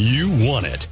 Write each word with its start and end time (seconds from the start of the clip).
You 0.00 0.30
want 0.30 0.64
it. 0.64 0.88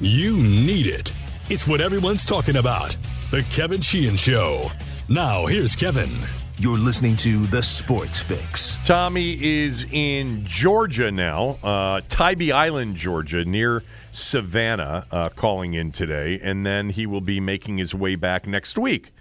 You 0.00 0.34
need 0.38 0.86
it. 0.86 1.12
It's 1.50 1.68
what 1.68 1.82
everyone's 1.82 2.24
talking 2.24 2.56
about. 2.56 2.96
The 3.30 3.42
Kevin 3.50 3.82
Sheehan 3.82 4.16
Show. 4.16 4.70
Now, 5.10 5.44
here's 5.44 5.76
Kevin. 5.76 6.20
You're 6.56 6.78
listening 6.78 7.16
to 7.18 7.46
The 7.48 7.60
Sports 7.60 8.18
Fix. 8.18 8.78
Tommy 8.86 9.34
is 9.44 9.84
in 9.92 10.46
Georgia 10.46 11.10
now, 11.10 11.58
uh, 11.62 12.00
Tybee 12.08 12.50
Island, 12.50 12.96
Georgia, 12.96 13.44
near 13.44 13.82
Savannah, 14.10 15.06
uh, 15.10 15.28
calling 15.28 15.74
in 15.74 15.92
today. 15.92 16.40
And 16.42 16.64
then 16.64 16.88
he 16.88 17.04
will 17.04 17.20
be 17.20 17.40
making 17.40 17.76
his 17.76 17.92
way 17.92 18.14
back 18.14 18.46
next 18.46 18.78
week 18.78 19.12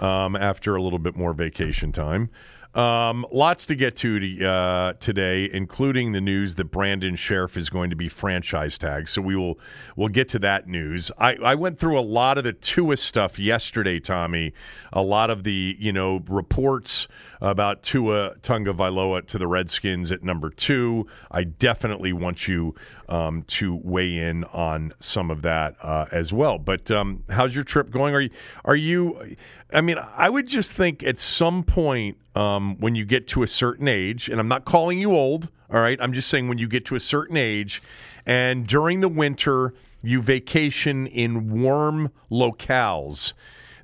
um, 0.00 0.34
after 0.34 0.74
a 0.74 0.82
little 0.82 0.98
bit 0.98 1.14
more 1.14 1.32
vacation 1.34 1.92
time. 1.92 2.30
Um, 2.74 3.26
lots 3.30 3.66
to 3.66 3.74
get 3.74 3.96
to, 3.96 4.46
uh, 4.46 4.94
today, 4.94 5.50
including 5.52 6.12
the 6.12 6.22
news 6.22 6.54
that 6.54 6.64
Brandon 6.64 7.16
Scherff 7.16 7.56
is 7.56 7.68
going 7.68 7.90
to 7.90 7.96
be 7.96 8.08
franchise 8.08 8.78
tagged. 8.78 9.10
So 9.10 9.20
we 9.20 9.36
will 9.36 9.58
we'll 9.94 10.08
get 10.08 10.30
to 10.30 10.38
that 10.38 10.66
news. 10.68 11.10
I, 11.18 11.34
I 11.34 11.54
went 11.54 11.78
through 11.78 11.98
a 11.98 12.02
lot 12.02 12.38
of 12.38 12.44
the 12.44 12.54
Tua 12.54 12.96
stuff 12.96 13.38
yesterday, 13.38 14.00
Tommy. 14.00 14.54
A 14.92 15.02
lot 15.02 15.28
of 15.28 15.44
the 15.44 15.76
you 15.78 15.92
know 15.92 16.22
reports 16.28 17.08
about 17.42 17.82
Tua 17.82 18.36
Tagovailoa 18.36 19.26
to 19.26 19.36
the 19.36 19.48
Redskins 19.48 20.12
at 20.12 20.22
number 20.22 20.48
two. 20.48 21.08
I 21.28 21.42
definitely 21.42 22.12
want 22.12 22.46
you 22.46 22.76
um, 23.08 23.42
to 23.48 23.80
weigh 23.82 24.16
in 24.16 24.44
on 24.44 24.94
some 25.00 25.28
of 25.28 25.42
that 25.42 25.74
uh, 25.82 26.06
as 26.12 26.32
well. 26.32 26.56
But 26.58 26.90
um, 26.92 27.24
how's 27.28 27.52
your 27.52 27.64
trip 27.64 27.90
going? 27.90 28.14
Are 28.14 28.20
you 28.20 28.30
are 28.64 28.76
you? 28.76 29.36
I 29.72 29.80
mean, 29.80 29.98
I 29.98 30.30
would 30.30 30.46
just 30.46 30.70
think 30.70 31.02
at 31.02 31.18
some 31.18 31.64
point 31.64 32.16
um, 32.36 32.78
when 32.78 32.94
you 32.94 33.04
get 33.04 33.26
to 33.28 33.42
a 33.42 33.48
certain 33.48 33.88
age, 33.88 34.28
and 34.28 34.38
I'm 34.38 34.48
not 34.48 34.64
calling 34.64 35.00
you 35.00 35.12
old, 35.12 35.48
all 35.68 35.80
right? 35.80 35.98
I'm 36.00 36.12
just 36.12 36.28
saying 36.28 36.48
when 36.48 36.58
you 36.58 36.68
get 36.68 36.86
to 36.86 36.94
a 36.94 37.00
certain 37.00 37.36
age, 37.36 37.82
and 38.24 38.68
during 38.68 39.00
the 39.00 39.08
winter 39.08 39.74
you 40.00 40.22
vacation 40.22 41.08
in 41.08 41.50
warm 41.60 42.12
locales, 42.30 43.32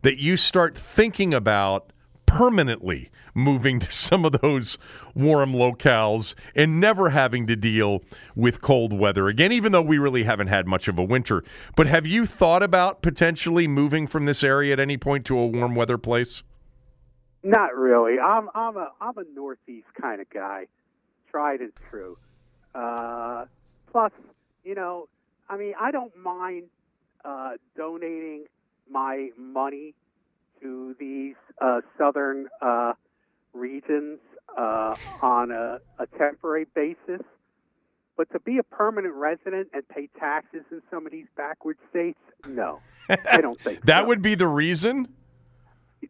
that 0.03 0.19
you 0.19 0.37
start 0.37 0.79
thinking 0.79 1.35
about 1.35 1.93
permanently 2.25 3.11
moving 3.39 3.81
to 3.81 3.91
some 3.91 4.25
of 4.25 4.41
those 4.41 4.79
warm 5.15 5.53
locales 5.53 6.35
and 6.55 6.81
never 6.81 7.11
having 7.11 7.47
to 7.47 7.57
deal 7.57 8.01
with 8.35 8.61
cold 8.61 8.93
weather 8.93 9.29
again, 9.29 9.53
even 9.53 9.73
though 9.73 9.83
we 9.83 9.99
really 9.99 10.25
haven't 10.25 10.49
had 10.49 10.67
much 10.67 10.89
of 10.89 10.99
a 10.99 11.05
winter. 11.05 11.43
But 11.77 11.87
have 11.87 12.07
you 12.07 12.27
thought 12.27 12.63
about 12.63 13.03
potentially 13.03 13.67
moving 13.67 14.07
from 14.07 14.27
this 14.27 14.43
area 14.43 14.73
at 14.73 14.81
any 14.81 14.97
point 14.97 15.25
to 15.27 15.39
a 15.39 15.47
warm 15.47 15.75
weather 15.75 15.99
place? 15.99 16.43
Not 17.43 17.75
really. 17.75 18.19
I'm 18.19 18.49
I'm 18.55 18.77
a 18.77 18.91
I'm 19.01 19.17
a 19.17 19.25
northeast 19.35 19.87
kind 20.01 20.21
of 20.21 20.29
guy, 20.29 20.67
tried 21.31 21.61
and 21.61 21.73
true. 21.89 22.19
Uh, 22.75 23.45
plus, 23.91 24.13
you 24.65 24.75
know, 24.75 25.09
I 25.49 25.57
mean, 25.57 25.75
I 25.81 25.91
don't 25.91 26.17
mind 26.17 26.65
uh, 27.25 27.53
donating 27.77 28.45
my 28.91 29.31
money 29.37 29.95
to 30.61 30.97
these 30.99 31.37
uh, 31.61 31.81
southern 31.97 32.49
uh, 32.61 32.93
regions 33.59 34.19
uh, 34.57 34.95
on 35.23 35.51
a, 35.51 35.79
a 35.99 36.07
temporary 36.19 36.67
basis. 36.75 37.25
But 38.17 38.31
to 38.33 38.41
be 38.41 38.59
a 38.59 38.63
permanent 38.65 39.15
resident 39.15 39.69
and 39.73 39.87
pay 39.89 40.09
taxes 40.19 40.63
in 40.73 40.83
some 40.91 41.07
of 41.07 41.13
these 41.13 41.27
backward 41.37 41.77
states, 41.91 42.19
no, 42.49 42.81
I 43.31 43.41
don't 43.41 43.61
think 43.63 43.85
that 43.85 44.03
so. 44.03 44.07
would 44.09 44.23
be 44.23 44.35
the 44.35 44.49
reason. 44.49 45.07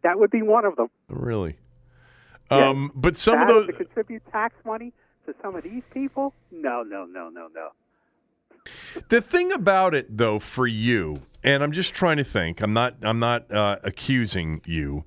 that 0.02 0.18
would 0.18 0.30
be 0.30 0.42
one 0.42 0.64
of 0.64 0.76
them. 0.76 0.88
Really? 1.08 1.56
Yeah. 2.50 2.70
Um, 2.70 2.92
but 2.94 3.16
some 3.16 3.34
That 3.34 3.42
of 3.42 3.48
those. 3.48 3.66
to 3.66 3.72
contribute 3.74 4.22
tax 4.32 4.54
money 4.64 4.92
to 5.26 5.34
some 5.42 5.54
of 5.54 5.64
these 5.64 5.82
people, 5.92 6.32
no, 6.50 6.82
no, 6.82 7.04
no, 7.04 7.28
no, 7.28 7.48
no. 7.54 7.68
The 9.10 9.20
thing 9.20 9.52
about 9.52 9.94
it, 9.94 10.16
though, 10.16 10.38
for 10.38 10.66
you, 10.66 11.22
and 11.44 11.62
I'm 11.62 11.72
just 11.72 11.92
trying 11.94 12.16
to 12.18 12.24
think. 12.24 12.60
I'm 12.62 12.72
not. 12.72 12.96
I'm 13.02 13.18
not 13.18 13.50
uh, 13.52 13.76
accusing 13.84 14.60
you, 14.66 15.04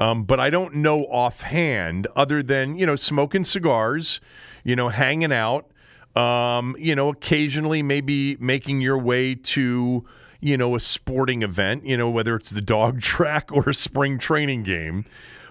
um, 0.00 0.24
but 0.24 0.40
I 0.40 0.50
don't 0.50 0.76
know 0.76 1.04
offhand, 1.04 2.06
other 2.16 2.42
than 2.42 2.76
you 2.76 2.86
know, 2.86 2.96
smoking 2.96 3.44
cigars, 3.44 4.20
you 4.64 4.74
know, 4.76 4.88
hanging 4.88 5.32
out, 5.32 5.70
um, 6.16 6.76
you 6.78 6.94
know, 6.94 7.08
occasionally 7.10 7.82
maybe 7.82 8.36
making 8.36 8.80
your 8.80 8.98
way 8.98 9.34
to 9.34 10.04
you 10.40 10.56
know 10.56 10.74
a 10.74 10.80
sporting 10.80 11.42
event, 11.42 11.86
you 11.86 11.96
know, 11.96 12.10
whether 12.10 12.36
it's 12.36 12.50
the 12.50 12.60
dog 12.60 13.00
track 13.12 13.48
or 13.52 13.68
a 13.68 13.74
spring 13.74 14.18
training 14.18 14.62
game. 14.64 15.04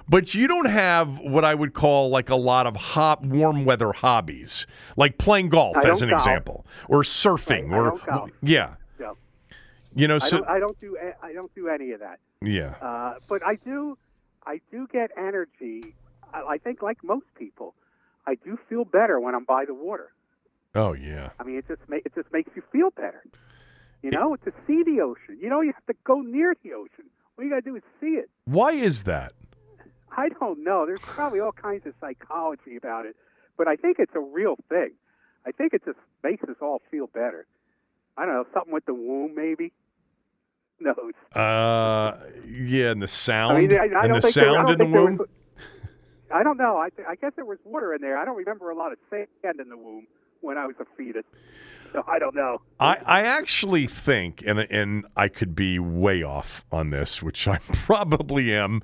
But 0.09 0.33
you 0.35 0.47
don't 0.47 0.65
have 0.65 1.17
what 1.19 1.45
I 1.45 1.55
would 1.55 1.73
call 1.73 2.09
like 2.09 2.29
a 2.29 2.35
lot 2.35 2.67
of 2.67 2.75
hot 2.75 3.23
warm 3.23 3.63
weather 3.63 3.93
hobbies, 3.93 4.67
like 4.97 5.17
playing 5.17 5.47
golf 5.47 5.77
as 5.77 6.01
an 6.01 6.09
golf. 6.09 6.21
example, 6.21 6.65
or 6.89 7.03
surfing, 7.03 7.71
I 7.71 7.77
or 7.77 8.27
yeah, 8.41 8.73
No. 8.99 9.15
you 9.95 10.09
know, 10.09 10.15
I 10.15 10.27
so 10.27 10.37
don't, 10.39 10.49
I 10.49 10.59
don't 10.59 10.77
do 10.81 10.97
I 11.21 11.31
don't 11.31 11.55
do 11.55 11.69
any 11.69 11.91
of 11.91 12.01
that. 12.01 12.19
yeah, 12.41 12.75
Uh, 12.81 13.13
but 13.29 13.41
I 13.47 13.55
do 13.55 13.97
I 14.45 14.59
do 14.71 14.87
get 14.91 15.11
energy. 15.17 15.95
I, 16.33 16.41
I 16.53 16.57
think 16.57 16.81
like 16.81 17.03
most 17.03 17.25
people, 17.37 17.73
I 18.27 18.35
do 18.35 18.57
feel 18.69 18.85
better 18.85 19.19
when 19.19 19.35
I'm 19.35 19.45
by 19.45 19.65
the 19.65 19.73
water. 19.73 20.11
oh 20.75 20.93
yeah, 20.93 21.29
I 21.39 21.43
mean, 21.43 21.57
it 21.57 21.67
just 21.67 21.81
ma- 21.87 21.97
it 22.03 22.13
just 22.15 22.31
makes 22.31 22.49
you 22.55 22.63
feel 22.71 22.89
better. 22.91 23.23
You 24.01 24.11
know, 24.11 24.35
to 24.35 24.51
see 24.67 24.83
the 24.83 25.01
ocean. 25.01 25.37
You 25.39 25.49
know, 25.49 25.61
you 25.61 25.71
have 25.73 25.85
to 25.85 25.93
go 26.03 26.19
near 26.21 26.55
the 26.63 26.73
ocean. 26.73 27.05
All 27.37 27.43
you 27.43 27.49
got 27.49 27.63
to 27.63 27.69
do 27.71 27.75
is 27.75 27.83
see 28.01 28.15
it. 28.21 28.29
why 28.45 28.73
is 28.73 29.03
that? 29.03 29.31
I 30.15 30.29
don't 30.29 30.63
know. 30.63 30.85
There's 30.85 30.99
probably 31.01 31.39
all 31.39 31.53
kinds 31.53 31.87
of 31.87 31.93
psychology 31.99 32.75
about 32.75 33.05
it, 33.05 33.15
but 33.57 33.67
I 33.67 33.75
think 33.77 33.97
it's 33.99 34.13
a 34.13 34.19
real 34.19 34.55
thing. 34.69 34.91
I 35.45 35.51
think 35.51 35.73
it 35.73 35.83
just 35.85 35.97
makes 36.23 36.43
us 36.43 36.57
all 36.61 36.81
feel 36.91 37.07
better. 37.07 37.47
I 38.15 38.25
don't 38.25 38.35
know, 38.35 38.45
something 38.53 38.71
with 38.73 38.85
the 38.85 38.93
womb, 38.93 39.33
maybe. 39.35 39.71
No, 40.79 40.94
Uh, 41.34 42.17
yeah, 42.47 42.91
and 42.91 43.01
the 43.01 43.07
sound, 43.07 43.57
I 43.57 43.61
mean, 43.61 43.72
I, 43.73 43.75
I 43.78 43.84
and 43.84 43.91
don't 43.94 44.13
the 44.16 44.19
there- 44.22 44.31
sound 44.31 44.67
don't 44.67 44.72
in 44.72 44.78
the 44.79 44.94
there 44.94 45.01
womb. 45.03 45.17
was- 45.17 45.28
I 46.34 46.41
don't 46.44 46.57
know. 46.57 46.78
I, 46.78 46.89
th- 46.89 47.07
I 47.07 47.13
guess 47.16 47.31
there 47.35 47.45
was 47.45 47.59
water 47.63 47.94
in 47.94 48.01
there. 48.01 48.17
I 48.17 48.25
don't 48.25 48.35
remember 48.35 48.72
a 48.72 48.75
lot 48.75 48.91
of 48.91 48.97
sand 49.09 49.59
in 49.59 49.69
the 49.69 49.78
womb 49.78 50.07
when 50.41 50.57
I 50.57 50.66
was 50.66 50.75
a 50.79 50.85
fetus. 50.97 51.23
So 51.94 52.03
I 52.07 52.17
don't 52.17 52.33
know. 52.35 52.59
I, 52.79 52.95
I 53.06 53.22
actually 53.22 53.85
think, 53.88 54.44
and 54.45 54.57
and 54.57 55.06
I 55.16 55.28
could 55.28 55.56
be 55.56 55.78
way 55.78 56.23
off 56.23 56.63
on 56.72 56.89
this, 56.89 57.22
which 57.22 57.47
I 57.47 57.59
probably 57.72 58.51
am, 58.53 58.81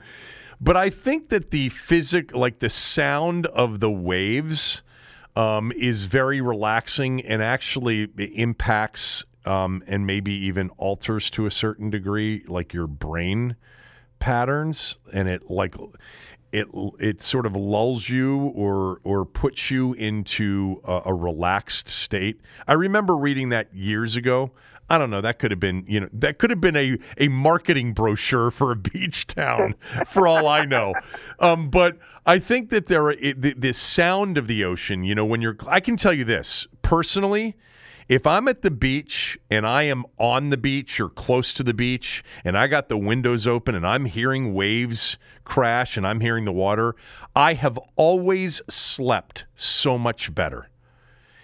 but 0.62 0.78
I 0.78 0.92
think 0.92 1.30
that 1.30 1.50
the 1.50 1.70
physic, 1.70 2.36
like 2.36 2.60
the 2.60 2.70
sound 2.70 3.48
of 3.48 3.80
the 3.80 3.90
waves, 3.90 4.84
um, 5.36 5.72
is 5.72 6.06
very 6.06 6.42
relaxing 6.42 7.26
and 7.26 7.42
actually 7.42 8.08
impacts 8.36 9.26
um, 9.46 9.84
and 9.88 10.06
maybe 10.06 10.32
even 10.32 10.70
alters 10.72 11.30
to 11.32 11.46
a 11.46 11.52
certain 11.52 11.90
degree, 11.90 12.44
like 12.48 12.74
your 12.74 12.88
brain 12.88 13.56
patterns, 14.20 15.00
and 15.14 15.28
it 15.28 15.50
like 15.50 15.76
it 16.52 16.68
it 17.00 17.22
sort 17.22 17.46
of 17.46 17.56
lulls 17.56 18.10
you 18.10 18.52
or 18.56 19.00
or 19.04 19.26
puts 19.26 19.72
you 19.72 19.94
into 19.94 20.82
a, 20.86 21.02
a 21.06 21.14
relaxed 21.14 21.88
state. 21.88 22.42
I 22.68 22.74
remember 22.74 23.16
reading 23.16 23.50
that 23.50 23.74
years 23.74 24.16
ago. 24.16 24.52
I 24.92 24.98
don't 24.98 25.12
know. 25.12 25.22
That 25.22 25.38
could 25.38 25.52
have 25.52 25.60
been, 25.60 25.86
you 25.88 26.00
know, 26.00 26.10
that 26.14 26.40
could 26.40 26.50
have 26.50 26.60
been 26.60 26.76
a, 26.76 26.98
a 27.20 27.28
marketing 27.28 27.94
brochure 27.94 28.50
for 28.50 28.72
a 28.72 28.76
beach 28.76 29.28
town, 29.28 29.76
for 30.12 30.28
all 30.28 30.48
I 30.48 30.66
know. 30.66 30.96
Um, 31.40 31.70
but 31.70 32.00
I 32.26 32.40
think 32.40 32.72
that 32.72 32.88
there, 32.88 33.04
are, 33.04 33.12
it, 33.12 33.40
the, 33.40 33.54
the 33.54 33.72
sound 33.74 34.40
of 34.40 34.48
the 34.48 34.64
ocean. 34.64 35.04
You 35.04 35.14
know, 35.14 35.26
when 35.26 35.42
you're, 35.42 35.58
I 35.68 35.80
can 35.80 35.96
tell 35.96 36.14
you 36.14 36.26
this 36.26 36.68
personally. 36.82 37.56
If 38.10 38.26
I'm 38.26 38.48
at 38.48 38.64
the 38.64 38.72
beach 38.72 39.38
and 39.52 39.68
I 39.68 39.84
am 39.84 40.04
on 40.18 40.50
the 40.50 40.58
beach 40.58 41.00
or 41.00 41.10
close 41.10 41.54
to 41.54 41.64
the 41.64 41.76
beach 41.76 42.24
and 42.44 42.58
I 42.58 42.66
got 42.66 42.90
the 42.90 42.98
windows 42.98 43.46
open 43.46 43.76
and 43.76 43.86
I'm 43.86 44.06
hearing 44.06 44.56
waves 44.56 45.18
crash 45.46 45.96
and 45.96 46.08
I'm 46.08 46.20
hearing 46.20 46.44
the 46.46 46.52
water, 46.52 46.96
I 47.36 47.54
have 47.54 47.78
always 47.96 48.64
slept 48.68 49.46
so 49.56 50.00
much 50.00 50.34
better. 50.34 50.70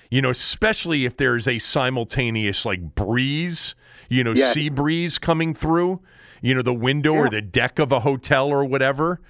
You 0.10 0.24
know, 0.24 0.32
especially 0.32 1.06
if 1.06 1.18
there's 1.18 1.48
a 1.48 1.60
simultaneous 1.60 2.66
like 2.66 2.96
breeze, 2.96 3.76
you 4.10 4.24
know, 4.24 4.34
Yeah. 4.36 4.52
sea 4.52 4.70
breeze 4.70 5.20
coming 5.20 5.54
through, 5.54 6.02
you 6.42 6.56
know, 6.56 6.64
the 6.64 6.74
window 6.74 7.14
or 7.14 7.30
the 7.30 7.42
deck 7.42 7.78
of 7.78 7.92
a 7.92 8.00
hotel 8.00 8.48
or 8.48 8.66
whatever. 8.66 9.22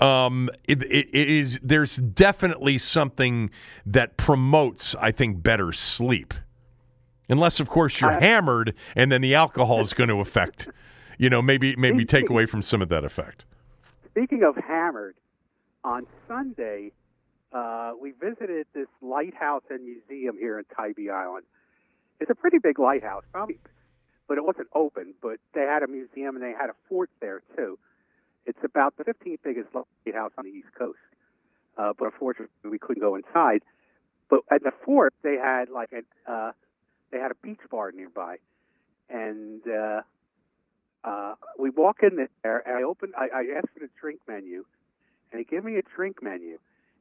Um, 0.00 0.50
it, 0.64 0.82
it, 0.82 1.08
it 1.14 1.30
is 1.30 1.58
there's 1.62 1.96
definitely 1.96 2.76
something 2.76 3.48
that 3.86 4.18
promotes, 4.18 4.94
I 5.00 5.12
think, 5.12 5.42
better 5.42 5.72
sleep. 5.72 6.34
Unless, 7.28 7.60
of 7.60 7.68
course, 7.68 8.00
you're 8.00 8.20
hammered, 8.20 8.74
and 8.94 9.10
then 9.10 9.22
the 9.22 9.34
alcohol 9.34 9.80
is 9.80 9.94
going 9.94 10.10
to 10.10 10.20
affect, 10.20 10.68
you 11.18 11.30
know, 11.30 11.40
maybe 11.40 11.74
maybe 11.76 12.04
take 12.04 12.28
away 12.28 12.46
from 12.46 12.60
some 12.60 12.82
of 12.82 12.88
that 12.90 13.04
effect. 13.04 13.44
Speaking 14.10 14.42
of 14.44 14.56
hammered, 14.56 15.16
on 15.84 16.06
Sunday, 16.26 16.92
uh, 17.52 17.92
we 18.00 18.12
visited 18.12 18.66
this 18.74 18.88
lighthouse 19.02 19.62
and 19.70 19.84
museum 19.84 20.36
here 20.38 20.58
in 20.58 20.64
Tybee 20.76 21.10
Island. 21.10 21.44
It's 22.20 22.30
a 22.30 22.34
pretty 22.34 22.58
big 22.58 22.78
lighthouse, 22.78 23.24
probably, 23.32 23.58
but 24.28 24.38
it 24.38 24.44
wasn't 24.44 24.68
open. 24.74 25.14
But 25.22 25.38
they 25.54 25.62
had 25.62 25.82
a 25.82 25.86
museum 25.86 26.36
and 26.36 26.42
they 26.42 26.52
had 26.52 26.70
a 26.70 26.74
fort 26.88 27.10
there 27.20 27.42
too. 27.56 27.78
It's 28.46 28.58
about 28.62 28.96
the 28.96 29.04
15th 29.04 29.38
biggest 29.42 29.68
lighthouse 29.74 30.32
on 30.36 30.44
the 30.44 30.50
East 30.50 30.68
Coast. 30.78 30.98
Uh, 31.76 31.92
but 31.98 32.06
unfortunately, 32.06 32.70
we 32.70 32.78
couldn't 32.78 33.02
go 33.02 33.14
inside. 33.16 33.62
But 34.30 34.40
at 34.50 34.62
the 34.62 34.72
fort, 34.84 35.14
they 35.22 35.36
had 35.36 35.68
like 35.68 35.90
a 35.92 36.30
uh, 36.30 36.52
they 37.14 37.20
had 37.20 37.30
a 37.30 37.36
beach 37.42 37.60
bar 37.70 37.92
nearby, 37.92 38.38
and 39.08 39.62
uh, 39.68 40.00
uh, 41.04 41.34
we 41.56 41.70
walk 41.70 41.98
in 42.02 42.26
there. 42.42 42.62
And 42.66 42.76
I 42.76 42.82
open. 42.82 43.12
I, 43.16 43.28
I 43.32 43.56
asked 43.56 43.68
for 43.72 43.80
the 43.80 43.88
drink 44.00 44.20
menu, 44.26 44.64
and 45.30 45.40
they 45.40 45.44
give 45.44 45.64
me 45.64 45.76
a 45.76 45.82
drink 45.94 46.22
menu, 46.22 46.58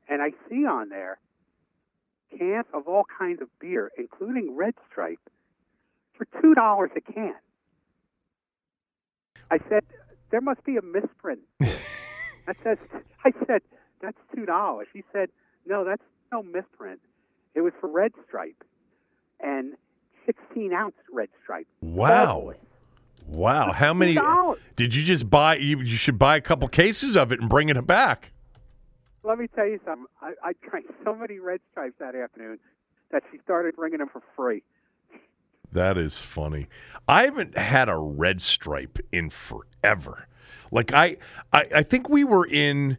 and 0.08 0.22
I 0.22 0.30
see 0.48 0.66
on 0.68 0.90
there 0.90 1.18
cans 2.38 2.66
of 2.74 2.88
all 2.88 3.06
kinds 3.18 3.42
of 3.42 3.48
beer, 3.60 3.92
including 3.98 4.56
Red 4.56 4.76
Stripe, 4.90 5.20
for 6.16 6.28
two 6.42 6.54
dollars 6.54 6.92
a 6.96 7.02
can. 7.02 7.34
I 9.50 9.58
said, 9.68 9.84
"There 10.30 10.42
must 10.42 10.64
be 10.64 10.78
a 10.78 10.84
misprint." 10.84 11.42
I 11.62 12.54
said, 12.64 12.78
"I 13.26 13.32
said 13.48 13.64
that's 14.00 14.20
two 14.36 14.46
dollars." 14.46 14.88
He 14.94 15.04
said, 15.12 15.30
"No, 15.66 15.84
that's 15.84 16.04
no 16.32 16.44
misprint. 16.44 17.00
It 17.56 17.62
was 17.62 17.74
for 17.82 17.90
Red 17.90 18.12
Stripe, 18.28 18.64
and 19.40 19.74
sixteen 20.64 20.78
ounce 20.78 20.96
Red 21.12 21.30
Stripe." 21.44 21.68
Wow. 21.82 22.54
Wow. 23.28 23.72
How 23.72 23.94
many 23.94 24.16
$2. 24.16 24.58
did 24.76 24.94
you 24.94 25.04
just 25.04 25.30
buy? 25.30 25.56
You, 25.56 25.80
you 25.82 25.96
should 25.96 26.20
buy 26.20 26.36
a 26.36 26.42
couple 26.42 26.68
cases 26.68 27.16
of 27.16 27.32
it 27.32 27.40
and 27.40 27.50
bring 27.50 27.70
it 27.70 27.88
back. 27.88 28.32
Let 29.24 29.40
me 29.40 29.48
tell 29.48 29.66
you 29.66 29.80
something. 29.86 30.08
I, 30.22 30.34
I 30.44 30.52
drank 30.70 30.88
so 31.06 31.16
many 31.16 31.40
Red 31.40 31.62
Stripes 31.72 31.96
that 32.00 32.16
afternoon 32.16 32.60
that 33.12 33.24
she 33.32 33.40
started 33.44 33.76
bringing 33.76 34.00
them 34.00 34.10
for 34.12 34.22
free. 34.36 34.64
That 35.72 35.98
is 35.98 36.20
funny. 36.20 36.68
I 37.08 37.24
haven't 37.24 37.58
had 37.58 37.90
a 37.90 37.98
red 37.98 38.42
stripe 38.42 39.00
in 39.12 39.32
forever. 39.32 40.28
Like 40.72 40.94
I, 40.94 41.18
I, 41.52 41.66
I 41.76 41.84
think 41.84 42.10
we 42.10 42.24
were 42.24 42.46
in. 42.46 42.98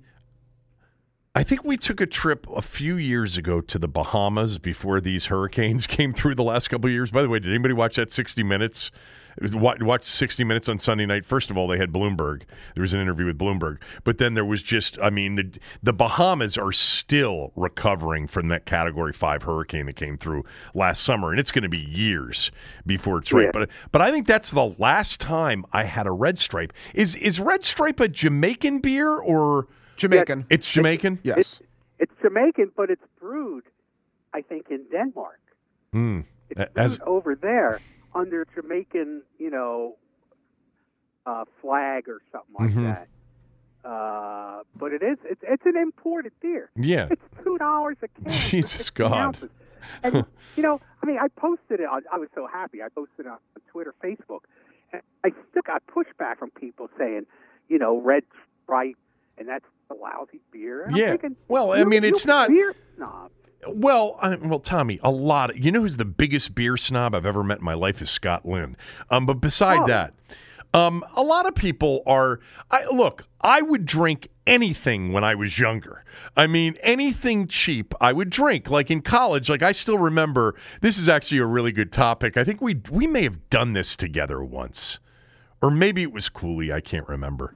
I 1.37 1.43
think 1.43 1.65
we 1.65 1.77
took 1.77 2.01
a 2.01 2.07
trip 2.07 2.47
a 2.55 2.63
few 2.63 2.97
years 2.97 3.37
ago 3.37 3.61
to 3.61 3.77
the 3.77 3.89
Bahamas 3.89 4.59
before 4.59 5.01
these 5.01 5.27
hurricanes 5.27 5.87
came 5.89 6.15
through 6.15 6.37
the 6.37 6.45
last 6.45 6.69
couple 6.69 6.87
of 6.87 6.93
years. 6.93 7.11
By 7.11 7.23
the 7.23 7.29
way, 7.29 7.41
did 7.41 7.51
anybody 7.51 7.75
watch 7.75 7.97
that 7.97 8.13
60 8.13 8.45
Minutes? 8.45 8.93
Watch 9.53 10.05
60 10.05 10.45
Minutes 10.45 10.69
on 10.69 10.79
Sunday 10.79 11.07
night. 11.07 11.27
First 11.27 11.51
of 11.51 11.57
all, 11.59 11.67
they 11.67 11.77
had 11.77 11.91
Bloomberg. 11.91 12.43
There 12.77 12.83
was 12.83 12.95
an 12.95 13.01
interview 13.01 13.27
with 13.27 13.37
Bloomberg, 13.37 13.79
but 14.05 14.19
then 14.19 14.35
there 14.35 14.45
was 14.45 14.63
just, 14.63 14.97
I 15.03 15.11
mean, 15.11 15.35
the, 15.35 15.59
the 15.83 15.93
Bahamas 15.93 16.57
are 16.57 16.71
still 16.71 17.51
recovering 17.57 18.29
from 18.29 18.47
that 18.51 18.65
Category 18.65 19.13
Five 19.13 19.43
hurricane 19.43 19.87
that 19.87 19.97
came 19.97 20.17
through 20.17 20.45
last 20.73 21.03
summer, 21.03 21.33
and 21.33 21.41
it's 21.41 21.51
going 21.51 21.65
to 21.65 21.69
be 21.69 21.81
years 21.81 22.53
before 22.87 23.19
it's 23.19 23.33
right. 23.33 23.47
Yeah. 23.47 23.51
But 23.53 23.71
but 23.91 24.03
I 24.03 24.13
think 24.13 24.29
that's 24.29 24.53
the 24.53 24.73
last 24.79 25.21
time 25.21 25.67
I 25.73 25.83
had 25.83 26.07
a 26.07 26.13
Red 26.13 26.39
Stripe. 26.39 26.73
Is 26.95 27.17
is 27.17 27.41
Red 27.41 27.65
Stripe 27.65 27.99
a 27.99 28.07
Jamaican 28.07 28.79
beer 28.79 29.11
or 29.11 29.67
Jamaican. 29.97 30.47
it's 30.51 30.67
Jamaican? 30.67 31.19
yes. 31.23 31.63
It's 31.99 32.13
Jamaican, 32.23 32.73
but 32.77 32.91
it's 32.91 33.05
brewed, 33.21 33.65
I 34.33 34.43
think, 34.43 34.67
in 34.71 34.85
Denmark. 34.91 35.41
Hmm. 35.93 36.21
It's 36.51 36.61
A- 36.61 36.67
brewed 36.67 36.91
as- 36.93 37.01
over 37.07 37.35
there 37.35 37.81
under 38.15 38.47
Jamaican, 38.55 39.23
you 39.39 39.51
know, 39.51 39.97
uh, 41.27 41.45
flag 41.61 42.09
or 42.09 42.21
something 42.33 42.55
like 42.59 42.71
Mhm. 42.75 42.85
that. 42.95 43.09
Uh, 43.89 44.63
but 44.77 44.93
it 44.93 45.03
is 45.03 45.19
it's 45.25 45.43
it's 45.43 45.65
an 45.67 45.77
imported 45.77 46.33
beer. 46.41 46.71
Yeah. 46.75 47.09
It's 47.11 47.23
two 47.45 47.59
dollars 47.59 47.97
a 48.03 48.09
can. 48.09 48.25
for 48.25 48.31
Jesus 48.51 48.91
God. 48.91 49.13
ounces. 49.13 49.51
And 50.03 50.25
you 50.57 50.63
know, 50.63 50.81
I 51.03 51.07
mean, 51.07 51.19
I 51.19 51.29
posted 51.29 51.81
it. 51.81 51.87
On, 51.87 52.03
I 52.11 52.17
was 52.19 52.29
so 52.35 52.47
happy. 52.47 52.83
I 52.83 52.89
posted 52.89 53.27
it 53.27 53.29
on 53.29 53.39
Twitter, 53.71 53.95
Facebook, 54.03 54.41
and 54.93 55.03
I 55.23 55.31
still 55.51 55.63
got 55.63 55.83
pushback 55.87 56.39
from 56.39 56.51
people 56.51 56.89
saying, 56.99 57.27
you 57.69 57.79
know, 57.79 57.99
red 58.01 58.25
stripe, 58.63 58.97
and 59.37 59.47
that's 59.49 59.67
a 59.91 59.95
lousy 59.95 60.41
beer. 60.51 60.85
And 60.85 60.97
Yeah. 60.97 61.11
thinking, 61.11 61.37
Well, 61.49 61.73
I 61.73 61.85
mean, 61.85 62.05
it's 62.05 62.25
not- 62.27 62.49
beer 62.49 62.75
snob. 62.97 63.31
Well, 63.67 64.19
I, 64.21 64.35
well, 64.35 64.61
Tommy, 64.61 65.01
a 65.03 65.11
lot. 65.11 65.51
Of, 65.51 65.59
you 65.59 65.73
know 65.73 65.81
who's 65.81 65.97
the 65.97 66.05
biggest 66.05 66.55
beer 66.55 66.77
snob 66.77 67.15
I've 67.15 67.25
ever 67.25 67.43
met 67.43 67.59
in 67.61 67.65
my 67.65 67.73
life 67.75 68.03
is 68.03 68.11
Scott 68.11 68.45
Lynn. 68.47 68.77
Um, 69.11 69.25
but 69.25 69.41
beside 69.41 69.81
Oh. 69.81 69.87
that, 69.87 70.13
um, 70.75 71.03
a 71.17 71.23
lot 71.23 71.47
of 71.47 71.55
people 71.55 72.03
are. 72.07 72.41
I 72.71 72.85
look. 72.87 73.25
I 73.41 73.63
would 73.63 73.87
drink 73.87 74.29
anything 74.47 75.13
when 75.13 75.25
I 75.25 75.35
was 75.35 75.59
younger. 75.59 76.05
I 76.37 76.47
mean, 76.47 76.77
anything 76.83 77.47
cheap, 77.47 77.95
I 78.01 78.13
would 78.13 78.29
drink. 78.29 78.69
Like 78.71 78.91
in 78.91 79.01
college, 79.01 79.49
like 79.49 79.63
I 79.63 79.73
still 79.73 79.99
remember. 79.99 80.55
This 80.83 80.99
is 80.99 81.09
actually 81.09 81.39
a 81.39 81.47
really 81.47 81.73
good 81.73 81.91
topic. 81.93 82.37
I 82.37 82.45
think 82.45 82.61
we 82.61 82.81
we 82.91 83.07
may 83.07 83.23
have 83.23 83.49
done 83.49 83.73
this 83.73 83.97
together 83.97 84.43
once, 84.45 84.99
or 85.63 85.71
maybe 85.71 86.03
it 86.03 86.13
was 86.13 86.29
Cooley. 86.29 86.71
I 86.71 86.81
can't 86.83 87.09
remember. 87.09 87.55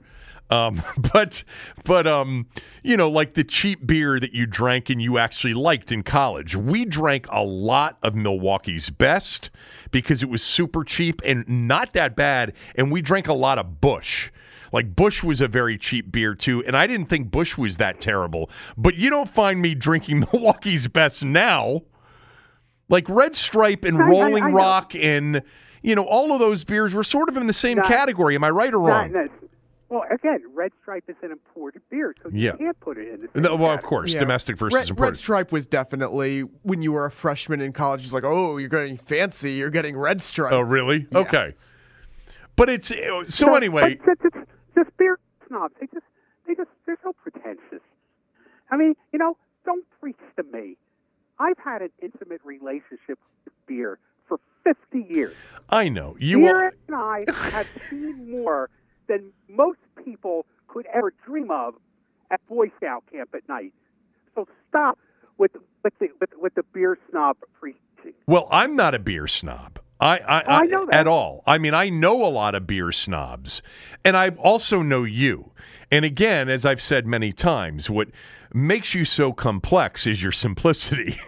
Um, 0.49 0.81
but 1.13 1.43
but 1.85 2.07
um, 2.07 2.47
you 2.83 2.97
know, 2.97 3.09
like 3.09 3.33
the 3.35 3.43
cheap 3.43 3.85
beer 3.85 4.19
that 4.19 4.33
you 4.33 4.45
drank 4.45 4.89
and 4.89 5.01
you 5.01 5.17
actually 5.17 5.53
liked 5.53 5.91
in 5.91 6.03
college. 6.03 6.55
We 6.55 6.85
drank 6.85 7.27
a 7.31 7.41
lot 7.43 7.97
of 8.03 8.15
Milwaukee's 8.15 8.89
Best 8.89 9.49
because 9.91 10.23
it 10.23 10.29
was 10.29 10.41
super 10.43 10.83
cheap 10.83 11.21
and 11.25 11.47
not 11.47 11.93
that 11.93 12.15
bad, 12.15 12.53
and 12.75 12.91
we 12.91 13.01
drank 13.01 13.27
a 13.27 13.33
lot 13.33 13.59
of 13.59 13.79
Busch. 13.81 14.29
Like 14.71 14.95
Busch 14.95 15.23
was 15.23 15.41
a 15.41 15.47
very 15.47 15.77
cheap 15.79 16.11
beer 16.11 16.35
too, 16.35 16.63
and 16.65 16.77
I 16.77 16.85
didn't 16.87 17.07
think 17.07 17.31
Busch 17.31 17.57
was 17.57 17.77
that 17.77 17.99
terrible. 17.99 18.49
But 18.77 18.95
you 18.95 19.09
don't 19.09 19.29
find 19.33 19.61
me 19.61 19.73
drinking 19.75 20.19
Milwaukee's 20.33 20.87
Best 20.87 21.23
now. 21.23 21.81
Like 22.87 23.07
Red 23.07 23.35
Stripe 23.35 23.83
and 23.85 23.97
I- 23.97 24.01
I- 24.01 24.07
Rolling 24.07 24.43
I 24.43 24.49
know. 24.49 24.55
Rock 24.55 24.93
and 24.95 25.41
you 25.81 25.95
know 25.95 26.03
all 26.03 26.33
of 26.33 26.39
those 26.39 26.63
beers 26.63 26.93
were 26.93 27.03
sort 27.03 27.29
of 27.29 27.37
in 27.37 27.47
the 27.47 27.53
same 27.53 27.77
Not- 27.77 27.87
category. 27.87 28.35
Am 28.35 28.43
I 28.43 28.49
right 28.49 28.73
or 28.73 28.79
wrong? 28.79 29.11
Not, 29.11 29.21
not, 29.25 29.31
well, 29.89 30.03
again, 30.11 30.41
red 30.53 30.71
stripe 30.81 31.03
is 31.07 31.15
an 31.23 31.31
imported 31.31 31.81
beer, 31.89 32.15
so 32.23 32.29
you 32.29 32.39
Yeah. 32.47 32.55
can't 32.57 32.79
put 32.79 32.97
it 32.97 33.07
in 33.13 33.27
the 33.33 33.41
No, 33.41 33.55
well, 33.55 33.71
of 33.71 33.81
course, 33.81 34.13
Yeah. 34.13 34.19
domestic 34.19 34.57
versus 34.57 34.73
Red, 34.75 34.89
imported. 34.89 35.09
Red 35.11 35.17
Stripe 35.17 35.51
was 35.51 35.65
definitely 35.67 36.41
when 36.63 36.81
you 36.81 36.91
were 36.91 37.05
a 37.05 37.11
freshman 37.11 37.59
in 37.61 37.73
college. 37.73 38.03
It's 38.03 38.13
like, 38.13 38.23
oh, 38.23 38.57
you're 38.57 38.69
getting 38.69 38.97
fancy. 38.97 39.53
You're 39.53 39.69
getting 39.71 39.97
Red 39.97 40.21
Stripe. 40.21 40.53
oh, 40.53 40.61
really? 40.61 41.07
Yeah. 41.11 41.17
Okay. 41.19 41.55
But 42.55 42.69
it's 42.69 42.91
uh, 42.91 43.23
so 43.29 43.47
No, 43.47 43.55
anyway. 43.55 43.99
but 44.05 44.19
just, 44.21 44.33
just, 44.33 44.47
just 44.75 44.97
beer 44.97 45.17
snobs. 45.47 45.73
They 45.79 45.87
just, 45.87 46.05
they 46.45 46.55
just, 46.55 46.69
they're 46.85 46.97
so 47.03 47.13
pretentious. 47.23 47.81
I 48.69 48.77
mean, 48.77 48.95
you 49.11 49.19
know, 49.19 49.37
don't 49.65 49.85
preach 49.99 50.17
to 50.37 50.43
me. 50.43 50.77
I've 51.39 51.57
had 51.57 51.81
an 51.81 51.89
intimate 52.01 52.41
relationship 52.43 53.17
with 53.45 53.53
beer 53.65 53.97
for 54.27 54.39
50 54.65 55.01
years. 55.09 55.33
I 55.69 55.87
know 55.89 56.17
you. 56.19 56.39
beer 56.39 56.65
Are, 56.67 56.73
and 56.87 56.95
I 56.95 57.25
have 57.49 57.67
seen 57.89 58.29
more 58.29 58.69
than 59.09 59.31
most 59.49 59.79
people 60.05 60.45
could 60.69 60.85
ever 60.93 61.11
dream 61.25 61.51
of 61.51 61.73
at 62.31 62.39
Boy 62.47 62.71
Scout 62.77 63.03
camp 63.11 63.31
at 63.35 63.47
night. 63.49 63.73
So 64.35 64.47
stop 64.69 64.97
with 65.37 65.51
with 65.83 65.93
the 65.99 66.07
with, 66.21 66.29
with 66.39 66.55
the 66.55 66.63
beer 66.73 66.97
snob 67.09 67.35
preaching. 67.59 68.13
well, 68.27 68.47
I'm 68.51 68.75
not 68.77 68.95
a 68.95 68.99
beer 68.99 69.27
snob. 69.27 69.79
I, 70.01 70.17
I, 70.19 70.41
Oh, 70.43 70.51
I 70.51 70.65
know 70.67 70.85
that. 70.85 70.95
at 70.95 71.07
all. 71.07 71.43
I 71.45 71.57
mean, 71.57 71.73
I 71.73 71.89
know 71.89 72.23
a 72.23 72.29
lot 72.31 72.55
of 72.55 72.65
beer 72.65 72.93
snobs, 72.93 73.61
and 74.05 74.15
I 74.15 74.29
also 74.29 74.81
know 74.81 75.03
you. 75.03 75.51
And 75.91 76.05
again, 76.05 76.47
as 76.47 76.65
I've 76.65 76.81
said 76.81 77.05
many 77.05 77.33
times, 77.33 77.89
what 77.89 78.07
makes 78.53 78.93
you 78.95 79.03
so 79.03 79.33
complex 79.33 80.07
is 80.07 80.21
your 80.23 80.31
simplicity. 80.45 81.19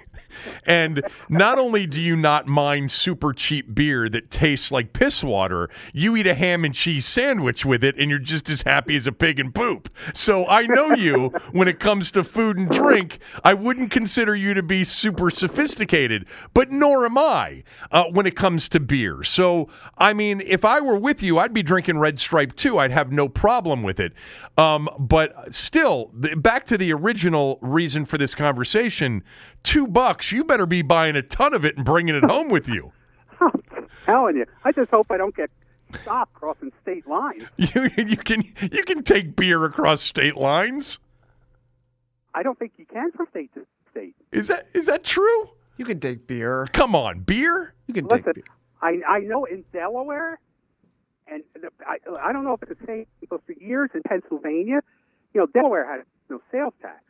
And 0.65 1.01
not 1.29 1.57
only 1.57 1.85
do 1.85 2.01
you 2.01 2.15
not 2.15 2.47
mind 2.47 2.91
super 2.91 3.33
cheap 3.33 3.73
beer 3.73 4.09
that 4.09 4.31
tastes 4.31 4.71
like 4.71 4.93
piss 4.93 5.23
water, 5.23 5.69
you 5.93 6.15
eat 6.15 6.27
a 6.27 6.35
ham 6.35 6.65
and 6.65 6.73
cheese 6.73 7.05
sandwich 7.05 7.65
with 7.65 7.83
it 7.83 7.95
and 7.97 8.09
you're 8.09 8.19
just 8.19 8.49
as 8.49 8.63
happy 8.63 8.95
as 8.95 9.07
a 9.07 9.11
pig 9.11 9.39
in 9.39 9.51
poop. 9.51 9.89
So 10.13 10.47
I 10.47 10.65
know 10.65 10.93
you 10.93 11.31
when 11.51 11.67
it 11.67 11.79
comes 11.79 12.11
to 12.11 12.23
food 12.23 12.57
and 12.57 12.69
drink. 12.69 13.19
I 13.43 13.53
wouldn't 13.53 13.91
consider 13.91 14.35
you 14.35 14.53
to 14.53 14.63
be 14.63 14.83
super 14.83 15.29
sophisticated, 15.29 16.25
but 16.53 16.71
nor 16.71 17.05
am 17.05 17.17
I 17.17 17.63
uh, 17.91 18.05
when 18.05 18.25
it 18.25 18.35
comes 18.35 18.69
to 18.69 18.79
beer. 18.79 19.23
So, 19.23 19.69
I 19.97 20.13
mean, 20.13 20.41
if 20.45 20.65
I 20.65 20.79
were 20.79 20.97
with 20.97 21.21
you, 21.21 21.39
I'd 21.39 21.53
be 21.53 21.63
drinking 21.63 21.99
Red 21.99 22.19
Stripe 22.19 22.55
too. 22.55 22.77
I'd 22.77 22.91
have 22.91 23.11
no 23.11 23.27
problem 23.27 23.83
with 23.83 23.99
it. 23.99 24.13
Um, 24.57 24.89
but 24.99 25.53
still, 25.53 26.11
back 26.13 26.65
to 26.67 26.77
the 26.77 26.93
original 26.93 27.57
reason 27.61 28.05
for 28.05 28.17
this 28.17 28.35
conversation 28.35 29.23
two 29.63 29.87
bucks, 29.87 30.20
you 30.29 30.43
better 30.43 30.65
be 30.65 30.81
buying 30.81 31.15
a 31.15 31.21
ton 31.21 31.53
of 31.53 31.63
it 31.63 31.77
and 31.77 31.85
bringing 31.85 32.15
it 32.15 32.23
home 32.23 32.49
with 32.49 32.67
you. 32.67 32.91
I'm 33.39 33.87
telling 34.05 34.35
you, 34.35 34.45
I 34.65 34.71
just 34.71 34.89
hope 34.91 35.07
I 35.09 35.17
don't 35.17 35.35
get 35.35 35.49
stopped 36.01 36.33
crossing 36.33 36.71
state 36.81 37.07
lines. 37.07 37.43
You, 37.57 37.89
you 37.97 38.17
can 38.17 38.43
you 38.71 38.83
can 38.83 39.03
take 39.03 39.35
beer 39.35 39.63
across 39.65 40.01
state 40.01 40.35
lines. 40.35 40.99
I 42.33 42.43
don't 42.43 42.57
think 42.57 42.73
you 42.77 42.85
can 42.85 43.11
from 43.11 43.27
state 43.29 43.53
to 43.53 43.65
state. 43.91 44.15
Is 44.31 44.47
that 44.47 44.67
is 44.73 44.85
that 44.87 45.03
true? 45.03 45.49
You 45.77 45.85
can 45.85 45.99
take 45.99 46.27
beer. 46.27 46.67
Come 46.73 46.95
on, 46.95 47.21
beer. 47.21 47.73
You 47.87 47.93
can 47.93 48.05
Listen, 48.05 48.25
take 48.25 48.35
beer. 48.35 48.43
I 48.81 48.99
I 49.07 49.19
know 49.19 49.45
in 49.45 49.63
Delaware, 49.73 50.39
and 51.27 51.43
the, 51.53 51.69
I 51.85 51.97
I 52.19 52.33
don't 52.33 52.43
know 52.43 52.53
if 52.53 52.63
it's 52.63 52.79
the 52.79 52.87
same, 52.87 53.05
but 53.29 53.41
for 53.45 53.53
years 53.53 53.89
in 53.93 54.01
Pennsylvania, 54.03 54.81
you 55.33 55.41
know, 55.41 55.47
Delaware 55.47 55.89
had 55.89 56.05
no 56.29 56.41
sales 56.51 56.73
tax. 56.81 57.01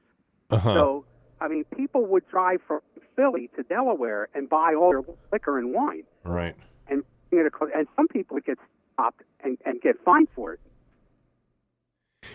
Uh-huh. 0.49 0.73
So 0.73 1.05
I 1.41 1.47
mean, 1.47 1.65
people 1.75 2.05
would 2.05 2.27
drive 2.29 2.61
from 2.67 2.81
Philly 3.15 3.49
to 3.55 3.63
Delaware 3.63 4.29
and 4.35 4.47
buy 4.47 4.75
all 4.75 4.91
their 4.91 5.03
liquor 5.31 5.57
and 5.57 5.73
wine, 5.73 6.03
right. 6.23 6.55
and 6.87 7.03
bring 7.29 7.41
it 7.41 7.47
across, 7.47 7.71
and 7.75 7.87
some 7.95 8.07
people 8.07 8.35
would 8.35 8.45
get 8.45 8.59
stopped 8.93 9.23
and, 9.43 9.57
and 9.65 9.81
get 9.81 9.95
fined 10.05 10.27
for 10.35 10.53
it. 10.53 10.59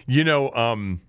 You 0.06 0.24
know, 0.24 0.50
um, 0.50 1.00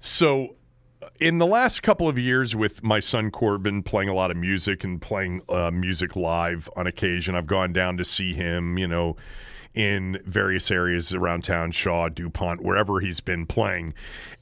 so 0.00 0.56
uh, 1.02 1.08
in 1.20 1.38
the 1.38 1.46
last 1.46 1.82
couple 1.82 2.08
of 2.08 2.18
years, 2.18 2.56
with 2.56 2.82
my 2.82 3.00
son 3.00 3.30
Corbin 3.30 3.82
playing 3.82 4.08
a 4.08 4.14
lot 4.14 4.30
of 4.30 4.38
music 4.38 4.82
and 4.82 5.00
playing 5.00 5.42
uh, 5.50 5.70
music 5.70 6.16
live 6.16 6.70
on 6.74 6.86
occasion, 6.86 7.34
I've 7.34 7.46
gone 7.46 7.74
down 7.74 7.98
to 7.98 8.04
see 8.04 8.32
him. 8.32 8.78
You 8.78 8.88
know, 8.88 9.16
in 9.74 10.18
various 10.24 10.70
areas 10.70 11.12
around 11.12 11.42
town, 11.42 11.72
Shaw, 11.72 12.08
DuPont, 12.08 12.62
wherever 12.62 13.00
he's 13.00 13.20
been 13.20 13.44
playing. 13.44 13.94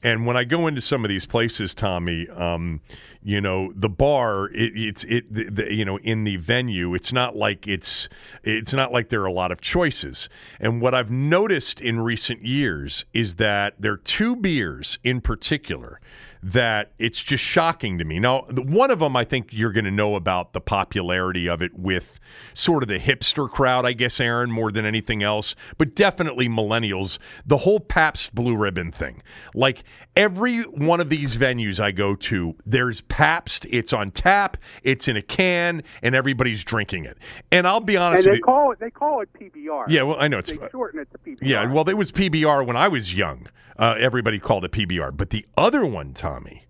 And 0.03 0.25
when 0.25 0.37
I 0.37 0.43
go 0.43 0.67
into 0.67 0.81
some 0.81 1.03
of 1.03 1.09
these 1.09 1.25
places, 1.25 1.73
Tommy, 1.73 2.27
um, 2.29 2.81
you 3.23 3.41
know, 3.41 3.73
the 3.75 3.89
bar, 3.89 4.47
it, 4.47 4.73
it's 4.75 5.03
it, 5.05 5.33
the, 5.33 5.49
the, 5.49 5.73
you 5.73 5.85
know, 5.85 5.97
in 5.99 6.23
the 6.23 6.35
venue, 6.37 6.93
it's 6.93 7.11
not 7.11 7.35
like 7.35 7.67
it's 7.67 8.09
it's 8.43 8.73
not 8.73 8.91
like 8.91 9.09
there 9.09 9.21
are 9.21 9.27
a 9.27 9.31
lot 9.33 9.51
of 9.51 9.59
choices. 9.59 10.29
And 10.59 10.81
what 10.81 10.93
I've 10.93 11.09
noticed 11.09 11.81
in 11.81 11.99
recent 12.01 12.45
years 12.45 13.05
is 13.13 13.35
that 13.35 13.73
there 13.79 13.93
are 13.93 13.97
two 13.97 14.35
beers 14.35 14.99
in 15.03 15.21
particular 15.21 15.99
that 16.43 16.91
it's 16.99 17.23
just 17.23 17.43
shocking 17.43 17.97
to 17.97 18.03
me. 18.03 18.19
Now, 18.19 18.41
one 18.51 18.91
of 18.91 18.99
them 18.99 19.15
I 19.15 19.23
think 19.23 19.47
you're 19.51 19.71
going 19.71 19.85
to 19.85 19.91
know 19.91 20.15
about 20.15 20.51
the 20.51 20.59
popularity 20.59 21.47
of 21.47 21.61
it 21.61 21.79
with 21.79 22.19
sort 22.53 22.83
of 22.83 22.89
the 22.89 22.99
hipster 22.99 23.49
crowd, 23.49 23.85
I 23.85 23.93
guess, 23.93 24.19
Aaron, 24.19 24.51
more 24.51 24.71
than 24.71 24.85
anything 24.85 25.23
else, 25.23 25.55
but 25.77 25.95
definitely 25.95 26.47
millennials. 26.47 27.17
The 27.45 27.57
whole 27.57 27.79
Pabst 27.79 28.33
Blue 28.33 28.55
Ribbon 28.55 28.91
thing. 28.91 29.21
Like 29.53 29.83
every 30.15 30.61
one 30.61 30.99
of 30.99 31.09
these 31.09 31.35
venues 31.35 31.79
I 31.79 31.91
go 31.91 32.15
to, 32.15 32.55
there's 32.65 33.01
Pabst, 33.01 33.65
it's 33.69 33.93
on 33.93 34.11
tap, 34.11 34.57
it's 34.83 35.07
in 35.07 35.17
a 35.17 35.21
can, 35.21 35.83
and 36.01 36.15
everybody's 36.15 36.63
drinking 36.63 37.05
it. 37.05 37.17
And 37.51 37.67
I'll 37.67 37.79
be 37.79 37.97
honest 37.97 38.19
and 38.19 38.27
they 38.27 38.31
with 38.31 38.37
you. 38.39 38.43
call 38.43 38.71
it 38.71 38.79
they 38.79 38.91
call 38.91 39.21
it 39.21 39.29
PBR. 39.33 39.85
Yeah, 39.87 40.03
well, 40.03 40.17
I 40.19 40.27
know 40.27 40.39
it's 40.39 40.49
they 40.49 40.57
shorten 40.71 40.99
it 40.99 41.09
to 41.11 41.17
PBR. 41.17 41.37
yeah, 41.41 41.71
well, 41.71 41.87
it 41.87 41.93
was 41.93 42.11
PBR 42.11 42.65
when 42.65 42.75
I 42.77 42.87
was 42.87 43.13
young. 43.13 43.47
Uh, 43.77 43.95
everybody 43.99 44.39
called 44.39 44.65
it 44.65 44.71
PBR. 44.71 45.15
But 45.15 45.31
the 45.31 45.45
other 45.57 45.85
one, 45.85 46.13
Tommy, 46.13 46.65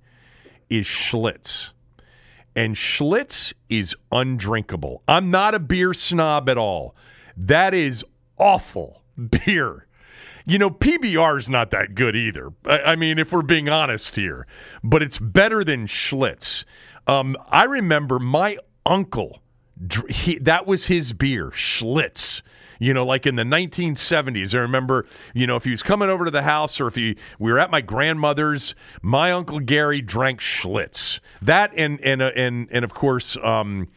is 0.70 0.86
Schlitz. 0.86 1.70
And 2.56 2.76
Schlitz 2.76 3.54
is 3.70 3.96
undrinkable. 4.12 5.02
I'm 5.08 5.32
not 5.32 5.56
a 5.56 5.60
beer 5.60 5.94
snob 5.94 6.50
at 6.50 6.58
all. 6.58 6.96
That 7.36 7.74
is 7.74 8.04
awful 8.38 9.02
beer. 9.46 9.88
You 10.46 10.60
know, 10.60 10.70
PBR 10.70 11.40
is 11.40 11.50
not 11.50 11.72
that 11.72 11.96
good 11.96 12.16
either. 12.16 12.52
I, 12.66 12.80
I 12.80 12.96
mean, 12.96 13.18
if 13.18 13.32
we're 13.32 13.42
being 13.42 13.70
honest 13.70 14.16
here, 14.16 14.46
but 14.84 15.02
it's 15.02 15.18
better 15.18 15.64
than 15.64 15.88
Schlitz. 15.88 16.66
Um, 17.08 17.38
I 17.50 17.64
remember 17.64 18.20
my 18.20 18.58
uncle, 18.86 19.42
he, 20.10 20.38
that 20.40 20.68
was 20.68 20.86
his 20.86 21.14
beer, 21.14 21.52
Schlitz 21.52 22.42
you 22.84 22.94
know, 22.94 23.06
like 23.06 23.26
in 23.26 23.36
the 23.36 23.44
1970s. 23.44 24.54
I 24.54 24.60
remember, 24.60 25.06
you 25.34 25.48
know, 25.48 25.56
if 25.56 25.64
he 25.64 25.72
was 25.72 25.82
coming 25.82 26.10
over 26.10 26.26
to 26.26 26.32
the 26.32 26.42
house 26.42 26.82
or 26.82 26.88
if 26.88 26.96
he 26.96 27.16
we 27.40 27.52
were 27.52 27.60
at 27.60 27.72
my 27.72 27.80
grandmother's, 27.80 28.76
my 29.02 29.32
uncle 29.32 29.60
Gary 29.60 30.02
drank 30.02 30.42
Schlitz. 30.42 31.20
That 31.42 31.72
and 31.78 32.00
and 32.02 32.22
uh, 32.22 32.32
and 32.36 32.68
and 32.72 32.84
of 32.84 32.94
course, 32.94 33.38
um, 33.42 33.88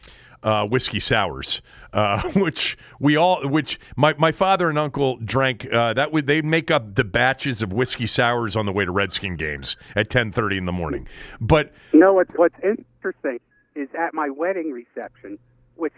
uh, 0.41 0.63
whiskey 0.65 1.01
sours, 1.01 1.61
uh, 1.91 2.21
which 2.35 2.77
we 2.99 3.17
all, 3.17 3.45
which 3.45 3.77
my, 3.97 4.13
my 4.17 4.31
father 4.31 4.69
and 4.69 4.79
uncle 4.79 5.17
drank. 5.17 5.67
Uh, 5.71 5.93
that 5.93 6.13
would 6.13 6.25
they 6.25 6.41
make 6.41 6.71
up 6.71 6.95
the 6.95 7.03
batches 7.03 7.61
of 7.61 7.73
whiskey 7.73 8.07
sours 8.07 8.55
on 8.55 8.65
the 8.65 8.71
way 8.71 8.85
to 8.85 8.91
Redskin 8.91 9.35
games 9.35 9.75
at 9.97 10.09
ten 10.09 10.31
thirty 10.31 10.57
in 10.57 10.65
the 10.65 10.71
morning. 10.71 11.09
But 11.41 11.73
no, 11.91 12.13
what's 12.13 12.31
what's 12.35 12.55
interesting 12.63 13.39
is 13.75 13.89
at 13.99 14.13
my 14.13 14.29
wedding 14.29 14.71
reception, 14.71 15.37
which 15.75 15.93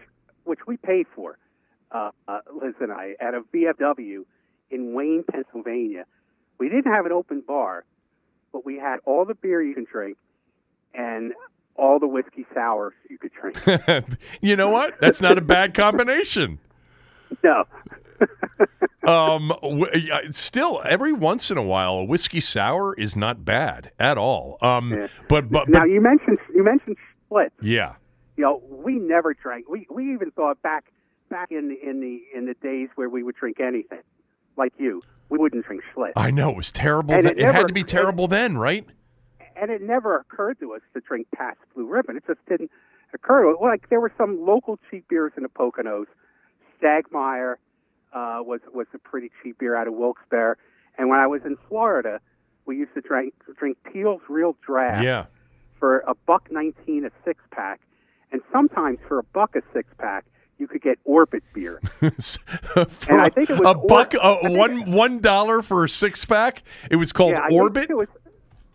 which 0.46 0.66
we 0.66 0.78
paid 0.78 1.06
for, 1.16 1.38
uh, 1.92 2.12
uh, 2.28 2.40
Liz 2.62 2.76
and 2.80 2.92
I, 2.92 3.16
at 3.20 3.34
a 3.34 3.42
VFW 3.54 4.26
in 4.72 4.94
Wayne, 4.94 5.24
Pennsylvania. 5.30 6.06
We 6.60 6.70
didn't 6.70 6.92
have 6.92 7.06
an 7.06 7.12
open 7.12 7.42
bar, 7.46 7.86
but 8.52 8.66
we 8.66 8.78
had 8.78 8.98
all 9.06 9.26
the 9.26 9.34
beer 9.36 9.62
you 9.62 9.74
can 9.74 9.86
drink 9.92 10.18
and 10.94 11.34
all 11.76 12.00
the 12.00 12.08
whiskey 12.08 12.46
sours 12.54 12.94
you 13.10 13.18
could 13.18 13.32
drink. 13.34 14.06
you 14.42 14.56
know 14.56 14.70
what? 14.70 15.00
That's 15.00 15.22
not 15.22 15.38
a 15.38 15.42
bad 15.42 15.74
combination. 15.74 16.60
no. 17.44 17.64
um, 19.08 19.54
still, 20.32 20.82
every 20.84 21.14
once 21.14 21.50
in 21.50 21.58
a 21.58 21.64
while, 21.64 21.94
a 21.94 22.04
whiskey 22.04 22.42
sour 22.42 22.94
is 22.96 23.16
not 23.16 23.46
bad 23.46 23.92
at 24.00 24.18
all. 24.18 24.58
Um, 24.62 24.92
Yeah. 24.92 25.08
but 25.30 25.50
but, 25.50 25.70
now 25.70 25.82
but 25.82 25.86
you 25.90 26.02
mentioned 26.02 26.38
you 26.54 26.64
mentioned 26.64 26.98
Schlitz. 27.32 27.52
yeah, 27.62 27.94
You 28.36 28.44
know, 28.44 28.62
we 28.70 28.96
never 28.96 29.34
drank. 29.34 29.70
We 29.70 29.88
we 29.90 30.14
even 30.14 30.32
thought 30.32 30.62
back 30.62 30.86
back 31.30 31.52
in 31.52 31.70
the 31.70 31.78
in 31.90 32.00
the 32.02 32.22
in 32.38 32.46
the 32.46 32.56
days 32.56 32.90
where 32.96 33.10
we 33.10 33.24
would 33.24 33.36
drink 33.36 33.60
anything, 33.60 34.02
like 34.58 34.74
you. 34.78 35.02
We 35.30 35.38
wouldn't 35.38 35.64
drink 35.66 35.84
Schlitz. 35.96 36.14
I 36.16 36.32
know 36.32 36.50
it 36.50 36.56
was 36.58 36.72
terrible. 36.72 37.14
It 37.14 37.24
It, 37.26 37.40
had 37.40 37.68
to 37.68 37.74
be 37.74 37.84
terrible 37.84 38.28
then, 38.28 38.58
right? 38.58 38.86
and 39.56 39.70
it 39.72 39.82
never 39.82 40.16
occurred 40.16 40.58
to 40.62 40.74
us 40.74 40.82
to 40.94 41.02
drink 41.02 41.28
Pabst 41.36 41.60
Blue 41.76 41.86
Ribbon. 41.86 42.16
It 42.18 42.24
just 42.26 42.40
didn't 42.48 42.72
occur 43.14 43.44
to 43.44 43.50
us. 43.50 43.62
Like 43.62 43.90
there 43.90 44.00
were 44.00 44.12
some 44.18 44.44
local 44.46 44.80
cheap 44.90 45.08
beers 45.10 45.34
in 45.38 45.44
the 45.44 45.50
Poconos. 45.50 46.06
Stegmaier 46.82 47.56
uh, 48.14 48.40
was 48.42 48.62
was 48.74 48.88
a 48.94 48.98
pretty 48.98 49.32
cheap 49.44 49.60
beer 49.60 49.76
out 49.76 49.88
of 49.88 49.94
Wilkes-Barre. 49.94 50.56
And 50.98 51.10
when 51.10 51.20
I 51.20 51.28
was 51.28 51.42
in 51.46 51.58
Florida, 51.68 52.20
we 52.66 52.78
used 52.78 52.94
to 52.96 53.02
drink 53.02 53.34
drink 53.58 53.78
Peel's 53.92 54.22
Real 54.30 54.56
Draft 54.66 55.04
Yeah. 55.04 55.26
for 55.80 56.00
a 56.08 56.16
buck 56.16 56.48
nineteen 56.52 57.06
a 57.06 57.12
six 57.24 57.40
pack, 57.52 57.82
and 58.32 58.42
sometimes 58.52 58.98
for 59.08 59.20
a 59.20 59.24
buck 59.24 59.56
a 59.56 59.62
six 59.74 59.90
pack. 59.98 60.26
You 60.60 60.68
could 60.68 60.82
get 60.82 61.00
Orbit 61.06 61.44
beer. 61.54 61.82
And 62.02 63.22
I 63.22 63.30
think 63.30 63.50
it 63.50 63.58
was 63.58 63.66
a 63.66 63.74
buck, 63.88 64.14
Or- 64.14 64.46
uh, 64.46 64.50
one 64.52 64.92
one 64.92 65.20
dollar 65.20 65.62
for 65.62 65.84
a 65.86 65.90
six 65.90 66.24
pack. 66.26 66.64
It 66.92 66.98
was 66.98 67.12
called 67.12 67.32
yeah, 67.32 67.42
I 67.44 67.48
think 67.50 67.62
Orbit. 67.62 67.90
it 67.90 67.98
was. 67.98 68.08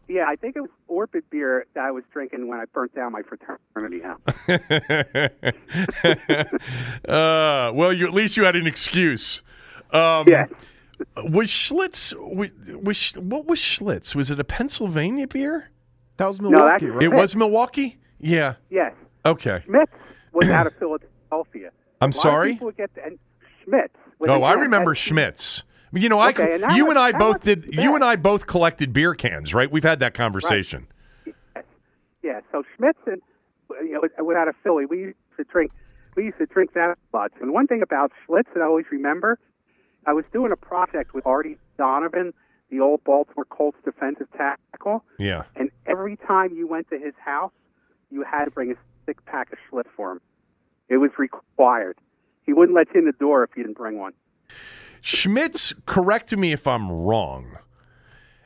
Yeah, 0.08 0.26
I 0.28 0.36
think 0.36 0.56
it 0.56 0.60
was 0.60 0.70
Orbit 0.88 1.24
beer 1.30 1.66
that 1.74 1.84
I 1.84 1.90
was 1.90 2.04
drinking 2.12 2.48
when 2.48 2.58
I 2.60 2.64
burnt 2.66 2.94
down 2.94 3.12
my 3.12 3.22
fraternity 3.22 4.00
house. 4.00 4.20
uh, 7.08 7.70
well, 7.74 7.92
you, 7.92 8.06
at 8.06 8.12
least 8.12 8.36
you 8.36 8.44
had 8.44 8.56
an 8.56 8.66
excuse. 8.66 9.40
Um, 9.92 10.26
yes. 10.28 10.48
Was 11.16 11.48
Schlitz? 11.48 12.12
Was, 12.18 12.50
was 12.82 13.12
what 13.16 13.46
was 13.46 13.58
Schlitz? 13.58 14.14
Was 14.14 14.30
it 14.30 14.38
a 14.40 14.44
Pennsylvania 14.44 15.26
beer? 15.26 15.70
That 16.16 16.28
was 16.28 16.38
that's- 16.38 16.52
Milwaukee, 16.52 16.86
right? 16.86 17.02
It 17.02 17.12
was 17.12 17.36
Milwaukee. 17.36 17.98
Yeah. 18.20 18.54
Yes. 18.70 18.92
Okay. 19.26 19.62
Schmidt's 19.66 19.92
was 20.32 20.48
out 20.48 20.66
of 20.66 20.74
Philadelphia. 20.78 21.08
I'm 22.00 22.10
A 22.10 22.14
lot 22.14 22.14
of 22.14 22.14
sorry. 22.14 22.52
people 22.54 22.70
get 22.72 22.90
and 23.04 23.18
Schmidt's. 23.64 23.96
Oh, 24.26 24.42
I 24.42 24.52
remember 24.54 24.94
Schmidt's. 24.94 25.62
You 25.92 26.08
know, 26.08 26.18
I 26.18 26.30
and 26.30 26.76
you 26.76 26.86
was- 26.86 26.90
and 26.90 26.98
I 26.98 27.12
both 27.12 27.42
did. 27.42 27.66
You 27.72 27.94
and 27.94 28.02
I 28.04 28.16
both 28.16 28.46
collected 28.46 28.92
beer 28.92 29.14
cans, 29.14 29.54
right? 29.54 29.70
We've 29.70 29.84
had 29.84 30.00
that 30.00 30.14
conversation. 30.14 30.86
Yes. 31.24 31.64
Yeah. 32.22 32.40
So 32.50 32.64
Schmidt's 32.76 32.98
and 33.06 33.20
you 33.82 33.92
know, 33.92 34.24
went 34.24 34.38
out 34.38 34.48
of 34.48 34.54
Philly. 34.62 34.86
We 34.86 34.98
used 34.98 35.16
to 35.36 35.44
drink. 35.44 35.70
We 36.16 36.24
used 36.24 36.38
to 36.38 36.46
drink 36.46 36.72
that 36.74 36.90
a 36.90 37.16
lot. 37.16 37.32
And 37.40 37.52
one 37.52 37.66
thing 37.66 37.82
about 37.82 38.12
Schlitz 38.26 38.46
that 38.54 38.60
I 38.60 38.66
always 38.66 38.86
remember, 38.90 39.38
I 40.06 40.12
was 40.12 40.24
doing 40.32 40.52
a 40.52 40.56
project 40.56 41.14
with 41.14 41.26
Artie 41.26 41.58
Donovan, 41.78 42.32
the 42.70 42.80
old 42.80 43.02
Baltimore 43.04 43.44
Colts 43.44 43.78
defensive 43.84 44.28
tackle, 44.36 45.04
Yeah. 45.18 45.44
and 45.56 45.70
every 45.86 46.16
time 46.16 46.54
you 46.54 46.66
went 46.68 46.88
to 46.90 46.98
his 46.98 47.14
house, 47.24 47.52
you 48.10 48.22
had 48.22 48.44
to 48.46 48.50
bring 48.52 48.70
a 48.72 48.74
six 49.06 49.22
pack 49.26 49.52
of 49.52 49.58
Schlitz 49.70 49.88
for 49.96 50.12
him. 50.12 50.20
It 50.88 50.98
was 50.98 51.10
required. 51.18 51.98
He 52.44 52.52
wouldn't 52.52 52.76
let 52.76 52.88
you 52.94 53.00
in 53.00 53.06
the 53.06 53.12
door 53.12 53.44
if 53.44 53.50
you 53.56 53.62
didn't 53.62 53.76
bring 53.76 53.98
one. 53.98 54.12
Schmidt's, 55.00 55.74
correct 55.86 56.36
me 56.36 56.52
if 56.52 56.66
I'm 56.66 56.90
wrong. 56.90 57.58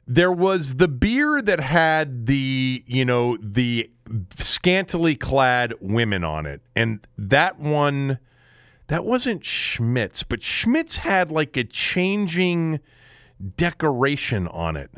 There 0.06 0.32
was 0.32 0.74
the 0.74 0.88
beer 0.88 1.42
that 1.42 1.60
had 1.60 2.26
the, 2.26 2.82
you 2.86 3.04
know, 3.04 3.36
the 3.40 3.90
scantily 4.38 5.14
clad 5.16 5.74
women 5.80 6.24
on 6.24 6.46
it. 6.46 6.62
And 6.74 7.06
that 7.18 7.60
one, 7.60 8.18
that 8.88 9.04
wasn't 9.04 9.44
Schmidt's, 9.44 10.22
but 10.22 10.42
Schmidt's 10.42 10.98
had 10.98 11.30
like 11.30 11.56
a 11.56 11.64
changing 11.64 12.80
decoration 13.56 14.48
on 14.48 14.76
it. 14.76 14.90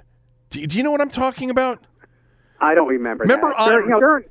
Do, 0.50 0.66
do 0.66 0.76
you 0.76 0.82
know 0.82 0.92
what 0.92 1.00
I'm 1.00 1.10
talking 1.10 1.50
about? 1.50 1.84
I 2.60 2.74
don't 2.74 2.88
remember. 2.88 3.24
Remember 3.24 3.50
that. 3.50 3.58
on- 3.58 3.72
you 3.84 3.88
know, 3.90 4.00
during, 4.00 4.24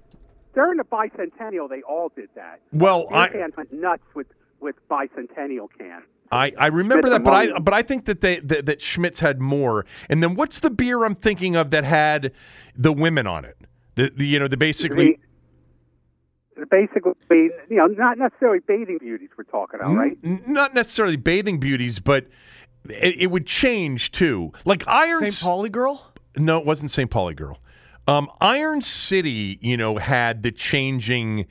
during 0.53 0.77
the 0.77 0.83
bicentennial, 0.83 1.69
they 1.69 1.81
all 1.81 2.11
did 2.15 2.29
that. 2.35 2.59
Well, 2.71 3.07
Beer 3.09 3.17
I, 3.17 3.27
cans 3.29 3.53
went 3.57 3.73
nuts 3.73 4.03
with 4.15 4.27
with 4.59 4.75
bicentennial 4.89 5.67
cans. 5.77 6.03
I, 6.31 6.51
I 6.59 6.67
remember 6.67 7.07
Schmidt's 7.07 7.23
that, 7.23 7.23
but 7.23 7.33
I 7.33 7.59
but 7.59 7.73
I 7.73 7.81
think 7.81 8.05
that 8.05 8.21
they 8.21 8.39
that, 8.41 8.65
that 8.65 8.81
Schmidt's 8.81 9.19
had 9.19 9.39
more. 9.39 9.85
And 10.09 10.21
then 10.21 10.35
what's 10.35 10.59
the 10.59 10.69
beer 10.69 11.03
I'm 11.03 11.15
thinking 11.15 11.55
of 11.55 11.71
that 11.71 11.83
had 11.83 12.31
the 12.75 12.91
women 12.91 13.25
on 13.25 13.45
it? 13.45 13.57
The, 13.95 14.11
the 14.15 14.25
you 14.27 14.39
know 14.39 14.47
the 14.47 14.57
basically 14.57 15.19
The- 16.55 16.65
basically, 16.69 17.15
you 17.69 17.77
know, 17.77 17.87
not 17.87 18.17
necessarily 18.17 18.59
bathing 18.59 18.97
beauties 18.99 19.29
we're 19.37 19.45
talking 19.45 19.79
about, 19.79 19.95
right? 19.95 20.17
N- 20.23 20.43
not 20.45 20.75
necessarily 20.75 21.15
bathing 21.15 21.59
beauties, 21.59 21.99
but 21.99 22.25
it, 22.89 23.15
it 23.21 23.27
would 23.27 23.47
change 23.47 24.11
too. 24.11 24.51
Like 24.65 24.87
Iron 24.87 25.31
St. 25.31 25.41
Pauli 25.41 25.69
girl? 25.69 26.13
No, 26.37 26.57
it 26.57 26.65
wasn't 26.65 26.91
St. 26.91 27.09
Pauli 27.09 27.33
girl. 27.33 27.59
Um, 28.07 28.29
Iron 28.41 28.81
City, 28.81 29.59
you 29.61 29.77
know, 29.77 29.97
had 29.97 30.41
the 30.43 30.51
changing 30.51 31.45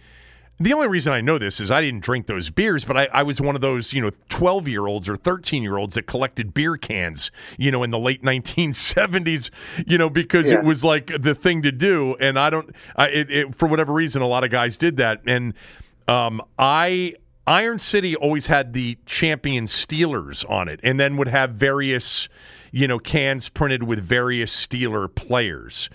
The 0.61 0.73
only 0.73 0.89
reason 0.89 1.13
I 1.13 1.21
know 1.21 1.39
this 1.39 1.61
is 1.61 1.71
I 1.71 1.81
didn't 1.81 2.01
drink 2.01 2.27
those 2.27 2.51
beers, 2.51 2.85
but 2.85 2.97
I, 2.97 3.05
I 3.13 3.23
was 3.23 3.41
one 3.41 3.55
of 3.55 3.61
those, 3.61 3.93
you 3.93 4.03
know, 4.03 4.11
12 4.29 4.67
year 4.67 4.87
olds 4.87 5.09
or 5.09 5.15
13 5.15 5.63
year 5.63 5.77
olds 5.77 5.95
that 5.95 6.09
collected 6.09 6.53
beer 6.53 6.77
cans, 6.77 7.31
you 7.59 7.71
know, 7.71 7.85
in 7.85 7.91
the 7.93 7.99
late 7.99 8.23
1970s, 8.25 9.51
you 9.87 9.99
know, 9.99 10.11
because 10.11 10.51
Yeah. 10.51 10.59
it 10.59 10.65
was 10.65 10.83
like 10.83 11.13
the 11.21 11.35
thing 11.37 11.63
to 11.63 11.71
do. 11.71 12.17
And 12.19 12.37
I 12.39 12.51
don't, 12.51 12.75
I, 12.97 13.07
it, 13.07 13.31
it, 13.31 13.55
for 13.59 13.69
whatever 13.69 13.93
reason, 13.93 14.21
a 14.21 14.27
lot 14.27 14.43
of 14.43 14.51
guys 14.51 14.77
did 14.77 14.97
that. 14.97 15.21
And 15.29 15.55
um, 16.09 16.43
I, 16.59 17.15
Iron 17.47 17.79
City 17.79 18.17
always 18.17 18.49
had 18.49 18.73
the 18.73 18.99
champion 19.07 19.67
Steelers 19.67 20.45
on 20.51 20.69
it 20.69 20.81
and 20.83 20.99
then 20.99 21.17
would 21.19 21.29
have 21.29 21.53
various, 21.53 22.29
you 22.73 22.89
know, 22.89 22.99
cans 22.99 23.49
printed 23.49 23.85
with 23.85 24.01
various 24.01 24.51
Steeler 24.67 25.15
players. 25.15 25.89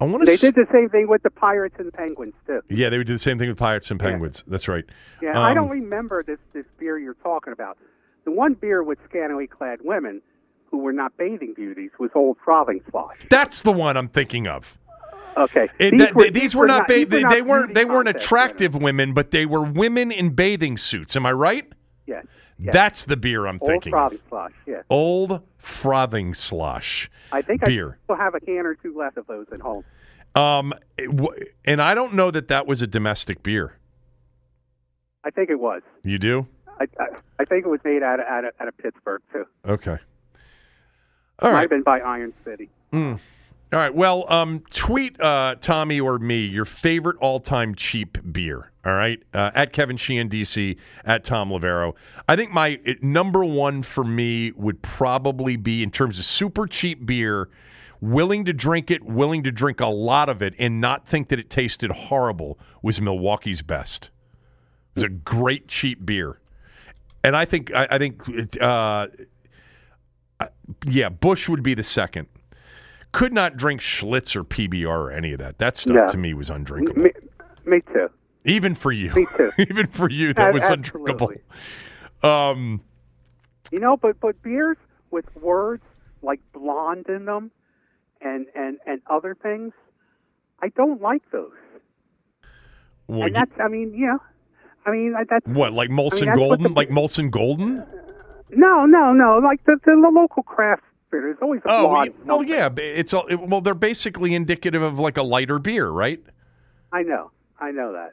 I 0.00 0.04
want 0.04 0.22
to 0.22 0.26
They 0.26 0.36
did 0.36 0.54
the 0.54 0.66
same 0.72 0.88
thing 0.88 1.08
with 1.08 1.22
the 1.22 1.30
Pirates 1.30 1.74
and 1.78 1.92
Penguins 1.92 2.34
too. 2.46 2.60
yeah, 2.70 2.88
they 2.88 2.98
would 2.98 3.06
do 3.06 3.14
the 3.14 3.18
same 3.18 3.38
thing 3.38 3.48
with 3.48 3.58
Pirates 3.58 3.90
and 3.90 3.98
Penguins. 3.98 4.44
That's 4.46 4.68
right. 4.68 4.84
Yeah, 5.20 5.38
I 5.38 5.50
Um, 5.50 5.56
don't 5.56 5.70
remember 5.70 6.22
this 6.22 6.38
this 6.52 6.64
beer 6.78 6.98
you're 6.98 7.14
talking 7.14 7.52
about. 7.52 7.78
The 8.24 8.30
one 8.30 8.54
beer 8.54 8.82
with 8.82 8.98
scantily 9.08 9.46
clad 9.46 9.80
women 9.82 10.22
who 10.70 10.78
were 10.78 10.92
not 10.92 11.16
bathing 11.16 11.54
beauties 11.54 11.90
was 11.98 12.10
Old 12.14 12.36
Frothing 12.44 12.80
Slosh. 12.90 13.16
That's 13.30 13.62
the 13.62 13.72
one 13.72 13.96
I'm 13.96 14.08
thinking 14.08 14.46
of. 14.46 14.64
Okay, 15.36 15.68
It, 15.78 15.96
that- 15.98 16.14
they- 16.16 16.30
these, 16.30 16.54
were, 16.54 16.66
not, 16.66 16.86
ba- 16.88 16.94
these 16.94 17.08
they, 17.08 17.22
not 17.22 17.32
they 17.32 17.42
weren't 17.42 17.74
they 17.74 17.84
weren't 17.84 18.08
attractive 18.08 18.74
women, 18.74 19.14
but 19.14 19.30
they 19.30 19.46
were 19.46 19.62
women 19.62 20.10
in 20.12 20.30
bathing 20.30 20.76
suits. 20.76 21.16
Am 21.16 21.24
I 21.26 21.32
right? 21.32 21.64
Yes, 22.06 22.24
yes. 22.58 22.72
That's 22.72 23.04
the 23.04 23.16
beer 23.16 23.46
I'm 23.46 23.58
Old 23.60 23.70
thinking. 23.70 23.92
Frothing 23.92 24.18
of. 24.18 24.28
Slosh. 24.28 24.52
Yes, 24.66 24.84
Old 24.90 25.40
frothing 25.58 26.34
slosh. 26.34 27.10
I 27.32 27.42
think 27.42 27.64
beer. 27.64 27.98
I 28.02 28.04
still 28.04 28.16
have 28.16 28.34
a 28.34 28.40
can 28.40 28.66
or 28.66 28.74
two 28.74 28.96
left 28.96 29.16
of 29.16 29.26
those 29.26 29.46
at 29.52 29.60
home. 29.60 29.84
Um, 30.34 30.72
and 31.64 31.82
I 31.82 31.94
don't 31.94 32.14
know 32.14 32.30
that 32.30 32.48
that 32.48 32.66
was 32.66 32.80
a 32.82 32.86
domestic 32.86 33.42
beer. 33.42 33.74
I 35.24 35.30
think 35.30 35.50
it 35.50 35.58
was. 35.58 35.82
You 36.04 36.18
do? 36.18 36.46
I, 36.80 36.84
I, 37.00 37.06
I 37.40 37.44
think 37.44 37.64
it 37.66 37.68
was 37.68 37.80
made 37.84 38.02
out 38.02 38.20
of, 38.20 38.26
out 38.26 38.44
of, 38.44 38.52
out 38.60 38.68
of 38.68 38.78
Pittsburgh 38.78 39.20
too. 39.32 39.44
Okay. 39.66 39.96
All 41.40 41.50
Might 41.50 41.54
right. 41.54 41.60
have 41.62 41.70
been 41.70 41.82
by 41.82 41.98
Iron 42.00 42.32
City. 42.44 42.68
All 43.70 43.78
right. 43.78 43.94
Well, 43.94 44.24
um, 44.32 44.62
tweet 44.72 45.20
uh, 45.20 45.56
Tommy 45.60 46.00
or 46.00 46.18
me 46.18 46.46
your 46.46 46.64
favorite 46.64 47.18
all-time 47.20 47.74
cheap 47.74 48.16
beer. 48.32 48.72
All 48.86 48.94
right, 48.94 49.22
uh, 49.34 49.50
at 49.54 49.74
Kevin 49.74 49.98
Sheehan 49.98 50.30
DC 50.30 50.78
at 51.04 51.22
Thom 51.22 51.50
Loverro. 51.50 51.92
I 52.26 52.36
think 52.36 52.50
my 52.50 52.80
it, 52.86 53.02
number 53.02 53.44
one 53.44 53.82
for 53.82 54.02
me 54.02 54.52
would 54.52 54.80
probably 54.80 55.56
be 55.56 55.82
in 55.82 55.90
terms 55.90 56.18
of 56.18 56.24
super 56.24 56.66
cheap 56.66 57.04
beer. 57.04 57.50
Willing 58.00 58.46
to 58.46 58.52
drink 58.54 58.90
it, 58.90 59.04
willing 59.04 59.42
to 59.42 59.50
drink 59.50 59.80
a 59.80 59.86
lot 59.86 60.30
of 60.30 60.40
it, 60.40 60.54
and 60.58 60.80
not 60.80 61.06
think 61.06 61.28
that 61.28 61.38
it 61.38 61.50
tasted 61.50 61.90
horrible 61.90 62.58
was 62.80 63.00
Milwaukee's 63.00 63.60
best. 63.60 64.04
It 64.94 65.00
was 65.00 65.04
a 65.04 65.08
great 65.08 65.68
cheap 65.68 66.06
beer, 66.06 66.38
and 67.22 67.36
I 67.36 67.44
think 67.44 67.74
I, 67.74 67.88
I 67.90 67.98
think 67.98 68.22
uh, 68.62 69.08
yeah, 70.86 71.08
Busch 71.10 71.48
would 71.48 71.62
be 71.62 71.74
the 71.74 71.82
second 71.82 72.28
could 73.18 73.32
not 73.32 73.56
drink 73.56 73.80
Schlitz 73.80 74.36
or 74.36 74.44
PBR 74.44 74.86
or 74.88 75.10
any 75.10 75.32
of 75.32 75.38
that. 75.40 75.58
That 75.58 75.76
stuff 75.76 75.94
No. 75.96 76.06
to 76.06 76.16
me 76.16 76.34
was 76.34 76.50
undrinkable. 76.50 77.02
Me, 77.02 77.10
me 77.66 77.80
too. 77.92 78.08
Even 78.44 78.74
for 78.76 78.92
you. 78.92 79.12
Me 79.14 79.26
too. 79.36 79.50
Even 79.58 79.88
for 79.88 80.08
you, 80.08 80.32
that 80.34 80.50
A- 80.50 80.52
was 80.52 80.62
undrinkable. 80.62 81.32
Um, 82.22 82.80
You 83.72 83.80
know, 83.80 83.96
but 83.96 84.20
but 84.20 84.40
beers 84.42 84.76
with 85.10 85.24
words 85.36 85.82
like 86.22 86.40
blonde 86.52 87.06
in 87.08 87.24
them, 87.26 87.50
and 88.20 88.46
and 88.54 88.78
and 88.86 89.00
other 89.10 89.34
things, 89.42 89.72
I 90.62 90.68
don't 90.68 91.00
like 91.02 91.22
those. 91.32 91.50
well, 93.08 93.22
and 93.22 93.28
you- 93.28 93.34
that's, 93.34 93.52
I 93.60 93.68
mean, 93.68 93.94
yeah, 93.96 94.16
I 94.86 94.90
mean 94.92 95.14
that's 95.28 95.46
what, 95.46 95.72
like 95.72 95.90
Molson 95.90 96.26
that's 96.26 96.26
what 96.26 96.36
Golden? 96.36 96.62
the- 96.62 96.68
like 96.70 96.88
Molson 96.90 97.30
Golden? 97.30 97.84
no, 98.50 98.86
no, 98.86 99.12
no, 99.12 99.38
like 99.38 99.64
the 99.64 99.76
the, 99.84 99.92
the 100.00 100.10
local 100.12 100.42
craft 100.42 100.82
beer. 101.10 101.22
There's 101.22 101.36
always 101.42 101.60
a 101.64 101.70
Oh, 101.70 102.06
well, 102.24 102.42
yeah. 102.42 102.68
It's 102.76 103.12
all, 103.14 103.26
it, 103.28 103.36
well, 103.36 103.60
they're 103.60 103.74
basically 103.74 104.34
indicative 104.34 104.82
of 104.82 104.98
like 104.98 105.16
a 105.16 105.22
lighter 105.22 105.58
beer, 105.58 105.88
right? 105.88 106.20
I 106.92 107.02
know, 107.02 107.30
I 107.60 107.70
know 107.70 107.92
that. 107.92 108.12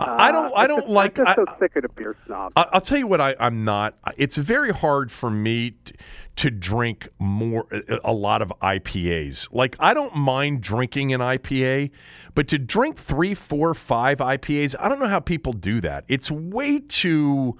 I 0.00 0.28
I 0.28 0.32
don't. 0.32 0.46
Uh, 0.46 0.54
I 0.54 0.66
don't 0.68 0.80
just, 0.82 0.90
like. 0.90 1.18
I'm 1.18 1.26
just 1.26 1.38
I- 1.38 1.44
so 1.44 1.56
sick 1.58 1.74
of 1.76 1.82
the 1.82 1.88
beer 1.88 2.14
snob. 2.26 2.52
I- 2.56 2.66
I'll 2.72 2.80
tell 2.80 2.98
you 2.98 3.06
what 3.08 3.20
I, 3.20 3.34
I'm 3.40 3.64
not. 3.64 3.94
It's 4.16 4.36
very 4.36 4.70
hard 4.72 5.10
for 5.10 5.28
me 5.28 5.72
t- 5.84 5.94
to 6.36 6.50
drink 6.50 7.08
more 7.18 7.66
a- 7.72 7.98
a 8.04 8.12
lot 8.12 8.40
of 8.40 8.52
IPAs. 8.62 9.48
Like 9.50 9.74
I 9.80 9.94
don't 9.94 10.14
mind 10.14 10.60
drinking 10.60 11.12
an 11.12 11.20
IPA, 11.20 11.90
but 12.36 12.46
to 12.46 12.58
drink 12.58 13.00
three, 13.00 13.34
four, 13.34 13.74
five 13.74 14.18
IPAs, 14.18 14.76
I 14.78 14.88
don't 14.88 15.00
know 15.00 15.08
how 15.08 15.18
people 15.18 15.52
do 15.52 15.80
that. 15.80 16.04
It's 16.06 16.30
way 16.30 16.78
too, 16.78 17.58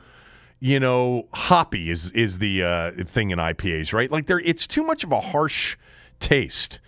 you 0.61 0.81
know, 0.81 1.29
hoppy 1.33 1.91
is 1.91 2.11
is 2.13 2.39
the 2.39 2.63
uh, 2.63 3.05
thing 3.05 3.31
in 3.31 3.39
IPAs, 3.39 3.93
right? 3.93 4.11
Like 4.11 4.27
there, 4.27 4.41
it's 4.41 4.67
too 4.67 4.83
much 4.83 5.05
of 5.05 5.13
a 5.13 5.21
harsh 5.21 5.77
taste. 6.21 6.81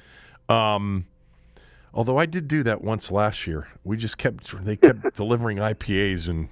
Um, 0.49 1.07
although 1.95 2.19
I 2.19 2.27
did 2.27 2.49
do 2.49 2.63
that 2.65 2.83
once 2.83 3.11
last 3.11 3.47
year. 3.47 3.69
We 3.85 3.97
just 3.97 4.19
kept 4.19 4.65
they 4.65 4.77
kept 4.77 5.15
delivering 5.17 5.59
IPAs 5.59 6.29
and 6.29 6.49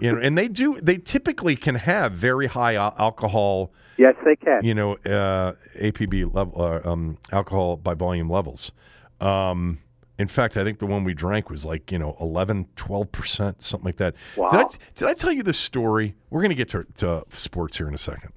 you 0.00 0.12
know, 0.12 0.20
and 0.20 0.36
they 0.36 0.48
do. 0.48 0.78
They 0.80 0.96
typically 0.96 1.56
can 1.56 1.74
have 1.74 2.12
very 2.12 2.46
high 2.46 2.74
alcohol, 2.74 3.72
yes, 3.96 4.14
they 4.24 4.36
can. 4.36 4.64
you 4.64 4.74
know, 4.74 4.94
uh, 5.06 5.54
APB 5.80 6.32
level, 6.34 6.60
uh, 6.60 6.88
um, 6.88 7.18
alcohol 7.30 7.76
by 7.76 7.94
volume 7.94 8.30
levels. 8.30 8.72
Um, 9.20 9.78
in 10.18 10.28
fact, 10.28 10.56
I 10.56 10.64
think 10.64 10.78
the 10.78 10.86
one 10.86 11.04
we 11.04 11.14
drank 11.14 11.50
was 11.50 11.64
like 11.64 11.90
you 11.90 11.98
know 11.98 12.16
11, 12.20 12.66
12 12.76 13.12
percent, 13.12 13.62
something 13.62 13.86
like 13.86 13.96
that. 13.96 14.14
Did 14.36 14.42
I, 14.44 14.56
Wow. 14.62 14.70
did 14.94 15.08
I 15.08 15.14
tell 15.14 15.32
you 15.32 15.42
this 15.42 15.58
story? 15.58 16.14
We're 16.30 16.40
going 16.40 16.50
to 16.50 16.54
get 16.54 16.70
to, 16.70 16.84
to 16.98 17.24
sports 17.36 17.76
here 17.76 17.88
in 17.88 17.94
a 17.94 17.98
second. 17.98 18.32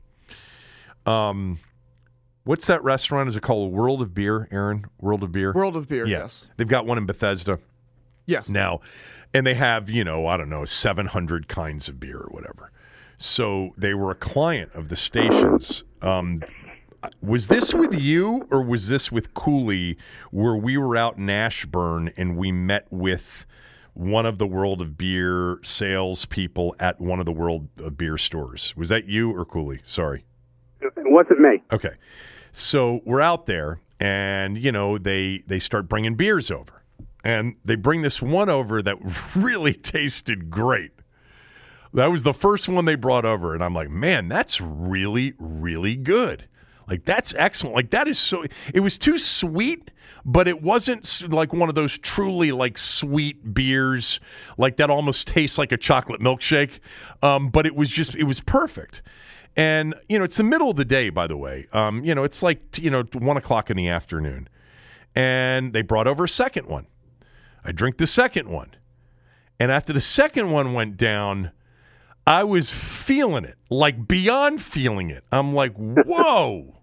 Um, 1.05 1.59
what's 2.43 2.65
that 2.67 2.83
restaurant? 2.83 3.29
Is 3.29 3.35
it 3.35 3.43
called 3.43 3.71
World 3.71 4.01
of 4.01 4.13
Beer, 4.13 4.47
Aaron? 4.51 4.85
World 4.99 5.23
of 5.23 5.31
Beer. 5.31 5.53
World 5.53 5.75
of 5.75 5.87
Beer, 5.87 6.05
Yeah. 6.07 6.19
yes. 6.19 6.49
They've 6.57 6.67
got 6.67 6.85
one 6.85 6.97
in 6.97 7.05
Bethesda 7.05 7.59
Yes. 8.27 8.49
now 8.49 8.81
and 9.35 9.45
they 9.45 9.53
have 9.53 9.87
you 9.87 10.03
know 10.03 10.25
i 10.25 10.35
don't 10.35 10.49
know 10.49 10.65
700 10.65 11.47
kinds 11.47 11.87
of 11.87 11.99
beer 11.99 12.17
or 12.17 12.29
whatever 12.31 12.71
so 13.19 13.69
they 13.77 13.93
were 13.93 14.09
a 14.09 14.15
client 14.15 14.71
of 14.73 14.89
the 14.89 14.95
stations 14.95 15.83
um, 16.01 16.41
was 17.21 17.47
this 17.47 17.73
with 17.73 17.93
you 17.93 18.47
or 18.51 18.63
was 18.63 18.87
this 18.87 19.11
with 19.11 19.33
cooley 19.33 19.97
where 20.31 20.55
we 20.55 20.77
were 20.77 20.95
out 20.95 21.17
in 21.17 21.29
ashburn 21.29 22.11
and 22.17 22.37
we 22.37 22.51
met 22.51 22.85
with 22.91 23.45
one 23.93 24.25
of 24.25 24.37
the 24.37 24.47
world 24.47 24.81
of 24.81 24.97
beer 24.97 25.57
salespeople 25.63 26.75
at 26.79 26.99
one 26.99 27.19
of 27.19 27.25
the 27.25 27.31
world 27.31 27.67
of 27.79 27.97
beer 27.97 28.17
stores 28.17 28.73
was 28.75 28.89
that 28.89 29.07
you 29.07 29.31
or 29.31 29.45
cooley 29.45 29.79
sorry 29.85 30.25
It 30.81 30.93
wasn't 30.97 31.39
me. 31.39 31.63
Okay. 31.71 31.95
So 32.51 33.01
we're 33.05 33.21
out 33.21 33.45
there 33.45 33.79
and 33.99 34.57
you 34.57 34.71
know 34.71 34.97
they 34.97 35.43
they 35.47 35.59
start 35.59 35.89
bringing 35.89 36.15
beers 36.15 36.51
over. 36.51 36.83
And 37.23 37.55
they 37.65 37.75
bring 37.75 38.03
this 38.03 38.21
one 38.21 38.49
over 38.49 38.83
that 38.83 38.97
really 39.35 39.73
tasted 39.73 40.49
great. 40.49 40.91
That 41.93 42.07
was 42.07 42.23
the 42.23 42.33
first 42.33 42.67
one 42.67 42.85
they 42.85 42.95
brought 42.95 43.25
over 43.25 43.53
and 43.53 43.63
I'm 43.63 43.73
like, 43.73 43.89
"Man, 43.89 44.27
that's 44.27 44.59
really 44.61 45.33
really 45.39 45.95
good." 45.95 46.47
Like 46.87 47.05
that's 47.05 47.33
excellent. 47.37 47.75
Like 47.75 47.91
that 47.91 48.07
is 48.07 48.19
so 48.19 48.45
it 48.73 48.79
was 48.81 48.97
too 48.97 49.17
sweet, 49.17 49.91
but 50.23 50.47
it 50.47 50.61
wasn't 50.61 51.23
like 51.29 51.53
one 51.53 51.69
of 51.69 51.75
those 51.75 51.97
truly 51.97 52.51
like 52.51 52.77
sweet 52.77 53.53
beers 53.53 54.19
like 54.57 54.77
that 54.77 54.89
almost 54.89 55.27
tastes 55.27 55.57
like 55.57 55.71
a 55.71 55.77
chocolate 55.77 56.21
milkshake. 56.21 56.79
Um, 57.23 57.49
but 57.49 57.65
it 57.65 57.75
was 57.75 57.89
just 57.89 58.15
it 58.15 58.23
was 58.23 58.39
perfect. 58.39 59.01
And 59.55 59.95
you 60.09 60.19
know, 60.19 60.25
it's 60.25 60.37
the 60.37 60.43
middle 60.43 60.69
of 60.69 60.77
the 60.77 60.85
day, 60.85 61.09
by 61.09 61.27
the 61.27 61.37
way. 61.37 61.67
Um, 61.71 62.03
you 62.03 62.13
know, 62.13 62.23
it's 62.23 62.43
like 62.43 62.77
you 62.77 62.89
know 62.89 63.03
one 63.13 63.37
o'clock 63.37 63.69
in 63.69 63.77
the 63.77 63.87
afternoon, 63.87 64.49
and 65.15 65.73
they 65.73 65.81
brought 65.81 66.07
over 66.07 66.25
a 66.25 66.29
second 66.29 66.67
one. 66.67 66.87
I 67.63 67.71
drink 67.71 67.97
the 67.97 68.07
second 68.07 68.49
one, 68.49 68.75
and 69.59 69.71
after 69.71 69.93
the 69.93 70.01
second 70.01 70.51
one 70.51 70.73
went 70.73 70.97
down, 70.97 71.51
I 72.27 72.43
was 72.43 72.71
feeling 72.71 73.45
it, 73.45 73.57
like 73.69 74.07
beyond 74.07 74.61
feeling 74.61 75.09
it. 75.09 75.23
I'm 75.31 75.53
like, 75.53 75.73
whoa! 75.77 76.74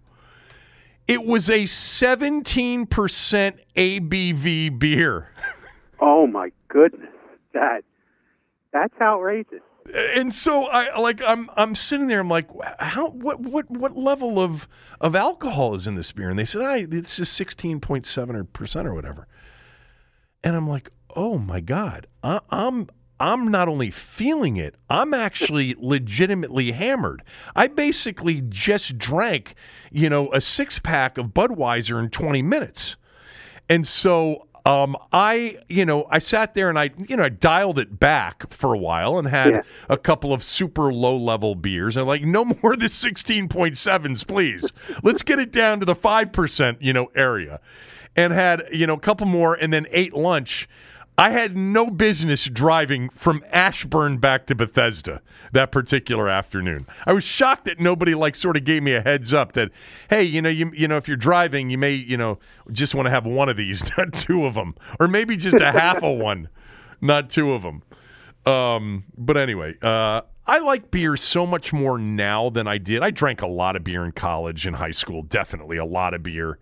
It 1.07 1.25
was 1.25 1.49
a 1.49 1.63
17% 1.63 2.87
ABV 3.75 4.79
beer. 4.79 5.29
Oh 5.99 6.27
my 6.27 6.51
goodness, 6.67 7.09
that 7.53 7.83
that's 8.71 8.93
outrageous. 9.01 9.61
and 9.93 10.33
so 10.33 10.63
I 10.65 10.97
like 10.99 11.21
I'm 11.25 11.49
I'm 11.55 11.75
sitting 11.75 12.07
there. 12.07 12.19
I'm 12.19 12.29
like, 12.29 12.49
how 12.79 13.09
what 13.09 13.39
what 13.39 13.69
what 13.69 13.95
level 13.97 14.39
of 14.39 14.67
of 14.99 15.15
alcohol 15.15 15.75
is 15.75 15.87
in 15.87 15.95
this 15.95 16.11
beer? 16.11 16.29
And 16.29 16.39
they 16.39 16.45
said, 16.45 16.61
I 16.61 16.85
this 16.85 17.19
is 17.19 17.29
sixteen 17.29 17.79
point 17.79 18.05
seven 18.05 18.45
percent 18.47 18.87
or 18.87 18.93
whatever. 18.93 19.27
And 20.43 20.55
I'm 20.55 20.67
like, 20.67 20.89
oh 21.15 21.37
my 21.37 21.61
god, 21.61 22.07
I, 22.21 22.39
I'm 22.49 22.89
I'm 23.23 23.49
not 23.49 23.67
only 23.69 23.89
feeling 23.91 24.57
it, 24.57 24.75
I'm 24.89 25.13
actually 25.13 25.75
legitimately 25.79 26.73
hammered. 26.73 27.23
I 27.55 27.67
basically 27.67 28.41
just 28.47 28.97
drank, 28.97 29.55
you 29.91 30.09
know, 30.09 30.31
a 30.33 30.41
six 30.41 30.77
pack 30.79 31.17
of 31.17 31.27
Budweiser 31.27 31.99
in 32.03 32.09
20 32.09 32.41
minutes. 32.41 32.95
And 33.69 33.87
so 33.87 34.47
Um, 34.65 34.95
I, 35.11 35.57
you 35.67 35.85
know, 35.85 36.07
I 36.09 36.19
sat 36.19 36.53
there 36.53 36.69
and 36.69 36.79
I, 36.79 36.91
you 37.09 37.17
know, 37.17 37.23
I 37.25 37.29
dialed 37.29 37.77
it 37.79 37.99
back 37.99 38.49
for 38.53 38.73
a 38.73 38.77
while 38.77 39.17
and 39.19 39.27
had 39.27 39.51
Yeah. 39.51 39.61
a 39.89 39.97
couple 39.97 40.31
of 40.31 40.41
super 40.41 40.93
low 40.93 41.17
level 41.17 41.53
beers. 41.55 41.97
And 41.97 42.07
like, 42.07 42.21
no 42.23 42.45
more 42.45 42.71
of 42.73 42.79
the 42.79 42.87
16.7s, 42.87 44.25
please. 44.25 44.63
Let's 45.03 45.21
get 45.21 45.37
it 45.39 45.51
down 45.51 45.81
to 45.81 45.85
the 45.85 45.95
5%, 45.95 46.77
you 46.79 46.93
know, 46.93 47.11
area. 47.13 47.59
And 48.15 48.31
had, 48.31 48.63
you 48.71 48.87
know, 48.87 48.93
a 48.93 48.99
couple 48.99 49.25
more 49.27 49.53
and 49.55 49.73
then 49.73 49.85
ate 49.91 50.13
lunch. 50.13 50.69
I 51.17 51.29
had 51.29 51.55
no 51.55 51.91
business 51.91 52.45
driving 52.45 53.09
from 53.09 53.43
Ashburn 53.51 54.17
back 54.17 54.47
to 54.47 54.55
Bethesda 54.55 55.21
that 55.51 55.71
particular 55.71 56.27
afternoon. 56.27 56.87
I 57.05 57.13
was 57.13 57.23
shocked 57.23 57.65
that 57.65 57.79
nobody 57.79 58.15
like 58.15 58.35
sort 58.35 58.57
of 58.57 58.65
gave 58.65 58.81
me 58.81 58.93
a 58.93 59.01
heads 59.01 59.31
up 59.31 59.53
that 59.53 59.69
hey, 60.09 60.23
you 60.23 60.41
know, 60.41 60.49
you 60.49 60.71
you 60.73 60.87
know, 60.87 60.97
if 60.97 61.07
you're 61.07 61.15
driving, 61.17 61.69
you 61.69 61.77
may, 61.77 61.93
you 61.93 62.17
know, 62.17 62.39
just 62.71 62.95
want 62.95 63.05
to 63.05 63.11
have 63.11 63.25
one 63.25 63.47
of 63.47 63.57
these, 63.57 63.83
not 63.97 64.13
two 64.13 64.45
of 64.45 64.55
them, 64.55 64.75
or 64.99 65.07
maybe 65.07 65.37
just 65.37 65.57
a 65.59 65.71
half 65.71 65.97
of 66.03 66.17
one, 66.17 66.49
not 67.01 67.29
two 67.29 67.53
of 67.53 67.61
them. 67.61 67.83
Um, 68.51 69.05
but 69.15 69.37
anyway, 69.37 69.75
uh, 69.81 70.21
I 70.45 70.59
like 70.59 70.91
beer 70.91 71.15
so 71.15 71.45
much 71.45 71.71
more 71.71 71.97
now 71.97 72.49
than 72.49 72.67
I 72.67 72.77
did. 72.77 73.03
I 73.03 73.11
drank 73.11 73.41
a 73.41 73.47
lot 73.47 73.75
of 73.75 73.83
beer 73.83 74.03
in 74.03 74.11
college 74.11 74.65
and 74.65 74.75
high 74.75 74.91
school, 74.91 75.21
definitely 75.21 75.77
a 75.77 75.85
lot 75.85 76.13
of 76.13 76.23
beer. 76.23 76.57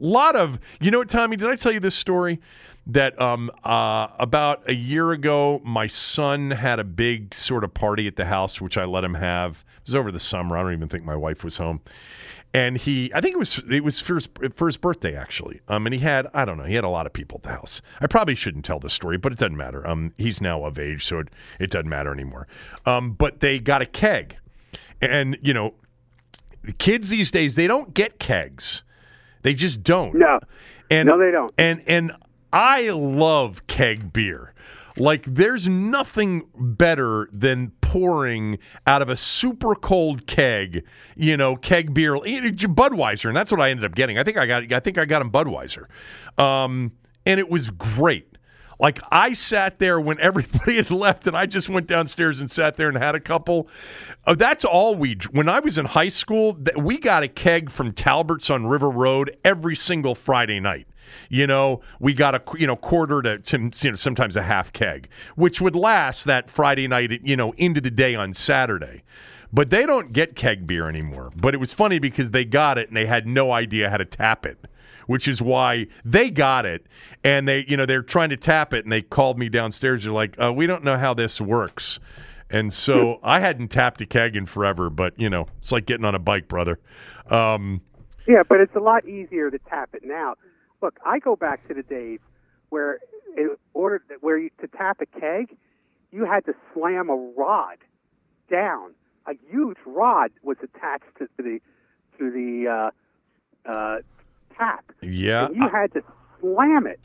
A 0.00 0.04
lot 0.04 0.36
of, 0.36 0.58
you 0.80 0.90
know 0.90 0.98
what, 0.98 1.10
Tommy, 1.10 1.36
did 1.36 1.48
I 1.48 1.56
tell 1.56 1.72
you 1.72 1.80
this 1.80 1.94
story? 1.94 2.40
That 2.88 3.20
um, 3.20 3.50
uh, 3.64 4.08
about 4.18 4.68
a 4.68 4.74
year 4.74 5.10
ago, 5.10 5.60
my 5.64 5.88
son 5.88 6.52
had 6.52 6.78
a 6.78 6.84
big 6.84 7.34
sort 7.34 7.64
of 7.64 7.74
party 7.74 8.06
at 8.06 8.14
the 8.16 8.26
house, 8.26 8.60
which 8.60 8.76
I 8.76 8.84
let 8.84 9.02
him 9.02 9.14
have. 9.14 9.64
It 9.78 9.88
was 9.88 9.94
over 9.96 10.12
the 10.12 10.20
summer. 10.20 10.56
I 10.56 10.62
don't 10.62 10.72
even 10.72 10.88
think 10.88 11.04
my 11.04 11.16
wife 11.16 11.42
was 11.42 11.56
home 11.56 11.80
and 12.56 12.78
he 12.78 13.12
I 13.14 13.20
think 13.20 13.34
it 13.34 13.38
was 13.38 13.62
it 13.70 13.84
was 13.84 14.00
for 14.00 14.14
his, 14.14 14.28
for 14.56 14.66
his 14.66 14.78
birthday 14.78 15.14
actually. 15.14 15.60
Um, 15.68 15.86
and 15.86 15.94
he 15.94 16.00
had 16.00 16.26
I 16.32 16.46
don't 16.46 16.56
know 16.56 16.64
he 16.64 16.74
had 16.74 16.84
a 16.84 16.88
lot 16.88 17.04
of 17.04 17.12
people 17.12 17.38
at 17.38 17.42
the 17.42 17.50
house. 17.50 17.82
I 18.00 18.06
probably 18.06 18.34
shouldn't 18.34 18.64
tell 18.64 18.80
this 18.80 18.94
story, 18.94 19.18
but 19.18 19.30
it 19.30 19.38
doesn't 19.38 19.58
matter. 19.58 19.86
Um, 19.86 20.14
he's 20.16 20.40
now 20.40 20.64
of 20.64 20.78
age, 20.78 21.06
so 21.06 21.18
it, 21.18 21.28
it 21.60 21.70
doesn't 21.70 21.88
matter 21.88 22.12
anymore. 22.12 22.48
Um, 22.86 23.12
but 23.12 23.40
they 23.40 23.58
got 23.58 23.82
a 23.82 23.86
keg, 23.86 24.36
and 25.02 25.36
you 25.42 25.52
know, 25.52 25.74
the 26.64 26.72
kids 26.72 27.10
these 27.10 27.30
days 27.30 27.56
they 27.56 27.66
don't 27.66 27.92
get 27.92 28.18
kegs, 28.18 28.82
they 29.42 29.52
just 29.52 29.82
don't. 29.82 30.14
No. 30.14 30.40
and 30.90 31.08
No, 31.08 31.18
they 31.18 31.30
don't. 31.30 31.52
And 31.58 31.82
and 31.86 32.12
I 32.56 32.88
love 32.88 33.66
keg 33.66 34.14
beer. 34.14 34.54
Like 34.96 35.26
there's 35.26 35.68
nothing 35.68 36.46
better 36.54 37.28
than 37.30 37.72
pouring 37.82 38.58
out 38.86 39.02
of 39.02 39.10
a 39.10 39.16
super 39.16 39.74
cold 39.74 40.26
keg, 40.26 40.82
you 41.16 41.36
know, 41.36 41.56
keg 41.56 41.92
beer, 41.92 42.14
Budweiser, 42.14 43.26
and 43.26 43.36
that's 43.36 43.50
what 43.50 43.60
I 43.60 43.68
ended 43.68 43.84
up 43.84 43.94
getting. 43.94 44.18
I 44.18 44.24
think 44.24 44.38
I 44.38 44.46
got, 44.46 44.72
I 44.72 44.80
think 44.80 44.96
I 44.96 45.04
got 45.04 45.20
him 45.20 45.30
Budweiser, 45.30 45.84
um, 46.42 46.92
and 47.26 47.38
it 47.38 47.50
was 47.50 47.68
great. 47.68 48.38
Like 48.80 49.00
I 49.12 49.34
sat 49.34 49.78
there 49.78 50.00
when 50.00 50.18
everybody 50.22 50.76
had 50.76 50.90
left, 50.90 51.26
and 51.26 51.36
I 51.36 51.44
just 51.44 51.68
went 51.68 51.86
downstairs 51.86 52.40
and 52.40 52.50
sat 52.50 52.78
there 52.78 52.88
and 52.88 52.96
had 52.96 53.14
a 53.14 53.20
couple. 53.20 53.68
Uh, 54.26 54.34
that's 54.34 54.64
all 54.64 54.94
we. 54.94 55.18
When 55.30 55.50
I 55.50 55.60
was 55.60 55.76
in 55.76 55.84
high 55.84 56.08
school, 56.08 56.54
th- 56.54 56.78
we 56.78 56.96
got 56.96 57.22
a 57.22 57.28
keg 57.28 57.70
from 57.70 57.92
Talbert's 57.92 58.48
on 58.48 58.66
River 58.66 58.88
Road 58.88 59.36
every 59.44 59.76
single 59.76 60.14
Friday 60.14 60.58
night. 60.58 60.86
You 61.28 61.46
know, 61.46 61.80
we 62.00 62.14
got 62.14 62.34
a 62.34 62.42
you 62.58 62.66
know 62.66 62.76
quarter 62.76 63.22
to, 63.22 63.38
to 63.38 63.70
you 63.80 63.90
know 63.90 63.96
sometimes 63.96 64.36
a 64.36 64.42
half 64.42 64.72
keg, 64.72 65.08
which 65.34 65.60
would 65.60 65.76
last 65.76 66.24
that 66.24 66.50
Friday 66.50 66.88
night, 66.88 67.10
you 67.22 67.36
know, 67.36 67.52
into 67.56 67.80
the 67.80 67.90
day 67.90 68.14
on 68.14 68.34
Saturday. 68.34 69.02
But 69.52 69.70
they 69.70 69.86
don't 69.86 70.12
get 70.12 70.36
keg 70.36 70.66
beer 70.66 70.88
anymore. 70.88 71.30
But 71.36 71.54
it 71.54 71.58
was 71.58 71.72
funny 71.72 71.98
because 71.98 72.30
they 72.30 72.44
got 72.44 72.78
it 72.78 72.88
and 72.88 72.96
they 72.96 73.06
had 73.06 73.26
no 73.26 73.52
idea 73.52 73.88
how 73.88 73.96
to 73.96 74.04
tap 74.04 74.44
it, 74.44 74.58
which 75.06 75.28
is 75.28 75.40
why 75.40 75.86
they 76.04 76.30
got 76.30 76.66
it 76.66 76.86
and 77.24 77.48
they 77.48 77.64
you 77.68 77.76
know 77.76 77.86
they're 77.86 78.02
trying 78.02 78.30
to 78.30 78.36
tap 78.36 78.74
it 78.74 78.84
and 78.84 78.92
they 78.92 79.02
called 79.02 79.38
me 79.38 79.48
downstairs. 79.48 80.02
They're 80.02 80.12
like, 80.12 80.34
uh, 80.40 80.52
we 80.52 80.66
don't 80.66 80.84
know 80.84 80.96
how 80.96 81.14
this 81.14 81.40
works. 81.40 81.98
And 82.50 82.72
so 82.72 83.18
I 83.22 83.40
hadn't 83.40 83.68
tapped 83.68 84.00
a 84.00 84.06
keg 84.06 84.36
in 84.36 84.46
forever, 84.46 84.88
but 84.88 85.18
you 85.18 85.28
know, 85.28 85.46
it's 85.58 85.72
like 85.72 85.86
getting 85.86 86.04
on 86.04 86.14
a 86.14 86.18
bike, 86.18 86.48
brother. 86.48 86.78
Um, 87.28 87.80
Yeah, 88.26 88.42
but 88.48 88.60
it's 88.60 88.74
a 88.74 88.80
lot 88.80 89.06
easier 89.06 89.50
to 89.50 89.58
tap 89.68 89.90
it 89.94 90.02
now. 90.04 90.34
Look, 90.82 90.98
I 91.04 91.18
go 91.18 91.36
back 91.36 91.66
to 91.68 91.74
the 91.74 91.82
days 91.82 92.20
where 92.68 92.98
in 93.36 93.56
order 93.74 94.02
where 94.20 94.38
you, 94.38 94.50
to 94.60 94.68
tap 94.68 95.00
a 95.00 95.06
keg, 95.06 95.56
you 96.12 96.24
had 96.24 96.44
to 96.46 96.54
slam 96.72 97.08
a 97.10 97.16
rod 97.36 97.78
down. 98.50 98.92
A 99.26 99.32
huge 99.50 99.78
rod 99.84 100.30
was 100.42 100.56
attached 100.62 101.04
to 101.18 101.28
the 101.38 101.60
to 102.18 102.30
the 102.30 102.90
uh, 103.66 103.70
uh, 103.70 103.96
tap. 104.56 104.84
yeah, 105.02 105.46
and 105.46 105.56
you 105.56 105.68
had 105.68 105.92
to 105.94 106.02
slam 106.40 106.86
it 106.86 107.00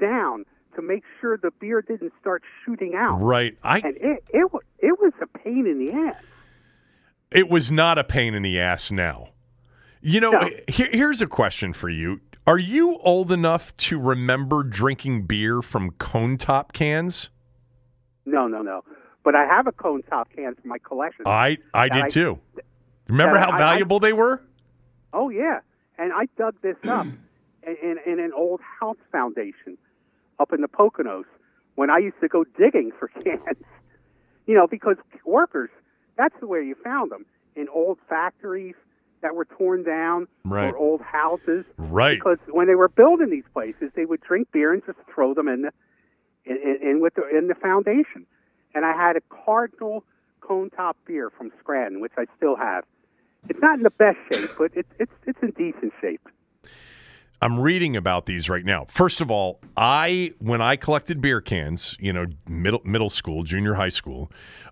down 0.00 0.44
to 0.74 0.82
make 0.82 1.02
sure 1.20 1.36
the 1.36 1.50
beer 1.60 1.82
didn't 1.82 2.12
start 2.20 2.42
shooting 2.64 2.94
out. 2.96 3.20
right. 3.20 3.56
I 3.62 3.78
And 3.78 3.96
it 3.96 4.24
it 4.30 4.50
it 4.78 4.98
was 5.00 5.12
a 5.22 5.26
pain 5.38 5.66
in 5.66 5.84
the 5.84 5.92
ass. 5.92 6.22
It 7.30 7.48
was 7.48 7.70
not 7.70 7.98
a 7.98 8.04
pain 8.04 8.34
in 8.34 8.42
the 8.42 8.58
ass 8.58 8.90
now. 8.90 9.28
You 10.02 10.20
know, 10.20 10.30
No. 10.32 10.48
here, 10.66 10.88
here's 10.90 11.20
a 11.20 11.26
question 11.26 11.72
for 11.72 11.88
you. 11.88 12.20
Are 12.50 12.58
you 12.58 12.98
old 13.04 13.30
enough 13.30 13.76
to 13.76 13.96
remember 13.96 14.64
drinking 14.64 15.26
beer 15.26 15.62
from 15.62 15.92
cone 15.92 16.36
top 16.36 16.72
cans? 16.72 17.30
No, 18.26 18.48
no, 18.48 18.60
no. 18.60 18.82
But 19.22 19.36
I 19.36 19.44
have 19.44 19.68
a 19.68 19.72
cone 19.72 20.02
top 20.02 20.30
can 20.34 20.56
for 20.56 20.66
my 20.66 20.78
collection. 20.78 21.28
I 21.28 21.58
I 21.72 21.88
did 21.88 22.02
I- 22.06 22.08
too. 22.08 22.40
Remember 23.06 23.38
how 23.38 23.50
I- 23.50 23.54
I- 23.54 23.58
valuable 23.58 24.00
they 24.00 24.12
were? 24.12 24.42
Oh 25.12 25.28
yeah, 25.28 25.60
and 25.96 26.12
I 26.12 26.26
dug 26.36 26.56
this 26.60 26.74
up 26.88 27.06
in, 27.62 27.76
in, 27.80 27.98
in 28.04 28.18
an 28.18 28.32
old 28.36 28.60
house 28.80 28.98
foundation 29.12 29.78
up 30.40 30.52
in 30.52 30.60
the 30.60 30.66
Poconos 30.66 31.26
when 31.76 31.88
I 31.88 31.98
used 31.98 32.18
to 32.20 32.26
go 32.26 32.42
digging 32.58 32.90
for 32.98 33.06
cans. 33.22 33.62
You 34.48 34.56
know, 34.56 34.66
because 34.66 34.96
workers, 35.24 35.70
that's 36.16 36.34
the 36.40 36.48
way 36.48 36.64
you 36.64 36.74
found 36.82 37.12
them 37.12 37.26
in 37.54 37.68
old 37.68 37.98
factories 38.08 38.74
that 39.22 39.34
were 39.34 39.44
torn 39.44 39.82
down 39.82 40.26
Right. 40.44 40.72
or 40.72 40.76
old 40.76 41.00
houses. 41.02 41.64
Right. 41.76 42.18
Because 42.18 42.38
when 42.48 42.66
they 42.66 42.74
were 42.74 42.88
building 42.88 43.30
these 43.30 43.44
places, 43.52 43.90
they 43.94 44.04
would 44.06 44.20
drink 44.20 44.48
beer 44.52 44.72
and 44.72 44.82
just 44.86 44.98
throw 45.14 45.34
them 45.34 45.48
in 45.48 45.62
the 45.62 45.72
in, 46.46 46.56
in, 46.56 46.88
in 46.90 47.00
with 47.00 47.14
the 47.14 47.28
in 47.36 47.48
the 47.48 47.54
foundation. 47.54 48.26
And 48.74 48.84
I 48.84 48.92
had 48.92 49.16
a 49.16 49.20
Cardinal 49.44 50.04
cone 50.40 50.70
top 50.70 50.96
beer 51.06 51.30
from 51.30 51.50
Scranton, 51.60 52.00
which 52.00 52.12
I 52.16 52.24
still 52.36 52.56
have. 52.56 52.84
It's 53.48 53.58
not 53.60 53.76
in 53.78 53.82
the 53.82 53.90
best 53.90 54.18
shape, 54.32 54.50
but 54.58 54.70
it's 54.74 54.88
it's 54.98 55.12
it's 55.26 55.38
in 55.42 55.50
decent 55.50 55.92
shape. 56.00 56.26
I'm 57.42 57.58
reading 57.58 57.96
about 57.96 58.26
these 58.26 58.50
right 58.50 58.64
now. 58.64 58.86
First 58.90 59.22
of 59.22 59.30
all, 59.30 59.60
I 59.76 60.32
when 60.40 60.60
I 60.60 60.76
collected 60.76 61.22
beer 61.22 61.40
cans, 61.40 61.96
you 61.98 62.12
know, 62.12 62.26
middle 62.46 62.82
middle 62.84 63.08
school, 63.08 63.44
junior 63.44 63.74
high 63.74 63.88
school, 63.88 64.30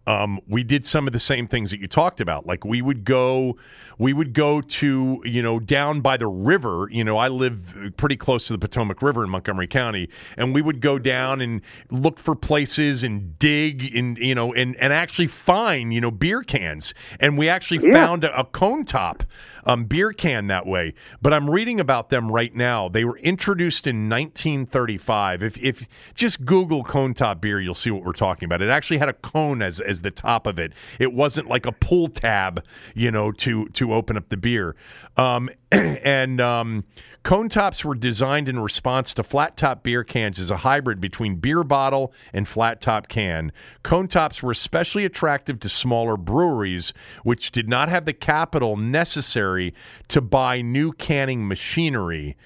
um, 0.09 0.41
we 0.49 0.63
did 0.65 0.87
some 0.87 1.07
of 1.07 1.13
the 1.13 1.21
same 1.21 1.47
things 1.47 1.71
that 1.71 1.81
you 1.81 1.87
talked 1.87 2.21
about. 2.21 2.47
Like 2.47 2.65
we 2.65 2.81
would 2.81 3.05
go, 3.05 3.59
we 3.99 4.15
would 4.15 4.33
go 4.33 4.63
to 4.63 5.21
you 5.25 5.43
know 5.43 5.59
down 5.61 6.01
by 6.01 6.17
the 6.17 6.27
river. 6.27 6.89
You 6.91 7.05
know, 7.05 7.19
I 7.19 7.29
live 7.29 7.61
pretty 7.99 8.17
close 8.17 8.47
to 8.47 8.55
the 8.55 8.59
Potomac 8.59 9.03
River 9.03 9.23
in 9.23 9.29
Montgomery 9.29 9.67
County, 9.69 10.09
and 10.39 10.55
we 10.55 10.63
would 10.63 10.81
go 10.81 10.99
down 10.99 11.43
and 11.43 11.61
look 11.91 12.19
for 12.21 12.35
places 12.35 13.03
and 13.03 13.39
dig 13.39 13.95
and 13.95 14.17
you 14.17 14.35
know 14.35 14.55
and 14.55 14.77
and 14.77 14.95
actually 14.95 15.27
find 15.29 15.93
you 15.93 16.01
know 16.01 16.11
beer 16.11 16.43
cans. 16.43 16.95
And 17.21 17.37
we 17.37 17.51
actually 17.51 17.87
Yeah. 17.87 17.93
found 17.93 18.25
a, 18.25 18.41
a 18.41 18.45
cone 18.45 18.87
top 18.87 19.25
um, 19.67 19.85
beer 19.85 20.15
can 20.15 20.47
that 20.47 20.67
way. 20.67 20.95
But 21.21 21.35
I'm 21.35 21.51
reading 21.51 21.79
about 21.81 22.09
them 22.09 22.33
right 22.33 22.55
now. 22.55 22.89
They 22.89 23.05
were 23.05 23.19
introduced 23.19 23.87
in 23.87 24.09
1935. 24.09 25.43
If 25.43 25.59
if 25.59 25.83
just 26.15 26.45
Google 26.47 26.83
cone 26.85 27.13
top 27.15 27.41
beer, 27.43 27.61
you'll 27.61 27.75
see 27.75 27.91
what 27.91 28.05
we're 28.05 28.13
talking 28.13 28.47
about. 28.47 28.63
It 28.63 28.71
actually 28.71 28.99
had 28.99 29.09
a 29.11 29.13
cone 29.13 29.61
as 29.61 29.81
as 29.81 29.98
the 30.03 30.11
top 30.11 30.47
of 30.47 30.59
it. 30.59 30.73
It 30.99 31.13
wasn't 31.13 31.49
like 31.49 31.67
a 31.67 31.73
pull 31.73 32.09
tab, 32.09 32.65
you 32.95 33.11
know, 33.11 33.33
to 33.33 33.67
to 33.71 33.95
open 33.95 34.17
up 34.17 34.29
the 34.29 34.37
beer. 34.37 34.77
Um, 35.17 35.51
and 35.73 36.41
um, 36.41 36.85
cone 37.25 37.49
tops 37.49 37.85
were 37.85 37.95
designed 37.95 38.49
in 38.49 38.59
response 38.59 39.13
to 39.15 39.23
flat 39.23 39.57
top 39.57 39.83
beer 39.83 40.05
cans 40.05 40.39
as 40.39 40.51
a 40.51 40.59
hybrid 40.59 41.01
between 41.01 41.37
beer 41.37 41.65
bottle 41.65 42.13
and 42.33 42.47
flat 42.47 42.81
top 42.81 43.09
can. 43.09 43.53
Cone 43.83 44.09
tops 44.09 44.43
were 44.43 44.53
especially 44.53 45.05
attractive 45.05 45.61
to 45.61 45.69
smaller 45.69 46.17
breweries, 46.17 46.93
which 47.25 47.51
did 47.51 47.69
not 47.69 47.89
have 47.89 48.05
the 48.05 48.13
capital 48.13 48.77
necessary 48.77 49.75
to 50.09 50.21
buy 50.21 50.61
new 50.61 50.93
canning 50.93 51.47
machinery. 51.47 52.37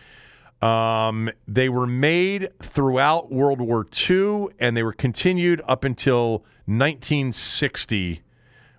Um, 0.62 1.29
they 1.49 1.69
were 1.69 1.88
made 1.88 2.51
throughout 2.62 3.33
World 3.33 3.61
War 3.61 3.87
II, 4.09 4.47
and 4.61 4.77
they 4.77 4.85
were 4.85 4.93
continued 4.93 5.61
up 5.69 5.85
until 5.85 6.45
1960 6.66 8.22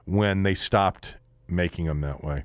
when 0.06 0.44
they 0.44 0.54
stopped 0.54 1.18
making 1.48 1.86
them 1.86 2.02
that 2.02 2.24
way. 2.24 2.44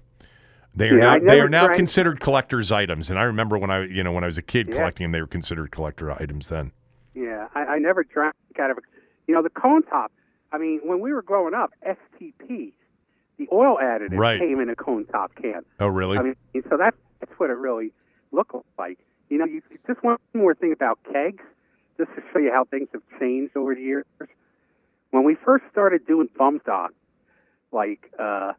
They 0.75 0.89
are 0.91 0.99
Yeah, 0.99 1.17
now 1.19 1.33
they 1.33 1.41
are 1.41 1.49
now 1.49 1.67
drank- 1.67 1.79
considered 1.79 2.21
collector's 2.21 2.71
items, 2.71 3.11
and 3.11 3.19
I 3.19 3.23
remember 3.25 3.59
when 3.59 3.71
I 3.71 3.85
you 3.85 4.03
know 4.05 4.13
when 4.13 4.23
I 4.23 4.27
was 4.29 4.39
a 4.39 4.43
kid 4.43 4.69
Yeah. 4.69 4.77
collecting 4.77 5.05
them, 5.05 5.13
they 5.13 5.21
were 5.21 5.27
considered 5.27 5.71
collector 5.73 6.11
items 6.13 6.49
then. 6.49 6.73
Yeah, 7.15 7.49
I, 7.55 7.61
I 7.65 7.79
never 7.79 8.05
drank 8.05 8.35
out 8.61 8.71
of 8.71 8.79
a, 8.79 8.81
you 9.27 9.35
know, 9.35 9.43
the 9.43 9.51
cone 9.51 9.83
top. 9.83 10.13
I 10.53 10.59
mean, 10.59 10.81
when 10.85 11.01
we 11.01 11.13
were 11.13 11.23
growing 11.23 11.53
up, 11.55 11.73
STP, 11.85 12.73
the 13.39 13.49
oil 13.53 13.77
additive 13.83 14.17
Right. 14.19 14.39
came 14.39 14.61
in 14.61 14.69
a 14.69 14.77
cone 14.77 15.05
top 15.07 15.35
can. 15.35 15.63
Oh, 15.81 15.89
really? 15.89 16.17
I 16.19 16.23
mean, 16.23 16.35
so 16.71 16.77
that, 16.77 16.95
that's 17.21 17.33
what 17.39 17.51
it 17.51 17.57
really 17.57 17.93
looked 18.31 18.55
like. 18.79 18.99
You 19.31 19.39
know, 19.39 19.47
you, 19.47 19.63
just 19.87 20.03
one 20.05 20.17
more 20.33 20.55
thing 20.55 20.73
about 20.73 20.99
kegs, 21.13 21.43
just 21.99 22.11
to 22.15 22.23
show 22.33 22.39
you 22.39 22.53
how 22.53 22.65
things 22.65 22.89
have 22.93 23.03
changed 23.19 23.57
over 23.57 23.75
the 23.75 23.81
years. 23.83 24.05
When 25.11 25.25
we 25.25 25.37
first 25.45 25.65
started 25.73 26.07
doing 26.07 26.29
bum 26.37 26.61
stock, 26.63 26.93
like 27.73 28.11
uh, 28.19 28.53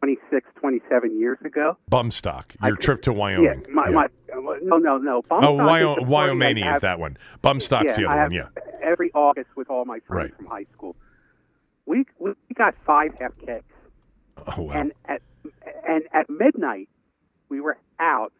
26, 0.00 0.46
27 0.60 1.18
years 1.18 1.38
ago. 1.44 1.76
Bum 1.88 2.10
stock. 2.10 2.52
Your 2.62 2.76
I- 2.76 2.80
trip 2.80 3.02
to 3.02 3.12
Wyoming. 3.12 3.44
Yeah, 3.66 3.72
my, 3.72 3.88
Yeah. 3.88 3.92
my, 4.34 4.58
no, 4.62 4.76
no, 4.78 4.98
no. 4.98 5.22
Bum 5.28 5.44
oh, 5.44 5.56
stock 5.56 5.68
Wyo- 5.68 5.92
is 5.92 5.96
the 5.96 6.00
party 6.00 6.04
Wyoming 6.10 6.58
is 6.58 6.64
have- 6.64 6.80
that 6.82 6.98
one. 6.98 7.16
Bum 7.42 7.60
stock's 7.60 7.86
yeah, 7.88 7.96
the 7.96 8.06
other 8.10 8.22
one. 8.22 8.32
Yeah. 8.32 8.48
Every 8.82 9.10
August 9.14 9.48
with 9.56 9.68
all 9.70 9.84
my 9.84 10.00
friends 10.00 10.30
Right. 10.30 10.36
from 10.36 10.46
high 10.46 10.66
school. 10.72 10.96
We 11.86 12.04
we 12.18 12.32
got 12.54 12.74
five 12.86 13.14
half 13.18 13.32
kegs, 13.44 13.64
Oh 14.56 14.62
wow. 14.62 14.72
and 14.74 14.92
at 15.06 15.22
and 15.88 16.04
at 16.12 16.30
midnight 16.30 16.88
we 17.48 17.60
were 17.60 17.78
out, 17.98 18.32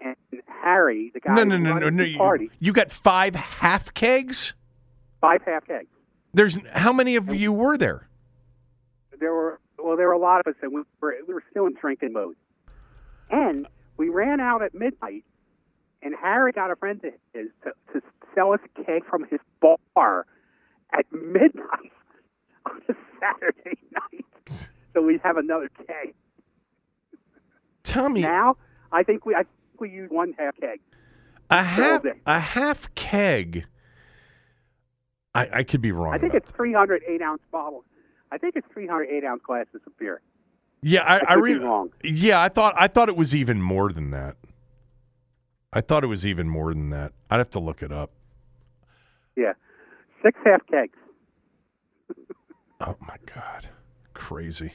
and 0.00 0.14
Harry, 0.62 1.10
the 1.12 1.18
guy 1.20 1.34
no, 1.34 1.42
no, 1.44 1.56
no, 1.58 1.78
no, 1.78 1.88
no. 1.90 2.02
the 2.04 2.10
You, 2.10 2.18
party, 2.18 2.50
you 2.60 2.72
got 2.72 2.92
five 2.92 3.34
half 3.34 3.92
kegs. 3.94 4.52
five 5.20 5.42
half 5.44 5.66
kegs. 5.66 5.88
There's 6.34 6.58
how 6.72 6.92
many 6.92 7.16
of 7.16 7.32
you 7.34 7.52
were 7.52 7.78
there? 7.78 8.08
There 9.18 9.32
were 9.32 9.60
well, 9.78 9.96
there 9.96 10.08
were 10.08 10.12
a 10.14 10.18
lot 10.18 10.40
of 10.40 10.46
us, 10.48 10.54
and 10.62 10.72
we 10.72 10.82
were 11.00 11.14
we 11.26 11.32
were 11.34 11.44
still 11.50 11.66
in 11.66 11.74
drinking 11.80 12.12
mode, 12.12 12.36
and 13.30 13.66
we 13.96 14.08
ran 14.08 14.40
out 14.40 14.62
at 14.62 14.74
midnight, 14.74 15.24
and 16.02 16.14
Harry 16.20 16.52
got 16.52 16.70
a 16.70 16.76
friend 16.76 17.00
of 17.04 17.12
his 17.32 17.48
to, 17.62 17.72
to 17.92 18.00
sell 18.34 18.52
us 18.52 18.60
a 18.78 18.82
keg 18.84 19.04
from 19.08 19.24
his 19.30 19.40
bar 19.94 20.26
at 20.92 21.06
midnight 21.12 21.92
on 22.66 22.80
a 22.88 22.94
Saturday 23.20 23.78
night, 23.92 24.24
so 24.92 25.02
we'd 25.02 25.20
have 25.22 25.36
another 25.36 25.70
keg. 25.86 26.14
Tell 27.84 28.08
me, 28.08 28.22
Now, 28.22 28.56
I 28.90 29.02
think 29.04 29.24
we 29.26 29.34
I 29.34 29.38
think 29.44 29.80
we 29.80 29.90
used 29.90 30.12
one 30.12 30.34
half 30.38 30.56
keg. 30.60 30.80
a 31.50 31.62
half 31.62 32.04
a 32.26 32.40
half 32.40 32.92
keg. 32.94 33.66
I, 35.34 35.48
I 35.52 35.62
could 35.64 35.80
be 35.82 35.92
wrong. 35.92 36.14
I 36.14 36.18
think 36.18 36.34
it's 36.34 36.48
308 36.56 37.20
ounce 37.22 37.42
bottles. 37.50 37.84
I 38.30 38.38
think 38.38 38.56
it's 38.56 38.66
308 38.72 39.24
ounce 39.26 39.42
glasses 39.46 39.80
of 39.86 39.96
beer. 39.98 40.20
Yeah, 40.82 41.00
I, 41.00 41.32
I, 41.32 41.34
re- 41.34 41.54
wrong. 41.54 41.90
Yeah, 42.02 42.40
I 42.40 42.48
thought 42.48 42.74
I 42.78 42.88
thought 42.88 43.08
it 43.08 43.16
was 43.16 43.34
even 43.34 43.60
more 43.60 43.92
than 43.92 44.10
that. 44.10 44.36
I 45.72 45.80
thought 45.80 46.04
it 46.04 46.08
was 46.08 46.26
even 46.26 46.48
more 46.48 46.72
than 46.74 46.90
that. 46.90 47.12
I'd 47.30 47.38
have 47.38 47.50
to 47.50 47.58
look 47.58 47.82
it 47.82 47.90
up. 47.90 48.10
Yeah, 49.36 49.54
six 50.22 50.38
half 50.44 50.60
kegs. 50.66 50.98
Oh 52.80 52.96
my 53.00 53.16
god, 53.32 53.68
crazy. 54.14 54.72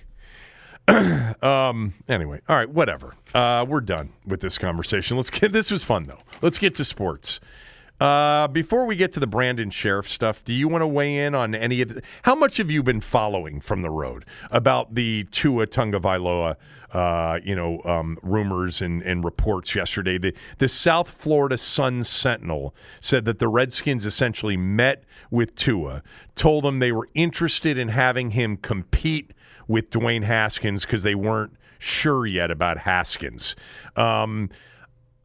um. 0.87 1.93
Anyway, 2.07 2.39
all 2.47 2.55
right, 2.55 2.69
whatever. 2.69 3.13
Uh, 3.35 3.65
we're 3.67 3.81
done 3.81 4.13
with 4.25 4.39
this 4.39 4.57
conversation. 4.57 5.17
Let's 5.17 5.29
get. 5.29 5.51
This 5.51 5.69
was 5.69 5.83
fun 5.83 6.05
though. 6.05 6.17
Let's 6.41 6.57
get 6.57 6.75
to 6.75 6.85
sports. 6.85 7.39
Uh, 7.99 8.47
before 8.47 8.85
we 8.85 8.95
get 8.95 9.11
to 9.11 9.19
the 9.19 9.27
Brandon 9.27 9.69
Scherff 9.69 10.07
stuff, 10.07 10.41
do 10.45 10.53
you 10.53 10.69
want 10.69 10.81
to 10.81 10.87
weigh 10.87 11.17
in 11.17 11.35
on 11.35 11.53
any 11.53 11.81
of 11.81 11.95
the, 11.95 12.01
how 12.23 12.33
much 12.33 12.57
have 12.57 12.71
you 12.71 12.81
been 12.81 13.01
following 13.01 13.59
from 13.59 13.81
the 13.81 13.89
road 13.89 14.23
about 14.51 14.95
the 14.95 15.25
Tua 15.31 15.67
Tagovailoa, 15.67 16.55
uh, 16.93 17.39
you 17.43 17.55
know, 17.55 17.81
um, 17.83 18.17
rumors 18.23 18.81
and, 18.81 19.01
and 19.01 19.25
reports 19.25 19.75
yesterday? 19.75 20.17
The, 20.17 20.33
the 20.59 20.69
South 20.69 21.09
Florida 21.19 21.57
Sun 21.57 22.05
Sentinel 22.05 22.73
said 23.01 23.25
that 23.25 23.39
the 23.39 23.49
Redskins 23.49 24.05
essentially 24.05 24.55
met 24.55 25.03
with 25.29 25.55
Tua, 25.55 26.01
told 26.35 26.65
him 26.65 26.79
they 26.79 26.93
were 26.93 27.09
interested 27.15 27.77
in 27.77 27.89
having 27.89 28.31
him 28.31 28.55
compete 28.55 29.31
with 29.67 29.89
Dwayne 29.89 30.23
Haskins 30.23 30.85
because 30.85 31.03
they 31.03 31.15
weren't 31.15 31.53
sure 31.79 32.25
yet 32.25 32.49
about 32.49 32.77
Haskins. 32.77 33.57
Um, 33.97 34.49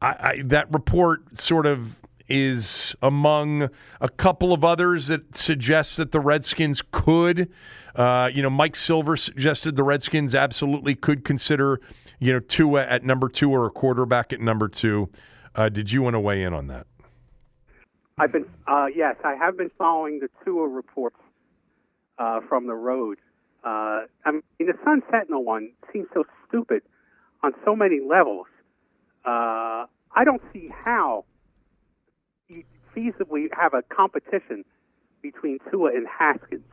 I, 0.02 0.08
I, 0.08 0.42
that 0.46 0.72
report 0.72 1.40
sort 1.40 1.66
of 1.66 1.94
is 2.28 2.94
among 3.02 3.68
a 4.00 4.08
couple 4.08 4.52
of 4.52 4.64
others 4.64 5.08
that 5.08 5.36
suggests 5.36 5.96
that 5.96 6.12
the 6.12 6.20
Redskins 6.20 6.82
could. 6.90 7.50
Uh, 7.94 8.28
you 8.32 8.42
know, 8.42 8.50
Mike 8.50 8.76
Silver 8.76 9.16
suggested 9.16 9.76
the 9.76 9.82
Redskins 9.82 10.34
absolutely 10.34 10.94
could 10.94 11.24
consider, 11.24 11.80
you 12.18 12.32
know, 12.32 12.40
Tua 12.40 12.84
at 12.84 13.04
number 13.04 13.28
two 13.28 13.50
or 13.50 13.66
a 13.66 13.70
quarterback 13.70 14.32
at 14.32 14.40
number 14.40 14.68
two. 14.68 15.10
Uh, 15.54 15.68
did 15.68 15.92
you 15.92 16.02
want 16.02 16.14
to 16.14 16.20
weigh 16.20 16.42
in 16.42 16.52
on 16.52 16.66
that? 16.68 16.86
I've 18.18 18.32
been 18.32 18.46
uh, 18.66 18.86
yes, 18.94 19.16
I 19.24 19.34
have 19.34 19.56
been 19.56 19.70
following 19.76 20.20
the 20.20 20.28
Tua 20.44 20.68
reports 20.68 21.16
uh, 22.18 22.40
from 22.48 22.66
the 22.66 22.74
road. 22.74 23.18
Uh, 23.64 24.06
I 24.24 24.30
mean, 24.32 24.42
the 24.58 24.74
Sun 24.84 25.02
Sentinel 25.10 25.44
one 25.44 25.72
seems 25.92 26.06
so 26.14 26.24
stupid 26.48 26.82
on 27.42 27.52
so 27.64 27.74
many 27.74 28.00
levels. 28.00 28.46
Uh, 29.24 29.86
I 30.16 30.24
don't 30.24 30.42
see 30.52 30.68
how 30.84 31.24
feasibly 32.96 33.46
have 33.52 33.74
a 33.74 33.82
competition 33.82 34.64
between 35.22 35.58
Tua 35.70 35.90
and 35.90 36.06
Haskins, 36.06 36.64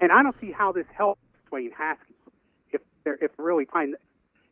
and 0.00 0.12
I 0.12 0.22
don't 0.22 0.36
see 0.40 0.52
how 0.52 0.72
this 0.72 0.86
helps 0.96 1.20
Dwayne 1.50 1.72
Haskins 1.76 2.16
if 2.72 2.80
they're 3.04 3.18
if 3.20 3.30
really 3.38 3.66
trying 3.66 3.94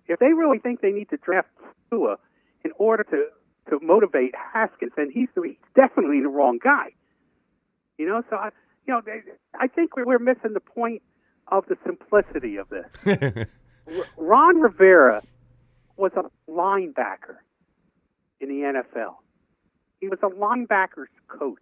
if 0.07 0.19
they 0.19 0.33
really 0.33 0.59
think 0.59 0.81
they 0.81 0.93
need 0.93 1.11
to 1.11 1.17
draft 1.17 1.49
Tua 1.91 2.17
in 2.65 2.73
order 2.79 3.05
to 3.05 3.27
to 3.71 3.79
motivate 3.81 4.35
Haskins, 4.35 4.93
then 4.97 5.11
he's, 5.12 5.29
he's 5.43 5.57
definitely 5.75 6.21
the 6.21 6.29
wrong 6.29 6.59
guy. 6.62 6.88
You 7.99 8.09
know, 8.09 8.23
so 8.29 8.37
I, 8.37 8.51
you 8.87 8.95
know, 8.95 9.01
they, 9.05 9.21
I 9.55 9.69
think 9.69 9.97
we're, 9.97 10.05
we're 10.05 10.19
missing 10.19 10.53
the 10.55 10.61
point 10.61 11.03
of 11.49 11.65
the 11.67 11.77
simplicity 11.85 12.57
of 12.57 12.69
this. 12.69 12.87
R- 13.07 13.47
Ron 14.17 14.61
Rivera 14.61 15.23
was 15.97 16.12
a 16.17 16.25
linebacker 16.51 17.37
in 18.41 18.49
the 18.49 18.83
NFL. 18.97 19.15
He 20.03 20.09
was 20.09 20.19
a 20.25 20.27
linebackers 20.27 21.07
coach. 21.29 21.61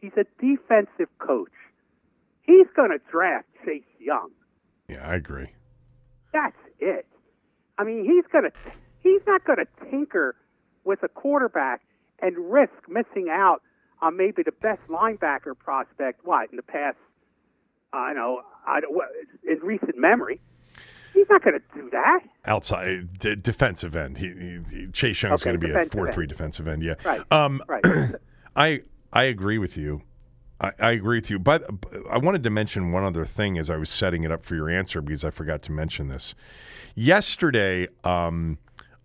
He's 0.00 0.16
a 0.16 0.24
defensive 0.40 1.10
coach. 1.18 1.52
He's 2.40 2.66
going 2.74 2.90
to 2.90 2.98
draft 3.12 3.46
Chase 3.62 3.82
Young. 4.00 4.30
Yeah, 4.88 5.06
I 5.06 5.16
agree. 5.16 5.52
That's 6.32 6.56
it. 6.80 7.06
I 7.76 7.84
mean, 7.84 8.04
he's 8.04 8.24
going 8.32 8.44
to 8.44 8.50
he's 9.02 9.20
not 9.26 9.44
going 9.44 9.58
to 9.58 9.90
tinker 9.90 10.34
with 10.84 11.02
a 11.02 11.08
quarterback 11.08 11.82
and 12.22 12.50
risk 12.50 12.72
missing 12.88 13.28
out 13.30 13.60
on 14.00 14.16
maybe 14.16 14.42
the 14.42 14.52
best 14.52 14.80
linebacker 14.88 15.56
prospect. 15.58 16.24
What 16.24 16.50
in 16.50 16.56
the 16.56 16.62
past? 16.62 16.96
I 17.92 18.14
know. 18.14 18.40
I 18.66 18.80
in 19.46 19.58
recent 19.62 19.98
memory, 19.98 20.40
he's 21.14 21.26
not 21.30 21.42
going 21.42 21.58
to 21.58 21.80
do 21.80 21.88
that. 21.90 22.20
Outside 22.46 23.18
d- 23.18 23.36
defensive 23.36 23.96
end, 23.96 24.18
he, 24.18 24.26
he, 24.28 24.58
he- 24.70 24.86
Chase 24.92 25.22
Young's 25.22 25.40
Okay, 25.42 25.50
going 25.56 25.60
to 25.60 25.66
be 25.66 25.72
a 25.72 25.86
four-three 25.90 26.26
defensive 26.26 26.68
end. 26.68 26.82
Yeah, 26.82 26.94
Right. 27.04 27.22
Um, 27.32 27.62
Right. 27.68 27.84
I 28.56 28.80
I 29.12 29.24
agree 29.24 29.58
with 29.58 29.76
you. 29.76 30.02
I, 30.60 30.70
I 30.78 30.90
agree 30.92 31.18
with 31.20 31.30
you. 31.30 31.38
But 31.38 31.68
I 32.10 32.18
wanted 32.18 32.42
to 32.44 32.50
mention 32.50 32.92
one 32.92 33.04
other 33.04 33.24
thing 33.24 33.58
as 33.58 33.70
I 33.70 33.76
was 33.76 33.90
setting 33.90 34.22
it 34.24 34.30
up 34.30 34.44
for 34.44 34.54
your 34.54 34.68
answer 34.70 35.00
because 35.00 35.24
I 35.24 35.30
forgot 35.30 35.62
to 35.64 35.72
mention 35.72 36.08
this. 36.08 36.34
Yesterday, 36.94 37.88
um, 38.04 38.58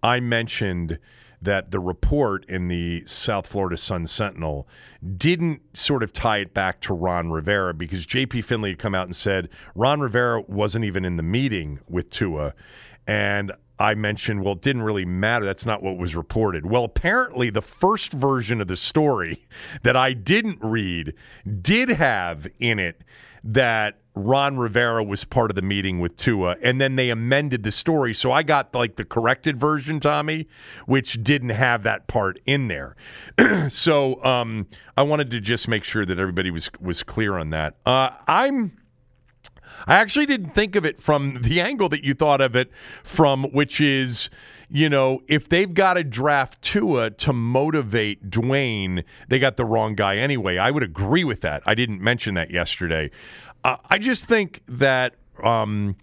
I 0.04 0.20
mentioned 0.20 1.00
that 1.42 1.72
the 1.72 1.80
report 1.80 2.46
in 2.50 2.68
the 2.68 3.04
South 3.06 3.48
Florida 3.48 3.78
Sun 3.78 4.08
Sentinel 4.08 4.68
didn't 5.18 5.62
sort 5.78 6.04
of 6.04 6.12
tie 6.12 6.40
it 6.40 6.54
back 6.54 6.82
to 6.82 6.94
Ron 6.94 7.32
Rivera 7.32 7.74
because 7.74 8.06
JP 8.06 8.44
Finlay 8.44 8.72
had 8.72 8.80
come 8.80 8.94
out 8.94 9.06
and 9.06 9.16
said 9.16 9.50
Ron 9.76 10.02
Rivera 10.02 10.42
wasn't 10.42 10.86
even 10.86 11.06
in 11.06 11.16
the 11.18 11.24
meeting 11.24 11.80
with 11.88 12.10
Tua. 12.10 12.54
And 13.08 13.54
I 13.80 13.96
mentioned, 13.96 14.44
well, 14.44 14.56
it 14.56 14.62
didn't 14.62 14.82
really 14.82 15.06
matter. 15.06 15.46
That's 15.46 15.66
not 15.66 15.82
what 15.82 15.98
was 15.98 16.14
reported. 16.14 16.66
Well, 16.66 16.84
apparently, 16.84 17.50
the 17.50 17.62
first 17.62 18.12
version 18.12 18.60
of 18.60 18.68
the 18.68 18.76
story 18.76 19.48
that 19.84 19.96
I 19.96 20.12
didn't 20.12 20.60
read 20.62 21.14
did 21.62 21.88
have 21.88 22.46
in 22.60 22.78
it 22.78 23.02
that 23.46 24.00
Ron 24.20 24.58
Rivera 24.58 25.04
was 25.04 25.24
part 25.24 25.50
of 25.50 25.56
the 25.56 25.62
meeting 25.62 26.00
with 26.00 26.18
Tua, 26.18 26.56
and 26.62 26.80
then 26.80 26.96
they 26.96 27.10
amended 27.10 27.64
the 27.64 27.72
story. 27.72 28.14
So 28.14 28.32
I 28.32 28.44
got 28.44 28.74
like 28.76 28.96
the 28.96 29.06
corrected 29.06 29.60
version, 29.60 30.00
Tommy, 30.00 30.48
which 30.86 31.24
didn't 31.24 31.50
have 31.50 31.84
that 31.84 32.08
part 32.08 32.40
in 32.46 32.68
there. 32.68 32.96
so 33.70 34.24
um, 34.24 34.68
I 34.98 35.04
wanted 35.04 35.32
to 35.32 35.40
just 35.40 35.68
make 35.68 35.84
sure 35.84 36.06
that 36.06 36.20
everybody 36.20 36.52
was 36.52 36.70
was 36.80 37.04
clear 37.04 37.38
on 37.38 37.50
that. 37.52 37.76
Uh, 37.86 38.10
I'm. 38.28 38.74
I 39.88 39.96
actually 39.96 40.26
didn't 40.26 40.56
think 40.56 40.76
of 40.76 40.84
it 40.84 41.02
from 41.02 41.42
the 41.42 41.62
angle 41.62 41.88
that 41.90 42.04
you 42.04 42.14
thought 42.14 42.42
of 42.42 42.54
it 42.54 42.70
from, 43.02 43.46
which 43.46 43.80
is, 43.80 44.30
you 44.70 44.90
know, 44.90 45.22
if 45.30 45.48
they've 45.48 45.74
got 45.74 45.94
to 45.94 46.04
draft 46.04 46.62
Tua 46.62 47.12
to 47.12 47.32
motivate 47.32 48.30
Dwayne, 48.30 49.06
they 49.30 49.40
got 49.40 49.56
the 49.56 49.64
wrong 49.64 49.96
guy 49.96 50.18
anyway. 50.18 50.58
I 50.58 50.70
would 50.72 50.84
agree 50.84 51.24
with 51.24 51.40
that. 51.42 51.64
I 51.66 51.76
didn't 51.76 52.02
mention 52.02 52.36
that 52.36 52.52
yesterday. 52.52 53.10
Uh, 53.64 53.78
I 53.90 53.98
just 53.98 54.26
think 54.26 54.62
that. 54.68 55.16
Um, 55.44 55.96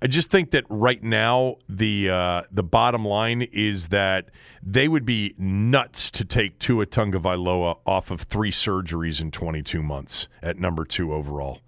I 0.00 0.06
just 0.06 0.30
think 0.30 0.52
that 0.52 0.62
right 0.68 1.02
now 1.02 1.56
the 1.68 2.08
uh, 2.08 2.42
the 2.52 2.62
bottom 2.62 3.04
line 3.04 3.42
is 3.42 3.88
that 3.88 4.26
they 4.62 4.86
would 4.86 5.04
be 5.04 5.34
nuts 5.36 6.12
to 6.12 6.24
take 6.24 6.60
Tua 6.60 6.86
Tagovailoa 6.86 7.78
off 7.84 8.12
of 8.12 8.20
three 8.22 8.52
surgeries 8.52 9.20
in 9.20 9.32
22 9.32 9.82
months 9.82 10.28
at 10.40 10.56
number 10.56 10.84
two 10.84 11.12
overall 11.12 11.58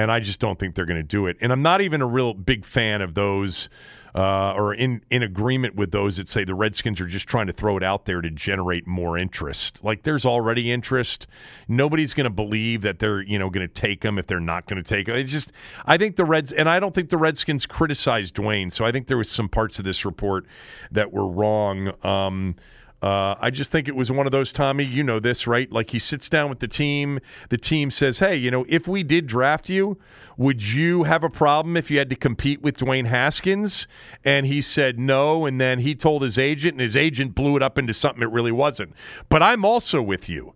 and 0.00 0.10
I 0.10 0.20
just 0.20 0.40
don't 0.40 0.58
think 0.58 0.74
they're 0.74 0.86
going 0.86 1.00
to 1.00 1.02
do 1.02 1.26
it. 1.26 1.36
And 1.40 1.52
I'm 1.52 1.62
not 1.62 1.82
even 1.82 2.00
a 2.00 2.06
real 2.06 2.32
big 2.32 2.64
fan 2.64 3.02
of 3.02 3.14
those. 3.14 3.68
Uh, 4.14 4.52
or 4.54 4.74
in, 4.74 5.02
in 5.10 5.22
agreement 5.22 5.76
with 5.76 5.92
those 5.92 6.16
that 6.16 6.28
say 6.28 6.44
the 6.44 6.54
Redskins 6.54 7.00
are 7.00 7.06
just 7.06 7.28
trying 7.28 7.46
to 7.46 7.52
throw 7.52 7.76
it 7.76 7.82
out 7.82 8.06
there 8.06 8.20
to 8.20 8.30
generate 8.30 8.86
more 8.86 9.16
interest. 9.16 9.78
Like 9.82 10.02
there's 10.02 10.24
already 10.24 10.72
interest. 10.72 11.26
Nobody's 11.68 12.12
going 12.12 12.24
to 12.24 12.30
believe 12.30 12.82
that 12.82 12.98
they're 12.98 13.22
you 13.22 13.38
know 13.38 13.50
going 13.50 13.66
to 13.66 13.72
take 13.72 14.00
them 14.00 14.18
if 14.18 14.26
they're 14.26 14.40
not 14.40 14.66
going 14.66 14.82
to 14.82 14.88
take 14.88 15.06
them. 15.06 15.16
It's 15.16 15.30
just 15.30 15.52
I 15.86 15.96
think 15.96 16.16
the 16.16 16.24
Reds 16.24 16.52
and 16.52 16.68
I 16.68 16.80
don't 16.80 16.94
think 16.94 17.10
the 17.10 17.18
Redskins 17.18 17.66
criticized 17.66 18.34
Dwayne. 18.34 18.72
So 18.72 18.84
I 18.84 18.92
think 18.92 19.06
there 19.06 19.18
was 19.18 19.30
some 19.30 19.48
parts 19.48 19.78
of 19.78 19.84
this 19.84 20.04
report 20.04 20.44
that 20.90 21.12
were 21.12 21.26
wrong. 21.26 21.92
Um, 22.04 22.56
uh, 23.02 23.34
I 23.40 23.50
just 23.50 23.70
think 23.70 23.88
it 23.88 23.96
was 23.96 24.10
one 24.10 24.26
of 24.26 24.32
those, 24.32 24.52
Tommy. 24.52 24.84
You 24.84 25.02
know 25.02 25.20
this, 25.20 25.46
right? 25.46 25.70
Like 25.72 25.90
he 25.90 25.98
sits 25.98 26.28
down 26.28 26.50
with 26.50 26.60
the 26.60 26.68
team. 26.68 27.18
The 27.48 27.56
team 27.56 27.90
says, 27.90 28.18
"Hey, 28.18 28.36
you 28.36 28.50
know, 28.50 28.66
if 28.68 28.86
we 28.86 29.02
did 29.02 29.26
draft 29.26 29.70
you, 29.70 29.98
would 30.36 30.62
you 30.62 31.04
have 31.04 31.24
a 31.24 31.30
problem 31.30 31.78
if 31.78 31.90
you 31.90 31.98
had 31.98 32.10
to 32.10 32.16
compete 32.16 32.60
with 32.60 32.76
Dwayne 32.76 33.06
Haskins?" 33.06 33.86
And 34.22 34.46
he 34.46 34.60
said 34.60 34.98
no. 34.98 35.46
And 35.46 35.58
then 35.58 35.78
he 35.78 35.94
told 35.94 36.22
his 36.22 36.38
agent, 36.38 36.74
and 36.74 36.82
his 36.82 36.96
agent 36.96 37.34
blew 37.34 37.56
it 37.56 37.62
up 37.62 37.78
into 37.78 37.94
something 37.94 38.22
it 38.22 38.30
really 38.30 38.52
wasn't. 38.52 38.92
But 39.30 39.42
I'm 39.42 39.64
also 39.64 40.02
with 40.02 40.28
you. 40.28 40.52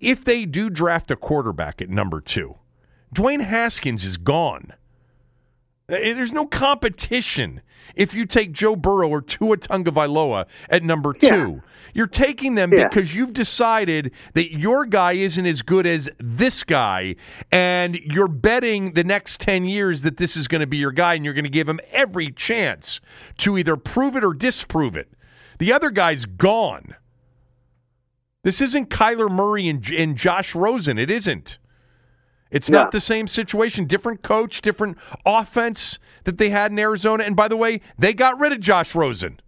If 0.00 0.24
they 0.24 0.46
do 0.46 0.70
draft 0.70 1.12
a 1.12 1.16
quarterback 1.16 1.80
at 1.80 1.88
number 1.88 2.20
two, 2.20 2.56
Dwayne 3.14 3.42
Haskins 3.44 4.04
is 4.04 4.16
gone. 4.16 4.72
There's 5.86 6.32
no 6.32 6.46
competition 6.46 7.60
if 7.94 8.14
you 8.14 8.26
take 8.26 8.52
Joe 8.52 8.76
Burrow 8.76 9.08
or 9.08 9.20
Tua 9.20 9.56
Tagovailoa 9.56 10.46
at 10.68 10.82
number 10.82 11.12
two. 11.12 11.26
Yeah. 11.26 11.70
You're 11.96 12.06
taking 12.08 12.56
them 12.56 12.72
Yeah. 12.72 12.88
because 12.88 13.14
you've 13.14 13.32
decided 13.32 14.10
that 14.32 14.50
your 14.52 14.84
guy 14.84 15.12
isn't 15.12 15.46
as 15.46 15.62
good 15.62 15.86
as 15.86 16.08
this 16.18 16.64
guy, 16.64 17.14
and 17.52 17.94
you're 17.94 18.26
betting 18.26 18.94
the 18.94 19.04
next 19.04 19.40
10 19.40 19.64
years 19.64 20.02
that 20.02 20.16
this 20.16 20.36
is 20.36 20.48
going 20.48 20.60
to 20.60 20.66
be 20.66 20.76
your 20.76 20.90
guy, 20.90 21.14
and 21.14 21.24
you're 21.24 21.34
going 21.34 21.44
to 21.44 21.50
give 21.50 21.68
him 21.68 21.78
every 21.92 22.32
chance 22.32 23.00
to 23.38 23.56
either 23.56 23.76
prove 23.76 24.16
it 24.16 24.24
or 24.24 24.34
disprove 24.34 24.96
it. 24.96 25.08
The 25.60 25.72
other 25.72 25.90
guy's 25.90 26.26
gone. 26.26 26.96
This 28.42 28.60
isn't 28.60 28.90
Kyler 28.90 29.30
Murray 29.30 29.68
and, 29.68 29.86
and 29.88 30.16
Josh 30.16 30.54
Rosen. 30.54 30.98
It 30.98 31.10
isn't. 31.10 31.58
It's 32.50 32.68
No. 32.68 32.82
not 32.82 32.92
the 32.92 33.00
same 33.00 33.26
situation. 33.26 33.86
Different 33.86 34.22
coach, 34.22 34.60
different 34.60 34.98
offense 35.24 35.98
that 36.24 36.38
they 36.38 36.50
had 36.50 36.70
in 36.70 36.78
Arizona. 36.78 37.24
And 37.24 37.36
by 37.36 37.48
the 37.48 37.56
way, 37.56 37.80
they 37.98 38.12
got 38.12 38.38
rid 38.38 38.52
of 38.52 38.60
Josh 38.60 38.94
Rosen. 38.94 39.40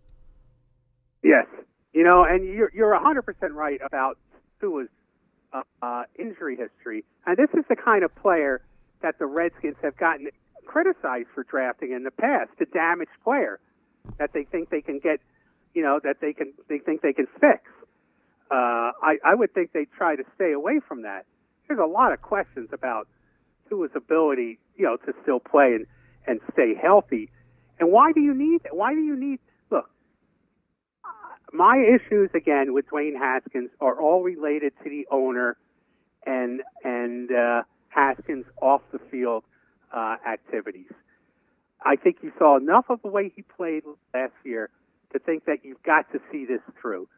Yes, 1.22 1.46
you 1.92 2.04
know, 2.04 2.24
and 2.24 2.44
you're 2.44 2.70
you're 2.74 2.92
100 2.92 3.22
percent 3.22 3.52
right 3.52 3.80
about 3.84 4.18
Tua's 4.60 4.88
uh, 5.52 5.62
uh, 5.82 6.04
injury 6.18 6.56
history, 6.56 7.04
and 7.26 7.36
this 7.36 7.48
is 7.54 7.64
the 7.68 7.76
kind 7.76 8.04
of 8.04 8.14
player 8.14 8.62
that 9.02 9.18
the 9.18 9.26
Redskins 9.26 9.76
have 9.82 9.96
gotten 9.96 10.28
criticized 10.66 11.28
for 11.34 11.44
drafting 11.44 11.92
in 11.92 12.02
the 12.04 12.10
past, 12.10 12.50
the 12.58 12.66
damaged 12.66 13.12
player 13.24 13.58
that 14.18 14.32
they 14.32 14.44
think 14.44 14.70
they 14.70 14.80
can 14.80 14.98
get, 14.98 15.20
you 15.74 15.82
know, 15.82 16.00
that 16.02 16.20
they 16.20 16.32
can 16.32 16.52
they 16.68 16.78
think 16.78 17.02
they 17.02 17.12
can 17.12 17.26
fix. 17.40 17.62
Uh, 18.50 18.92
I 19.02 19.18
I 19.24 19.34
would 19.34 19.52
think 19.54 19.72
they 19.72 19.86
try 19.96 20.16
to 20.16 20.24
stay 20.34 20.52
away 20.52 20.80
from 20.86 21.02
that. 21.02 21.24
There's 21.66 21.80
a 21.80 21.86
lot 21.86 22.12
of 22.12 22.22
questions 22.22 22.68
about 22.72 23.08
Tua's 23.68 23.90
ability, 23.94 24.58
you 24.76 24.84
know, 24.84 24.96
to 24.96 25.12
still 25.22 25.40
play 25.40 25.74
and 25.74 25.86
and 26.26 26.40
stay 26.52 26.74
healthy. 26.74 27.30
And 27.78 27.92
why 27.92 28.12
do 28.12 28.20
you 28.20 28.34
need? 28.34 28.62
that? 28.64 28.76
Why 28.76 28.94
do 28.94 29.00
you 29.00 29.16
need? 29.16 29.38
Look, 29.70 29.88
my 31.52 31.76
issues 31.76 32.30
again 32.34 32.72
with 32.72 32.86
Dwayne 32.88 33.16
Haskins 33.18 33.70
are 33.80 34.00
all 34.00 34.22
related 34.22 34.72
to 34.82 34.90
the 34.90 35.06
owner 35.10 35.56
and 36.24 36.62
and 36.84 37.30
uh, 37.30 37.62
Haskins 37.88 38.44
off 38.60 38.82
the 38.92 38.98
field 39.10 39.44
uh, 39.92 40.16
activities. 40.26 40.90
I 41.84 41.96
think 41.96 42.18
you 42.22 42.32
saw 42.38 42.56
enough 42.56 42.86
of 42.88 43.00
the 43.02 43.08
way 43.08 43.32
he 43.34 43.42
played 43.42 43.84
last 44.14 44.32
year 44.44 44.70
to 45.12 45.18
think 45.18 45.44
that 45.44 45.64
you've 45.64 45.82
got 45.82 46.10
to 46.12 46.20
see 46.32 46.44
this 46.44 46.60
through. 46.80 47.08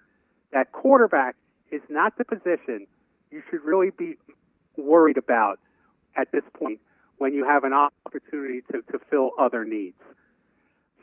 That 0.52 0.72
quarterback 0.72 1.36
is 1.70 1.80
not 1.88 2.18
the 2.18 2.24
position 2.24 2.86
you 3.30 3.42
should 3.50 3.62
really 3.62 3.90
be 3.90 4.16
worried 4.76 5.16
about 5.16 5.58
at 6.16 6.32
this 6.32 6.44
point 6.54 6.80
when 7.18 7.34
you 7.34 7.44
have 7.44 7.64
an 7.64 7.72
opportunity 7.72 8.62
to, 8.72 8.82
to 8.92 8.98
fill 9.10 9.32
other 9.38 9.64
needs. 9.64 9.96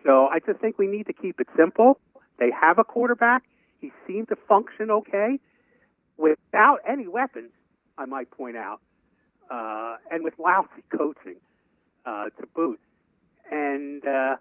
So 0.04 0.28
I 0.28 0.40
just 0.40 0.60
think 0.60 0.78
we 0.78 0.88
need 0.88 1.08
to 1.08 1.14
keep 1.14 1.40
it 1.40 1.48
simple. 1.58 2.00
They 2.40 2.52
have 2.52 2.80
a 2.80 2.84
quarterback. 2.84 3.44
He 3.80 3.92
seemed 4.08 4.30
to 4.30 4.36
function 4.48 4.92
okay 4.92 5.40
without 6.18 6.80
any 6.88 7.08
weapons, 7.08 7.52
I 7.98 8.06
might 8.06 8.32
point 8.32 8.56
out, 8.56 8.80
uh, 9.50 9.98
and 10.12 10.24
with 10.24 10.34
lousy 10.40 10.70
coaching 10.98 11.38
uh, 12.06 12.26
to 12.26 12.48
boot. 12.56 12.80
And, 13.52 14.06
uh, 14.06 14.36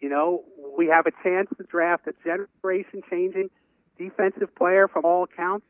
you 0.00 0.08
know, 0.08 0.44
we 0.76 0.86
have 0.86 1.06
a 1.06 1.12
chance 1.22 1.48
to 1.56 1.64
draft 1.64 2.06
a 2.06 2.14
generation 2.24 3.02
changing 3.10 3.50
defensive 3.98 4.54
player 4.54 4.88
from 4.88 5.04
all 5.04 5.24
accounts. 5.24 5.66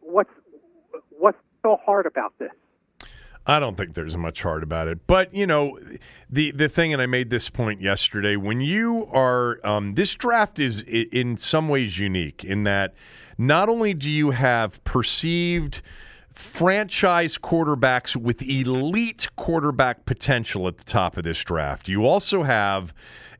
What's, 0.00 0.30
what's 1.10 1.38
so 1.62 1.78
hard 1.84 2.06
about 2.06 2.34
this? 2.38 2.50
I 3.46 3.58
don't 3.58 3.76
think 3.76 3.94
there's 3.94 4.16
much 4.16 4.42
hard 4.42 4.62
about 4.62 4.88
it. 4.88 5.06
But, 5.06 5.34
you 5.34 5.46
know, 5.46 5.78
the 6.30 6.50
the 6.52 6.68
thing, 6.68 6.92
and 6.92 7.02
I 7.02 7.06
made 7.06 7.30
this 7.30 7.50
point 7.50 7.80
yesterday, 7.80 8.36
when 8.36 8.60
you 8.60 9.06
are, 9.12 9.64
um, 9.66 9.94
this 9.94 10.14
draft 10.14 10.58
is 10.58 10.82
in 10.82 11.36
some 11.36 11.68
ways 11.68 11.98
unique 11.98 12.42
in 12.42 12.64
that 12.64 12.94
not 13.36 13.68
only 13.68 13.92
do 13.92 14.10
you 14.10 14.30
have 14.30 14.82
perceived 14.84 15.82
franchise 16.34 17.38
quarterbacks 17.38 18.16
with 18.16 18.42
elite 18.42 19.28
quarterback 19.36 20.04
potential 20.04 20.66
at 20.66 20.78
the 20.78 20.84
top 20.84 21.16
of 21.16 21.24
this 21.24 21.38
draft, 21.44 21.86
you 21.86 22.06
also 22.06 22.42
have 22.44 22.92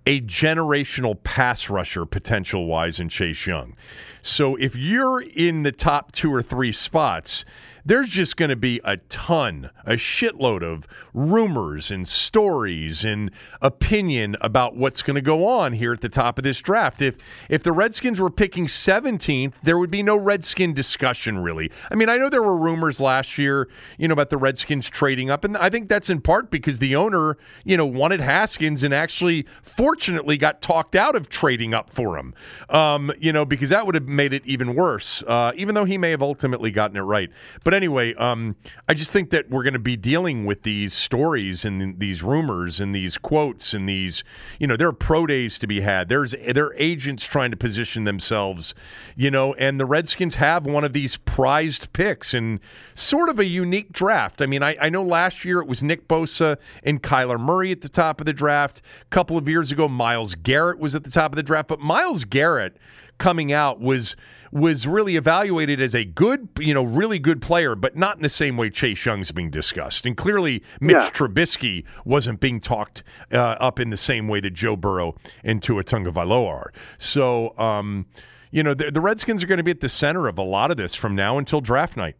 a 0.07 0.21
generational 0.21 1.21
pass 1.23 1.71
rusher 1.71 2.05
potential 2.05 2.67
wise 2.67 3.01
in 3.01 3.09
Chase 3.09 3.47
Young. 3.47 3.75
So 4.21 4.55
if 4.57 4.77
you're 4.77 5.23
in 5.23 5.63
the 5.63 5.73
top 5.73 6.13
two 6.13 6.33
or 6.33 6.43
three 6.43 6.73
spots, 6.73 7.45
there's 7.85 8.09
just 8.09 8.37
going 8.37 8.49
to 8.49 8.57
be 8.57 8.81
a 8.85 8.97
ton, 8.97 9.71
a 9.85 9.93
shitload 9.93 10.63
of 10.63 10.87
rumors 11.13 11.91
and 11.91 12.09
stories 12.09 13.05
and 13.05 13.31
opinion 13.61 14.37
about 14.41 14.75
what's 14.77 15.03
going 15.03 15.17
to 15.17 15.21
go 15.21 15.47
on 15.47 15.75
here 15.75 15.93
at 15.93 16.01
the 16.01 16.09
top 16.09 16.39
of 16.39 16.45
this 16.45 16.59
draft. 16.61 17.03
If 17.03 17.17
if 17.49 17.63
the 17.63 17.73
Redskins 17.73 18.21
were 18.21 18.31
picking 18.31 18.67
17th, 18.67 19.53
there 19.63 19.79
would 19.79 19.91
be 19.91 20.03
no 20.03 20.17
Redskin 20.17 20.73
discussion 20.73 21.39
really. 21.39 21.71
I 21.91 21.95
mean, 21.95 22.09
I 22.09 22.17
know 22.17 22.31
there 22.31 22.43
were 22.43 22.57
rumors 22.57 23.01
last 23.01 23.37
year, 23.37 23.69
you 23.99 24.09
know, 24.09 24.13
about 24.13 24.31
the 24.31 24.39
Redskins 24.39 24.89
trading 24.89 25.31
up 25.31 25.45
and 25.45 25.57
I 25.57 25.69
think 25.69 25.89
that's 25.89 26.09
in 26.09 26.21
part 26.23 26.51
because 26.51 26.79
the 26.79 26.97
owner, 26.97 27.37
you 27.65 27.77
know, 27.77 27.87
wanted 27.87 28.21
Haskins 28.21 28.83
and 28.83 28.95
actually 28.95 29.47
fortunately 29.63 30.39
got 30.39 30.63
talked 30.63 30.95
out 30.95 31.15
of 31.15 31.29
trading 31.29 31.75
up 31.75 31.91
for 31.93 32.17
him. 32.17 32.35
Um, 32.71 33.13
you 33.19 33.33
know, 33.33 33.45
because 33.45 33.71
that 33.71 33.85
would 33.85 33.95
have 33.95 34.09
made 34.09 34.33
it 34.33 34.43
even 34.47 34.75
worse. 34.75 35.23
Uh, 35.27 35.53
even 35.57 35.75
though 35.75 35.85
he 35.85 35.99
may 35.99 36.11
have 36.11 36.23
ultimately 36.23 36.71
gotten 36.71 36.97
it 36.97 37.01
right. 37.01 37.31
But 37.63 37.74
anyway, 37.75 38.15
um, 38.15 38.57
I 38.89 38.95
just 38.95 39.11
think 39.11 39.31
that 39.31 39.51
we're 39.51 39.63
going 39.63 39.75
to 39.75 39.79
be 39.79 39.97
dealing 39.97 40.47
with 40.47 40.63
these 40.63 40.95
stories 40.95 41.65
and 41.65 41.99
these 41.99 42.23
rumors 42.23 42.81
and 42.81 42.95
these 42.95 43.19
quotes 43.19 43.75
and 43.75 43.89
these, 43.89 44.25
you 44.59 44.67
know, 44.67 44.77
there 44.77 44.89
are 44.89 44.93
pro 44.93 45.27
days 45.27 45.59
to 45.59 45.67
be 45.67 45.81
had. 45.83 46.09
There's 46.09 46.35
there 46.53 46.67
are 46.67 46.75
agents 46.77 47.25
trying 47.25 47.51
to 47.51 47.57
position 47.57 48.05
themselves, 48.05 48.75
you 49.17 49.31
know, 49.31 49.55
and 49.55 49.79
the 49.79 49.87
Redskins 49.87 50.37
have 50.37 50.65
one 50.65 50.85
of 50.85 50.93
these 50.93 51.17
prized 51.17 51.93
picks 51.93 52.33
and 52.33 52.61
sort 52.95 53.29
of 53.29 53.39
a 53.39 53.45
unique 53.45 53.93
draft. 53.93 54.41
I 54.41 54.47
mean, 54.47 54.63
I, 54.63 54.77
I 54.81 54.89
know 54.89 55.03
last 55.03 55.45
year 55.45 55.61
it 55.61 55.67
was 55.67 55.83
Nick 55.83 56.09
Bosa 56.09 56.57
and 56.83 57.03
Kyler 57.03 57.39
Murray 57.39 57.73
at 57.73 57.83
the 57.83 57.89
top 57.89 58.21
of 58.21 58.27
the 58.27 58.33
draft. 58.33 58.81
A 59.03 59.15
couple 59.15 59.37
of 59.37 59.49
years 59.49 59.71
ago, 59.71 59.89
Myles 59.89 60.35
Garrett 60.35 60.79
was 60.79 60.95
at 60.95 61.05
the 61.05 61.11
top 61.11 61.33
of 61.33 61.37
the 61.37 61.43
draft, 61.43 61.69
but 61.69 61.81
Myles 61.81 62.25
Garrett 62.25 62.77
coming 63.19 63.53
out 63.53 63.81
was 63.81 64.17
was 64.55 64.87
really 64.87 65.17
evaluated 65.17 65.83
as 65.83 65.97
a 65.97 66.05
good, 66.05 66.49
you 66.61 66.73
know, 66.73 66.85
really 66.85 67.19
good 67.19 67.43
player, 67.43 67.75
but 67.75 67.97
not 67.97 68.17
in 68.17 68.23
the 68.23 68.29
same 68.29 68.57
way 68.57 68.71
Chase 68.71 69.05
Young's 69.05 69.33
being 69.33 69.51
discussed. 69.51 70.07
And 70.07 70.17
clearly, 70.17 70.63
Mitch 70.81 70.95
Yeah. 70.95 71.11
Trubisky 71.11 71.85
wasn't 72.05 72.39
being 72.39 72.61
talked 72.61 73.03
uh, 73.33 73.37
up 73.37 73.81
in 73.81 73.91
the 73.91 73.97
same 73.97 74.29
way 74.29 74.41
that 74.41 74.55
Joe 74.55 74.77
Burrow 74.77 75.17
and 75.43 75.61
Tua 75.61 75.83
Tagovailoa 75.83 76.49
are. 76.49 76.73
So, 76.99 77.59
um, 77.59 78.07
you 78.53 78.63
know, 78.63 78.75
the, 78.75 78.93
the 78.93 79.01
Redskins 79.01 79.43
are 79.43 79.49
going 79.49 79.59
to 79.59 79.65
be 79.65 79.73
at 79.73 79.81
the 79.81 79.89
center 79.89 80.29
of 80.29 80.39
a 80.39 80.43
lot 80.43 80.71
of 80.71 80.77
this 80.77 80.95
from 80.95 81.17
now 81.17 81.37
until 81.37 81.61
draft 81.61 81.97
night. 81.97 82.15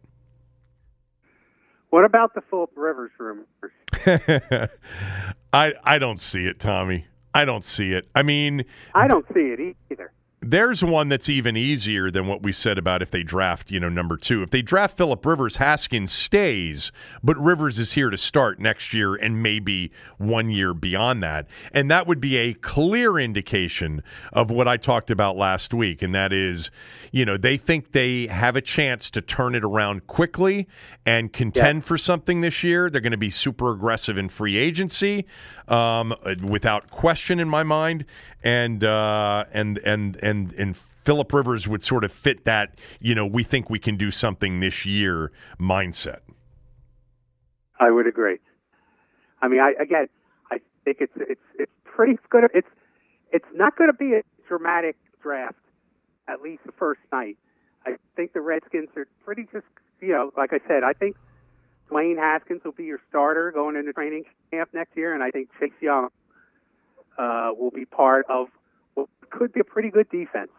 What 1.91 2.03
about 2.03 2.33
the 2.35 2.41
Philip 2.49 2.71
Rivers 2.75 3.11
rumors? 3.17 3.47
I 5.53 5.71
I 5.85 5.97
don't 5.99 6.19
see 6.19 6.39
it, 6.39 6.59
Tommy. 6.59 7.05
I 7.33 7.45
don't 7.45 7.63
see 7.63 7.91
it. 7.91 8.09
I 8.13 8.23
mean, 8.23 8.65
I 8.93 9.07
don't 9.07 9.25
see 9.33 9.39
it 9.39 9.77
either. 9.89 10.11
There's 10.45 10.83
one 10.83 11.09
that's 11.09 11.27
even 11.27 11.57
easier 11.57 12.11
than 12.11 12.27
what 12.27 12.43
we 12.43 12.53
said 12.53 12.77
about 12.77 13.01
if 13.01 13.09
they 13.09 13.23
draft, 13.23 13.71
you 13.71 13.79
know, 13.79 13.89
number 13.89 14.15
two. 14.15 14.43
If 14.43 14.51
they 14.51 14.61
draft 14.61 14.95
Philip 14.95 15.25
Rivers, 15.25 15.55
Haskins 15.57 16.11
stays, 16.11 16.91
but 17.23 17.35
Rivers 17.37 17.79
is 17.79 17.93
here 17.93 18.11
to 18.11 18.17
start 18.17 18.59
next 18.59 18.93
year 18.93 19.15
and 19.15 19.41
maybe 19.41 19.91
one 20.19 20.51
year 20.51 20.75
beyond 20.75 21.23
that. 21.23 21.47
And 21.71 21.89
that 21.89 22.05
would 22.05 22.21
be 22.21 22.37
a 22.37 22.53
clear 22.53 23.17
indication 23.17 24.03
of 24.31 24.51
what 24.51 24.67
I 24.67 24.77
talked 24.77 25.09
about 25.09 25.35
last 25.35 25.73
week. 25.73 26.03
And 26.03 26.13
that 26.13 26.31
is, 26.31 26.69
you 27.11 27.25
know, 27.25 27.37
they 27.37 27.57
think 27.57 27.91
they 27.91 28.27
have 28.27 28.55
a 28.55 28.61
chance 28.61 29.09
to 29.11 29.21
turn 29.21 29.55
it 29.55 29.63
around 29.63 30.05
quickly 30.05 30.67
and 31.07 31.33
contend 31.33 31.81
yeah. 31.81 31.87
for 31.87 31.97
something 31.97 32.41
this 32.41 32.63
year. 32.63 32.89
They're 32.89 33.01
going 33.01 33.11
to 33.11 33.17
be 33.17 33.31
super 33.31 33.71
aggressive 33.71 34.17
in 34.17 34.29
free 34.29 34.57
agency, 34.57 35.25
um, 35.67 36.13
without 36.43 36.91
question 36.91 37.39
in 37.39 37.49
my 37.49 37.63
mind. 37.63 38.05
And 38.45 38.83
uh, 38.83 39.45
and 39.51 39.79
and 39.79 40.17
and 40.21 40.53
and 40.53 40.77
Philip 41.03 41.33
Rivers 41.33 41.67
would 41.67 41.83
sort 41.83 42.03
of 42.03 42.11
fit 42.13 42.45
that. 42.45 42.75
You 42.99 43.15
know, 43.15 43.25
we 43.25 43.43
think 43.43 43.69
we 43.69 43.79
can 43.79 43.97
do 43.97 44.11
something 44.11 44.59
this 44.59 44.85
year 44.85 45.31
mindset. 45.59 46.19
I 47.79 47.91
would 47.91 48.07
agree. 48.07 48.37
I 49.41 49.47
mean, 49.47 49.59
I 49.59 49.73
again, 49.81 50.07
I 50.51 50.59
think 50.83 50.97
it's 50.99 51.13
it's 51.15 51.41
it's 51.57 51.71
pretty 51.83 52.19
good. 52.29 52.43
It's 52.53 52.69
it's 53.31 53.47
not 53.53 53.75
going 53.77 53.89
to 53.89 53.97
be 53.97 54.13
a 54.13 54.21
dramatic 54.47 54.95
draft 55.21 55.57
at 56.27 56.41
least 56.41 56.63
the 56.65 56.71
first 56.71 57.01
night. 57.11 57.37
I 57.85 57.95
think 58.15 58.33
the 58.33 58.41
Redskins 58.41 58.89
are 58.95 59.07
pretty 59.23 59.43
just, 59.51 59.65
you 60.01 60.09
know, 60.09 60.31
like 60.35 60.53
I 60.53 60.59
said, 60.67 60.83
I 60.83 60.93
think 60.93 61.15
Dwayne 61.91 62.17
Haskins 62.17 62.61
will 62.63 62.71
be 62.71 62.85
your 62.85 62.99
starter 63.09 63.51
going 63.51 63.75
into 63.75 63.93
training 63.93 64.25
camp 64.51 64.69
next 64.73 64.95
year, 64.97 65.13
and 65.13 65.21
I 65.21 65.31
think 65.31 65.49
Chase 65.59 65.71
Young 65.81 66.09
uh, 67.17 67.51
will 67.57 67.71
be 67.71 67.85
part 67.85 68.25
of 68.29 68.47
what 68.93 69.07
could 69.29 69.53
be 69.53 69.59
a 69.59 69.63
pretty 69.63 69.89
good 69.89 70.09
defense. 70.09 70.51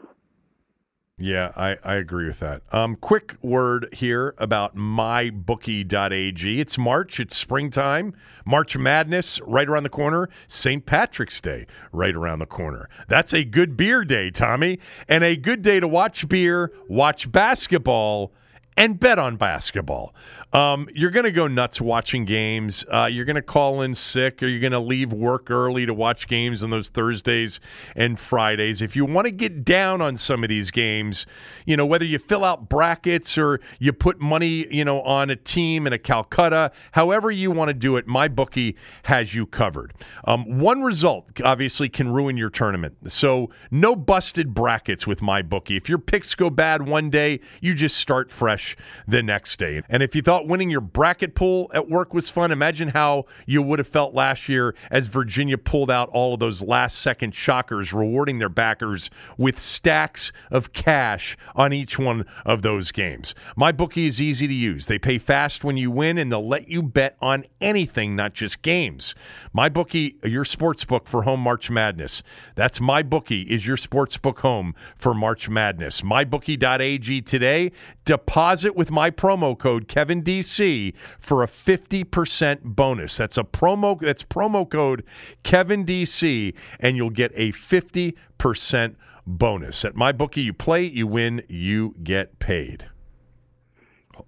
Yeah, 1.18 1.52
I, 1.56 1.76
I 1.82 1.94
agree 1.94 2.26
with 2.26 2.40
that. 2.40 2.60
Um, 2.72 2.94
quick 2.96 3.36
word 3.40 3.88
here 3.90 4.34
about 4.36 4.76
mybookie.ag. 4.76 6.60
It's 6.60 6.76
March, 6.76 7.18
it's 7.18 7.34
springtime, 7.34 8.14
March 8.44 8.76
Madness 8.76 9.40
right 9.46 9.66
around 9.66 9.84
the 9.84 9.88
corner, 9.88 10.28
St. 10.46 10.84
Patrick's 10.84 11.40
Day 11.40 11.66
right 11.90 12.14
around 12.14 12.40
the 12.40 12.46
corner. 12.46 12.90
That's 13.08 13.32
a 13.32 13.44
good 13.44 13.78
beer 13.78 14.04
day, 14.04 14.30
Tommy, 14.30 14.78
and 15.08 15.24
a 15.24 15.36
good 15.36 15.62
day 15.62 15.80
to 15.80 15.88
watch 15.88 16.28
beer, 16.28 16.70
watch 16.86 17.32
basketball, 17.32 18.34
and 18.76 19.00
bet 19.00 19.18
on 19.18 19.36
basketball. 19.36 20.14
Um, 20.52 20.88
you're 20.94 21.10
going 21.10 21.24
to 21.24 21.32
go 21.32 21.48
nuts 21.48 21.80
watching 21.80 22.24
games. 22.24 22.84
Uh, 22.92 23.06
you're 23.06 23.24
going 23.24 23.36
to 23.36 23.42
call 23.42 23.82
in 23.82 23.94
sick, 23.94 24.42
or 24.42 24.46
you're 24.46 24.60
going 24.60 24.72
to 24.72 24.80
leave 24.80 25.12
work 25.12 25.50
early 25.50 25.86
to 25.86 25.92
watch 25.92 26.28
games 26.28 26.62
on 26.62 26.70
those 26.70 26.88
Thursdays 26.88 27.60
and 27.94 28.18
Fridays. 28.18 28.80
If 28.80 28.94
you 28.96 29.04
want 29.04 29.26
to 29.26 29.32
get 29.32 29.64
down 29.64 30.00
on 30.00 30.16
some 30.16 30.44
of 30.44 30.48
these 30.48 30.70
games, 30.70 31.26
you 31.66 31.76
know 31.76 31.84
whether 31.84 32.04
you 32.04 32.18
fill 32.18 32.44
out 32.44 32.68
brackets 32.68 33.36
or 33.36 33.60
you 33.78 33.92
put 33.92 34.20
money, 34.20 34.66
you 34.70 34.84
know, 34.84 35.02
on 35.02 35.30
a 35.30 35.36
team 35.36 35.86
in 35.86 35.92
a 35.92 35.98
Calcutta, 35.98 36.70
however 36.92 37.30
you 37.30 37.50
want 37.50 37.68
to 37.68 37.74
do 37.74 37.96
it, 37.96 38.06
my 38.06 38.28
bookie 38.28 38.76
has 39.02 39.34
you 39.34 39.46
covered. 39.46 39.92
Um, 40.26 40.58
one 40.58 40.82
result 40.82 41.28
obviously 41.44 41.88
can 41.88 42.08
ruin 42.12 42.36
your 42.36 42.50
tournament, 42.50 42.94
so 43.12 43.50
no 43.70 43.96
busted 43.96 44.54
brackets 44.54 45.06
with 45.06 45.20
my 45.20 45.42
bookie. 45.42 45.76
If 45.76 45.88
your 45.88 45.98
picks 45.98 46.34
go 46.34 46.50
bad 46.50 46.86
one 46.86 47.10
day, 47.10 47.40
you 47.60 47.74
just 47.74 47.96
start 47.96 48.30
fresh 48.30 48.76
the 49.06 49.22
next 49.22 49.58
day. 49.58 49.82
And 49.88 50.02
if 50.02 50.14
you 50.14 50.22
thought 50.22 50.35
thought 50.36 50.46
winning 50.46 50.68
your 50.68 50.82
bracket 50.82 51.34
pool 51.34 51.70
at 51.72 51.88
work 51.88 52.12
was 52.12 52.28
fun, 52.28 52.50
imagine 52.50 52.88
how 52.88 53.24
you 53.46 53.62
would 53.62 53.78
have 53.78 53.88
felt 53.88 54.12
last 54.12 54.50
year 54.50 54.74
as 54.90 55.06
Virginia 55.06 55.56
pulled 55.56 55.90
out 55.90 56.10
all 56.10 56.34
of 56.34 56.40
those 56.40 56.60
last 56.60 56.98
second 56.98 57.34
shockers, 57.34 57.90
rewarding 57.90 58.38
their 58.38 58.50
backers 58.50 59.08
with 59.38 59.58
stacks 59.58 60.32
of 60.50 60.74
cash 60.74 61.38
on 61.54 61.72
each 61.72 61.98
one 61.98 62.26
of 62.44 62.60
those 62.60 62.92
games. 62.92 63.34
My 63.56 63.72
bookie 63.72 64.06
is 64.06 64.20
easy 64.20 64.46
to 64.46 64.52
use. 64.52 64.84
They 64.84 64.98
pay 64.98 65.16
fast 65.16 65.64
when 65.64 65.78
you 65.78 65.90
win, 65.90 66.18
and 66.18 66.30
they'll 66.30 66.46
let 66.46 66.68
you 66.68 66.82
bet 66.82 67.16
on 67.22 67.46
anything, 67.62 68.14
not 68.14 68.34
just 68.34 68.60
games. 68.60 69.14
My 69.54 69.70
bookie, 69.70 70.18
your 70.22 70.44
sports 70.44 70.84
book 70.84 71.08
for 71.08 71.22
home 71.22 71.40
March 71.40 71.70
Madness. 71.70 72.22
That's 72.56 72.78
my 72.78 73.02
bookie 73.02 73.44
is 73.44 73.66
your 73.66 73.78
sports 73.78 74.18
book 74.18 74.40
home 74.40 74.74
for 74.98 75.14
March 75.14 75.48
Madness. 75.48 76.02
MyBookie.ag 76.02 77.22
today. 77.22 77.72
Deposit 78.06 78.76
with 78.76 78.88
my 78.92 79.10
promo 79.10 79.58
code 79.58 79.88
Kevin 79.88 80.22
DC 80.22 80.94
for 81.18 81.42
a 81.42 81.48
50% 81.48 82.62
bonus. 82.62 83.16
That's 83.16 83.36
a 83.36 83.42
promo 83.42 84.00
that's 84.00 84.22
promo 84.22 84.70
code 84.70 85.02
Kevin 85.42 85.84
DC 85.84 86.54
and 86.78 86.96
you'll 86.96 87.10
get 87.10 87.32
a 87.34 87.50
50% 87.50 88.94
bonus. 89.26 89.84
At 89.84 89.96
my 89.96 90.12
bookie 90.12 90.42
you 90.42 90.52
play, 90.52 90.84
you 90.84 91.08
win, 91.08 91.42
you 91.48 91.96
get 92.04 92.38
paid. 92.38 92.86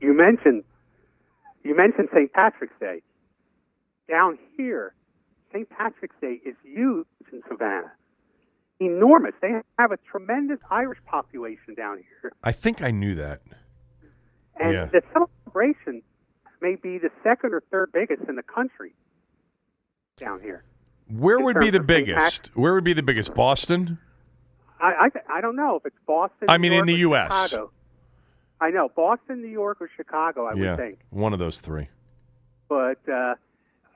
You 0.00 0.12
mentioned 0.12 0.64
you 1.62 1.76
mentioned 1.76 2.08
St. 2.12 2.32
Patrick's 2.32 2.74
Day. 2.80 3.00
Down 4.08 4.38
here, 4.56 4.92
St. 5.52 5.68
Patrick's 5.70 6.16
Day 6.20 6.40
is 6.44 6.56
huge 6.64 7.06
in 7.32 7.42
Savannah. 7.48 7.92
Enormous. 8.80 9.34
They 9.40 9.52
have 9.78 9.92
a 9.92 9.98
tremendous 10.10 10.58
Irish 10.68 10.98
population 11.06 11.74
down 11.76 11.98
here. 11.98 12.32
I 12.42 12.50
think 12.50 12.82
I 12.82 12.90
knew 12.90 13.14
that. 13.14 13.40
And 14.60 14.72
yeah. 14.72 14.84
the 14.86 15.02
celebration 15.12 16.02
may 16.60 16.74
be 16.74 16.98
the 16.98 17.10
second 17.22 17.54
or 17.54 17.62
third 17.70 17.92
biggest 17.92 18.28
in 18.28 18.36
the 18.36 18.42
country 18.42 18.92
down 20.18 20.40
here. 20.40 20.64
Where 21.10 21.40
would 21.40 21.58
be 21.60 21.70
the 21.70 21.80
biggest? 21.80 22.50
Where 22.54 22.74
would 22.74 22.84
be 22.84 22.92
the 22.92 23.02
biggest? 23.02 23.34
Boston? 23.34 23.98
I 24.80 25.08
I, 25.30 25.38
I 25.38 25.40
don't 25.40 25.56
know 25.56 25.76
if 25.76 25.86
it's 25.86 25.96
Boston. 26.06 26.48
I 26.48 26.58
mean, 26.58 26.72
York, 26.72 26.88
in 26.88 26.94
the 26.94 27.00
U.S. 27.00 27.32
Chicago. 27.32 27.70
I 28.60 28.70
know 28.70 28.90
Boston, 28.94 29.40
New 29.40 29.48
York, 29.48 29.78
or 29.80 29.88
Chicago. 29.96 30.46
I 30.46 30.54
yeah, 30.54 30.70
would 30.70 30.76
think 30.78 30.98
one 31.10 31.32
of 31.32 31.38
those 31.38 31.60
three. 31.60 31.88
But 32.68 32.98
uh, 33.08 33.34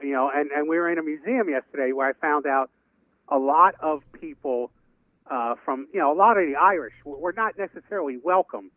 you 0.01 0.13
know, 0.13 0.31
and 0.35 0.51
and 0.51 0.69
we 0.69 0.77
were 0.79 0.91
in 0.91 0.99
a 0.99 1.03
museum 1.03 1.49
yesterday 1.49 1.93
where 1.93 2.09
I 2.09 2.13
found 2.15 2.47
out 2.47 2.71
a 3.29 3.39
lot 3.39 3.75
of 3.81 4.03
people 4.19 4.71
uh, 5.31 5.57
from 5.65 5.89
you 5.93 6.01
know 6.01 6.13
a 6.13 6.17
lot 6.17 6.39
of 6.39 6.47
the 6.47 6.55
Irish 6.57 6.95
were 7.05 7.35
not 7.37 7.59
necessarily 7.59 8.19
welcome 8.23 8.71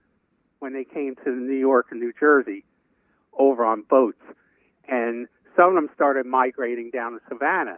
when 0.66 0.74
they 0.74 0.84
came 0.84 1.13
to 1.24 1.30
New 1.30 1.53
York 1.53 1.89
and 1.91 1.99
New 1.99 2.11
Jersey 2.20 2.66
over 3.38 3.63
on 3.63 3.84
boats, 3.88 4.24
and 4.88 5.28
some 5.55 5.70
of 5.70 5.76
them 5.76 5.91
started 5.93 6.26
migrating 6.26 6.89
down 6.89 7.11
to 7.11 7.20
Savannah, 7.30 7.78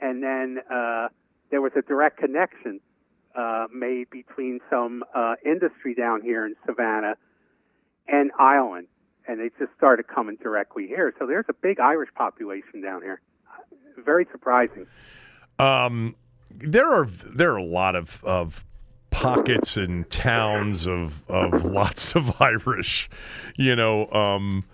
and 0.00 0.22
then 0.22 0.58
uh, 0.72 1.08
there 1.50 1.60
was 1.60 1.72
a 1.76 1.82
direct 1.82 2.18
connection 2.18 2.78
uh, 3.34 3.66
made 3.74 4.08
between 4.10 4.60
some 4.70 5.02
uh, 5.12 5.34
industry 5.44 5.92
down 5.92 6.22
here 6.22 6.46
in 6.46 6.54
Savannah 6.64 7.16
and 8.06 8.30
Ireland, 8.38 8.86
and 9.26 9.40
they 9.40 9.50
just 9.58 9.76
started 9.76 10.06
coming 10.06 10.36
directly 10.40 10.86
here. 10.86 11.12
So 11.18 11.26
there's 11.26 11.46
a 11.48 11.52
big 11.52 11.80
Irish 11.80 12.10
population 12.14 12.80
down 12.80 13.02
here. 13.02 13.20
Very 13.96 14.24
surprising. 14.30 14.86
Um, 15.58 16.14
there 16.48 16.86
are 16.86 17.08
there 17.26 17.50
are 17.54 17.56
a 17.56 17.64
lot 17.64 17.96
of, 17.96 18.22
of 18.22 18.64
pockets 19.10 19.76
and 19.76 20.08
towns 20.10 20.86
of 20.86 21.22
of 21.28 21.64
lots 21.72 22.12
of 22.12 22.40
Irish. 22.40 23.08
You 23.56 23.76
know, 23.76 24.10
um, 24.10 24.64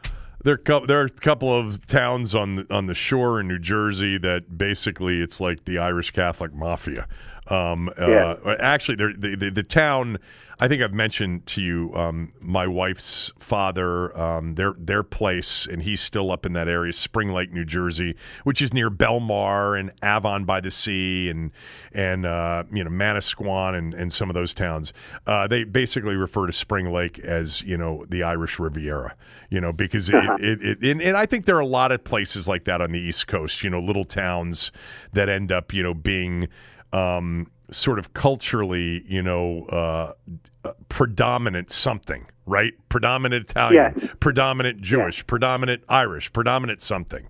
there 0.44 0.58
there 0.86 1.00
are 1.00 1.06
a 1.06 1.10
couple 1.10 1.58
of 1.58 1.86
towns 1.86 2.34
on 2.34 2.56
the, 2.56 2.66
on 2.74 2.86
the 2.86 2.94
shore 2.94 3.40
in 3.40 3.48
New 3.48 3.58
Jersey 3.58 4.18
that 4.18 4.56
basically 4.56 5.20
it's 5.20 5.40
like 5.40 5.64
the 5.64 5.78
Irish 5.78 6.10
Catholic 6.10 6.54
mafia. 6.54 7.06
Um, 7.48 7.90
yeah. 7.98 8.34
Uh, 8.44 8.56
actually, 8.58 8.96
the, 8.96 9.36
the, 9.38 9.50
the 9.50 9.62
town 9.62 10.18
I 10.60 10.68
think 10.68 10.82
I've 10.82 10.92
mentioned 10.92 11.46
to 11.46 11.60
you 11.60 11.92
um, 11.94 12.32
my 12.40 12.66
wife's 12.66 13.32
father, 13.38 14.16
um, 14.16 14.54
their 14.54 14.74
their 14.78 15.02
place, 15.02 15.66
and 15.70 15.82
he's 15.82 16.00
still 16.00 16.30
up 16.30 16.46
in 16.46 16.52
that 16.52 16.68
area, 16.68 16.92
Spring 16.92 17.32
Lake, 17.32 17.52
New 17.52 17.64
Jersey, 17.64 18.14
which 18.44 18.62
is 18.62 18.72
near 18.72 18.90
Belmar 18.90 19.78
and 19.78 19.90
Avon 20.02 20.44
by 20.44 20.60
the 20.60 20.70
Sea, 20.70 21.28
and 21.28 21.50
and 21.92 22.24
uh, 22.24 22.64
you 22.72 22.84
know 22.84 22.90
Manasquan 22.90 23.76
and, 23.76 23.94
and 23.94 24.12
some 24.12 24.30
of 24.30 24.34
those 24.34 24.54
towns. 24.54 24.92
Uh, 25.26 25.48
they 25.48 25.64
basically 25.64 26.14
refer 26.14 26.46
to 26.46 26.52
Spring 26.52 26.92
Lake 26.92 27.18
as 27.18 27.62
you 27.62 27.76
know 27.76 28.04
the 28.08 28.22
Irish 28.22 28.58
Riviera, 28.58 29.16
you 29.50 29.60
know 29.60 29.72
because 29.72 30.08
it, 30.08 30.14
uh-huh. 30.14 30.36
it, 30.40 30.62
it, 30.62 30.90
and, 30.90 31.02
and 31.02 31.16
I 31.16 31.26
think 31.26 31.46
there 31.46 31.56
are 31.56 31.60
a 31.60 31.66
lot 31.66 31.90
of 31.90 32.04
places 32.04 32.46
like 32.46 32.64
that 32.64 32.80
on 32.80 32.92
the 32.92 32.98
East 33.00 33.26
Coast, 33.26 33.62
you 33.64 33.70
know, 33.70 33.80
little 33.80 34.04
towns 34.04 34.70
that 35.12 35.28
end 35.28 35.50
up 35.50 35.72
you 35.72 35.82
know 35.82 35.94
being 35.94 36.48
um, 36.92 37.50
sort 37.74 37.98
of 37.98 38.14
culturally, 38.14 39.04
you 39.06 39.22
know, 39.22 39.64
uh, 39.66 40.72
predominant 40.88 41.70
something, 41.70 42.26
right? 42.46 42.72
Predominant 42.88 43.50
Italian, 43.50 43.94
yes. 44.00 44.10
predominant 44.20 44.80
Jewish, 44.80 45.18
yes. 45.18 45.24
predominant 45.26 45.82
Irish, 45.88 46.32
predominant 46.32 46.82
something. 46.82 47.28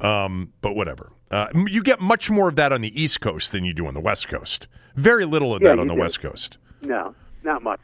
Um, 0.00 0.52
but 0.60 0.74
whatever. 0.74 1.12
Uh, 1.30 1.46
you 1.66 1.82
get 1.82 2.00
much 2.00 2.30
more 2.30 2.48
of 2.48 2.56
that 2.56 2.72
on 2.72 2.80
the 2.80 3.00
East 3.00 3.20
Coast 3.20 3.52
than 3.52 3.64
you 3.64 3.72
do 3.72 3.86
on 3.86 3.94
the 3.94 4.00
West 4.00 4.28
Coast. 4.28 4.66
Very 4.96 5.24
little 5.24 5.54
of 5.54 5.62
yeah, 5.62 5.70
that 5.70 5.78
on 5.78 5.86
the 5.86 5.94
do. 5.94 6.00
West 6.00 6.20
Coast. 6.20 6.58
No, 6.82 7.14
not 7.42 7.62
much. 7.62 7.80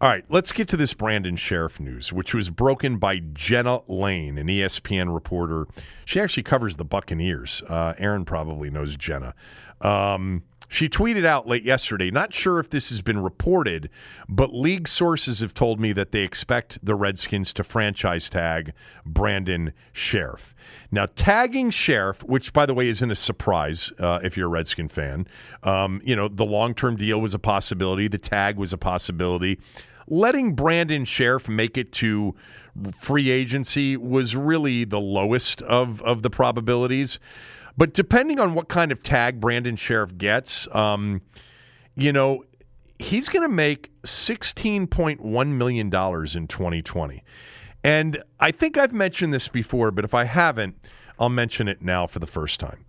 All 0.00 0.08
right, 0.08 0.24
let's 0.30 0.50
get 0.52 0.66
to 0.70 0.78
this 0.78 0.94
Brandon 0.94 1.36
Scherff 1.36 1.78
news, 1.78 2.10
which 2.10 2.32
was 2.32 2.48
broken 2.48 2.96
by 2.96 3.18
Jenna 3.34 3.80
Laine, 3.86 4.38
an 4.38 4.46
ESPN 4.46 5.12
reporter. 5.12 5.66
She 6.06 6.18
actually 6.18 6.42
covers 6.42 6.76
the 6.76 6.84
Buccaneers. 6.84 7.62
Uh, 7.68 7.92
Aaron 7.98 8.24
probably 8.24 8.70
knows 8.70 8.96
Jenna. 8.96 9.34
Um, 9.82 10.42
She 10.72 10.88
tweeted 10.88 11.26
out 11.26 11.48
late 11.48 11.64
yesterday, 11.64 12.12
not 12.12 12.32
sure 12.32 12.60
if 12.60 12.70
this 12.70 12.90
has 12.90 13.02
been 13.02 13.20
reported, 13.20 13.90
but 14.28 14.54
league 14.54 14.86
sources 14.86 15.40
have 15.40 15.52
told 15.52 15.80
me 15.80 15.92
that 15.94 16.12
they 16.12 16.20
expect 16.20 16.78
the 16.80 16.94
Redskins 16.94 17.52
to 17.54 17.64
franchise 17.64 18.30
tag 18.30 18.72
Brandon 19.04 19.72
Scherff. 19.92 20.54
Now, 20.92 21.06
tagging 21.16 21.72
Scherff, 21.72 22.22
which 22.22 22.52
by 22.52 22.66
the 22.66 22.74
way 22.74 22.88
isn't 22.88 23.10
a 23.10 23.16
surprise 23.16 23.92
uh, 23.98 24.20
if 24.22 24.36
you're 24.36 24.46
a 24.46 24.50
Redskin 24.50 24.88
fan, 24.88 25.26
um, 25.64 26.00
you 26.04 26.14
know, 26.14 26.28
the 26.28 26.44
long 26.44 26.72
term 26.74 26.96
deal 26.96 27.20
was 27.20 27.34
a 27.34 27.40
possibility, 27.40 28.06
the 28.06 28.16
tag 28.16 28.56
was 28.56 28.72
a 28.72 28.78
possibility. 28.78 29.58
Letting 30.06 30.54
Brandon 30.54 31.04
Scherff 31.04 31.48
make 31.48 31.76
it 31.76 31.90
to 31.94 32.36
free 33.00 33.30
agency 33.30 33.96
was 33.96 34.36
really 34.36 34.84
the 34.84 35.00
lowest 35.00 35.62
of, 35.62 36.00
of 36.02 36.22
the 36.22 36.30
probabilities. 36.30 37.18
But 37.76 37.94
depending 37.94 38.38
on 38.38 38.54
what 38.54 38.68
kind 38.68 38.92
of 38.92 39.02
tag 39.02 39.40
Brandon 39.40 39.76
Scherff 39.76 40.16
gets, 40.16 40.68
um, 40.72 41.22
you 41.94 42.12
know, 42.12 42.44
he's 42.98 43.28
going 43.28 43.42
to 43.42 43.54
make 43.54 43.90
$16.1 44.04 45.46
million 45.48 45.86
in 45.86 45.90
2020. 45.90 47.24
And 47.82 48.22
I 48.38 48.50
think 48.52 48.76
I've 48.76 48.92
mentioned 48.92 49.32
this 49.32 49.48
before, 49.48 49.90
but 49.90 50.04
if 50.04 50.12
I 50.14 50.24
haven't, 50.24 50.76
I'll 51.18 51.30
mention 51.30 51.68
it 51.68 51.82
now 51.82 52.06
for 52.06 52.18
the 52.18 52.26
first 52.26 52.60
time. 52.60 52.84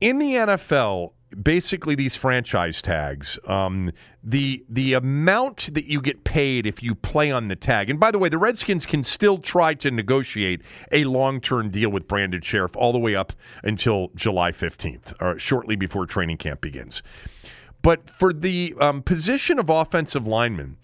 In 0.00 0.18
the 0.18 0.32
NFL, 0.32 1.12
basically 1.42 1.94
these 1.94 2.16
franchise 2.16 2.80
tags, 2.80 3.38
um, 3.46 3.92
the 4.24 4.64
the 4.68 4.94
amount 4.94 5.68
that 5.74 5.84
you 5.86 6.00
get 6.00 6.24
paid 6.24 6.66
if 6.66 6.82
you 6.82 6.94
play 6.94 7.30
on 7.30 7.48
the 7.48 7.56
tag. 7.56 7.90
And 7.90 8.00
by 8.00 8.10
the 8.10 8.18
way, 8.18 8.28
the 8.28 8.38
Redskins 8.38 8.86
can 8.86 9.04
still 9.04 9.38
try 9.38 9.74
to 9.74 9.90
negotiate 9.90 10.62
a 10.90 11.04
long 11.04 11.40
term 11.40 11.70
deal 11.70 11.90
with 11.90 12.08
Brandon 12.08 12.40
Scherff 12.40 12.74
all 12.76 12.92
the 12.92 12.98
way 12.98 13.14
up 13.14 13.32
until 13.62 14.08
July 14.14 14.52
fifteenth, 14.52 15.12
or 15.20 15.38
shortly 15.38 15.76
before 15.76 16.06
training 16.06 16.38
camp 16.38 16.60
begins. 16.60 17.02
But 17.82 18.10
for 18.18 18.32
the 18.32 18.74
um, 18.80 19.02
position 19.02 19.58
of 19.58 19.68
offensive 19.68 20.26
lineman, 20.26 20.76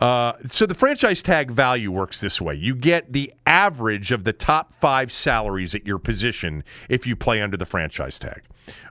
uh, 0.00 0.32
so 0.48 0.64
the 0.64 0.74
franchise 0.74 1.22
tag 1.22 1.50
value 1.50 1.90
works 1.90 2.20
this 2.20 2.40
way: 2.40 2.54
you 2.54 2.74
get 2.74 3.12
the 3.12 3.34
average 3.46 4.12
of 4.12 4.24
the 4.24 4.32
top 4.32 4.72
five 4.80 5.12
salaries 5.12 5.74
at 5.74 5.84
your 5.84 5.98
position 5.98 6.62
if 6.88 7.06
you 7.06 7.16
play 7.16 7.42
under 7.42 7.56
the 7.56 7.66
franchise 7.66 8.18
tag. 8.18 8.42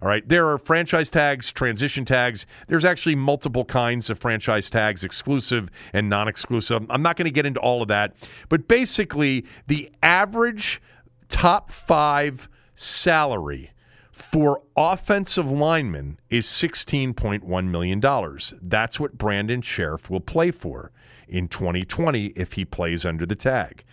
All 0.02 0.08
right, 0.08 0.28
there 0.28 0.48
are 0.50 0.58
franchise 0.58 1.10
tags, 1.10 1.52
transition 1.52 2.06
tags. 2.06 2.46
There's 2.68 2.86
actually 2.86 3.16
multiple 3.16 3.66
kinds 3.66 4.10
of 4.10 4.20
franchise 4.20 4.70
tags, 4.70 5.04
exclusive 5.04 5.70
and 5.94 6.10
non-exclusive. 6.10 6.86
I'm 6.90 7.02
not 7.02 7.18
going 7.18 7.26
to 7.26 7.32
get 7.32 7.46
into 7.46 7.60
all 7.60 7.82
of 7.82 7.88
that, 7.88 8.16
but 8.50 8.68
basically, 8.68 9.46
the 9.68 9.92
average 10.02 10.82
top 11.30 11.72
five 11.72 12.48
salary 12.76 13.72
for 14.12 14.62
offensive 14.76 15.50
linemen 15.50 16.20
is 16.30 16.48
$16.1 16.48 17.66
million. 17.66 18.40
That's 18.62 19.00
what 19.00 19.18
Brandon 19.18 19.62
Scherff 19.62 20.10
will 20.10 20.20
play 20.20 20.52
for 20.52 20.92
in 21.28 21.48
2020 21.48 22.34
if 22.36 22.54
he 22.54 22.66
plays 22.66 23.06
under 23.06 23.26
the 23.26 23.36
tag. 23.36 23.84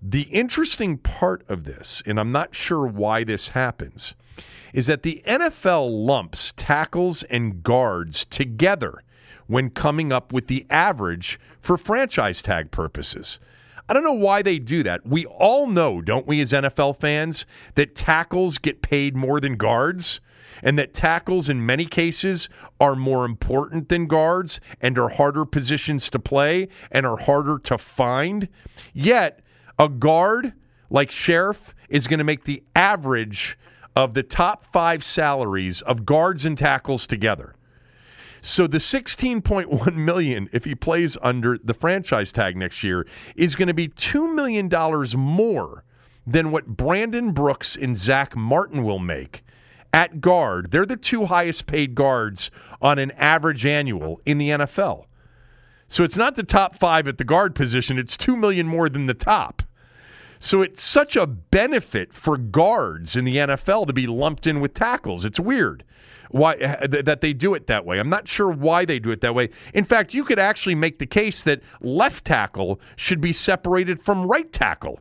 The 0.00 0.22
interesting 0.22 0.98
part 0.98 1.44
of 1.48 1.64
this, 1.64 2.02
and 2.06 2.20
I'm 2.20 2.32
not 2.32 2.54
sure 2.54 2.86
why 2.86 3.24
this 3.24 3.50
happens, 3.50 4.14
is 4.76 4.86
that 4.86 5.02
the 5.02 5.22
NFL 5.26 6.06
lumps 6.06 6.52
tackles 6.54 7.22
and 7.24 7.62
guards 7.62 8.26
together 8.26 9.02
when 9.46 9.70
coming 9.70 10.12
up 10.12 10.34
with 10.34 10.48
the 10.48 10.66
average 10.68 11.40
for 11.62 11.78
franchise 11.78 12.42
tag 12.42 12.70
purposes. 12.70 13.40
I 13.88 13.94
don't 13.94 14.04
know 14.04 14.12
why 14.12 14.42
they 14.42 14.58
do 14.58 14.82
that. 14.82 15.06
We 15.06 15.24
all 15.24 15.66
know, 15.66 16.02
don't 16.02 16.26
we, 16.26 16.42
as 16.42 16.52
NFL 16.52 17.00
fans, 17.00 17.46
that 17.74 17.94
tackles 17.96 18.58
get 18.58 18.82
paid 18.82 19.16
more 19.16 19.40
than 19.40 19.56
guards, 19.56 20.20
and 20.62 20.78
that 20.78 20.92
tackles, 20.92 21.48
in 21.48 21.64
many 21.64 21.86
cases, 21.86 22.50
are 22.78 22.94
more 22.94 23.24
important 23.24 23.88
than 23.88 24.06
guards 24.06 24.60
and 24.82 24.98
are 24.98 25.08
harder 25.08 25.46
positions 25.46 26.10
to 26.10 26.18
play 26.18 26.68
and 26.90 27.06
are 27.06 27.16
harder 27.16 27.58
to 27.60 27.78
find. 27.78 28.48
Yet, 28.92 29.40
a 29.78 29.88
guard 29.88 30.52
like 30.90 31.10
Scherff 31.10 31.72
is 31.88 32.06
going 32.06 32.18
to 32.18 32.24
make 32.24 32.44
the 32.44 32.62
average 32.74 33.56
of 33.96 34.12
the 34.12 34.22
top 34.22 34.70
five 34.72 35.02
salaries 35.02 35.80
of 35.82 36.04
guards 36.04 36.44
and 36.44 36.58
tackles 36.58 37.06
together. 37.06 37.56
So 38.42 38.66
the 38.66 38.78
16.1 38.78 39.96
million 39.96 40.48
if 40.52 40.64
he 40.64 40.74
plays 40.74 41.16
under 41.22 41.58
the 41.58 41.74
franchise 41.74 42.30
tag 42.30 42.56
next 42.56 42.84
year 42.84 43.06
is 43.34 43.56
going 43.56 43.68
to 43.68 43.74
be 43.74 43.88
2 43.88 44.32
million 44.32 44.68
dollars 44.68 45.16
more 45.16 45.82
than 46.26 46.50
what 46.50 46.66
Brandon 46.66 47.32
Brooks 47.32 47.76
and 47.76 47.96
Zach 47.96 48.36
Martin 48.36 48.84
will 48.84 48.98
make 48.98 49.42
at 49.92 50.20
guard. 50.20 50.70
They're 50.70 50.84
the 50.84 50.96
two 50.96 51.26
highest 51.26 51.66
paid 51.66 51.94
guards 51.94 52.50
on 52.82 52.98
an 52.98 53.12
average 53.12 53.64
annual 53.64 54.20
in 54.26 54.38
the 54.38 54.50
NFL. 54.50 55.06
So 55.88 56.04
it's 56.04 56.16
not 56.16 56.34
the 56.34 56.42
top 56.42 56.76
5 56.76 57.06
at 57.06 57.18
the 57.18 57.24
guard 57.24 57.54
position, 57.54 57.98
it's 57.98 58.16
2 58.16 58.36
million 58.36 58.66
more 58.66 58.88
than 58.88 59.06
the 59.06 59.14
top. 59.14 59.62
So 60.38 60.62
it's 60.62 60.82
such 60.82 61.16
a 61.16 61.26
benefit 61.26 62.12
for 62.12 62.36
guards 62.36 63.16
in 63.16 63.24
the 63.24 63.36
NFL 63.36 63.86
to 63.86 63.92
be 63.92 64.06
lumped 64.06 64.46
in 64.46 64.60
with 64.60 64.74
tackles. 64.74 65.24
It's 65.24 65.40
weird 65.40 65.84
why 66.30 66.56
that 66.56 67.20
they 67.20 67.32
do 67.32 67.54
it 67.54 67.66
that 67.68 67.84
way. 67.84 67.98
I'm 67.98 68.08
not 68.08 68.28
sure 68.28 68.50
why 68.50 68.84
they 68.84 68.98
do 68.98 69.10
it 69.10 69.20
that 69.20 69.34
way. 69.34 69.50
In 69.74 69.84
fact, 69.84 70.14
you 70.14 70.24
could 70.24 70.38
actually 70.38 70.74
make 70.74 70.98
the 70.98 71.06
case 71.06 71.42
that 71.44 71.60
left 71.80 72.24
tackle 72.24 72.80
should 72.96 73.20
be 73.20 73.32
separated 73.32 74.02
from 74.02 74.26
right 74.26 74.52
tackle 74.52 75.00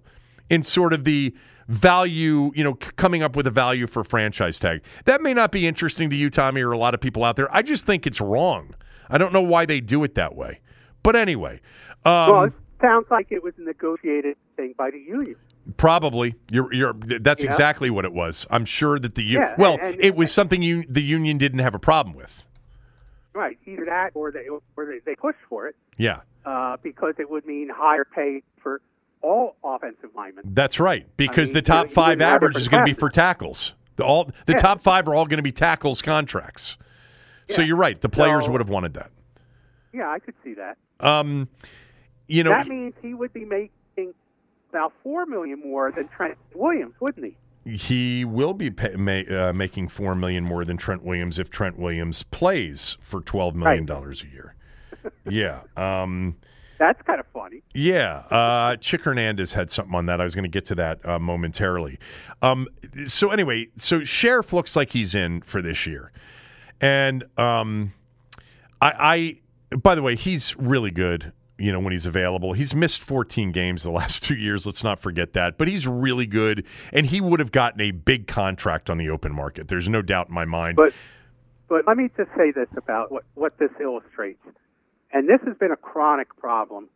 in 0.49 0.63
sort 0.63 0.93
of 0.93 1.03
the 1.03 1.33
value, 1.67 2.51
you 2.55 2.63
know, 2.63 2.75
coming 2.95 3.23
up 3.23 3.35
with 3.35 3.47
a 3.47 3.51
value 3.51 3.87
for 3.87 4.03
franchise 4.03 4.59
tag. 4.59 4.81
That 5.05 5.21
may 5.21 5.33
not 5.33 5.51
be 5.51 5.67
interesting 5.67 6.09
to 6.11 6.15
you, 6.15 6.29
Tommy, 6.29 6.61
or 6.61 6.71
a 6.71 6.77
lot 6.77 6.93
of 6.93 7.01
people 7.01 7.23
out 7.23 7.35
there. 7.35 7.53
I 7.53 7.61
just 7.61 7.85
think 7.85 8.05
it's 8.05 8.21
wrong. 8.21 8.75
I 9.09 9.17
don't 9.17 9.33
know 9.33 9.41
why 9.41 9.65
they 9.65 9.81
do 9.81 10.03
it 10.03 10.15
that 10.15 10.35
way. 10.35 10.61
But 11.03 11.15
anyway, 11.15 11.61
um, 12.05 12.31
well, 12.31 12.49
sounds 12.81 13.07
like 13.09 13.27
it 13.31 13.43
was 13.43 13.53
a 13.57 13.61
negotiated 13.61 14.37
thing 14.55 14.73
by 14.77 14.91
the 14.91 14.99
union. 14.99 15.35
Probably, 15.77 16.35
you're, 16.51 16.71
you're. 16.73 16.93
That's 16.93 17.43
Yeah. 17.43 17.49
exactly 17.49 17.89
what 17.89 18.05
it 18.05 18.13
was. 18.13 18.45
I'm 18.49 18.65
sure 18.65 18.99
that 18.99 19.15
the 19.15 19.23
union. 19.23 19.41
Yeah, 19.41 19.55
well, 19.57 19.77
and- 19.81 19.99
it 19.99 20.15
was 20.15 20.31
something 20.31 20.61
you 20.61 20.83
the 20.87 21.01
union 21.01 21.37
didn't 21.37 21.59
have 21.59 21.73
a 21.73 21.79
problem 21.79 22.15
with. 22.15 22.33
Right, 23.33 23.57
either 23.65 23.83
that 23.85 24.11
or 24.13 24.31
they 24.31 24.47
or 24.47 24.85
they, 24.85 24.99
they 25.05 25.15
pushed 25.15 25.39
for 25.49 25.67
it 25.67 25.75
Yeah, 25.97 26.21
uh, 26.45 26.77
because 26.81 27.15
it 27.19 27.29
would 27.29 27.45
mean 27.45 27.69
higher 27.69 28.05
pay 28.05 28.43
for 28.61 28.79
all 29.21 29.55
offensive 29.63 30.11
linemen. 30.15 30.45
that's 30.53 30.79
right. 30.79 31.05
Because 31.17 31.49
mean, 31.49 31.55
the 31.55 31.61
top 31.63 31.87
you- 31.89 31.93
five 31.95 32.21
average 32.21 32.55
is 32.55 32.67
going 32.69 32.85
to 32.85 32.93
be 32.93 32.97
for 32.97 33.09
tackles. 33.09 33.73
The 33.97 34.03
all 34.05 34.25
the 34.45 34.53
Yeah. 34.53 34.57
top 34.59 34.83
five 34.83 35.07
are 35.07 35.15
all 35.15 35.25
going 35.25 35.37
to 35.37 35.43
be 35.43 35.51
tackles 35.51 36.01
contracts. 36.01 36.77
So 37.49 37.61
you're 37.61 37.75
right. 37.77 37.99
The 37.99 38.09
players 38.09 38.45
So- 38.45 38.51
would 38.51 38.61
have 38.61 38.69
wanted 38.69 38.93
that. 38.93 39.11
Yeah, 39.93 40.09
I 40.09 40.19
could 40.19 40.35
see 40.43 40.53
that. 40.55 40.77
Um, 40.99 41.47
you 42.27 42.43
know, 42.43 42.51
that 42.51 42.67
means 42.67 42.93
he 43.01 43.13
would 43.13 43.33
be 43.33 43.45
making 43.45 44.13
about 44.69 44.93
four 45.03 45.25
million 45.25 45.59
more 45.59 45.91
than 45.91 46.07
Trent 46.09 46.37
Williams, 46.53 46.93
wouldn't 46.99 47.25
he? 47.25 47.37
he 47.67 48.23
will 48.23 48.53
be 48.53 48.69
pay, 48.69 48.95
ma- 48.95 49.23
uh, 49.35 49.51
making 49.53 49.87
four 49.89 50.13
million 50.13 50.43
more 50.43 50.63
than 50.63 50.77
Trent 50.77 51.03
Williams 51.03 51.39
if 51.39 51.49
Trent 51.49 51.79
Williams 51.79 52.23
plays 52.31 52.97
for 53.09 53.21
twelve 53.21 53.55
million 53.55 53.85
dollars 53.85 54.23
a 54.23 54.31
year. 54.31 54.55
yeah. 55.29 55.61
Um, 55.77 56.35
That's 56.77 57.01
kind 57.03 57.19
of 57.19 57.25
funny. 57.33 57.63
Yeah, 57.73 58.17
uh, 58.29 58.75
Chick 58.77 59.01
Hernandez 59.01 59.53
had 59.53 59.71
something 59.71 59.95
on 59.95 60.05
that. 60.07 60.19
I 60.19 60.23
was 60.25 60.35
going 60.35 60.43
to 60.43 60.49
get 60.49 60.65
to 60.67 60.75
that 60.75 61.03
uh, 61.07 61.19
momentarily. 61.19 61.99
Um, 62.41 62.67
so 63.07 63.31
anyway, 63.31 63.67
so 63.77 64.01
Scherff 64.01 64.51
looks 64.53 64.75
like 64.75 64.91
he's 64.91 65.15
in 65.15 65.41
for 65.41 65.61
this 65.61 65.87
year, 65.87 66.11
and 66.81 67.23
um, 67.37 67.93
I, 68.81 69.39
I, 69.71 69.77
by 69.77 69.95
the 69.95 70.01
way, 70.01 70.15
he's 70.15 70.55
really 70.57 70.91
good. 70.91 71.31
You 71.57 71.71
know 71.71 71.79
when 71.79 71.93
he's 71.93 72.05
available. 72.05 72.53
He's 72.53 72.75
missed 72.75 73.01
14 73.01 73.51
games 73.51 73.83
the 73.83 73.91
last 73.91 74.23
two 74.23 74.35
years. 74.35 74.65
Let's 74.65 74.83
not 74.83 74.99
forget 74.99 75.33
that. 75.33 75.57
But 75.57 75.67
he's 75.67 75.87
really 75.87 76.25
good, 76.25 76.65
and 76.91 77.05
he 77.05 77.21
would 77.21 77.39
have 77.39 77.51
gotten 77.51 77.81
a 77.81 77.91
big 77.91 78.27
contract 78.27 78.89
on 78.89 78.97
the 78.97 79.09
open 79.09 79.33
market. 79.33 79.67
There's 79.67 79.87
no 79.87 80.01
doubt 80.01 80.29
in 80.29 80.33
my 80.33 80.45
mind. 80.45 80.75
But 80.75 80.93
but 81.67 81.87
let 81.87 81.97
me 81.97 82.09
just 82.15 82.29
say 82.37 82.51
this 82.51 82.67
about 82.77 83.11
what, 83.11 83.23
what 83.33 83.57
this 83.57 83.71
illustrates. 83.81 84.41
And 85.11 85.27
this 85.27 85.39
has 85.47 85.57
been 85.57 85.71
a 85.71 85.77
chronic 85.77 86.35
problem, 86.37 86.89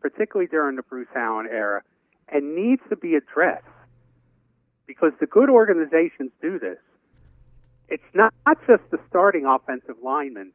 particularly 0.00 0.48
during 0.48 0.76
the 0.76 0.82
Bruce 0.82 1.08
Allen 1.14 1.46
era, 1.50 1.82
and 2.28 2.54
needs 2.54 2.82
to 2.88 2.96
be 2.96 3.14
addressed. 3.14 3.64
Because 4.86 5.12
the 5.20 5.26
good 5.26 5.50
organizations 5.50 6.30
do 6.40 6.58
this. 6.58 6.78
It's 7.88 8.02
not, 8.14 8.32
not 8.46 8.58
just 8.66 8.82
the 8.90 8.98
starting 9.08 9.44
offensive 9.44 9.96
linemen 10.02 10.52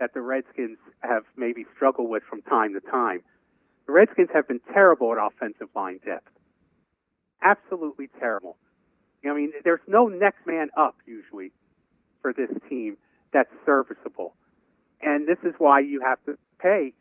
that 0.00 0.14
the 0.14 0.20
Redskins 0.20 0.78
have 1.00 1.24
maybe 1.36 1.66
struggled 1.76 2.08
with 2.10 2.22
from 2.28 2.42
time 2.42 2.74
to 2.74 2.80
time. 2.80 3.22
The 3.86 3.92
Redskins 3.92 4.28
have 4.34 4.48
been 4.48 4.60
terrible 4.72 5.12
at 5.12 5.18
offensive 5.18 5.68
line 5.74 6.00
depth. 6.04 6.28
Absolutely 7.42 8.08
terrible. 8.20 8.56
I 9.28 9.34
mean, 9.34 9.52
there's 9.64 9.80
no 9.88 10.06
next 10.08 10.46
man 10.46 10.68
up 10.76 10.96
usually 11.06 11.52
for 12.22 12.32
this 12.32 12.50
team 12.68 12.96
that's 13.32 13.50
serviceable. 13.66 14.34
And 15.02 15.28
this 15.28 15.38
is 15.44 15.54
why 15.58 15.80
you 15.80 16.00
have 16.02 16.18
to 16.26 16.38
pay 16.60 16.92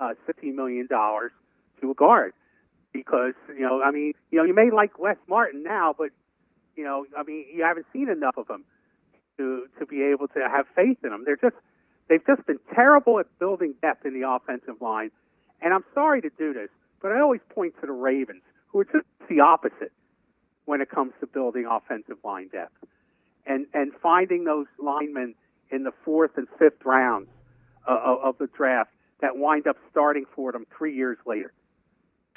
uh, 0.00 0.14
$15 0.28 0.54
million 0.54 0.88
to 0.88 1.90
a 1.90 1.94
guard. 1.94 2.32
Because, 2.92 3.34
you 3.48 3.62
know, 3.62 3.82
I 3.82 3.90
mean, 3.90 4.12
you 4.30 4.38
know, 4.38 4.44
you 4.44 4.54
may 4.54 4.70
like 4.70 4.98
Wes 4.98 5.16
Martin 5.28 5.62
now, 5.62 5.94
but, 5.96 6.10
you 6.76 6.84
know, 6.84 7.06
I 7.16 7.22
mean, 7.22 7.46
you 7.54 7.64
haven't 7.64 7.86
seen 7.92 8.08
enough 8.10 8.36
of 8.36 8.48
him. 8.50 8.64
to 9.38 9.66
to 9.78 9.86
be 9.86 10.02
able 10.02 10.28
to 10.28 10.40
have 10.40 10.66
faith 10.76 10.98
in 11.04 11.10
them. 11.10 11.24
They're 11.24 11.36
just 11.36 11.56
they've 12.12 12.26
just 12.26 12.46
been 12.46 12.58
terrible 12.74 13.18
at 13.18 13.26
building 13.38 13.74
depth 13.80 14.04
in 14.04 14.12
the 14.12 14.28
offensive 14.28 14.82
line. 14.82 15.10
And 15.62 15.72
I'm 15.72 15.84
sorry 15.94 16.20
to 16.20 16.30
do 16.36 16.52
this, 16.52 16.68
but 17.00 17.10
I 17.10 17.20
always 17.20 17.40
point 17.54 17.72
to 17.80 17.86
the 17.86 17.92
Ravens, 17.92 18.42
who 18.68 18.80
are 18.80 18.84
just 18.84 19.06
the 19.30 19.40
opposite 19.40 19.92
when 20.66 20.82
it 20.82 20.90
comes 20.90 21.12
to 21.20 21.26
building 21.26 21.66
offensive 21.66 22.18
line 22.22 22.48
depth 22.48 22.76
and 23.46 23.66
and 23.72 23.92
finding 24.02 24.44
those 24.44 24.66
linemen 24.78 25.34
in 25.70 25.84
the 25.84 25.92
fourth 26.04 26.32
and 26.36 26.46
fifth 26.58 26.84
rounds 26.84 27.28
uh, 27.88 28.16
of 28.22 28.36
the 28.38 28.48
draft 28.54 28.90
that 29.22 29.36
wind 29.36 29.66
up 29.66 29.76
starting 29.90 30.26
for 30.34 30.52
them 30.52 30.66
three 30.76 30.94
years 30.94 31.18
later. 31.26 31.52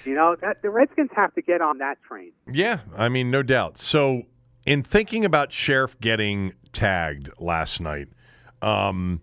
You 0.05 0.15
know 0.15 0.38
that 0.39 0.61
the 0.61 0.69
Redskins 0.69 1.09
have 1.15 1.34
to 1.36 1.41
get 1.41 1.61
on 1.61 1.80
that 1.80 1.97
train. 2.07 2.32
Yeah, 2.51 2.80
I 2.95 3.09
mean, 3.09 3.30
no 3.30 3.43
doubt. 3.43 3.78
So, 3.78 4.23
in 4.65 4.84
thinking 4.84 5.26
about 5.26 5.51
Scherff 5.51 5.99
getting 5.99 6.53
tagged 6.71 7.30
last 7.39 7.82
night, 7.82 8.07
um, 8.61 9.21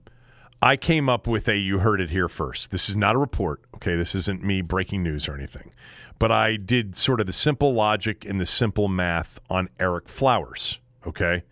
I 0.63 0.77
came 0.77 1.09
up 1.09 1.27
with 1.27 1.49
a 1.49 1.57
you 1.57 1.81
heard 1.81 2.01
it 2.01 2.11
here 2.11 2.29
first. 2.29 2.71
This 2.71 2.89
is 2.89 2.95
not 2.95 3.17
a 3.17 3.19
report, 3.19 3.63
okay? 3.75 3.97
This 3.97 4.15
isn't 4.15 4.45
me 4.45 4.63
breaking 4.63 5.03
news 5.03 5.27
or 5.27 5.35
anything. 5.35 5.73
But 6.21 6.31
I 6.31 6.55
did 6.55 6.97
sort 6.97 7.21
of 7.21 7.27
the 7.27 7.33
simple 7.33 7.75
logic 7.75 8.25
and 8.25 8.41
the 8.41 8.47
simple 8.47 8.87
math 8.87 9.41
on 9.51 9.69
Ereck 9.81 10.07
Flowers, 10.09 10.79
okay? 11.05 11.43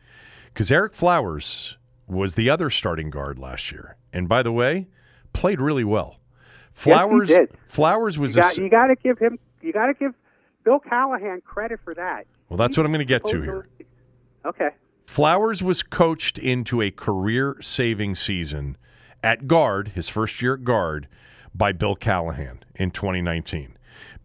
Because 0.54 0.70
Ereck 0.70 0.94
Flowers 0.94 1.76
was 2.06 2.34
the 2.34 2.48
other 2.48 2.70
starting 2.70 3.10
guard 3.10 3.36
last 3.36 3.72
year. 3.72 3.96
And 4.12 4.28
by 4.28 4.44
the 4.44 4.52
way, 4.52 4.86
played 5.32 5.60
really 5.60 5.84
well. 5.84 6.20
Flowers 6.72 7.30
yes, 7.30 7.48
Flowers 7.68 8.16
was 8.16 8.36
you 8.36 8.42
got, 8.42 8.58
a, 8.58 8.62
you 8.62 8.70
got 8.70 8.86
to 8.86 8.94
give 8.94 9.18
him 9.18 9.38
you 9.60 9.72
got 9.72 9.86
to 9.86 9.94
give 9.94 10.14
Bill 10.64 10.78
Callahan 10.78 11.40
credit 11.44 11.80
for 11.84 11.94
that. 11.94 12.26
Well, 12.48 12.56
that's 12.56 12.76
what 12.76 12.86
I'm 12.86 12.92
going 12.92 13.00
to 13.00 13.04
get 13.04 13.24
to 13.24 13.42
here. 13.42 13.68
Okay. 14.46 14.70
Flowers 15.04 15.62
was 15.62 15.82
coached 15.82 16.38
into 16.38 16.80
a 16.80 16.92
career-saving 16.92 18.14
season 18.14 18.76
at 19.22 19.46
guard, 19.46 19.88
his 19.88 20.08
first 20.08 20.40
year 20.42 20.54
at 20.54 20.64
guard, 20.64 21.08
by 21.54 21.72
Bill 21.72 21.96
Callahan 21.96 22.60
in 22.74 22.90
2019. 22.90 23.76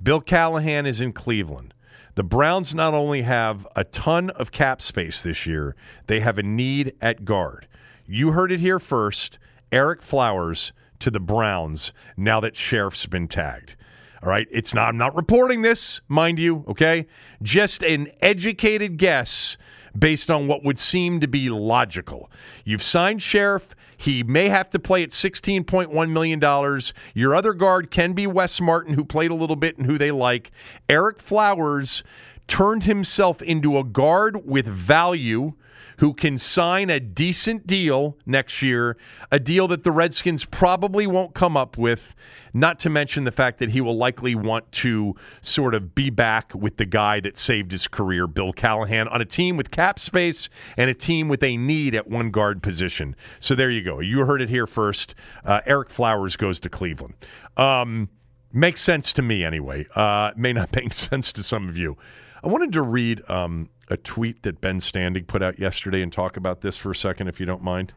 Bill 0.01 0.21
Callahan 0.21 0.85
is 0.85 1.01
in 1.01 1.13
Cleveland. 1.13 1.73
The 2.15 2.23
Browns 2.23 2.73
not 2.73 2.93
only 2.93 3.23
have 3.23 3.67
a 3.75 3.83
ton 3.83 4.29
of 4.31 4.51
cap 4.51 4.81
space 4.81 5.21
this 5.21 5.45
year, 5.45 5.75
they 6.07 6.21
have 6.21 6.37
a 6.37 6.43
need 6.43 6.93
at 7.01 7.25
guard. 7.25 7.67
You 8.07 8.31
heard 8.31 8.51
it 8.51 8.59
here 8.59 8.79
first. 8.79 9.37
Ereck 9.71 10.01
Flowers 10.01 10.71
to 10.99 11.11
the 11.11 11.19
Browns 11.19 11.91
now 12.15 12.39
that 12.39 12.55
Scherff's 12.55 13.05
been 13.05 13.27
tagged. 13.27 13.75
All 14.23 14.29
right, 14.29 14.47
it's 14.51 14.73
not 14.73 14.89
I'm 14.89 14.97
not 14.97 15.15
reporting 15.15 15.61
this, 15.61 16.01
mind 16.07 16.39
you, 16.39 16.63
okay? 16.69 17.05
Just 17.41 17.83
an 17.83 18.07
educated 18.21 18.97
guess 18.97 19.57
based 19.97 20.31
on 20.31 20.47
what 20.47 20.63
would 20.63 20.79
seem 20.79 21.19
to 21.19 21.27
be 21.27 21.49
logical. 21.49 22.29
You've 22.63 22.83
signed 22.83 23.21
Scherff, 23.21 23.63
he 23.97 24.23
may 24.23 24.49
have 24.49 24.69
to 24.71 24.79
play 24.79 25.03
at 25.03 25.09
$16.1 25.09 26.09
million. 26.09 26.81
Your 27.13 27.35
other 27.35 27.53
guard 27.53 27.91
can 27.91 28.13
be 28.13 28.27
Wes 28.27 28.59
Martin, 28.59 28.93
who 28.93 29.03
played 29.03 29.31
a 29.31 29.35
little 29.35 29.55
bit 29.55 29.77
and 29.77 29.85
who 29.85 29.97
they 29.97 30.11
like. 30.11 30.51
Ereck 30.89 31.21
Flowers 31.21 32.03
turned 32.47 32.83
himself 32.83 33.41
into 33.41 33.77
a 33.77 33.83
guard 33.83 34.45
with 34.45 34.65
value 34.65 35.53
who 35.97 36.13
can 36.13 36.37
sign 36.37 36.89
a 36.89 36.99
decent 36.99 37.67
deal 37.67 38.17
next 38.25 38.61
year, 38.61 38.97
a 39.31 39.39
deal 39.39 39.67
that 39.67 39.83
the 39.83 39.91
Redskins 39.91 40.45
probably 40.45 41.07
won't 41.07 41.33
come 41.33 41.55
up 41.55 41.77
with, 41.77 42.15
not 42.53 42.79
to 42.79 42.89
mention 42.89 43.23
the 43.23 43.31
fact 43.31 43.59
that 43.59 43.69
he 43.69 43.81
will 43.81 43.97
likely 43.97 44.35
want 44.35 44.71
to 44.71 45.15
sort 45.41 45.73
of 45.73 45.93
be 45.95 46.09
back 46.09 46.53
with 46.53 46.77
the 46.77 46.85
guy 46.85 47.19
that 47.19 47.37
saved 47.37 47.71
his 47.71 47.87
career, 47.87 48.27
Bill 48.27 48.53
Callahan, 48.53 49.07
on 49.07 49.21
a 49.21 49.25
team 49.25 49.57
with 49.57 49.71
cap 49.71 49.99
space 49.99 50.49
and 50.77 50.89
a 50.89 50.93
team 50.93 51.27
with 51.27 51.43
a 51.43 51.57
need 51.57 51.95
at 51.95 52.09
one 52.09 52.31
guard 52.31 52.63
position. 52.63 53.15
So 53.39 53.55
there 53.55 53.69
you 53.69 53.81
go. 53.81 53.99
You 53.99 54.19
heard 54.19 54.41
it 54.41 54.49
here 54.49 54.67
first. 54.67 55.15
Uh, 55.43 55.61
Ereck 55.67 55.89
Flowers 55.89 56.35
goes 56.35 56.59
to 56.61 56.69
Cleveland. 56.69 57.15
Um, 57.57 58.09
makes 58.53 58.81
sense 58.81 59.13
to 59.13 59.21
me 59.21 59.43
anyway. 59.43 59.85
Uh, 59.95 60.31
may 60.35 60.53
not 60.53 60.73
make 60.75 60.93
sense 60.93 61.31
to 61.33 61.43
some 61.43 61.67
of 61.67 61.77
you. 61.77 61.97
I 62.45 62.47
wanted 62.47 62.73
to 62.73 62.83
read 62.83 63.27
um, 63.27 63.69
a 63.89 63.97
tweet 63.97 64.43
that 64.43 64.61
Ben 64.61 64.79
Standig 64.79 65.25
put 65.25 65.41
out 65.41 65.57
yesterday 65.57 66.03
and 66.03 66.13
talk 66.13 66.37
about 66.37 66.61
this 66.61 66.77
for 66.77 66.91
a 66.91 66.95
second, 66.95 67.27
if 67.27 67.39
you 67.39 67.45
don't 67.47 67.63
mind. 67.63 67.91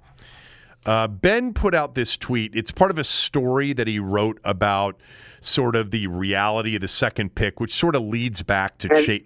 Uh, 0.87 1.07
ben 1.07 1.53
put 1.53 1.75
out 1.75 1.95
this 1.95 2.17
tweet. 2.17 2.53
It's 2.55 2.71
part 2.71 2.91
of 2.91 2.99
a 2.99 3.05
story 3.05 3.75
that 3.75 3.87
he 3.87 3.99
wrote 3.99 4.41
about 4.45 4.97
sort 5.41 5.77
of 5.77 5.91
the 5.91 6.07
reality 6.07 6.75
of 6.77 6.81
the 6.81 6.89
second 6.89 7.35
pick, 7.35 7.61
which 7.61 7.75
sort 7.75 7.95
of 7.95 8.03
leads 8.03 8.43
back 8.43 8.79
to 8.79 8.89
And- 8.91 9.05
Chase, 9.05 9.23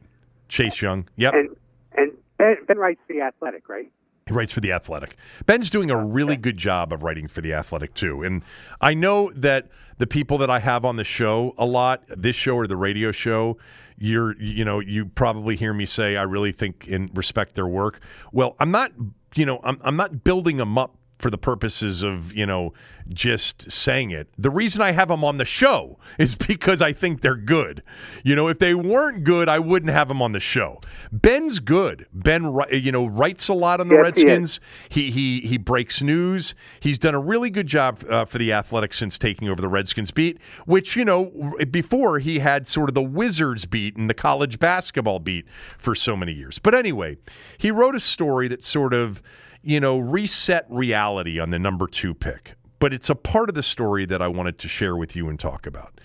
Chase 0.48 0.82
Young. 0.82 1.08
Yep. 1.16 1.34
And 1.34 1.56
and 1.94 2.12
Ben, 2.36 2.56
ben 2.66 2.78
writes 2.78 3.00
for 3.06 3.12
the 3.12 3.20
Athletic, 3.20 3.68
right? 3.68 3.92
He 4.26 4.34
writes 4.34 4.52
for 4.52 4.60
The 4.60 4.72
Athletic. 4.72 5.16
Ben's 5.46 5.68
doing 5.68 5.90
a 5.90 5.96
really 5.96 6.36
good 6.36 6.56
job 6.56 6.92
of 6.92 7.02
writing 7.02 7.28
for 7.28 7.40
The 7.40 7.52
Athletic, 7.52 7.94
too. 7.94 8.22
And 8.22 8.42
I 8.80 8.94
know 8.94 9.30
that 9.34 9.68
the 9.98 10.06
people 10.06 10.38
that 10.38 10.50
I 10.50 10.58
have 10.58 10.84
on 10.84 10.96
the 10.96 11.04
show 11.04 11.54
a 11.58 11.66
lot, 11.66 12.02
this 12.08 12.36
show 12.36 12.54
or 12.54 12.66
the 12.66 12.76
radio 12.76 13.12
show, 13.12 13.58
you're, 13.98 14.40
you 14.40 14.64
know, 14.64 14.80
you 14.80 15.06
probably 15.06 15.56
hear 15.56 15.72
me 15.72 15.86
say, 15.86 16.16
I 16.16 16.22
really 16.22 16.52
think 16.52 16.86
and 16.90 17.10
respect 17.16 17.54
their 17.54 17.66
work. 17.66 18.00
Well, 18.32 18.56
I'm 18.58 18.70
not, 18.70 18.92
you 19.34 19.46
know, 19.46 19.60
I'm, 19.64 19.80
I'm 19.82 19.96
not 19.96 20.24
building 20.24 20.56
them 20.56 20.78
up 20.78 20.96
for 21.22 21.30
the 21.30 21.38
purposes 21.38 22.02
of, 22.02 22.32
you 22.34 22.44
know, 22.44 22.74
just 23.08 23.70
saying 23.70 24.10
it. 24.10 24.28
The 24.38 24.50
reason 24.50 24.80
I 24.82 24.92
have 24.92 25.08
them 25.08 25.24
on 25.24 25.38
the 25.38 25.44
show 25.44 25.98
is 26.18 26.34
because 26.34 26.82
I 26.82 26.92
think 26.92 27.20
they're 27.22 27.34
good. 27.36 27.82
You 28.22 28.36
know, 28.36 28.48
if 28.48 28.58
they 28.58 28.74
weren't 28.74 29.24
good, 29.24 29.48
I 29.48 29.58
wouldn't 29.58 29.90
have 29.92 30.08
them 30.08 30.20
on 30.20 30.32
the 30.32 30.40
show. 30.40 30.80
Ben's 31.10 31.58
good. 31.58 32.06
Ben, 32.12 32.54
you 32.72 32.92
know, 32.92 33.06
writes 33.06 33.48
a 33.48 33.54
lot 33.54 33.80
on 33.80 33.88
the 33.88 33.94
Yes. 33.94 34.02
Redskins. 34.02 34.60
He 34.88 35.10
he 35.10 35.40
he 35.40 35.58
breaks 35.58 36.00
news. 36.02 36.54
He's 36.80 36.98
done 36.98 37.14
a 37.14 37.20
really 37.20 37.50
good 37.50 37.66
job 37.66 38.04
uh, 38.10 38.24
for 38.24 38.38
the 38.38 38.52
Athletic 38.52 38.94
since 38.94 39.18
taking 39.18 39.48
over 39.48 39.60
the 39.60 39.68
Redskins 39.68 40.10
beat, 40.10 40.38
which 40.66 40.96
you 40.96 41.04
know 41.04 41.54
before 41.70 42.18
he 42.18 42.38
had 42.40 42.66
sort 42.66 42.88
of 42.88 42.94
the 42.94 43.02
Wizards 43.02 43.64
beat 43.66 43.96
and 43.96 44.08
the 44.10 44.14
college 44.14 44.58
basketball 44.58 45.18
beat 45.18 45.44
for 45.78 45.94
so 45.94 46.16
many 46.16 46.32
years. 46.32 46.58
But 46.58 46.74
anyway, 46.74 47.18
he 47.58 47.70
wrote 47.70 47.94
a 47.94 48.00
story 48.00 48.48
that 48.48 48.64
sort 48.64 48.94
of 48.94 49.22
you 49.62 49.80
know 49.80 49.98
reset 49.98 50.66
reality 50.68 51.38
on 51.38 51.50
the 51.50 51.58
number 51.58 51.86
two 51.86 52.14
pick. 52.14 52.54
But 52.78 52.92
it's 52.92 53.10
a 53.10 53.14
part 53.14 53.48
of 53.48 53.54
the 53.54 53.62
story 53.62 54.06
that 54.06 54.20
I 54.20 54.28
wanted 54.28 54.58
to 54.58 54.68
share 54.68 54.96
with 54.96 55.14
you 55.14 55.28
and 55.28 55.38
talk 55.38 55.66
about. 55.66 56.00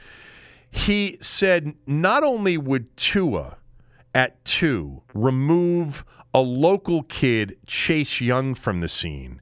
He 0.69 1.17
said 1.21 1.73
not 1.87 2.23
only 2.23 2.57
would 2.57 2.95
Tua 2.97 3.57
at 4.13 4.43
two 4.45 5.01
remove 5.13 6.05
a 6.33 6.39
local 6.39 7.03
kid, 7.03 7.57
Chase 7.65 8.21
Young, 8.21 8.53
from 8.53 8.81
the 8.81 8.87
scene, 8.87 9.41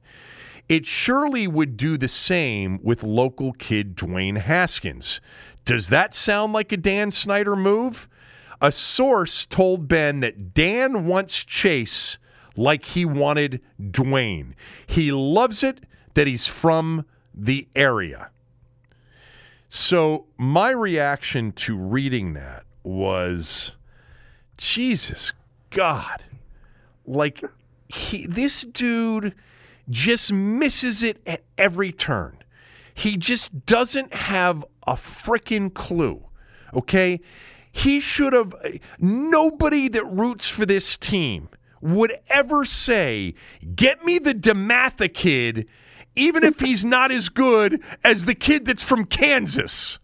it 0.68 0.86
surely 0.86 1.46
would 1.46 1.76
do 1.76 1.98
the 1.98 2.08
same 2.08 2.80
with 2.82 3.02
local 3.02 3.52
kid 3.52 3.96
Dwayne 3.96 4.40
Haskins. 4.40 5.20
Does 5.64 5.88
that 5.88 6.14
sound 6.14 6.52
like 6.52 6.72
a 6.72 6.76
Dan 6.76 7.10
Snyder 7.10 7.54
move? 7.54 8.08
A 8.60 8.72
source 8.72 9.44
told 9.44 9.88
Ben 9.88 10.20
that 10.20 10.54
Dan 10.54 11.06
wants 11.06 11.44
Chase 11.44 12.18
like 12.56 12.84
he 12.84 13.04
wanted 13.04 13.60
Dwayne. 13.80 14.54
He 14.86 15.12
loves 15.12 15.62
it 15.62 15.80
that 16.14 16.26
he's 16.26 16.46
from 16.46 17.04
the 17.34 17.68
area. 17.76 18.30
So 19.68 20.26
my 20.38 20.70
reaction 20.70 21.52
to 21.52 21.76
reading 21.76 22.32
that 22.34 22.64
was 22.82 23.72
Jesus 24.56 25.32
God. 25.70 26.24
Like 27.06 27.44
he 27.88 28.26
this 28.26 28.62
dude 28.62 29.34
just 29.88 30.32
misses 30.32 31.02
it 31.02 31.18
at 31.26 31.42
every 31.58 31.92
turn. 31.92 32.38
He 32.94 33.16
just 33.16 33.66
doesn't 33.66 34.14
have 34.14 34.64
a 34.86 34.94
freaking 34.94 35.72
clue. 35.72 36.22
Okay? 36.74 37.20
He 37.70 38.00
should 38.00 38.32
have 38.32 38.54
nobody 38.98 39.88
that 39.90 40.04
roots 40.04 40.48
for 40.48 40.64
this 40.64 40.96
team 40.96 41.50
would 41.94 42.18
ever 42.28 42.64
say, 42.64 43.34
"Get 43.74 44.04
me 44.04 44.18
the 44.18 44.34
Dematha 44.34 45.12
kid." 45.12 45.66
Even 46.18 46.44
if 46.44 46.60
he's 46.60 46.84
not 46.96 47.12
as 47.12 47.28
good 47.28 47.82
as 48.02 48.24
the 48.24 48.34
kid 48.34 48.64
that's 48.64 48.82
from 48.82 49.04
Kansas. 49.04 49.98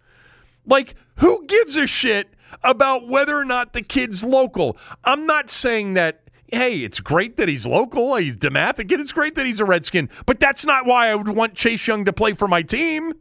Like, 0.66 0.94
who 1.16 1.46
gives 1.46 1.76
a 1.76 1.86
shit 1.86 2.28
about 2.62 3.08
whether 3.08 3.36
or 3.36 3.44
not 3.44 3.72
the 3.72 3.82
kid's 3.82 4.22
local? 4.22 4.76
I'm 5.04 5.26
not 5.26 5.50
saying 5.50 5.94
that, 5.94 6.20
hey, 6.48 6.78
it's 6.78 7.00
great 7.00 7.36
that 7.36 7.48
he's 7.48 7.66
local, 7.66 8.16
he's 8.16 8.36
Demathic, 8.36 8.92
it's 8.92 9.12
great 9.12 9.34
that 9.34 9.46
he's 9.46 9.60
a 9.60 9.64
Redskin, 9.64 10.08
but 10.26 10.38
that's 10.38 10.64
not 10.64 10.86
why 10.86 11.08
I 11.08 11.14
would 11.14 11.28
want 11.28 11.54
Chase 11.54 11.86
Young 11.86 12.04
to 12.04 12.12
play 12.12 12.34
for 12.34 12.46
my 12.46 12.62
team. 12.62 13.14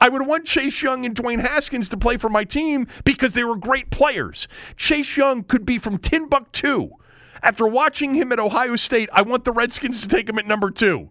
I 0.00 0.08
would 0.08 0.26
want 0.26 0.46
Chase 0.46 0.82
Young 0.82 1.04
and 1.04 1.14
Dwayne 1.14 1.40
Haskins 1.40 1.88
to 1.90 1.96
play 1.96 2.16
for 2.16 2.28
my 2.28 2.44
team 2.44 2.86
because 3.04 3.34
they 3.34 3.44
were 3.44 3.56
great 3.56 3.90
players. 3.90 4.48
Chase 4.76 5.16
Young 5.16 5.44
could 5.44 5.64
be 5.64 5.78
from 5.78 5.98
Timbuktu. 5.98 6.90
After 7.44 7.66
watching 7.66 8.14
him 8.14 8.32
at 8.32 8.40
Ohio 8.40 8.74
State, 8.74 9.10
I 9.12 9.22
want 9.22 9.44
the 9.44 9.52
Redskins 9.52 10.00
to 10.00 10.08
take 10.08 10.28
him 10.28 10.38
at 10.38 10.46
number 10.46 10.70
two. 10.70 11.10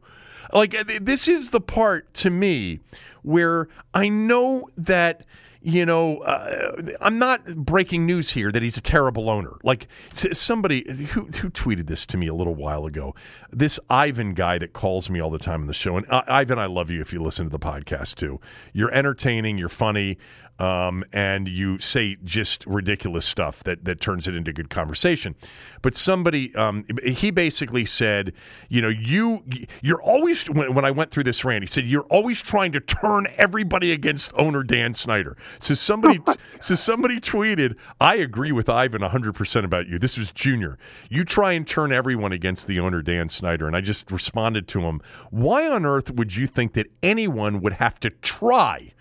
Like, 0.52 0.76
this 1.00 1.28
is 1.28 1.52
the 1.52 1.62
part 1.62 2.12
to 2.16 2.30
me 2.30 2.80
where 3.22 3.70
I 3.94 4.10
know 4.10 4.70
that 4.76 5.24
you 5.66 5.86
know, 5.86 6.18
uh, 6.18 6.76
I'm 7.00 7.18
not 7.18 7.56
breaking 7.56 8.06
news 8.06 8.32
here 8.32 8.52
that 8.52 8.62
he's 8.62 8.76
a 8.76 8.82
terrible 8.82 9.30
owner. 9.30 9.54
Like 9.64 9.88
somebody 10.14 10.86
who, 11.14 11.22
who 11.28 11.50
tweeted 11.50 11.88
this 11.88 12.06
to 12.08 12.18
me 12.18 12.28
a 12.28 12.34
little 12.34 12.54
while 12.54 12.86
ago. 12.86 13.16
This 13.50 13.80
Ivan 13.90 14.34
guy 14.34 14.58
that 14.58 14.74
calls 14.74 15.10
me 15.10 15.22
all 15.22 15.30
the 15.30 15.40
time 15.40 15.62
on 15.62 15.68
the 15.68 15.74
show, 15.74 15.96
and 15.96 16.06
uh, 16.12 16.24
Ivan, 16.28 16.60
I 16.60 16.66
love 16.66 16.90
you 16.90 17.00
if 17.00 17.14
you 17.14 17.24
listen 17.24 17.46
to 17.46 17.50
the 17.50 17.60
podcast 17.60 18.16
too. 18.16 18.42
You're 18.74 18.94
entertaining, 18.94 19.58
you're 19.58 19.70
funny, 19.70 20.18
um, 20.64 21.04
and 21.12 21.50
you 21.50 21.78
say 21.80 22.16
just 22.24 22.66
ridiculous 22.66 23.26
stuff 23.26 23.62
that 23.66 23.84
that 23.84 24.00
turns 24.00 24.30
it 24.30 24.36
into 24.36 24.54
good 24.54 24.70
conversation. 24.70 25.36
But 25.82 25.98
somebody, 25.98 26.56
um, 26.56 26.86
he 27.04 27.32
basically 27.32 27.86
said, 27.86 28.32
you 28.70 28.82
know, 28.82 28.88
you 28.88 29.44
you're 29.82 30.02
always 30.02 30.46
when, 30.46 30.74
when 30.74 30.86
I 30.86 30.92
went 30.92 31.12
through 31.12 31.26
this 31.26 31.44
rant, 31.44 31.64
he 31.64 31.68
said 31.68 31.86
you're 31.86 32.04
always 32.04 32.42
trying 32.42 32.72
to 32.72 32.80
turn 32.80 33.28
everybody 33.38 33.92
against 33.92 34.32
owner 34.36 34.64
Dan 34.64 34.94
Snyder. 34.94 35.36
So 35.60 35.74
somebody, 35.74 36.22
so 36.62 36.76
somebody 36.76 37.20
tweeted, 37.20 37.76
I 38.00 38.16
agree 38.16 38.54
with 38.54 38.70
Ivan 38.70 39.02
100 39.02 39.36
percent 39.36 39.66
about 39.66 39.90
you. 39.90 40.00
This 40.00 40.18
was 40.18 40.32
Junior. 40.32 40.78
You 41.10 41.26
try 41.26 41.52
and 41.52 41.68
turn 41.68 41.92
everyone 41.92 42.32
against 42.32 42.68
the 42.68 42.80
owner 42.80 43.02
Dan 43.02 43.28
Snyder, 43.28 43.68
and 43.68 43.76
I 43.76 43.82
just 43.82 44.10
responded 44.10 44.70
to 44.70 44.80
him. 44.84 45.02
Why 45.30 45.68
on 45.68 45.86
earth 45.86 46.10
would 46.12 46.34
you 46.34 46.48
think 46.48 46.72
that 46.76 46.88
anyone 47.02 47.62
would 47.62 47.74
have 47.74 48.00
to 48.00 48.10
try? 48.10 48.94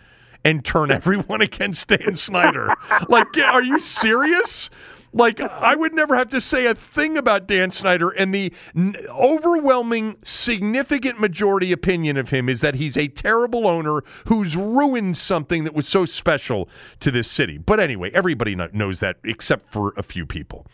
And 0.45 0.65
turn 0.65 0.91
everyone 0.91 1.41
against 1.41 1.89
Dan 1.89 2.17
Snyder. 2.17 2.75
like, 3.09 3.27
are 3.39 3.63
you 3.63 3.79
serious? 3.79 4.71
Like, 5.15 5.41
I 5.41 5.75
would 5.75 5.93
never 5.93 6.17
have 6.17 6.31
to 6.31 6.41
say 6.41 6.65
a 6.65 6.75
thing 6.75 7.19
about 7.19 7.47
Dan 7.47 7.71
Snyder, 7.71 8.09
and 8.09 8.35
the 8.35 8.51
n- 8.75 8.97
overwhelming, 9.11 10.17
significant 10.25 11.21
majority 11.21 11.71
opinion 11.71 12.17
of 12.17 12.31
him 12.31 12.49
is 12.49 12.63
that 12.63 12.77
he's 12.77 12.97
a 12.97 13.09
terrible 13.09 13.67
owner 13.67 14.03
who's 14.27 14.57
ruined 14.57 15.19
something 15.19 15.65
that 15.65 15.75
was 15.75 15.87
so 15.87 16.07
special 16.07 16.67
to 17.01 17.11
this 17.11 17.31
city. 17.31 17.59
But 17.59 17.79
anyway, 17.79 18.11
everybody 18.15 18.55
knows 18.55 19.01
that 19.01 19.17
except 19.23 19.71
for 19.71 19.93
a 19.99 20.03
few 20.03 20.25
people. 20.25 20.67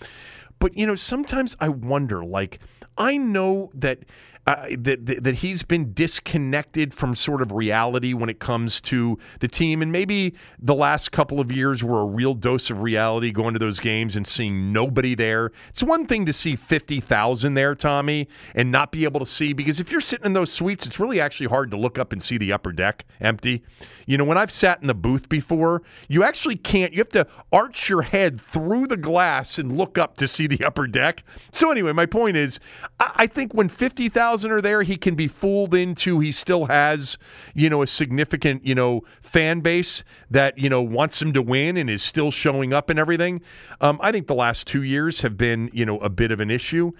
But, 0.60 0.76
you 0.76 0.86
know, 0.86 0.94
sometimes 0.94 1.56
I 1.58 1.68
wonder, 1.68 2.24
like, 2.24 2.60
I 2.96 3.16
know 3.16 3.70
that 3.74 4.00
uh, 4.48 4.66
that, 4.78 5.04
that 5.04 5.22
that 5.24 5.34
he's 5.36 5.62
been 5.62 5.92
disconnected 5.92 6.94
from 6.94 7.14
sort 7.14 7.42
of 7.42 7.52
reality 7.52 8.14
when 8.14 8.30
it 8.30 8.40
comes 8.40 8.80
to 8.80 9.18
the 9.40 9.48
team, 9.48 9.82
and 9.82 9.92
maybe 9.92 10.32
the 10.58 10.74
last 10.74 11.12
couple 11.12 11.38
of 11.38 11.52
years 11.52 11.84
were 11.84 12.00
a 12.00 12.06
real 12.06 12.32
dose 12.32 12.70
of 12.70 12.80
reality 12.80 13.30
going 13.30 13.52
to 13.52 13.58
those 13.58 13.78
games 13.78 14.16
and 14.16 14.26
seeing 14.26 14.72
nobody 14.72 15.14
there. 15.14 15.52
It's 15.68 15.82
one 15.82 16.06
thing 16.06 16.24
to 16.24 16.32
see 16.32 16.56
fifty 16.56 16.98
thousand 16.98 17.54
there, 17.54 17.74
Tommy, 17.74 18.26
and 18.54 18.72
not 18.72 18.90
be 18.90 19.04
able 19.04 19.20
to 19.20 19.26
see 19.26 19.52
because 19.52 19.80
if 19.80 19.92
you're 19.92 20.00
sitting 20.00 20.24
in 20.24 20.32
those 20.32 20.50
suites, 20.50 20.86
it's 20.86 20.98
really 20.98 21.20
actually 21.20 21.48
hard 21.48 21.70
to 21.72 21.76
look 21.76 21.98
up 21.98 22.10
and 22.10 22.22
see 22.22 22.38
the 22.38 22.50
upper 22.50 22.72
deck 22.72 23.04
empty. 23.20 23.62
You 24.06 24.16
know, 24.16 24.24
when 24.24 24.38
I've 24.38 24.50
sat 24.50 24.80
in 24.80 24.86
the 24.86 24.94
booth 24.94 25.28
before, 25.28 25.82
you 26.08 26.24
actually 26.24 26.56
can't. 26.56 26.94
You 26.94 27.00
have 27.00 27.10
to 27.10 27.26
arch 27.52 27.90
your 27.90 28.00
head 28.00 28.40
through 28.40 28.86
the 28.86 28.96
glass 28.96 29.58
and 29.58 29.76
look 29.76 29.98
up 29.98 30.16
to 30.16 30.26
see 30.26 30.46
the 30.46 30.64
upper 30.64 30.86
deck. 30.86 31.22
So 31.52 31.70
anyway, 31.70 31.92
my 31.92 32.06
point 32.06 32.38
is, 32.38 32.58
I, 32.98 33.12
I 33.16 33.26
think 33.26 33.52
when 33.52 33.68
fifty 33.68 34.08
thousand 34.08 34.37
there, 34.42 34.82
he 34.82 34.96
can 34.96 35.14
be 35.14 35.28
fooled 35.28 35.74
into 35.74 36.20
he 36.20 36.32
still 36.32 36.66
has, 36.66 37.18
you 37.54 37.68
know, 37.70 37.82
a 37.82 37.86
significant, 37.86 38.64
you 38.66 38.74
know, 38.74 39.02
fan 39.22 39.60
base 39.60 40.04
that, 40.30 40.58
you 40.58 40.68
know, 40.68 40.82
wants 40.82 41.20
him 41.20 41.32
to 41.32 41.42
win 41.42 41.76
and 41.76 41.88
is 41.88 42.02
still 42.02 42.30
showing 42.30 42.72
up 42.72 42.90
and 42.90 42.98
everything. 42.98 43.40
Um, 43.80 43.98
I 44.02 44.12
think 44.12 44.26
the 44.26 44.34
last 44.34 44.66
two 44.66 44.82
years 44.82 45.20
have 45.20 45.36
been, 45.36 45.70
you 45.72 45.86
know, 45.86 45.98
a 45.98 46.08
bit 46.08 46.30
of 46.30 46.40
an 46.40 46.50
issue. 46.50 46.92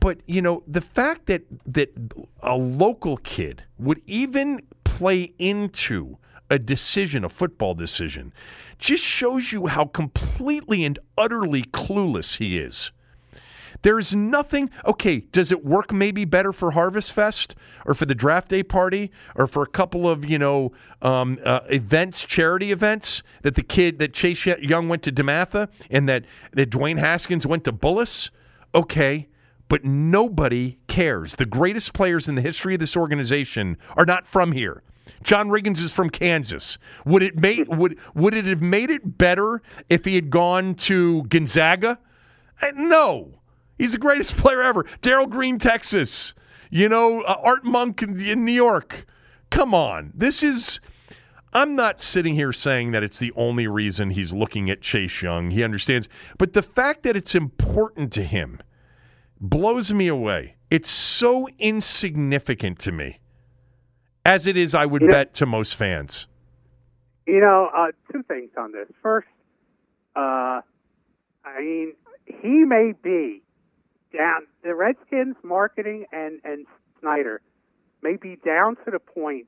But, 0.00 0.18
you 0.26 0.42
know, 0.42 0.62
the 0.66 0.80
fact 0.80 1.26
that 1.26 1.42
that 1.66 1.90
a 2.42 2.56
local 2.56 3.16
kid 3.16 3.62
would 3.78 4.02
even 4.06 4.60
play 4.84 5.32
into 5.38 6.18
a 6.50 6.58
decision, 6.58 7.24
a 7.24 7.28
football 7.28 7.74
decision, 7.74 8.32
just 8.78 9.02
shows 9.02 9.50
you 9.50 9.66
how 9.66 9.86
completely 9.86 10.84
and 10.84 10.98
utterly 11.16 11.62
clueless 11.62 12.36
he 12.36 12.58
is. 12.58 12.90
There's 13.84 14.14
nothing. 14.14 14.70
Okay, 14.86 15.20
does 15.20 15.52
it 15.52 15.62
work 15.62 15.92
maybe 15.92 16.24
better 16.24 16.54
for 16.54 16.70
Harvest 16.70 17.12
Fest 17.12 17.54
or 17.84 17.92
for 17.92 18.06
the 18.06 18.14
draft 18.14 18.48
day 18.48 18.62
party 18.62 19.12
or 19.36 19.46
for 19.46 19.62
a 19.62 19.66
couple 19.66 20.08
of 20.08 20.24
you 20.24 20.38
know 20.38 20.72
um, 21.02 21.38
uh, 21.44 21.60
events, 21.68 22.22
charity 22.22 22.72
events 22.72 23.22
that 23.42 23.56
the 23.56 23.62
kid 23.62 23.98
that 23.98 24.14
Chase 24.14 24.46
Young 24.46 24.88
went 24.88 25.02
to 25.02 25.12
Dematha 25.12 25.68
and 25.90 26.08
that 26.08 26.24
that 26.54 26.70
Dwayne 26.70 26.98
Haskins 26.98 27.46
went 27.46 27.64
to 27.64 27.72
Bullis? 27.74 28.30
Okay, 28.74 29.28
but 29.68 29.84
nobody 29.84 30.78
cares. 30.88 31.34
The 31.34 31.44
greatest 31.44 31.92
players 31.92 32.26
in 32.26 32.36
the 32.36 32.42
history 32.42 32.72
of 32.72 32.80
this 32.80 32.96
organization 32.96 33.76
are 33.98 34.06
not 34.06 34.26
from 34.26 34.52
here. 34.52 34.82
John 35.22 35.50
Riggins 35.50 35.82
is 35.82 35.92
from 35.92 36.08
Kansas. 36.08 36.78
Would 37.04 37.22
it 37.22 37.38
made 37.38 37.68
would 37.68 37.98
would 38.14 38.32
it 38.32 38.46
have 38.46 38.62
made 38.62 38.88
it 38.88 39.18
better 39.18 39.60
if 39.90 40.06
he 40.06 40.14
had 40.14 40.30
gone 40.30 40.74
to 40.76 41.24
Gonzaga? 41.24 41.98
Uh, 42.62 42.70
No. 42.74 43.40
He's 43.78 43.92
the 43.92 43.98
greatest 43.98 44.36
player 44.36 44.62
ever. 44.62 44.84
Darrell 45.02 45.26
Green, 45.26 45.58
Texas. 45.58 46.34
You 46.70 46.88
know, 46.88 47.22
uh, 47.22 47.36
Art 47.42 47.64
Monk 47.64 48.02
in, 48.02 48.18
in 48.20 48.44
New 48.44 48.52
York. 48.52 49.06
Come 49.50 49.74
on. 49.74 50.12
This 50.14 50.42
is. 50.42 50.80
I'm 51.52 51.76
not 51.76 52.00
sitting 52.00 52.34
here 52.34 52.52
saying 52.52 52.90
that 52.90 53.04
it's 53.04 53.20
the 53.20 53.32
only 53.36 53.68
reason 53.68 54.10
he's 54.10 54.32
looking 54.32 54.68
at 54.70 54.80
Chase 54.80 55.22
Young. 55.22 55.52
He 55.52 55.62
understands. 55.62 56.08
But 56.36 56.52
the 56.52 56.62
fact 56.62 57.04
that 57.04 57.14
it's 57.16 57.36
important 57.36 58.12
to 58.14 58.24
him 58.24 58.60
blows 59.40 59.92
me 59.92 60.08
away. 60.08 60.56
It's 60.68 60.90
so 60.90 61.46
insignificant 61.60 62.80
to 62.80 62.90
me, 62.90 63.20
as 64.26 64.48
it 64.48 64.56
is, 64.56 64.74
I 64.74 64.84
would 64.86 65.02
You 65.02 65.08
know- 65.08 65.14
bet, 65.14 65.34
to 65.34 65.46
most 65.46 65.76
fans. 65.76 66.26
You 67.24 67.38
know, 67.40 67.70
uh, 67.72 67.92
two 68.12 68.24
things 68.24 68.50
on 68.58 68.72
this. 68.72 68.88
First, 69.00 69.28
uh, 70.16 70.60
I 71.44 71.60
mean, 71.60 71.92
he 72.26 72.64
may 72.64 72.94
be 73.00 73.43
down. 74.16 74.42
The 74.62 74.74
Redskins 74.74 75.36
marketing 75.42 76.06
and 76.12 76.40
and 76.44 76.66
Snyder 77.00 77.40
may 78.02 78.16
be 78.16 78.36
down 78.44 78.76
to 78.84 78.90
the 78.90 78.98
point 78.98 79.46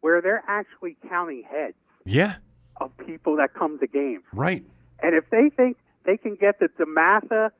where 0.00 0.20
they're 0.20 0.44
actually 0.48 0.96
counting 1.08 1.42
heads 1.48 1.74
Yeah, 2.04 2.36
of 2.80 2.90
people 3.06 3.36
that 3.36 3.54
come 3.54 3.78
to 3.80 3.86
games. 3.86 4.22
right. 4.32 4.64
And 5.02 5.14
if 5.14 5.28
they 5.30 5.50
think 5.56 5.76
they 6.04 6.16
can 6.16 6.34
get 6.34 6.58
the 6.60 6.68
Dematha, 6.78 7.50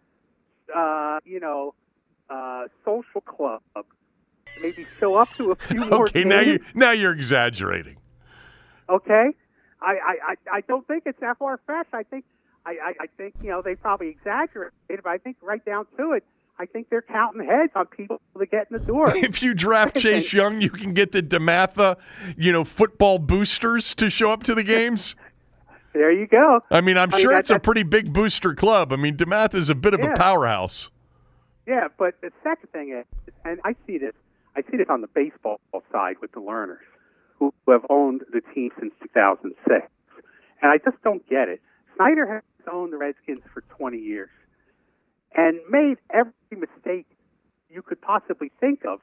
uh, 0.75 1.21
you 1.25 1.41
know, 1.41 1.75
uh, 2.31 2.65
social 2.85 3.21
club, 3.21 3.63
maybe 4.63 4.87
show 5.01 5.15
up 5.17 5.29
to 5.37 5.53
a 5.53 5.57
few 5.69 5.85
more 5.91 6.07
Okay, 6.09 6.25
now 6.25 6.41
you 6.41 6.59
now 6.75 6.91
you're 6.93 7.13
exaggerating. 7.13 7.97
okay, 8.89 9.29
I, 9.81 9.91
I, 9.93 10.15
I, 10.33 10.35
I 10.57 10.61
don't 10.63 10.87
think 10.87 11.05
it's 11.07 11.21
that 11.21 11.39
far 11.39 11.61
fetched. 11.67 11.93
I 11.95 12.03
think 12.03 12.25
I, 12.69 12.89
I, 12.89 12.93
I 13.01 13.07
think 13.17 13.35
you 13.43 13.49
know 13.51 13.63
they 13.63 13.75
probably 13.75 14.09
exaggerated, 14.09 14.73
but 14.89 15.07
I 15.07 15.19
think 15.19 15.37
right 15.41 15.65
down 15.65 15.87
to 15.97 16.13
it, 16.13 16.25
I 16.59 16.67
think 16.67 16.91
they're 16.91 17.03
counting 17.03 17.47
heads 17.47 17.73
on 17.75 17.87
people 17.87 18.21
to 18.39 18.47
get 18.47 18.67
in 18.71 18.79
the 18.79 18.85
door. 18.85 19.17
If 19.17 19.43
you 19.43 19.55
draft 19.55 19.97
Chase 19.97 20.33
Young, 20.33 20.61
you 20.61 20.71
can 20.71 20.93
get 20.93 21.13
the 21.13 21.23
Dematha, 21.23 21.97
you 22.37 22.53
know, 22.53 22.65
football 22.65 23.19
boosters 23.19 23.95
to 23.95 24.11
show 24.11 24.31
up 24.31 24.43
to 24.45 24.55
the 24.55 24.63
games. 24.63 25.17
there 25.95 26.13
you 26.13 26.27
go. 26.27 26.61
I 26.71 26.81
mean, 26.83 26.99
I'm 26.99 27.13
I 27.15 27.17
mean, 27.17 27.23
sure 27.25 27.33
that- 27.33 27.41
it's 27.41 27.51
a 27.51 27.59
pretty 27.59 27.85
big 27.85 28.13
booster 28.13 28.55
club. 28.55 28.93
I 28.93 28.97
mean, 28.97 29.17
Dematha 29.17 29.55
is 29.55 29.71
a 29.71 29.75
bit 29.75 29.95
of 29.95 30.01
a 30.01 30.15
powerhouse. 30.15 30.91
Yeah, 31.67 31.89
but 31.99 32.21
the 32.21 32.31
second 32.43 32.71
thing 32.73 32.93
is, 32.99 33.33
and 33.45 33.61
I 33.65 33.75
see 33.87 33.99
this, 33.99 34.15
I 34.57 34.63
see 34.71 34.77
this 34.77 34.89
on 34.91 35.01
the 35.01 35.07
baseball 35.09 35.61
side 35.93 36.17
with 36.21 36.33
the 36.33 36.41
Lerners 36.41 36.79
who 37.39 37.53
have 37.69 37.87
owned 37.89 38.23
the 38.33 38.41
team 38.53 38.71
since 38.81 38.93
2006, 39.03 39.87
and 40.61 40.71
I 40.73 40.79
just 40.79 41.01
don't 41.05 41.27
get 41.29 41.49
it. 41.49 41.61
Snyder 41.97 42.27
has 42.27 42.43
owned 42.69 42.93
the 42.93 42.99
Redskins 42.99 43.43
for 43.53 43.63
20 43.63 43.99
years 43.99 44.31
and 45.35 45.61
made 45.71 45.97
every 46.13 46.33
mistake 46.51 47.07
you 47.71 47.83
could 47.83 48.01
possibly 48.01 48.51
think 48.61 48.85
of, 48.87 49.01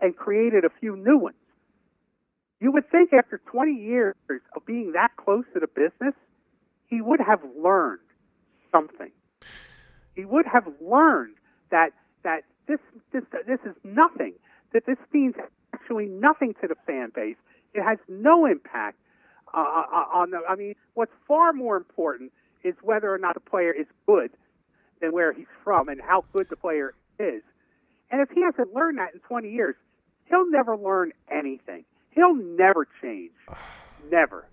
and 0.00 0.16
created 0.16 0.64
a 0.64 0.70
few 0.80 0.96
new 0.96 1.18
ones. 1.18 1.36
You 2.60 2.72
would 2.72 2.88
think 2.90 3.12
after 3.12 3.40
20 3.50 3.72
years 3.72 4.14
of 4.56 4.64
being 4.66 4.92
that 4.92 5.10
close 5.16 5.44
to 5.52 5.60
the 5.60 5.66
business, 5.66 6.14
he 6.86 7.00
would 7.00 7.20
have 7.20 7.40
learned 7.60 8.00
something. 8.72 9.10
He 10.14 10.24
would 10.24 10.46
have 10.46 10.64
learned 10.80 11.34
that 11.70 11.90
that 12.22 12.42
this 12.66 12.78
this 13.12 13.24
this 13.46 13.60
is 13.66 13.74
nothing. 13.82 14.34
That 14.72 14.86
this 14.86 14.98
means 15.12 15.34
actually 15.74 16.06
nothing 16.06 16.54
to 16.60 16.68
the 16.68 16.76
fan 16.86 17.10
base. 17.14 17.36
It 17.74 17.82
has 17.82 17.98
no 18.08 18.46
impact 18.46 18.98
uh, 19.52 19.58
on 19.58 20.30
the. 20.30 20.40
I 20.48 20.54
mean, 20.54 20.74
what's 20.94 21.12
far 21.26 21.52
more 21.52 21.76
important 21.76 22.32
is 22.64 22.74
whether 22.82 23.12
or 23.12 23.18
not 23.18 23.34
the 23.34 23.40
player 23.40 23.72
is 23.72 23.86
good 24.06 24.30
than 25.00 25.12
where 25.12 25.32
he's 25.32 25.46
from 25.62 25.88
and 25.88 26.00
how 26.00 26.24
good 26.32 26.48
the 26.50 26.56
player 26.56 26.94
is. 27.18 27.42
And 28.10 28.20
if 28.20 28.30
he 28.30 28.42
hasn't 28.42 28.74
learned 28.74 28.98
that 28.98 29.14
in 29.14 29.20
20 29.20 29.50
years, 29.50 29.76
he'll 30.28 30.50
never 30.50 30.76
learn 30.76 31.12
anything. 31.30 31.84
He'll 32.10 32.34
never 32.34 32.86
change. 33.02 33.32
Never. 34.10 34.46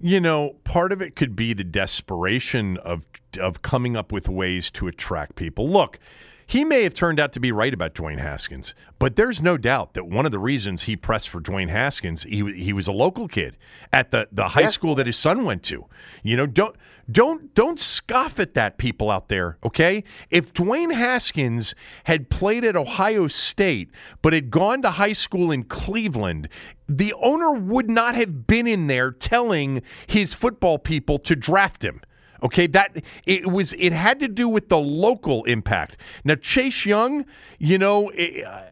You 0.00 0.20
know, 0.20 0.56
part 0.64 0.90
of 0.90 1.02
it 1.02 1.16
could 1.16 1.36
be 1.36 1.52
the 1.52 1.64
desperation 1.64 2.78
of 2.78 3.02
of 3.38 3.60
coming 3.60 3.94
up 3.94 4.10
with 4.10 4.26
ways 4.26 4.70
to 4.70 4.88
attract 4.88 5.36
people. 5.36 5.70
Look, 5.70 5.98
he 6.46 6.64
may 6.64 6.84
have 6.84 6.94
turned 6.94 7.18
out 7.18 7.32
to 7.32 7.40
be 7.40 7.50
right 7.50 7.74
about 7.74 7.94
Dwayne 7.94 8.20
Haskins, 8.20 8.74
but 8.98 9.16
there's 9.16 9.42
no 9.42 9.56
doubt 9.56 9.94
that 9.94 10.06
one 10.06 10.26
of 10.26 10.32
the 10.32 10.38
reasons 10.38 10.82
he 10.84 10.94
pressed 10.96 11.28
for 11.28 11.40
Dwayne 11.40 11.70
Haskins, 11.70 12.22
he 12.22 12.52
he 12.54 12.72
was 12.72 12.86
a 12.86 12.92
local 12.92 13.26
kid 13.26 13.56
at 13.92 14.10
the 14.12 14.28
the 14.30 14.48
high 14.48 14.60
Yeah. 14.62 14.66
school 14.66 14.94
that 14.94 15.06
his 15.06 15.16
son 15.16 15.44
went 15.44 15.62
to. 15.64 15.86
You 16.22 16.36
know, 16.36 16.46
don't 16.46 16.76
don't 17.10 17.52
don't 17.54 17.80
scoff 17.80 18.38
at 18.38 18.54
that 18.54 18.78
people 18.78 19.10
out 19.10 19.28
there, 19.28 19.58
okay? 19.64 20.04
If 20.30 20.52
Dwayne 20.52 20.94
Haskins 20.94 21.74
had 22.04 22.30
played 22.30 22.64
at 22.64 22.76
Ohio 22.76 23.26
State 23.26 23.90
but 24.22 24.32
had 24.32 24.50
gone 24.50 24.82
to 24.82 24.90
high 24.92 25.12
school 25.14 25.50
in 25.50 25.64
Cleveland, 25.64 26.48
the 26.88 27.12
owner 27.14 27.50
would 27.50 27.90
not 27.90 28.14
have 28.14 28.46
been 28.46 28.66
in 28.68 28.86
there 28.86 29.10
telling 29.10 29.82
his 30.06 30.32
football 30.32 30.78
people 30.78 31.18
to 31.18 31.34
draft 31.34 31.84
him. 31.84 32.00
Okay, 32.46 32.66
that 32.68 33.02
it 33.26 33.50
was. 33.50 33.74
It 33.76 33.92
had 33.92 34.20
to 34.20 34.28
do 34.28 34.48
with 34.48 34.68
the 34.68 34.78
local 34.78 35.42
impact. 35.44 35.96
Now 36.24 36.36
Chase 36.36 36.86
Young, 36.86 37.24
you 37.58 37.76
know, 37.76 38.12
uh, 38.12 38.62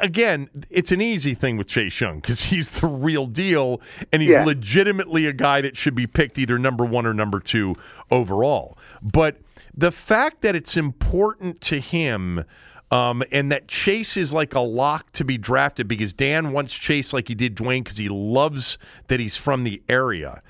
again, 0.00 0.48
it's 0.70 0.92
an 0.92 1.00
easy 1.00 1.34
thing 1.34 1.56
with 1.56 1.66
Chase 1.66 2.00
Young 2.00 2.20
because 2.20 2.42
he's 2.42 2.68
the 2.68 2.86
real 2.86 3.26
deal, 3.26 3.80
and 4.12 4.22
he's 4.22 4.30
Yeah. 4.30 4.44
legitimately 4.44 5.26
a 5.26 5.32
guy 5.32 5.60
that 5.60 5.76
should 5.76 5.96
be 5.96 6.06
picked 6.06 6.38
either 6.38 6.56
number 6.58 6.84
one 6.84 7.04
or 7.04 7.12
number 7.12 7.40
two 7.40 7.74
overall. 8.12 8.78
But 9.02 9.40
the 9.76 9.90
fact 9.90 10.42
that 10.42 10.54
it's 10.54 10.76
important 10.76 11.60
to 11.62 11.80
him. 11.80 12.44
Um, 12.88 13.24
and 13.32 13.50
that 13.50 13.66
Chase 13.66 14.16
is 14.16 14.32
like 14.32 14.54
a 14.54 14.60
lock 14.60 15.10
to 15.14 15.24
be 15.24 15.36
drafted 15.36 15.88
because 15.88 16.12
Dan 16.12 16.52
wants 16.52 16.72
Chase 16.72 17.12
like 17.12 17.26
he 17.26 17.34
did 17.34 17.56
Dwayne 17.56 17.82
because 17.82 17.96
he 17.98 18.08
loves 18.08 18.78
that 19.08 19.18
he's 19.18 19.36
from 19.36 19.64
the 19.64 19.82
area. 19.88 20.40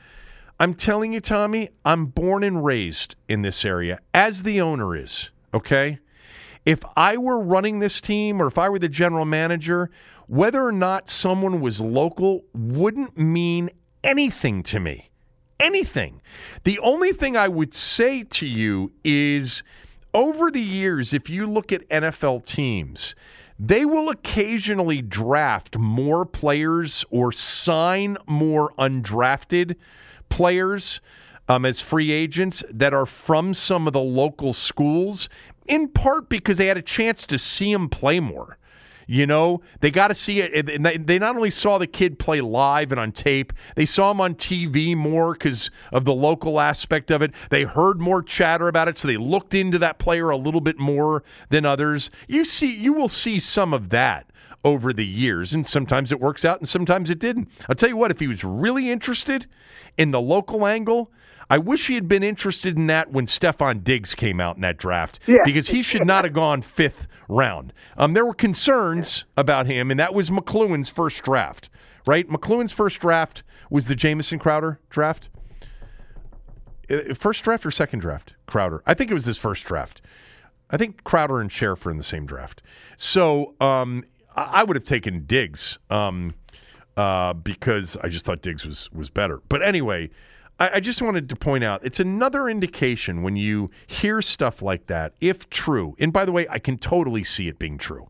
I'm 0.58 0.72
telling 0.72 1.12
you, 1.12 1.20
Tommy, 1.20 1.68
I'm 1.84 2.06
born 2.06 2.42
and 2.42 2.64
raised 2.64 3.14
in 3.28 3.42
this 3.42 3.64
area, 3.64 4.00
as 4.14 4.42
the 4.42 4.60
owner 4.60 4.96
is, 4.96 5.30
okay? 5.52 5.98
If 6.64 6.80
I 6.96 7.18
were 7.18 7.38
running 7.38 7.78
this 7.78 8.00
team 8.00 8.40
or 8.40 8.46
if 8.46 8.56
I 8.56 8.70
were 8.70 8.78
the 8.78 8.88
general 8.88 9.26
manager, 9.26 9.90
whether 10.28 10.64
or 10.64 10.72
not 10.72 11.10
someone 11.10 11.60
was 11.60 11.80
local 11.80 12.44
wouldn't 12.54 13.18
mean 13.18 13.70
anything 14.02 14.62
to 14.64 14.80
me. 14.80 15.10
Anything. 15.60 16.22
The 16.64 16.78
only 16.80 17.12
thing 17.12 17.36
I 17.36 17.48
would 17.48 17.74
say 17.74 18.22
to 18.24 18.46
you 18.46 18.92
is 19.04 19.62
over 20.12 20.50
the 20.50 20.60
years, 20.60 21.12
if 21.12 21.28
you 21.28 21.46
look 21.46 21.70
at 21.70 21.88
NFL 21.88 22.46
teams, 22.46 23.14
they 23.58 23.84
will 23.84 24.08
occasionally 24.08 25.02
draft 25.02 25.78
more 25.78 26.24
players 26.24 27.04
or 27.10 27.30
sign 27.32 28.16
more 28.26 28.72
undrafted 28.78 29.76
players 30.28 31.00
um, 31.48 31.64
as 31.64 31.80
free 31.80 32.10
agents 32.10 32.62
that 32.70 32.92
are 32.92 33.06
from 33.06 33.54
some 33.54 33.86
of 33.86 33.92
the 33.92 34.00
local 34.00 34.52
schools, 34.52 35.28
in 35.66 35.88
part 35.88 36.28
because 36.28 36.58
they 36.58 36.66
had 36.66 36.76
a 36.76 36.82
chance 36.82 37.26
to 37.26 37.38
see 37.38 37.72
them 37.72 37.88
play 37.88 38.20
more. 38.20 38.58
You 39.08 39.24
know, 39.24 39.60
they 39.80 39.92
got 39.92 40.08
to 40.08 40.16
see 40.16 40.40
it. 40.40 41.06
They 41.06 41.18
not 41.20 41.36
only 41.36 41.50
saw 41.50 41.78
the 41.78 41.86
kid 41.86 42.18
play 42.18 42.40
live 42.40 42.90
and 42.90 43.00
on 43.00 43.12
tape, 43.12 43.52
they 43.76 43.86
saw 43.86 44.10
him 44.10 44.20
on 44.20 44.34
TV 44.34 44.96
more 44.96 45.34
because 45.34 45.70
of 45.92 46.04
the 46.04 46.12
local 46.12 46.58
aspect 46.58 47.12
of 47.12 47.22
it. 47.22 47.30
They 47.50 47.62
heard 47.62 48.00
more 48.00 48.20
chatter 48.20 48.66
about 48.66 48.88
it, 48.88 48.98
so 48.98 49.06
they 49.06 49.16
looked 49.16 49.54
into 49.54 49.78
that 49.78 50.00
player 50.00 50.30
a 50.30 50.36
little 50.36 50.60
bit 50.60 50.80
more 50.80 51.22
than 51.50 51.64
others. 51.64 52.10
You 52.26 52.44
see, 52.44 52.74
you 52.74 52.92
will 52.92 53.08
see 53.08 53.38
some 53.38 53.72
of 53.72 53.90
that 53.90 54.26
over 54.66 54.92
the 54.92 55.06
years, 55.06 55.52
and 55.54 55.64
sometimes 55.66 56.10
it 56.10 56.20
works 56.20 56.44
out 56.44 56.58
and 56.58 56.68
sometimes 56.68 57.08
it 57.08 57.20
didn't. 57.20 57.48
I'll 57.68 57.76
tell 57.76 57.88
you 57.88 57.96
what, 57.96 58.10
if 58.10 58.18
he 58.18 58.26
was 58.26 58.42
really 58.42 58.90
interested 58.90 59.46
in 59.96 60.10
the 60.10 60.20
local 60.20 60.66
angle, 60.66 61.12
I 61.48 61.58
wish 61.58 61.86
he 61.86 61.94
had 61.94 62.08
been 62.08 62.24
interested 62.24 62.76
in 62.76 62.88
that 62.88 63.12
when 63.12 63.26
Stefon 63.26 63.84
Diggs 63.84 64.16
came 64.16 64.40
out 64.40 64.56
in 64.56 64.62
that 64.62 64.76
draft 64.76 65.20
Yeah. 65.26 65.38
because 65.44 65.68
he 65.68 65.82
should 65.82 66.04
not 66.04 66.24
have 66.24 66.34
gone 66.34 66.62
fifth 66.62 67.06
round. 67.28 67.72
Um, 67.96 68.12
there 68.14 68.26
were 68.26 68.34
concerns 68.34 69.24
about 69.36 69.66
him, 69.66 69.92
and 69.92 70.00
that 70.00 70.12
was 70.12 70.30
McCloughan's 70.30 70.90
first 70.90 71.22
draft, 71.22 71.68
right? 72.04 72.28
McCloughan's 72.28 72.72
first 72.72 72.98
draft 72.98 73.44
was 73.70 73.84
the 73.86 73.94
Jamison 73.94 74.40
Crowder 74.40 74.80
draft. 74.90 75.28
Uh, 76.90 77.14
First 77.18 77.44
draft 77.44 77.64
or 77.64 77.70
second 77.70 78.00
draft? 78.00 78.34
Crowder. 78.46 78.82
I 78.86 78.94
think 78.94 79.10
it 79.10 79.14
was 79.14 79.24
his 79.26 79.38
first 79.38 79.64
draft. 79.64 80.00
I 80.70 80.76
think 80.76 81.04
Crowder 81.04 81.40
and 81.40 81.50
Scherff 81.50 81.86
are 81.86 81.90
in 81.92 81.96
the 81.96 82.02
same 82.04 82.26
draft. 82.26 82.60
So 82.96 83.54
um, 83.60 84.04
I 84.36 84.60
I 84.60 84.62
would 84.64 84.76
have 84.76 84.84
taken 84.84 85.24
Diggs 85.26 85.78
um, 85.90 86.34
uh, 86.96 87.32
because 87.32 87.96
I 88.02 88.08
just 88.08 88.26
thought 88.26 88.42
Diggs 88.42 88.64
was 88.64 88.90
was 88.92 89.10
better. 89.10 89.40
But 89.48 89.62
anyway, 89.62 90.10
I, 90.58 90.76
I 90.76 90.80
just 90.80 91.02
wanted 91.02 91.28
to 91.28 91.36
point 91.36 91.64
out 91.64 91.84
it's 91.84 92.00
another 92.00 92.48
indication 92.48 93.22
when 93.22 93.36
you 93.36 93.70
hear 93.86 94.22
stuff 94.22 94.62
like 94.62 94.86
that, 94.86 95.14
if 95.20 95.48
true. 95.50 95.96
And 95.98 96.12
by 96.12 96.24
the 96.24 96.32
way, 96.32 96.46
I 96.48 96.58
can 96.58 96.78
totally 96.78 97.24
see 97.24 97.48
it 97.48 97.58
being 97.58 97.78
true. 97.78 98.08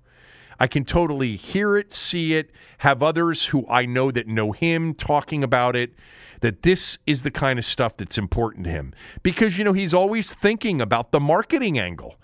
I 0.59 0.67
can 0.67 0.85
totally 0.85 1.37
hear 1.37 1.77
it, 1.77 1.93
see 1.93 2.35
it, 2.35 2.51
have 2.79 3.03
others 3.03 3.47
who 3.47 3.67
I 3.69 3.85
know 3.85 4.11
that 4.11 4.27
know 4.27 4.53
him 4.53 4.95
talking 4.95 5.45
about 5.45 5.77
it, 5.77 5.93
that 6.41 6.63
this 6.63 6.99
is 7.07 7.23
the 7.23 7.31
kind 7.31 7.59
of 7.59 7.65
stuff 7.65 7.97
that's 7.99 8.17
important 8.17 8.65
to 8.65 8.71
him. 8.71 8.95
Because, 9.23 9.59
you 9.59 9.65
know, 9.65 9.75
he's 9.75 9.93
always 9.93 10.33
thinking 10.33 10.81
about 10.81 11.13
the 11.13 11.21
marketing 11.21 11.79
angle. 11.79 12.17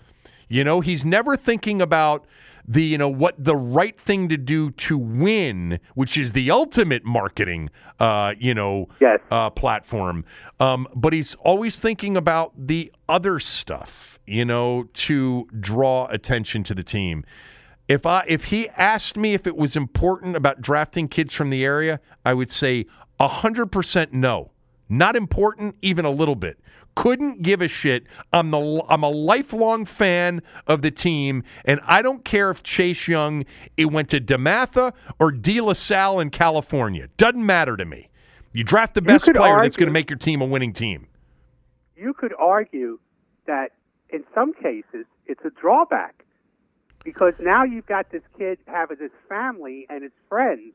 You 0.49 0.63
know, 0.63 0.81
he's 0.81 1.05
never 1.05 1.37
thinking 1.37 1.81
about 1.81 2.25
the, 2.67 2.83
you 2.83 2.97
know, 2.97 3.09
what 3.09 3.35
the 3.37 3.55
right 3.55 3.99
thing 3.99 4.29
to 4.29 4.37
do 4.37 4.71
to 4.71 4.97
win, 4.97 5.79
which 5.95 6.17
is 6.17 6.31
the 6.31 6.49
ultimate 6.49 7.03
marketing, 7.03 7.69
uh, 7.99 8.33
you 8.39 8.53
know, 8.53 8.87
Yes. 8.99 9.19
uh, 9.31 9.49
platform. 9.49 10.23
Um, 10.59 10.87
but 10.95 11.13
he's 11.13 11.35
always 11.35 11.79
thinking 11.79 12.15
about 12.15 12.53
the 12.57 12.91
other 13.09 13.39
stuff, 13.39 14.19
you 14.25 14.45
know, 14.45 14.85
to 14.93 15.47
draw 15.59 16.07
attention 16.07 16.63
to 16.63 16.73
the 16.75 16.83
team. 16.83 17.25
If 17.89 18.05
I 18.05 18.23
if 18.27 18.45
he 18.45 18.69
asked 18.69 19.17
me 19.17 19.33
if 19.33 19.45
it 19.45 19.57
was 19.57 19.75
important 19.75 20.37
about 20.37 20.61
drafting 20.61 21.09
kids 21.09 21.33
from 21.33 21.49
the 21.49 21.65
area, 21.65 21.99
I 22.25 22.33
would 22.33 22.51
say 22.51 22.85
hundred 23.19 23.71
percent 23.71 24.13
no. 24.13 24.51
Not 24.89 25.15
important, 25.15 25.75
even 25.81 26.05
a 26.05 26.11
little 26.11 26.35
bit. 26.35 26.59
Couldn't 26.95 27.41
give 27.41 27.61
a 27.61 27.67
shit. 27.67 28.03
I'm 28.31 28.51
the 28.51 28.83
I'm 28.87 29.03
a 29.03 29.09
lifelong 29.09 29.85
fan 29.85 30.41
of 30.67 30.81
the 30.83 30.91
team, 30.91 31.43
and 31.65 31.79
I 31.85 32.01
don't 32.01 32.23
care 32.23 32.51
if 32.51 32.61
Chase 32.63 33.07
Young 33.07 33.45
it 33.77 33.85
went 33.85 34.09
to 34.09 34.19
DeMatha 34.21 34.93
or 35.19 35.31
De 35.31 35.59
La 35.59 35.73
Salle 35.73 36.19
in 36.19 36.29
California. 36.29 37.07
Doesn't 37.17 37.45
matter 37.45 37.75
to 37.77 37.85
me. 37.85 38.09
You 38.53 38.63
draft 38.63 38.93
the 38.93 39.01
best 39.01 39.25
player 39.25 39.59
that's 39.63 39.75
going 39.75 39.87
to 39.87 39.93
make 39.93 40.09
your 40.09 40.19
team 40.19 40.41
a 40.41 40.45
winning 40.45 40.73
team. 40.73 41.07
you 41.95 42.13
could 42.13 42.33
argue 42.39 42.99
that 43.47 43.71
in 44.09 44.23
some 44.35 44.53
cases 44.53 45.05
it's 45.25 45.43
a 45.45 45.49
drawback 45.59 46.23
because 47.03 47.33
now 47.39 47.63
you've 47.63 47.87
got 47.87 48.11
this 48.11 48.21
kid 48.37 48.59
having 48.67 48.97
his 48.99 49.11
family 49.27 49.87
and 49.89 50.03
his 50.03 50.11
friends 50.29 50.73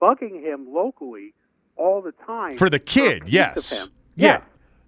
bugging 0.00 0.42
him 0.42 0.66
locally 0.72 1.34
all 1.76 2.00
the 2.00 2.12
time 2.26 2.56
For 2.56 2.70
the 2.70 2.78
kid, 2.78 3.24
piece 3.24 3.32
yes. 3.34 3.86
Yeah. 4.16 4.40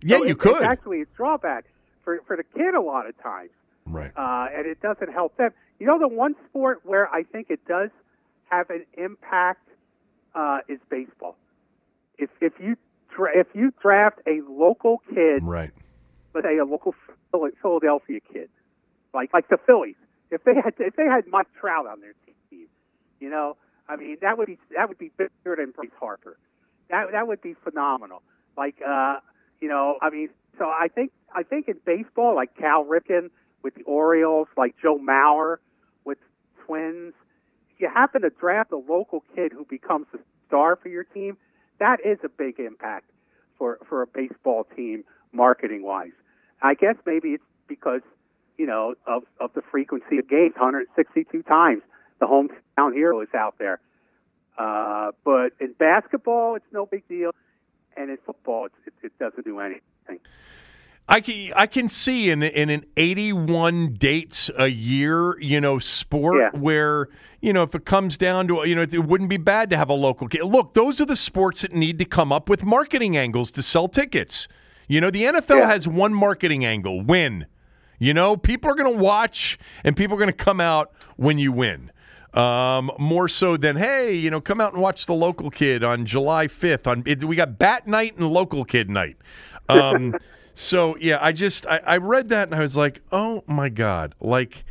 Yeah, 0.03 0.19
So 0.19 0.25
you 0.25 0.33
it's, 0.33 0.41
could. 0.41 0.57
It's 0.57 0.65
actually 0.65 1.03
a 1.03 1.07
drawback 1.17 1.65
for 2.05 2.21
for 2.27 2.37
the 2.37 2.45
kid 2.45 2.75
a 2.75 2.81
lot 2.81 3.07
of 3.09 3.21
times, 3.23 3.51
Right. 3.87 4.13
uh, 4.17 4.47
and 4.57 4.67
it 4.67 4.81
doesn't 4.81 5.13
help 5.13 5.37
them. 5.37 5.51
You 5.79 5.87
know, 5.87 5.99
the 5.99 6.09
one 6.09 6.35
sport 6.49 6.81
where 6.85 7.09
I 7.13 7.23
think 7.23 7.49
it 7.51 7.61
does 7.67 7.91
have 8.51 8.71
an 8.71 8.85
impact 8.97 9.69
uh, 10.35 10.59
is 10.69 10.79
baseball. 10.91 11.37
If 12.19 12.31
if 12.41 12.53
you 12.61 12.77
dra- 13.15 13.37
if 13.39 13.49
you 13.55 13.73
draft 13.83 14.21
a 14.27 14.41
local 14.49 15.03
kid 15.13 15.43
Right. 15.43 15.71
let's 16.35 16.47
say 16.47 16.59
a 16.59 16.65
local 16.65 16.95
Phil- 17.31 17.51
Philadelphia 17.63 18.21
kid, 18.33 18.49
like 19.15 19.33
like 19.35 19.49
the 19.49 19.59
Phillies. 19.67 19.97
If 20.31 20.45
they 20.45 20.55
had 20.55 20.75
if 20.79 20.97
they 20.97 21.07
had 21.07 21.27
Mike 21.29 21.49
Trout 21.59 21.87
on 21.87 22.01
their 22.01 22.15
team, 22.51 22.67
you 23.21 23.29
know, 23.31 23.57
I 23.89 23.97
mean 23.97 24.17
that 24.23 24.39
would 24.39 24.47
be 24.47 24.59
that 24.77 24.89
would 24.89 24.99
be 24.99 25.11
bigger 25.17 25.57
than 25.57 25.73
Bryce 25.73 25.91
Harper. 25.99 26.39
That 26.91 27.13
that 27.13 27.27
would 27.27 27.41
be 27.43 27.55
phenomenal. 27.65 28.23
Like 28.57 28.77
uh, 28.87 29.19
you 29.61 29.69
know, 29.69 29.97
I 30.01 30.11
mean, 30.11 30.29
so 30.59 30.67
I 30.67 30.89
think 30.89 31.13
I 31.35 31.43
think 31.43 31.69
in 31.69 31.77
baseball, 31.85 32.35
like 32.35 32.57
Cal 32.57 32.85
Ripken 32.85 33.31
with 33.63 33.75
the 33.75 33.83
Orioles, 33.83 34.49
like 34.57 34.75
Joe 34.81 34.99
Mauer 34.99 35.57
with 36.05 36.19
Twins, 36.67 37.15
if 37.75 37.81
you 37.81 37.89
happen 37.89 38.23
to 38.23 38.31
draft 38.31 38.73
a 38.73 38.77
local 38.77 39.25
kid 39.35 39.53
who 39.53 39.65
becomes 39.65 40.07
the 40.13 40.19
star 40.49 40.77
for 40.77 40.89
your 40.89 41.05
team, 41.05 41.37
that 41.79 41.99
is 42.05 42.19
a 42.25 42.29
big 42.29 42.59
impact 42.59 43.11
for 43.59 43.79
for 43.89 44.03
a 44.03 44.07
baseball 44.07 44.67
team 44.77 45.05
marketing 45.33 45.83
wise. 45.83 46.13
I 46.63 46.75
guess 46.75 46.97
maybe 47.07 47.31
it's 47.31 47.45
because 47.69 48.03
you 48.59 48.67
know 48.67 48.95
of 49.07 49.23
of 49.39 49.53
the 49.55 49.63
frequency 49.71 50.19
of 50.19 50.29
games, 50.29 50.55
162 50.57 51.43
times 51.43 51.83
the 52.21 52.27
hometown 52.27 52.93
hero 52.93 53.21
is 53.23 53.29
out 53.35 53.57
there. 53.59 53.81
Uh, 54.59 55.13
but 55.25 55.53
in 55.59 55.73
basketball, 55.79 56.55
it's 56.55 56.73
no 56.73 56.85
big 56.85 57.07
deal, 57.09 57.31
and 57.97 58.11
in 58.11 58.19
football, 58.25 58.67
it's, 58.67 58.75
it, 58.87 58.93
it 59.07 59.19
doesn't 59.19 59.45
do 59.45 59.59
anything. 59.61 60.21
I 61.09 61.21
can 61.21 61.53
I 61.57 61.67
can 61.67 61.89
see 61.89 62.31
in 62.31 62.43
in 62.43 62.71
an 62.71 62.85
81 62.97 63.95
dates 63.95 64.49
a 64.57 64.69
year, 64.69 65.41
you 65.41 65.61
know, 65.61 65.79
sport 65.81 66.37
Yeah. 66.37 66.61
where 66.61 67.09
you 67.41 67.53
know 67.53 67.63
if 67.65 67.75
it 67.75 67.85
comes 67.85 68.17
down 68.17 68.47
to 68.49 68.63
you 68.65 68.77
know 68.77 68.83
it, 68.83 69.07
wouldn't 69.07 69.29
be 69.31 69.37
bad 69.37 69.71
to 69.71 69.77
have 69.77 69.89
a 69.89 69.95
local 69.95 70.29
kid. 70.29 70.45
Look, 70.45 70.75
those 70.75 71.01
are 71.01 71.07
the 71.07 71.17
sports 71.17 71.63
that 71.63 71.73
need 71.73 71.99
to 71.99 72.05
come 72.05 72.31
up 72.31 72.49
with 72.49 72.63
marketing 72.63 73.17
angles 73.17 73.51
to 73.53 73.63
sell 73.63 73.89
tickets. 73.89 74.47
You 74.87 75.01
know, 75.01 75.11
the 75.11 75.25
NFL 75.25 75.59
Yeah. 75.59 75.67
has 75.67 75.89
one 75.89 76.15
marketing 76.15 76.65
angle: 76.65 77.01
win. 77.03 77.47
You 77.99 78.15
know, 78.15 78.37
people 78.37 78.71
are 78.71 78.75
going 78.75 78.93
to 78.93 78.99
watch 78.99 79.59
and 79.85 79.97
people 79.97 80.15
are 80.17 80.19
going 80.21 80.33
to 80.33 80.45
come 80.45 80.61
out 80.61 80.93
when 81.17 81.39
you 81.39 81.51
win. 81.53 81.91
Um, 82.35 82.93
more 82.99 83.29
so 83.29 83.57
than 83.57 83.77
hey, 83.77 84.15
you 84.15 84.31
know, 84.31 84.41
come 84.41 84.61
out 84.61 84.73
and 84.73 84.81
watch 84.81 85.07
the 85.07 85.15
local 85.15 85.51
kid 85.51 85.83
on 85.83 86.07
July 86.07 86.47
5th. 86.47 86.87
On 86.87 87.03
it, 87.05 87.25
we 87.25 87.35
got 87.35 87.59
bat 87.59 87.89
night 87.89 88.17
and 88.17 88.29
local 88.29 88.65
kid 88.65 88.89
night. 88.89 89.17
Um, 89.69 90.15
so 90.55 90.97
yeah, 90.99 91.19
I 91.21 91.33
just 91.33 91.67
I, 91.67 91.79
I 91.79 91.97
read 91.97 92.29
that 92.29 92.49
and 92.49 92.55
I 92.55 92.61
was 92.61 92.77
like, 92.77 93.01
oh 93.13 93.45
my 93.47 93.69
god, 93.69 94.15
like. 94.21 94.65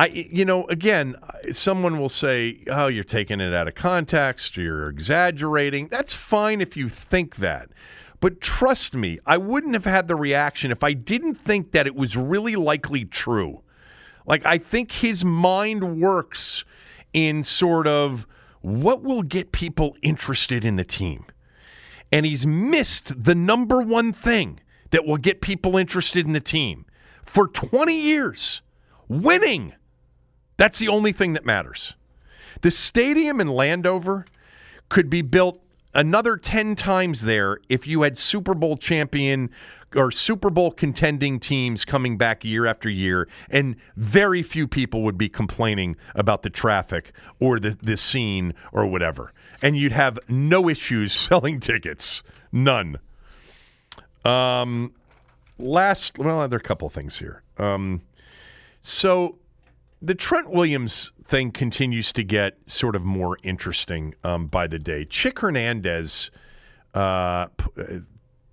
I, 0.00 0.06
you 0.06 0.44
know, 0.44 0.64
again, 0.68 1.16
someone 1.50 1.98
will 1.98 2.08
say, 2.08 2.60
"Oh, 2.70 2.86
you're 2.86 3.02
taking 3.02 3.40
it 3.40 3.52
out 3.52 3.66
of 3.66 3.74
context. 3.74 4.56
You're 4.56 4.88
exaggerating." 4.88 5.88
That's 5.88 6.14
fine 6.14 6.60
if 6.60 6.76
you 6.76 6.88
think 6.88 7.38
that, 7.38 7.70
but 8.20 8.40
trust 8.40 8.94
me, 8.94 9.18
I 9.26 9.36
wouldn't 9.36 9.74
have 9.74 9.84
had 9.84 10.08
the 10.08 10.16
reaction 10.16 10.70
if 10.70 10.82
I 10.82 10.92
didn't 10.92 11.34
think 11.34 11.72
that 11.72 11.86
it 11.86 11.94
was 11.94 12.16
really 12.16 12.56
likely 12.56 13.04
true. 13.04 13.62
Like, 14.28 14.44
I 14.44 14.58
think 14.58 14.92
his 14.92 15.24
mind 15.24 16.00
works 16.00 16.64
in 17.14 17.42
sort 17.42 17.86
of 17.86 18.26
what 18.60 19.02
will 19.02 19.22
get 19.22 19.52
people 19.52 19.96
interested 20.02 20.64
in 20.64 20.76
the 20.76 20.84
team. 20.84 21.24
And 22.12 22.26
he's 22.26 22.46
missed 22.46 23.24
the 23.24 23.34
number 23.34 23.80
one 23.80 24.12
thing 24.12 24.60
that 24.90 25.06
will 25.06 25.16
get 25.16 25.40
people 25.40 25.76
interested 25.78 26.26
in 26.26 26.34
the 26.34 26.40
team 26.40 26.84
for 27.24 27.48
20 27.48 27.98
years 27.98 28.60
winning. 29.08 29.72
That's 30.58 30.78
the 30.78 30.88
only 30.88 31.12
thing 31.12 31.32
that 31.32 31.46
matters. 31.46 31.94
The 32.60 32.70
stadium 32.70 33.40
in 33.40 33.48
Landover 33.48 34.26
could 34.90 35.08
be 35.08 35.22
built 35.22 35.60
another 35.94 36.36
10 36.36 36.76
times 36.76 37.22
there 37.22 37.58
if 37.68 37.86
you 37.86 38.02
had 38.02 38.18
Super 38.18 38.54
Bowl 38.54 38.76
champion 38.76 39.50
or 39.94 40.10
Super 40.10 40.50
Bowl 40.50 40.70
contending 40.70 41.40
teams 41.40 41.84
coming 41.84 42.18
back 42.18 42.44
year 42.44 42.66
after 42.66 42.90
year, 42.90 43.28
and 43.50 43.76
very 43.96 44.42
few 44.42 44.68
people 44.68 45.02
would 45.02 45.16
be 45.16 45.28
complaining 45.28 45.96
about 46.14 46.42
the 46.42 46.50
traffic 46.50 47.12
or 47.40 47.58
the, 47.58 47.76
the 47.82 47.96
scene 47.96 48.54
or 48.72 48.86
whatever. 48.86 49.32
And 49.62 49.76
you'd 49.76 49.92
have 49.92 50.18
no 50.28 50.68
issues 50.68 51.12
selling 51.28 51.60
tickets. 51.60 52.22
None. 52.52 52.98
Um, 54.24 54.92
last, 55.58 56.18
well, 56.18 56.46
there 56.48 56.56
are 56.56 56.60
a 56.60 56.62
couple 56.62 56.88
things 56.90 57.18
here. 57.18 57.42
Um, 57.56 58.02
so 58.82 59.38
the 60.02 60.14
Trent 60.14 60.50
Williams 60.50 61.12
thing 61.26 61.50
continues 61.50 62.12
to 62.12 62.22
get 62.22 62.58
sort 62.66 62.94
of 62.94 63.02
more 63.02 63.38
interesting 63.42 64.14
um, 64.24 64.46
by 64.46 64.66
the 64.66 64.78
day. 64.78 65.04
Chick 65.04 65.40
Hernandez 65.40 66.30
uh, 66.94 67.46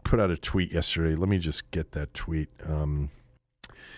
put 0.05 0.21
out 0.21 0.31
a 0.31 0.37
tweet 0.37 0.71
yesterday. 0.71 1.15
Let 1.15 1.27
me 1.27 1.37
just 1.37 1.69
get 1.71 1.91
that 1.91 2.13
tweet. 2.13 2.47
Um, 2.65 3.09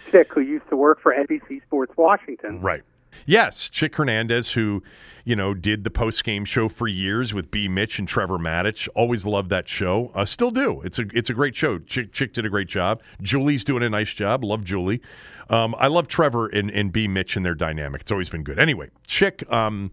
Chick, 0.10 0.30
who 0.34 0.42
used 0.42 0.68
to 0.70 0.76
work 0.76 1.00
for 1.02 1.14
NBC 1.14 1.62
Sports 1.64 1.94
Washington. 1.96 2.62
Right. 2.62 2.82
Yes, 3.26 3.70
Chick 3.70 3.96
Hernandez, 3.96 4.52
who 4.52 4.84
you 5.26 5.36
know 5.36 5.54
did 5.54 5.84
the 5.84 5.90
post 5.90 6.24
game 6.24 6.46
show 6.46 6.70
for 6.70 6.88
years 6.88 7.34
with 7.34 7.52
B. 7.52 7.68
Mitch 7.68 8.00
and 8.00 8.08
Trevor 8.08 8.38
Matich. 8.38 8.88
Always 8.96 9.26
loved 9.26 9.50
that 9.50 9.68
show. 9.68 10.12
Uh, 10.16 10.26
still 10.26 10.52
do. 10.52 10.82
It's 10.84 10.98
a 11.00 11.06
it's 11.14 11.30
a 11.30 11.34
great 11.34 11.56
show. 11.56 11.80
Chick, 11.80 12.14
Chick 12.14 12.34
did 12.34 12.46
a 12.46 12.50
great 12.50 12.68
job. 12.68 13.02
Julie's 13.22 13.64
doing 13.64 13.84
a 13.84 13.90
nice 13.90 14.14
job. 14.14 14.44
Love 14.44 14.64
Julie. 14.64 15.02
Um, 15.50 15.76
I 15.80 15.88
love 15.88 16.08
Trevor 16.08 16.48
and, 16.48 16.70
and 16.70 16.92
B. 16.92 17.08
Mitch 17.08 17.36
and 17.36 17.46
their 17.46 17.56
dynamic. 17.56 18.02
It's 18.02 18.12
always 18.12 18.30
been 18.30 18.44
good. 18.44 18.60
Anyway, 18.60 18.90
Chick 19.08 19.50
um, 19.52 19.92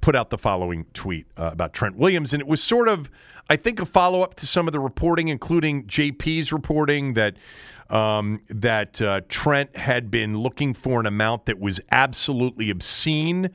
put 0.00 0.16
out 0.16 0.30
the 0.30 0.38
following 0.38 0.86
tweet 0.94 1.26
uh, 1.36 1.50
about 1.52 1.72
Trent 1.72 1.96
Williams, 1.96 2.32
and 2.32 2.40
it 2.40 2.46
was 2.46 2.62
sort 2.62 2.88
of, 2.88 3.10
I 3.48 3.56
think, 3.56 3.80
a 3.80 3.86
follow 3.86 4.22
up 4.22 4.34
to 4.36 4.46
some 4.46 4.68
of 4.68 4.72
the 4.72 4.80
reporting, 4.80 5.28
including 5.28 5.84
JP's 5.86 6.52
reporting 6.52 7.14
that. 7.14 7.34
Um, 7.88 8.42
that 8.48 9.02
uh, 9.02 9.22
Trent 9.28 9.74
had 9.74 10.12
been 10.12 10.38
looking 10.38 10.74
for 10.74 11.00
an 11.00 11.06
amount 11.06 11.46
that 11.46 11.58
was 11.58 11.80
absolutely 11.90 12.70
obscene. 12.70 13.50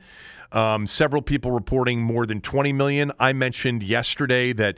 Um, 0.52 0.86
several 0.86 1.22
people 1.22 1.52
reporting 1.52 2.02
more 2.02 2.26
than 2.26 2.42
20 2.42 2.70
million. 2.74 3.12
I 3.18 3.32
mentioned 3.32 3.82
yesterday 3.82 4.52
that 4.52 4.76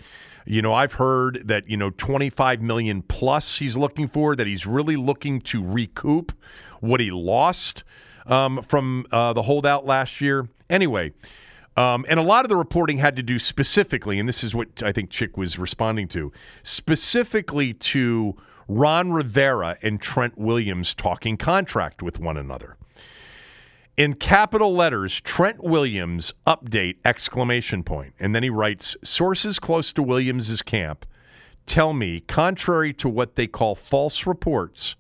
you 0.48 0.62
know, 0.62 0.72
I've 0.72 0.94
heard 0.94 1.42
that, 1.44 1.68
you 1.68 1.76
know, 1.76 1.90
25 1.90 2.62
million 2.62 3.02
plus 3.02 3.58
he's 3.58 3.76
looking 3.76 4.08
for, 4.08 4.34
that 4.34 4.46
he's 4.46 4.64
really 4.64 4.96
looking 4.96 5.42
to 5.42 5.62
recoup 5.62 6.32
what 6.80 7.00
he 7.00 7.10
lost 7.10 7.84
um, 8.26 8.64
from 8.66 9.06
uh, 9.12 9.34
the 9.34 9.42
holdout 9.42 9.84
last 9.84 10.22
year. 10.22 10.48
Anyway, 10.70 11.12
um, 11.78 12.04
and 12.08 12.18
a 12.18 12.24
lot 12.24 12.44
of 12.44 12.48
the 12.48 12.56
reporting 12.56 12.98
had 12.98 13.14
to 13.14 13.22
do 13.22 13.38
specifically, 13.38 14.18
and 14.18 14.28
this 14.28 14.42
is 14.42 14.52
what 14.52 14.82
I 14.82 14.90
think 14.90 15.10
Chick 15.10 15.36
was 15.36 15.60
responding 15.60 16.08
to, 16.08 16.32
specifically 16.64 17.72
to 17.72 18.36
Ron 18.66 19.12
Rivera 19.12 19.78
and 19.80 20.02
Trent 20.02 20.36
Williams 20.36 20.92
talking 20.92 21.36
contract 21.36 22.02
with 22.02 22.18
one 22.18 22.36
another. 22.36 22.76
In 23.96 24.14
capital 24.14 24.74
letters 24.74 25.20
trent 25.20 25.62
williams 25.62 26.32
update 26.46 26.96
exclamation 27.04 27.82
point 27.82 28.14
and 28.20 28.32
then 28.32 28.44
he 28.44 28.50
writes 28.50 28.96
sources 29.02 29.58
close 29.58 29.92
to 29.92 30.04
williams's 30.04 30.62
camp 30.62 31.04
tell 31.66 31.92
me 31.92 32.20
contrary 32.20 32.92
to 32.92 33.08
what 33.08 33.34
they 33.34 33.48
call 33.48 33.74
false 33.74 34.24
reports 34.24 34.94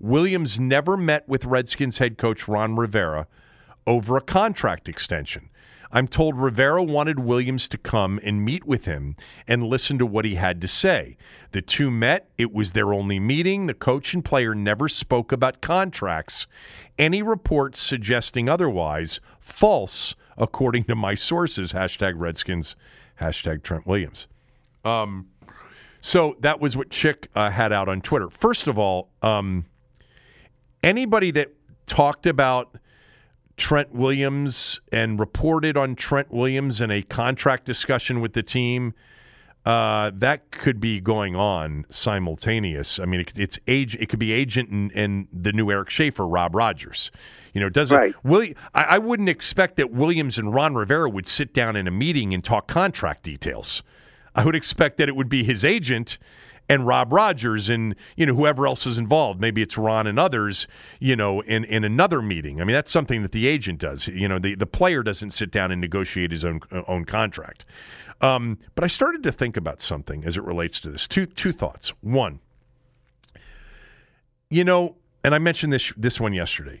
williams 0.00 0.58
never 0.58 0.96
met 0.96 1.28
with 1.28 1.44
redskins 1.44 1.98
head 1.98 2.18
coach 2.18 2.48
ron 2.48 2.74
rivera 2.74 3.28
over 3.86 4.16
a 4.16 4.20
contract 4.20 4.88
extension 4.88 5.48
i'm 5.92 6.08
told 6.08 6.36
rivera 6.36 6.82
wanted 6.82 7.18
williams 7.18 7.68
to 7.68 7.78
come 7.78 8.20
and 8.22 8.44
meet 8.44 8.64
with 8.64 8.84
him 8.84 9.16
and 9.46 9.66
listen 9.66 9.98
to 9.98 10.06
what 10.06 10.24
he 10.24 10.34
had 10.34 10.60
to 10.60 10.68
say 10.68 11.16
the 11.52 11.62
two 11.62 11.90
met 11.90 12.28
it 12.38 12.52
was 12.52 12.72
their 12.72 12.92
only 12.92 13.18
meeting 13.18 13.66
the 13.66 13.74
coach 13.74 14.14
and 14.14 14.24
player 14.24 14.54
never 14.54 14.88
spoke 14.88 15.32
about 15.32 15.60
contracts 15.60 16.46
any 16.98 17.22
reports 17.22 17.80
suggesting 17.80 18.48
otherwise 18.48 19.20
false, 19.40 20.14
according 20.36 20.84
to 20.84 20.94
my 20.94 21.14
sources. 21.14 21.72
Hashtag 21.72 22.14
Redskins, 22.16 22.76
hashtag 23.20 23.62
Trent 23.62 23.86
Williams. 23.86 24.26
Um, 24.84 25.28
so 26.00 26.36
that 26.40 26.60
was 26.60 26.76
what 26.76 26.90
Chick 26.90 27.28
uh, 27.34 27.50
had 27.50 27.72
out 27.72 27.88
on 27.88 28.00
Twitter. 28.00 28.30
First 28.30 28.66
of 28.66 28.78
all, 28.78 29.08
um, 29.22 29.66
anybody 30.82 31.30
that 31.32 31.48
talked 31.86 32.26
about 32.26 32.76
Trent 33.60 33.94
Williams 33.94 34.80
and 34.90 35.20
reported 35.20 35.76
on 35.76 35.94
Trent 35.94 36.32
Williams 36.32 36.80
in 36.80 36.90
a 36.90 37.02
contract 37.02 37.66
discussion 37.66 38.20
with 38.20 38.32
the 38.32 38.42
team 38.42 38.94
uh, 39.66 40.10
that 40.14 40.50
could 40.50 40.80
be 40.80 41.00
going 41.00 41.36
on 41.36 41.84
simultaneous. 41.90 42.98
I 42.98 43.04
mean, 43.04 43.20
it, 43.20 43.32
it's 43.36 43.58
age. 43.68 43.94
It 43.96 44.08
could 44.08 44.18
be 44.18 44.32
agent 44.32 44.70
and, 44.70 44.90
and 44.92 45.28
the 45.32 45.52
new 45.52 45.70
Eric 45.70 45.90
Schaffer, 45.90 46.26
Rob 46.26 46.54
Rogers. 46.54 47.10
You 47.52 47.60
know, 47.60 47.68
doesn't 47.68 47.96
right. 47.96 48.14
William? 48.24 48.54
I, 48.74 48.82
I 48.82 48.98
wouldn't 48.98 49.28
expect 49.28 49.76
that 49.76 49.92
Williams 49.92 50.38
and 50.38 50.54
Ron 50.54 50.74
Rivera 50.74 51.10
would 51.10 51.28
sit 51.28 51.52
down 51.52 51.76
in 51.76 51.86
a 51.86 51.90
meeting 51.90 52.32
and 52.32 52.42
talk 52.42 52.68
contract 52.68 53.22
details. 53.22 53.82
I 54.34 54.44
would 54.44 54.54
expect 54.54 54.96
that 54.98 55.08
it 55.08 55.16
would 55.16 55.28
be 55.28 55.44
his 55.44 55.64
agent 55.64 56.16
and 56.70 56.86
Rob 56.86 57.12
Rogers 57.12 57.68
and 57.68 57.96
you 58.16 58.24
know 58.24 58.34
whoever 58.34 58.64
else 58.64 58.86
is 58.86 58.96
involved. 58.96 59.40
Maybe 59.40 59.60
it's 59.60 59.76
Ron 59.76 60.06
and 60.06 60.18
others. 60.20 60.68
You 61.00 61.16
know, 61.16 61.40
in 61.40 61.64
in 61.64 61.82
another 61.82 62.22
meeting. 62.22 62.60
I 62.60 62.64
mean, 62.64 62.74
that's 62.74 62.92
something 62.92 63.22
that 63.22 63.32
the 63.32 63.48
agent 63.48 63.80
does. 63.80 64.06
You 64.06 64.28
know, 64.28 64.38
the 64.38 64.54
the 64.54 64.66
player 64.66 65.02
doesn't 65.02 65.32
sit 65.32 65.50
down 65.50 65.72
and 65.72 65.80
negotiate 65.80 66.30
his 66.30 66.44
own 66.44 66.60
own 66.86 67.04
contract. 67.04 67.64
Um, 68.20 68.58
but 68.76 68.84
I 68.84 68.86
started 68.86 69.24
to 69.24 69.32
think 69.32 69.56
about 69.56 69.82
something 69.82 70.24
as 70.24 70.36
it 70.36 70.44
relates 70.44 70.78
to 70.80 70.90
this. 70.90 71.08
Two 71.08 71.26
two 71.26 71.50
thoughts. 71.50 71.92
One, 72.02 72.38
you 74.48 74.62
know, 74.62 74.94
and 75.24 75.34
I 75.34 75.38
mentioned 75.38 75.72
this 75.72 75.92
this 75.96 76.20
one 76.20 76.32
yesterday. 76.32 76.80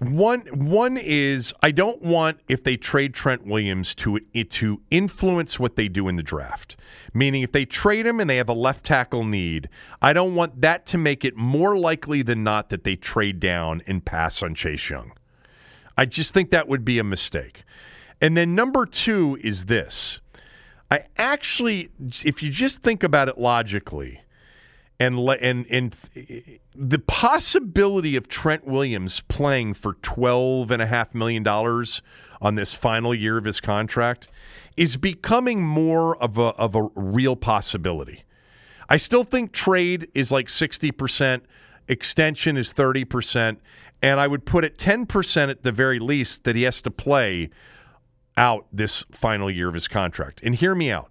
One 0.00 0.40
one 0.52 0.96
is 0.96 1.52
I 1.62 1.72
don't 1.72 2.00
want 2.00 2.38
if 2.48 2.64
they 2.64 2.78
trade 2.78 3.12
Trent 3.12 3.46
Williams 3.46 3.94
to 3.96 4.18
to 4.48 4.80
influence 4.90 5.58
what 5.58 5.76
they 5.76 5.88
do 5.88 6.08
in 6.08 6.16
the 6.16 6.22
draft. 6.22 6.76
Meaning 7.12 7.42
if 7.42 7.52
they 7.52 7.66
trade 7.66 8.06
him 8.06 8.18
and 8.18 8.30
they 8.30 8.36
have 8.36 8.48
a 8.48 8.54
left 8.54 8.82
tackle 8.82 9.24
need, 9.24 9.68
I 10.00 10.14
don't 10.14 10.34
want 10.34 10.62
that 10.62 10.86
to 10.86 10.98
make 10.98 11.22
it 11.22 11.36
more 11.36 11.76
likely 11.76 12.22
than 12.22 12.42
not 12.42 12.70
that 12.70 12.82
they 12.82 12.96
trade 12.96 13.40
down 13.40 13.82
and 13.86 14.02
pass 14.02 14.42
on 14.42 14.54
Chase 14.54 14.88
Young. 14.88 15.12
I 15.98 16.06
just 16.06 16.32
think 16.32 16.50
that 16.50 16.66
would 16.66 16.82
be 16.82 16.98
a 16.98 17.04
mistake. 17.04 17.64
And 18.22 18.34
then 18.38 18.54
number 18.54 18.86
2 18.86 19.40
is 19.44 19.64
this. 19.64 20.20
I 20.90 21.04
actually, 21.18 21.90
if 22.24 22.42
you 22.42 22.50
just 22.50 22.80
think 22.80 23.02
about 23.02 23.28
it 23.28 23.36
logically, 23.36 24.22
and 25.00 25.18
and 25.18 25.66
and 25.70 25.96
the 26.76 26.98
possibility 26.98 28.14
of 28.14 28.28
Trent 28.28 28.66
Williams 28.66 29.20
playing 29.28 29.74
for 29.74 29.94
twelve 29.94 30.70
and 30.70 30.82
a 30.82 30.86
half 30.86 31.14
million 31.14 31.42
dollars 31.42 32.02
on 32.40 32.54
this 32.54 32.74
final 32.74 33.14
year 33.14 33.38
of 33.38 33.44
his 33.44 33.60
contract 33.60 34.28
is 34.76 34.96
becoming 34.96 35.62
more 35.62 36.16
of 36.22 36.36
a 36.38 36.52
of 36.58 36.74
a 36.74 36.82
real 36.94 37.34
possibility. 37.34 38.24
I 38.88 38.98
still 38.98 39.24
think 39.24 39.52
trade 39.52 40.08
is 40.14 40.30
like 40.30 40.50
sixty 40.50 40.90
percent, 40.90 41.44
extension 41.88 42.58
is 42.58 42.72
thirty 42.72 43.04
percent, 43.06 43.60
and 44.02 44.20
I 44.20 44.26
would 44.26 44.44
put 44.44 44.64
it 44.64 44.78
ten 44.78 45.06
percent 45.06 45.50
at 45.50 45.62
the 45.62 45.72
very 45.72 45.98
least 45.98 46.44
that 46.44 46.56
he 46.56 46.62
has 46.62 46.82
to 46.82 46.90
play 46.90 47.48
out 48.36 48.66
this 48.72 49.04
final 49.12 49.50
year 49.50 49.68
of 49.68 49.74
his 49.74 49.88
contract. 49.88 50.40
And 50.42 50.54
hear 50.54 50.74
me 50.74 50.90
out. 50.90 51.09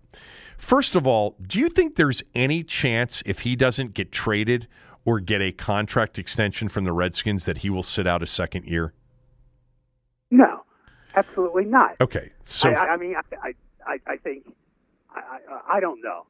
First 0.60 0.96
of 0.96 1.08
all, 1.08 1.36
do 1.42 1.60
you 1.60 1.70
think 1.70 1.96
there's 1.96 2.22
any 2.36 2.64
chance 2.64 3.24
if 3.26 3.40
he 3.40 3.56
doesn't 3.56 3.94
get 3.94 4.12
traded 4.12 4.68
or 5.06 5.20
get 5.20 5.42
a 5.42 5.52
contract 5.52 6.20
extension 6.20 6.70
from 6.70 6.84
the 6.84 6.92
Redskins 6.92 7.46
that 7.46 7.60
he 7.60 7.70
will 7.70 7.84
sit 7.84 8.06
out 8.06 8.22
a 8.22 8.28
second 8.28 8.66
year? 8.66 8.94
No, 10.30 10.64
absolutely 11.16 11.66
not. 11.66 11.96
Okay, 12.00 12.32
so 12.44 12.70
I, 12.70 12.90
I, 12.90 12.98
mean, 12.98 13.16
I, 13.16 13.54
I, 13.88 14.00
I 14.06 14.18
think 14.18 14.46
I, 15.14 15.20
I, 15.20 15.78
I 15.78 15.80
don't 15.80 16.02
know. 16.04 16.28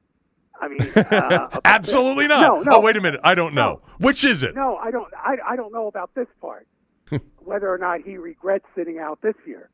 I 0.62 0.68
mean, 0.68 0.82
uh, 0.96 1.60
absolutely 1.66 2.28
not. 2.28 2.42
No, 2.42 2.62
no. 2.62 2.78
Oh, 2.78 2.80
wait 2.80 2.96
a 2.96 3.02
minute. 3.02 3.20
I 3.24 3.36
don't 3.36 3.54
know. 3.54 3.82
Which 3.98 4.24
is 4.24 4.44
it? 4.44 4.56
No, 4.56 4.78
I 4.78 4.92
don't. 4.92 5.12
I, 5.16 5.36
I 5.50 5.56
don't 5.56 5.74
know 5.74 5.88
about 5.88 6.14
this 6.16 6.28
part. 6.40 6.68
whether 7.44 7.72
or 7.72 7.78
not 7.78 8.02
he 8.02 8.18
regrets 8.18 8.66
sitting 8.76 9.00
out 9.00 9.22
this 9.22 9.36
year. 9.46 9.70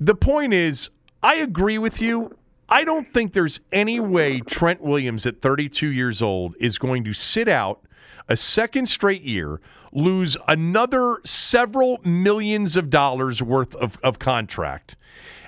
The 0.00 0.14
point 0.14 0.54
is, 0.54 0.90
I 1.22 1.36
agree 1.36 1.78
with 1.78 2.00
you. 2.00 2.36
I 2.68 2.84
don't 2.84 3.12
think 3.12 3.32
there's 3.32 3.60
any 3.72 3.98
way 3.98 4.40
Trent 4.40 4.82
Williams 4.82 5.24
at 5.26 5.40
32 5.40 5.88
years 5.88 6.20
old 6.20 6.54
is 6.60 6.76
going 6.76 7.04
to 7.04 7.12
sit 7.12 7.48
out 7.48 7.80
a 8.28 8.36
second 8.36 8.88
straight 8.88 9.22
year, 9.22 9.60
lose 9.90 10.36
another 10.46 11.18
several 11.24 11.98
millions 12.04 12.76
of 12.76 12.90
dollars 12.90 13.40
worth 13.40 13.74
of, 13.76 13.96
of 14.02 14.18
contract, 14.18 14.96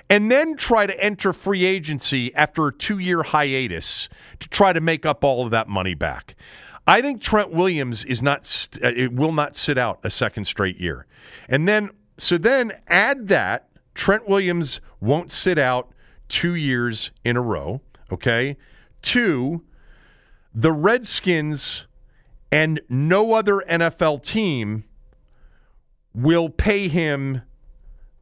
and 0.09 0.31
then 0.31 0.57
try 0.57 0.87
to 0.87 0.99
enter 0.99 1.31
free 1.31 1.63
agency 1.63 2.33
after 2.33 2.67
a 2.67 2.73
two 2.73 2.97
year 2.97 3.21
hiatus 3.21 4.09
to 4.39 4.49
try 4.49 4.73
to 4.73 4.81
make 4.81 5.05
up 5.05 5.23
all 5.23 5.45
of 5.45 5.51
that 5.51 5.69
money 5.69 5.93
back. 5.93 6.35
I 6.87 7.01
think 7.01 7.21
Trent 7.21 7.51
Williams 7.51 8.03
is 8.03 8.23
not 8.23 8.45
st- 8.45 8.83
uh, 8.83 8.89
it 8.95 9.13
will 9.13 9.31
not 9.31 9.55
sit 9.55 9.77
out 9.77 9.99
a 10.03 10.09
second 10.09 10.45
straight 10.45 10.79
year. 10.79 11.05
And 11.47 11.67
then 11.67 11.91
so 12.17 12.39
then 12.39 12.73
add 12.87 13.27
that 13.27 13.69
Trent 13.93 14.27
Williams 14.27 14.79
won't 14.99 15.31
sit 15.31 15.59
out 15.59 15.91
2 16.31 16.55
years 16.55 17.11
in 17.23 17.37
a 17.37 17.41
row, 17.41 17.81
okay? 18.11 18.57
Two, 19.01 19.63
the 20.53 20.71
Redskins 20.71 21.85
and 22.51 22.81
no 22.89 23.33
other 23.33 23.63
NFL 23.69 24.23
team 24.23 24.83
will 26.13 26.49
pay 26.49 26.87
him 26.87 27.41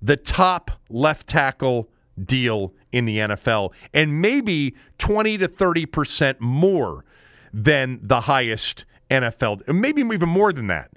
the 0.02 0.18
top 0.18 0.72
left 0.90 1.28
tackle 1.28 1.90
deal 2.24 2.74
in 2.92 3.06
the 3.06 3.18
NFL 3.18 3.72
and 3.94 4.22
maybe 4.22 4.76
20 5.00 5.38
to 5.38 5.48
30% 5.48 6.40
more 6.40 7.06
than 7.54 8.00
the 8.04 8.22
highest 8.22 8.86
NFL, 9.10 9.68
maybe 9.68 10.02
even 10.02 10.30
more 10.30 10.54
than 10.54 10.68
that, 10.68 10.92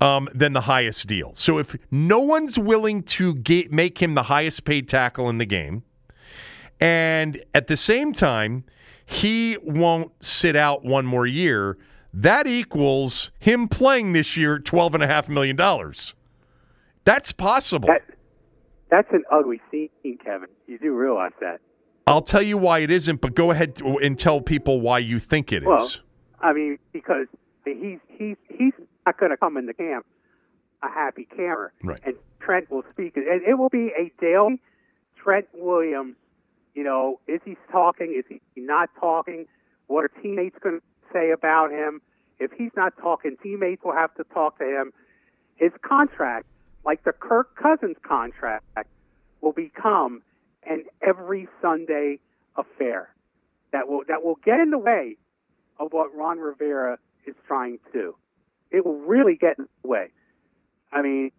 um, 0.00 0.28
than 0.34 0.52
the 0.52 0.62
highest 0.62 1.06
deal. 1.06 1.32
So 1.34 1.58
if 1.58 1.74
no 1.90 2.20
one's 2.20 2.58
willing 2.58 3.02
to 3.04 3.34
get, 3.34 3.72
make 3.72 4.00
him 4.00 4.14
the 4.14 4.24
highest 4.24 4.64
paid 4.64 4.88
tackle 4.88 5.28
in 5.30 5.38
the 5.38 5.46
game, 5.46 5.82
and 6.80 7.42
at 7.54 7.66
the 7.68 7.76
same 7.76 8.12
time, 8.12 8.64
he 9.04 9.56
won't 9.62 10.12
sit 10.20 10.56
out 10.56 10.84
one 10.84 11.06
more 11.06 11.26
year, 11.26 11.78
that 12.12 12.46
equals 12.46 13.30
him 13.38 13.68
playing 13.68 14.12
this 14.12 14.36
year 14.36 14.58
$12.5 14.58 15.28
million. 15.28 15.56
That's 17.04 17.32
possible. 17.32 17.88
That, 17.88 18.02
that's 18.90 19.08
an 19.12 19.24
ugly 19.30 19.60
scene, 19.70 19.90
Kevin. 20.24 20.48
You 20.66 20.78
do 20.78 20.92
realize 20.94 21.32
that. 21.40 21.60
I'll 22.06 22.22
tell 22.22 22.42
you 22.42 22.56
why 22.56 22.80
it 22.80 22.90
isn't, 22.90 23.20
but 23.20 23.34
go 23.34 23.50
ahead 23.50 23.80
and 23.80 24.18
tell 24.18 24.40
people 24.40 24.80
why 24.80 25.00
you 25.00 25.18
think 25.18 25.52
it 25.52 25.62
is. 25.62 25.66
Well, 25.66 25.90
I 26.40 26.52
mean, 26.52 26.78
because 26.92 27.26
he's 27.64 27.98
he's 28.08 28.36
he's 28.48 28.72
not 29.04 29.18
going 29.18 29.30
to 29.30 29.36
come 29.36 29.56
into 29.56 29.74
camp 29.74 30.06
a 30.82 30.88
happy 30.88 31.26
camper, 31.36 31.72
right. 31.82 32.00
and 32.04 32.14
Trent 32.40 32.70
will 32.70 32.84
speak, 32.92 33.16
and 33.16 33.42
it 33.42 33.58
will 33.58 33.70
be 33.70 33.90
a 33.98 34.12
daily 34.20 34.60
Trent 35.16 35.48
Williams. 35.54 36.14
You 36.76 36.84
know, 36.84 37.20
is 37.26 37.40
he 37.44 37.56
talking? 37.72 38.14
Is 38.16 38.26
he 38.28 38.60
not 38.60 38.90
talking? 39.00 39.46
What 39.86 40.04
are 40.04 40.10
teammates 40.22 40.56
going 40.62 40.80
to 40.80 40.82
say 41.10 41.30
about 41.30 41.70
him? 41.70 42.02
If 42.38 42.52
he's 42.52 42.70
not 42.76 42.92
talking, 43.00 43.38
teammates 43.42 43.82
will 43.82 43.94
have 43.94 44.14
to 44.16 44.24
talk 44.24 44.58
to 44.58 44.64
him. 44.64 44.92
His 45.56 45.72
contract, 45.80 46.44
like 46.84 47.02
the 47.02 47.12
Kirk 47.12 47.56
Cousins 47.56 47.96
contract, 48.06 48.66
will 49.40 49.54
become 49.54 50.20
an 50.64 50.84
every 51.00 51.48
Sunday 51.62 52.18
affair 52.56 53.08
that 53.72 53.88
will 53.88 54.02
that 54.08 54.22
will 54.22 54.38
get 54.44 54.60
in 54.60 54.68
the 54.68 54.78
way 54.78 55.16
of 55.80 55.94
what 55.94 56.14
Ron 56.14 56.38
Rivera 56.38 56.98
is 57.26 57.34
trying 57.46 57.78
to 57.86 57.92
do. 57.92 58.16
It 58.70 58.84
will 58.84 58.98
really 58.98 59.36
get 59.36 59.58
in 59.58 59.66
the 59.82 59.88
way. 59.88 60.08
I 60.92 61.00
mean, 61.00 61.30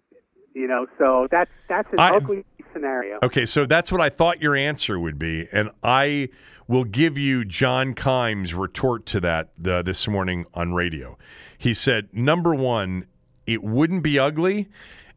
you 0.54 0.68
know, 0.68 0.86
so 0.98 1.28
that's 1.30 1.52
that's 1.70 1.88
an 1.94 2.00
I- 2.00 2.16
ugly 2.16 2.46
scenario. 2.74 3.20
Okay, 3.24 3.46
so 3.46 3.66
that's 3.66 3.92
what 3.92 4.02
I 4.02 4.10
thought 4.10 4.42
your 4.42 4.56
answer 4.56 5.00
would 5.00 5.18
be, 5.18 5.48
and 5.52 5.70
I 5.84 6.30
will 6.68 6.84
give 6.84 7.18
you 7.18 7.46
John 7.46 7.94
Keim's 7.94 8.54
retort 8.54 9.06
to 9.08 9.20
that 9.22 9.50
uh, 9.66 9.82
this 9.84 10.08
morning 10.08 10.46
on 10.54 10.74
radio. 10.74 11.18
He 11.58 11.74
said, 11.74 12.10
number 12.12 12.54
one, 12.54 13.06
it 13.46 13.64
wouldn't 13.64 14.04
be 14.04 14.20
ugly 14.20 14.68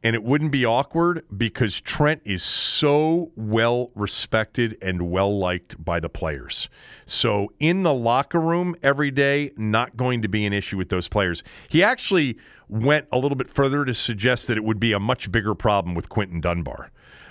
and 0.02 0.14
it 0.14 0.22
wouldn't 0.22 0.50
be 0.50 0.64
awkward 0.64 1.24
because 1.36 1.80
Trent 1.80 2.22
is 2.24 2.42
so 2.42 3.32
well 3.36 3.90
respected 3.94 4.78
and 4.80 5.10
well 5.10 5.38
liked 5.38 5.82
by 5.82 6.00
the 6.00 6.08
players. 6.08 6.68
So 7.06 7.52
in 7.60 7.82
the 7.82 7.94
locker 7.94 8.40
room 8.40 8.76
every 8.82 9.10
day, 9.10 9.52
not 9.56 9.96
going 9.96 10.22
to 10.22 10.28
be 10.28 10.46
an 10.46 10.52
issue 10.52 10.76
with 10.76 10.88
those 10.88 11.08
players. 11.08 11.42
He 11.68 11.82
actually 11.82 12.36
went 12.68 13.06
a 13.12 13.18
little 13.18 13.36
bit 13.36 13.52
further 13.52 13.84
to 13.84 13.94
suggest 13.94 14.46
that 14.46 14.56
it 14.56 14.64
would 14.64 14.80
be 14.80 14.92
a 14.92 15.00
much 15.00 15.30
bigger 15.30 15.54
problem 15.54 15.94
with 15.94 16.08
Quinton 16.08 16.40
Dunbar 16.40 16.90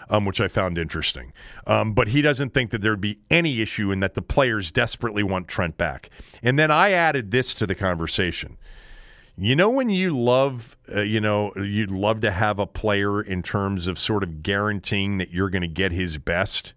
um, 0.10 0.26
which 0.26 0.42
I 0.42 0.48
found 0.48 0.78
interesting. 0.78 1.34
Um, 1.68 1.94
but 1.94 2.08
he 2.10 2.22
doesn't 2.22 2.54
think 2.54 2.72
that 2.72 2.82
there'd 2.82 3.02
be 3.02 3.20
any 3.30 3.62
issue 3.62 3.92
and 3.92 4.02
that 4.02 4.16
the 4.16 4.22
players 4.22 4.72
desperately 4.72 5.24
want 5.24 5.48
Trent 5.48 5.78
back. 5.78 6.10
And 6.42 6.58
then 6.58 6.72
I 6.72 6.92
added 6.92 7.32
this 7.32 7.54
to 7.56 7.68
the 7.68 7.76
conversation. 7.76 8.58
You 9.42 9.56
know 9.56 9.70
when 9.70 9.90
you 9.90 10.20
love, 10.20 10.76
uh, 10.94 11.00
you 11.00 11.22
know, 11.22 11.54
you'd 11.56 11.92
love 11.92 12.20
to 12.22 12.32
have 12.32 12.60
a 12.60 12.66
player 12.66 13.22
in 13.22 13.42
terms 13.42 13.88
of 13.88 13.98
sort 13.98 14.22
of 14.22 14.44
guaranteeing 14.44 15.18
that 15.20 15.32
you're 15.32 15.50
going 15.50 15.62
to 15.62 15.68
get 15.68 15.94
his 15.94 16.18
best 16.18 16.74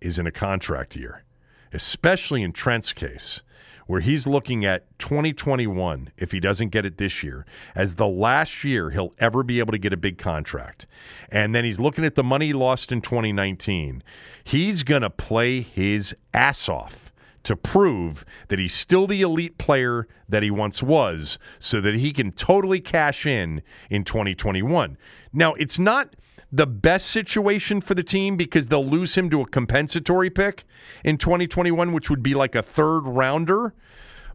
is 0.00 0.16
in 0.16 0.24
a 0.24 0.30
contract 0.30 0.94
year, 0.94 1.24
especially 1.72 2.44
in 2.44 2.52
Trent's 2.52 2.92
case 2.92 3.40
where 3.88 4.00
he's 4.00 4.24
looking 4.24 4.64
at 4.64 4.86
2021, 5.00 6.12
if 6.16 6.30
he 6.30 6.38
doesn't 6.38 6.68
get 6.68 6.86
it 6.86 6.96
this 6.96 7.24
year, 7.24 7.44
as 7.74 7.96
the 7.96 8.06
last 8.06 8.62
year 8.62 8.90
he'll 8.90 9.12
ever 9.18 9.42
be 9.42 9.58
able 9.58 9.72
to 9.72 9.78
get 9.78 9.92
a 9.92 9.96
big 9.96 10.16
contract. 10.16 10.86
And 11.28 11.52
then 11.52 11.64
he's 11.64 11.80
looking 11.80 12.04
at 12.04 12.14
the 12.14 12.22
money 12.22 12.52
lost 12.52 12.92
in 12.92 13.02
2019. 13.02 14.04
He's 14.44 14.84
going 14.84 15.02
to 15.02 15.10
play 15.10 15.60
his 15.60 16.14
ass 16.32 16.68
off 16.68 16.99
to 17.44 17.56
prove 17.56 18.24
that 18.48 18.58
he's 18.58 18.74
still 18.74 19.06
the 19.06 19.22
elite 19.22 19.58
player 19.58 20.06
that 20.28 20.42
he 20.42 20.50
once 20.50 20.82
was 20.82 21.38
so 21.58 21.80
that 21.80 21.94
he 21.94 22.12
can 22.12 22.32
totally 22.32 22.80
cash 22.80 23.26
in 23.26 23.62
in 23.88 24.04
2021. 24.04 24.96
Now, 25.32 25.54
it's 25.54 25.78
not 25.78 26.14
the 26.52 26.66
best 26.66 27.06
situation 27.06 27.80
for 27.80 27.94
the 27.94 28.02
team 28.02 28.36
because 28.36 28.68
they'll 28.68 28.86
lose 28.86 29.14
him 29.14 29.30
to 29.30 29.40
a 29.40 29.46
compensatory 29.46 30.30
pick 30.30 30.64
in 31.04 31.16
2021, 31.16 31.92
which 31.92 32.10
would 32.10 32.22
be 32.22 32.34
like 32.34 32.54
a 32.54 32.62
third 32.62 33.00
rounder. 33.00 33.74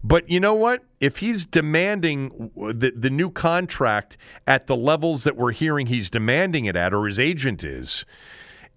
But 0.03 0.29
you 0.29 0.39
know 0.39 0.53
what? 0.53 0.83
If 0.99 1.17
he's 1.17 1.45
demanding 1.45 2.51
the, 2.55 2.91
the 2.95 3.09
new 3.09 3.31
contract 3.31 4.17
at 4.45 4.67
the 4.67 4.75
levels 4.75 5.23
that 5.23 5.35
we're 5.35 5.51
hearing 5.51 5.87
he's 5.87 6.09
demanding 6.09 6.65
it 6.65 6.75
at, 6.75 6.93
or 6.93 7.07
his 7.07 7.19
agent 7.19 7.63
is, 7.63 8.05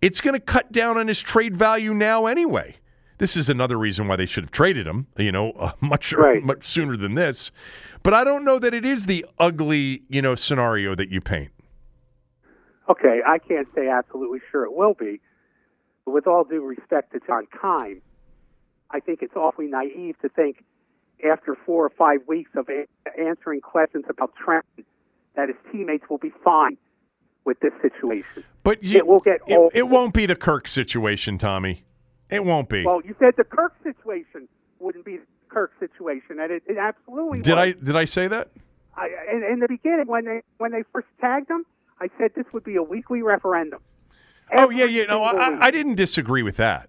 it's 0.01 0.21
going 0.21 0.35
to 0.35 0.41
cut 0.41 0.73
down 0.73 0.97
on 0.97 1.07
his 1.07 1.21
trade 1.21 1.57
value 1.57 1.93
now 1.93 2.27
anyway. 2.27 2.77
This 3.19 3.37
is 3.37 3.51
another 3.51 3.77
reason 3.77 4.07
why 4.09 4.17
they 4.17 4.27
should 4.27 4.45
have 4.45 4.51
traded 4.53 4.87
him, 4.87 5.07
you 5.17 5.33
know, 5.33 5.51
uh, 5.53 5.73
much 5.81 6.13
Right. 6.13 6.43
much 6.43 6.67
sooner 6.67 6.97
than 6.97 7.15
this. 7.15 7.51
But 8.03 8.15
I 8.15 8.25
don't 8.25 8.45
know 8.45 8.59
that 8.61 8.73
it 8.75 8.85
is 8.85 9.07
the 9.07 9.27
ugly, 9.39 10.03
you 10.09 10.23
know, 10.23 10.35
scenario 10.35 10.95
that 10.95 11.11
you 11.11 11.21
paint. 11.21 11.51
Okay, 12.89 13.21
I 13.27 13.39
can't 13.39 13.69
say 13.75 13.89
absolutely 13.89 14.39
sure 14.51 14.65
it 14.65 14.73
will 14.75 14.95
be, 14.95 15.21
but 16.07 16.13
with 16.13 16.27
all 16.27 16.45
due 16.45 16.65
respect 16.65 17.13
to 17.13 17.21
John 17.27 17.47
Keim, 17.61 18.01
I 18.91 19.01
think 19.01 19.21
it's 19.21 19.37
awfully 19.37 19.67
naive 19.67 20.19
to 20.23 20.29
think 20.31 20.65
after 21.29 21.55
four 21.67 21.85
or 21.85 21.91
five 21.91 22.21
weeks 22.27 22.51
of 22.57 22.69
a- 22.71 22.87
answering 23.21 23.61
questions 23.61 24.05
about 24.09 24.33
Trent 24.37 24.65
that 25.37 25.49
his 25.49 25.59
teammates 25.71 26.05
will 26.09 26.17
be 26.19 26.33
fine 26.43 26.79
with 27.45 27.61
this 27.61 27.73
situation. 27.83 28.45
But 28.63 28.83
you, 28.83 28.97
It 28.99 29.07
will 29.07 29.21
get 29.21 29.41
it, 29.47 29.71
it 29.75 29.89
won't 29.89 30.15
be 30.15 30.25
the 30.27 30.37
Kirk 30.37 30.67
situation, 30.69 31.37
Tommy. 31.37 31.85
It 32.31 32.45
won't 32.45 32.69
be. 32.69 32.85
Well, 32.85 33.01
you 33.05 33.15
said 33.19 33.35
the 33.37 33.45
Kirk 33.45 33.75
situation 33.83 34.49
wouldn't 34.81 35.05
be 35.05 35.17
the 35.19 35.27
Kirk 35.49 35.73
situation, 35.81 36.39
and 36.41 36.53
it, 36.53 36.63
it 36.67 36.77
absolutely 36.77 37.41
did 37.41 37.55
was. 37.55 37.59
I 37.59 37.73
did 37.73 37.97
I 37.97 38.05
say 38.05 38.29
that? 38.29 38.49
I, 38.97 39.09
in, 39.33 39.43
in 39.45 39.59
the 39.61 39.69
beginning, 39.69 40.07
when 40.07 40.25
they 40.25 40.43
when 40.59 40.73
they 40.73 40.83
first 40.93 41.09
tagged 41.21 41.51
him, 41.51 41.65
I 42.01 42.09
said 42.19 42.33
this 42.35 42.47
would 42.53 42.65
be 42.65 42.77
a 42.77 42.83
weekly 42.83 43.23
referendum. 43.23 43.81
Oh 44.55 44.71
yeah, 44.71 44.85
yeah. 44.85 45.05
No, 45.05 45.23
I. 45.23 45.67
I 45.67 45.71
didn't 45.71 45.95
disagree 45.97 46.43
with 46.43 46.57
that. 46.57 46.89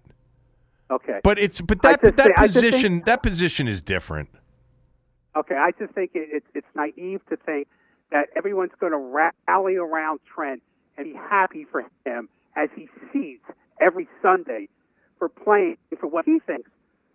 Okay. 0.90 1.20
But 1.22 1.38
it's 1.38 1.60
but 1.60 1.82
that 1.82 2.02
that 2.02 2.16
think- 2.16 2.36
just 2.36 2.54
think- 2.60 2.72
position 2.72 3.02
that 3.06 3.22
position 3.22 3.68
is 3.68 3.80
different. 3.80 4.28
Okay, 5.36 5.54
I 5.54 5.70
just 5.78 5.94
think 5.94 6.10
it, 6.14 6.28
it's 6.32 6.46
it's 6.54 6.66
naive 6.74 7.20
to 7.30 7.36
think 7.36 7.68
that 8.10 8.26
everyone's 8.36 8.72
going 8.80 8.92
to 8.92 8.98
rally 8.98 9.76
around 9.76 10.18
Trent 10.34 10.62
and 10.98 11.12
be 11.12 11.16
happy 11.16 11.64
for 11.70 11.84
him 12.04 12.28
as 12.56 12.68
he 12.74 12.88
sees 13.12 13.38
every 13.80 14.08
Sunday 14.20 14.68
for 15.20 15.28
playing 15.28 15.76
for 16.00 16.08
what 16.08 16.24
he 16.24 16.40
thinks 16.40 16.68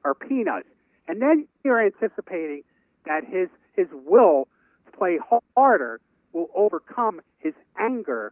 are 0.06 0.14
peanuts. 0.14 0.68
And 1.10 1.22
then 1.22 1.48
you're 1.66 1.86
anticipating 1.86 2.64
that 3.06 3.26
his 3.26 3.50
his 3.76 3.88
will 3.92 4.48
to 4.86 4.98
play 4.98 5.20
harder 5.58 6.00
will 6.32 6.48
overcome 6.56 7.20
his 7.40 7.54
anger 7.78 8.32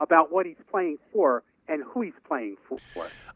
about 0.00 0.32
what 0.32 0.46
he's 0.46 0.56
playing 0.70 0.96
for 1.12 1.42
and 1.68 1.82
who 1.84 2.00
he's 2.02 2.14
playing 2.26 2.56
for. 2.68 2.78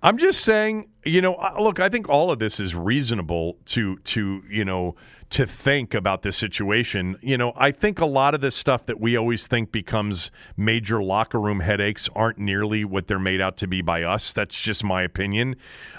I'm 0.03 0.19
just 0.19 0.41
saying, 0.41 0.89
you 1.05 1.21
know, 1.21 1.37
look, 1.61 1.79
I 1.79 1.89
think 1.89 2.09
all 2.09 2.31
of 2.31 2.39
this 2.39 2.59
is 2.59 2.75
reasonable 2.75 3.59
to 3.67 3.97
to, 3.97 4.43
you 4.49 4.65
know, 4.65 4.97
to 5.35 5.47
think 5.49 5.95
about 5.95 6.23
this 6.23 6.37
situation. 6.37 7.17
You 7.21 7.37
know, 7.37 7.53
I 7.57 7.73
think 7.73 7.99
a 7.99 8.07
lot 8.07 8.37
of 8.37 8.41
this 8.41 8.55
stuff 8.55 8.87
that 8.87 9.01
we 9.01 9.17
always 9.17 9.49
think 9.49 9.73
becomes 9.73 10.31
major 10.57 11.03
locker 11.03 11.41
room 11.41 11.59
headaches 11.59 12.09
aren't 12.15 12.39
nearly 12.39 12.85
what 12.85 13.09
they're 13.09 13.19
made 13.19 13.41
out 13.41 13.57
to 13.57 13.67
be 13.67 13.83
by 13.83 14.05
us. 14.05 14.33
That's 14.33 14.55
just 14.57 14.85
my 14.85 15.03
opinion. 15.03 15.57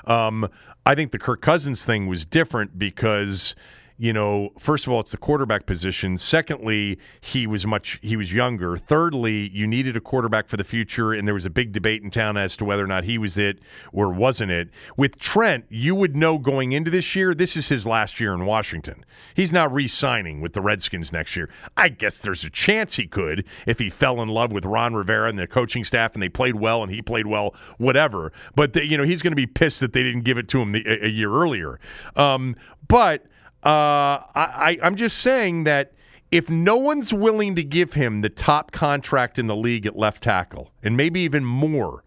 Um, 0.08 0.48
I 0.86 0.96
think 0.96 1.12
the 1.12 1.20
Kirk 1.20 1.42
Cousins 1.42 1.84
thing 1.84 2.08
was 2.08 2.26
different 2.26 2.80
because 2.80 3.56
you 3.98 4.12
know, 4.12 4.50
first 4.60 4.86
of 4.86 4.92
all, 4.92 5.00
it's 5.00 5.12
the 5.12 5.18
quarterback 5.18 5.66
position. 5.66 6.18
Secondly, 6.18 7.00
he 7.22 7.48
was 7.48 7.66
much 7.66 7.98
he 8.02 8.18
was 8.18 8.34
younger. 8.34 8.78
Thirdly, 8.78 9.50
you 9.54 9.66
needed 9.66 9.96
a 9.96 10.02
quarterback 10.02 10.50
for 10.50 10.58
the 10.58 10.66
future, 10.66 11.14
and 11.14 11.26
there 11.26 11.34
was 11.34 11.46
a 11.46 11.50
big 11.50 11.72
debate 11.72 12.04
in 12.04 12.12
town 12.12 12.36
as 12.36 12.58
to 12.58 12.66
whether 12.66 12.84
or 12.84 12.88
not 12.88 13.06
he 13.06 13.18
was 13.18 13.38
it 13.38 13.60
or 13.94 14.10
wasn't 14.10 14.52
it. 14.52 14.70
With 14.98 15.18
Trent, 15.18 15.66
you 15.70 15.96
would 15.96 16.14
know 16.14 16.38
going 16.38 16.74
into 16.74 16.92
this 16.92 17.16
year, 17.16 17.34
this 17.34 17.56
is 17.56 17.70
his 17.70 17.86
last 17.86 18.20
year 18.20 18.34
in 18.34 18.46
Washington. 18.46 19.06
He's 19.34 19.54
not 19.54 19.74
re-signing 19.74 20.42
with 20.42 20.52
the 20.52 20.62
Redskins 20.62 21.14
next 21.14 21.38
year. 21.38 21.50
I 21.78 21.88
guess 21.88 22.18
there's 22.18 22.44
a 22.44 22.50
chance 22.50 22.96
he 22.96 23.08
could 23.08 23.46
if 23.66 23.80
he 23.80 23.90
fell 23.90 24.22
in 24.22 24.28
love 24.28 24.52
with 24.52 24.66
Ron 24.66 24.94
Rivera 24.94 25.30
and 25.30 25.40
the 25.40 25.48
coaching 25.48 25.86
staff, 25.86 26.14
and 26.16 26.22
they 26.22 26.30
played 26.30 26.56
well 26.56 26.84
and 26.84 26.92
he 26.92 27.02
played 27.02 27.28
well, 27.28 27.56
whatever. 27.78 28.34
But 28.56 28.74
the, 28.74 28.86
you 28.86 28.98
know, 28.98 29.06
he's 29.06 29.22
going 29.22 29.32
to 29.32 29.38
be 29.38 29.48
pissed 29.48 29.80
that 29.80 29.94
they 29.94 30.04
didn't 30.04 30.24
give 30.24 30.38
it 30.38 30.50
to 30.50 30.60
him 30.60 30.74
the, 30.74 30.84
a, 30.86 31.06
a 31.06 31.10
year 31.10 31.34
earlier. 31.34 31.80
Um, 32.18 32.58
but 32.90 33.26
uh, 33.66 34.22
I, 34.36 34.78
I'm 34.84 34.96
just 34.96 35.20
saying 35.20 35.64
that 35.64 35.94
if 36.32 36.50
no 36.50 36.76
one's 36.76 37.14
willing 37.14 37.56
to 37.56 37.64
give 37.64 37.94
him 37.94 38.22
the 38.22 38.30
top 38.30 38.72
contract 38.72 39.40
in 39.40 39.48
the 39.48 39.56
league 39.56 39.86
at 39.86 39.98
left 39.98 40.24
tackle, 40.24 40.72
and 40.84 40.96
maybe 40.96 41.22
even 41.22 41.44
more, 41.44 42.04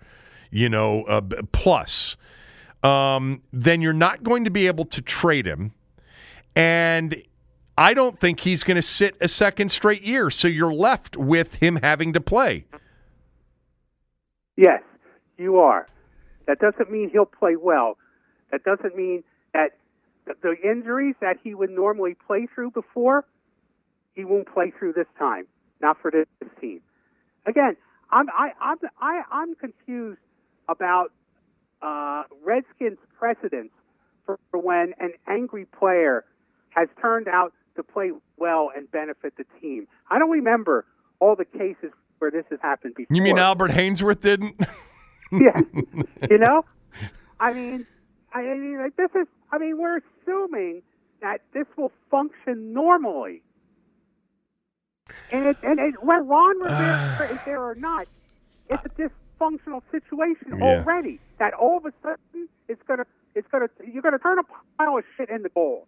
you 0.51 0.69
know, 0.69 1.05
uh, 1.05 1.21
plus, 1.53 2.17
um, 2.83 3.43
then 3.53 3.81
you're 3.81 3.93
not 3.93 4.23
going 4.23 4.45
to 4.45 4.51
be 4.51 4.67
able 4.67 4.85
to 4.87 5.03
trade 5.03 5.47
him. 5.47 5.73
And 6.55 7.23
I 7.77 7.95
don't 7.95 8.21
think 8.21 8.41
he's 8.41 8.65
going 8.65 8.77
to 8.77 8.83
sit 8.83 9.17
a 9.21 9.29
second 9.29 9.71
straight 9.71 10.03
year. 10.03 10.31
So 10.31 10.49
you're 10.49 10.73
left 10.73 11.17
with 11.17 11.55
him 11.55 11.77
having 11.83 12.13
to 12.13 12.21
play. 12.21 12.67
Yes, 14.57 14.83
you 15.37 15.59
are. 15.59 15.87
That 16.47 16.59
doesn't 16.59 16.91
mean 16.91 17.11
he'll 17.11 17.27
play 17.27 17.57
well. 17.57 17.97
That 18.51 18.65
doesn't 18.65 18.97
mean 18.97 19.23
that 19.55 19.73
the 20.43 20.55
injuries 20.63 21.15
that 21.21 21.37
he 21.43 21.55
would 21.55 21.71
normally 21.71 22.17
play 22.27 22.47
through 22.55 22.73
before, 22.73 23.25
he 24.15 24.25
won't 24.25 24.53
play 24.53 24.73
through 24.79 24.93
this 24.95 25.07
time. 25.19 25.47
Not 25.81 25.97
for 26.03 26.11
this 26.11 26.27
team. 26.61 26.81
Again, 27.47 27.77
I'm 28.11 28.29
I, 28.31 28.51
I'm 28.61 28.79
I, 29.01 29.23
I'm 29.31 29.55
confused 29.55 30.19
about 30.69 31.13
uh, 31.83 32.25
Redskins 32.45 32.99
precedents 33.19 33.73
for, 34.27 34.39
for 34.51 34.61
when 34.61 34.95
an 34.99 35.13
angry 35.29 35.67
player 35.67 36.25
has 36.71 36.89
turned 37.01 37.29
out 37.29 37.53
to 37.77 37.83
play 37.83 38.11
well 38.37 38.71
and 38.77 38.91
benefit 38.91 39.35
the 39.37 39.45
team. 39.61 39.87
I 40.11 40.19
don't 40.19 40.31
remember 40.31 40.85
all 41.21 41.37
the 41.37 41.45
cases 41.45 41.93
where 42.19 42.31
this 42.31 42.45
has 42.51 42.59
happened 42.61 42.95
before. 42.97 43.15
You 43.15 43.23
mean 43.23 43.39
Albert 43.39 43.71
Haynesworth 43.71 44.21
didn't? 44.21 44.61
yeah. 45.33 45.61
You 46.29 46.37
know, 46.37 46.65
I 47.41 47.53
mean, 47.53 47.87
I 48.35 48.43
mean, 48.43 48.79
like 48.79 48.97
this 48.97 49.11
is 49.15 49.27
I 49.51 49.59
mean, 49.59 49.79
we're 49.79 49.99
assuming 49.99 50.83
that 51.21 51.41
this 51.53 51.67
will 51.77 51.93
function 52.11 52.73
normally. 52.73 53.43
And 55.33 55.47
it, 55.47 55.57
and 55.63 55.79
it, 55.79 55.95
whether 56.03 56.23
Ron 56.23 56.59
Rivera 56.63 57.33
is 57.33 57.39
there 57.45 57.63
or 57.63 57.75
not, 57.75 58.07
it's 58.69 58.83
a 58.85 58.91
dysfunctional 58.91 59.83
situation 59.91 60.59
Yeah. 60.59 60.65
already. 60.65 61.21
That 61.39 61.55
all 61.55 61.79
of 61.79 61.87
a 61.87 61.93
sudden 62.03 62.49
it's 62.69 62.83
gonna 62.87 63.07
it's 63.35 63.47
gonna 63.51 63.69
you're 63.91 64.03
gonna 64.03 64.19
turn 64.19 64.39
a 64.39 64.43
pile 64.77 64.99
of 64.99 65.05
shit 65.17 65.31
into 65.31 65.49
gold. 65.51 65.87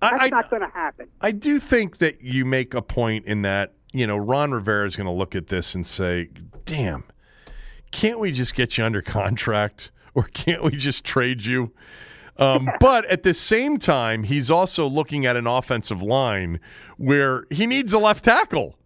That's 0.00 0.16
I, 0.20 0.28
not 0.28 0.50
gonna 0.50 0.70
happen. 0.70 1.08
I 1.20 1.30
do 1.30 1.60
think 1.60 1.98
that 1.98 2.20
you 2.20 2.44
make 2.44 2.74
a 2.74 2.82
point 2.82 3.26
in 3.26 3.42
that, 3.42 3.74
you 3.92 4.06
know, 4.06 4.16
Ron 4.16 4.50
Rivera 4.52 4.86
is 4.86 4.96
going 4.96 5.06
to 5.06 5.12
look 5.12 5.34
at 5.34 5.46
this 5.46 5.74
and 5.74 5.86
say, 5.86 6.28
damn, 6.66 7.04
can't 7.92 8.18
we 8.18 8.32
just 8.32 8.54
get 8.54 8.76
you 8.76 8.84
under 8.84 9.00
contract 9.00 9.90
or 10.14 10.24
can't 10.24 10.62
we 10.64 10.72
just 10.72 11.04
trade 11.04 11.44
you? 11.44 11.72
Um, 12.38 12.68
but 12.80 13.04
at 13.06 13.22
the 13.22 13.34
same 13.34 13.78
time, 13.78 14.24
he's 14.24 14.50
also 14.50 14.86
looking 14.86 15.26
at 15.26 15.36
an 15.36 15.46
offensive 15.46 16.02
line 16.02 16.60
where 16.96 17.44
he 17.50 17.66
needs 17.66 17.92
a 17.92 17.98
left 17.98 18.24
tackle. 18.24 18.76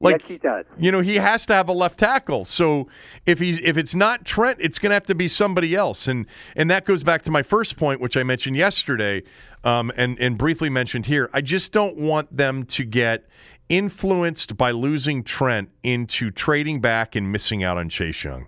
Like 0.00 0.20
yes, 0.20 0.28
he 0.28 0.38
does. 0.38 0.66
you 0.78 0.92
know, 0.92 1.00
he 1.00 1.16
has 1.16 1.46
to 1.46 1.54
have 1.54 1.68
a 1.68 1.72
left 1.72 1.98
tackle. 1.98 2.44
So 2.44 2.88
if 3.24 3.38
he's 3.38 3.58
if 3.62 3.78
it's 3.78 3.94
not 3.94 4.24
Trent, 4.26 4.58
it's 4.60 4.78
going 4.78 4.90
to 4.90 4.94
have 4.94 5.06
to 5.06 5.14
be 5.14 5.28
somebody 5.28 5.74
else. 5.74 6.08
And 6.08 6.26
and 6.56 6.70
that 6.70 6.84
goes 6.84 7.02
back 7.02 7.22
to 7.22 7.30
my 7.30 7.42
first 7.42 7.76
point, 7.76 8.00
which 8.00 8.16
I 8.16 8.22
mentioned 8.22 8.56
yesterday, 8.56 9.22
um, 9.62 9.90
and 9.96 10.18
and 10.18 10.36
briefly 10.36 10.68
mentioned 10.68 11.06
here. 11.06 11.30
I 11.32 11.40
just 11.40 11.72
don't 11.72 11.96
want 11.96 12.36
them 12.36 12.66
to 12.66 12.84
get 12.84 13.24
influenced 13.68 14.56
by 14.58 14.72
losing 14.72 15.24
Trent 15.24 15.70
into 15.82 16.30
trading 16.30 16.80
back 16.80 17.16
and 17.16 17.32
missing 17.32 17.64
out 17.64 17.78
on 17.78 17.88
Chase 17.88 18.24
Young. 18.24 18.46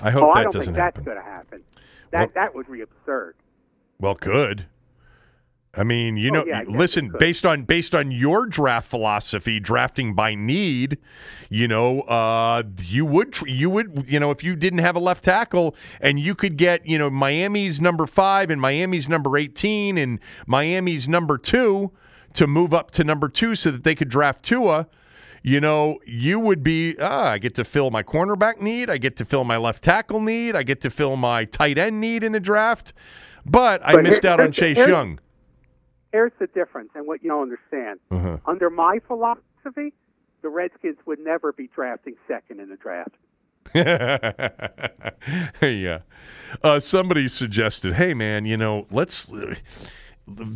I 0.00 0.10
hope 0.10 0.22
oh, 0.22 0.26
that 0.28 0.38
I 0.38 0.42
don't 0.44 0.52
doesn't 0.52 0.74
think 0.74 0.76
that's 0.76 0.96
happen. 0.96 1.04
going 1.04 1.16
to 1.18 1.22
happen. 1.22 1.62
That 2.12 2.18
Well- 2.18 2.30
that 2.34 2.54
would 2.54 2.70
be 2.70 2.80
absurd. 2.80 3.34
Well, 4.00 4.14
could. 4.14 4.66
I 5.76 5.82
mean, 5.82 6.16
you 6.16 6.30
Oh, 6.30 6.34
know, 6.34 6.44
yeah, 6.46 6.62
listen, 6.68 7.12
based 7.18 7.44
on 7.44 7.64
based 7.64 7.94
on 7.96 8.12
your 8.12 8.46
draft 8.46 8.88
philosophy, 8.88 9.58
drafting 9.58 10.14
by 10.14 10.34
need, 10.36 10.98
you 11.48 11.66
know, 11.66 12.02
uh, 12.02 12.62
you 12.80 13.04
would 13.04 13.32
tr- 13.32 13.48
you 13.48 13.68
would 13.70 14.04
you 14.06 14.20
know 14.20 14.30
if 14.30 14.44
you 14.44 14.54
didn't 14.54 14.78
have 14.80 14.94
a 14.94 15.00
left 15.00 15.24
tackle 15.24 15.74
and 16.00 16.20
you 16.20 16.34
could 16.36 16.56
get 16.56 16.86
you 16.86 16.96
know 16.96 17.10
Miami's 17.10 17.80
number 17.80 18.06
five 18.06 18.50
and 18.50 18.60
Miami's 18.60 19.08
number 19.08 19.36
eighteen 19.36 19.98
and 19.98 20.20
Miami's 20.46 21.08
number 21.08 21.36
two 21.38 21.90
to 22.34 22.46
move 22.46 22.72
up 22.72 22.92
to 22.92 23.02
number 23.02 23.28
two 23.28 23.56
so 23.56 23.72
that 23.72 23.82
they 23.82 23.96
could 23.96 24.08
draft 24.08 24.44
Tua. 24.44 24.86
You 25.46 25.60
know, 25.60 25.98
you 26.06 26.40
would 26.40 26.62
be, 26.62 26.96
ah, 26.98 27.32
I 27.32 27.38
get 27.38 27.54
to 27.56 27.64
fill 27.64 27.90
my 27.90 28.02
cornerback 28.02 28.62
need. 28.62 28.88
I 28.88 28.96
get 28.96 29.16
to 29.18 29.26
fill 29.26 29.44
my 29.44 29.58
left 29.58 29.84
tackle 29.84 30.20
need. 30.20 30.56
I 30.56 30.62
get 30.62 30.80
to 30.82 30.90
fill 30.90 31.16
my 31.16 31.44
tight 31.44 31.76
end 31.76 32.00
need 32.00 32.24
in 32.24 32.32
the 32.32 32.40
draft. 32.40 32.94
But 33.46 33.82
I 33.84 33.92
But 33.94 34.02
missed 34.04 34.22
here- 34.22 34.30
out 34.32 34.40
on 34.40 34.52
Chase 34.52 34.76
here's- 34.76 34.88
Young. 34.90 35.18
Here's 36.12 36.32
the 36.38 36.46
difference, 36.46 36.90
and 36.94 37.06
what 37.08 37.24
you 37.24 37.30
don't 37.30 37.42
understand. 37.42 37.98
Uh-huh. 38.10 38.36
Under 38.46 38.70
my 38.70 39.00
philosophy, 39.08 39.92
the 40.42 40.48
Redskins 40.48 40.96
would 41.06 41.18
never 41.18 41.52
be 41.52 41.66
drafting 41.74 42.14
second 42.28 42.60
in 42.60 42.68
the 42.68 42.76
draft. 42.76 43.16
yeah. 45.62 45.98
Uh, 46.62 46.78
somebody 46.78 47.26
suggested, 47.28 47.94
hey, 47.94 48.14
man, 48.14 48.44
you 48.44 48.56
know, 48.56 48.86
let's 48.92 49.28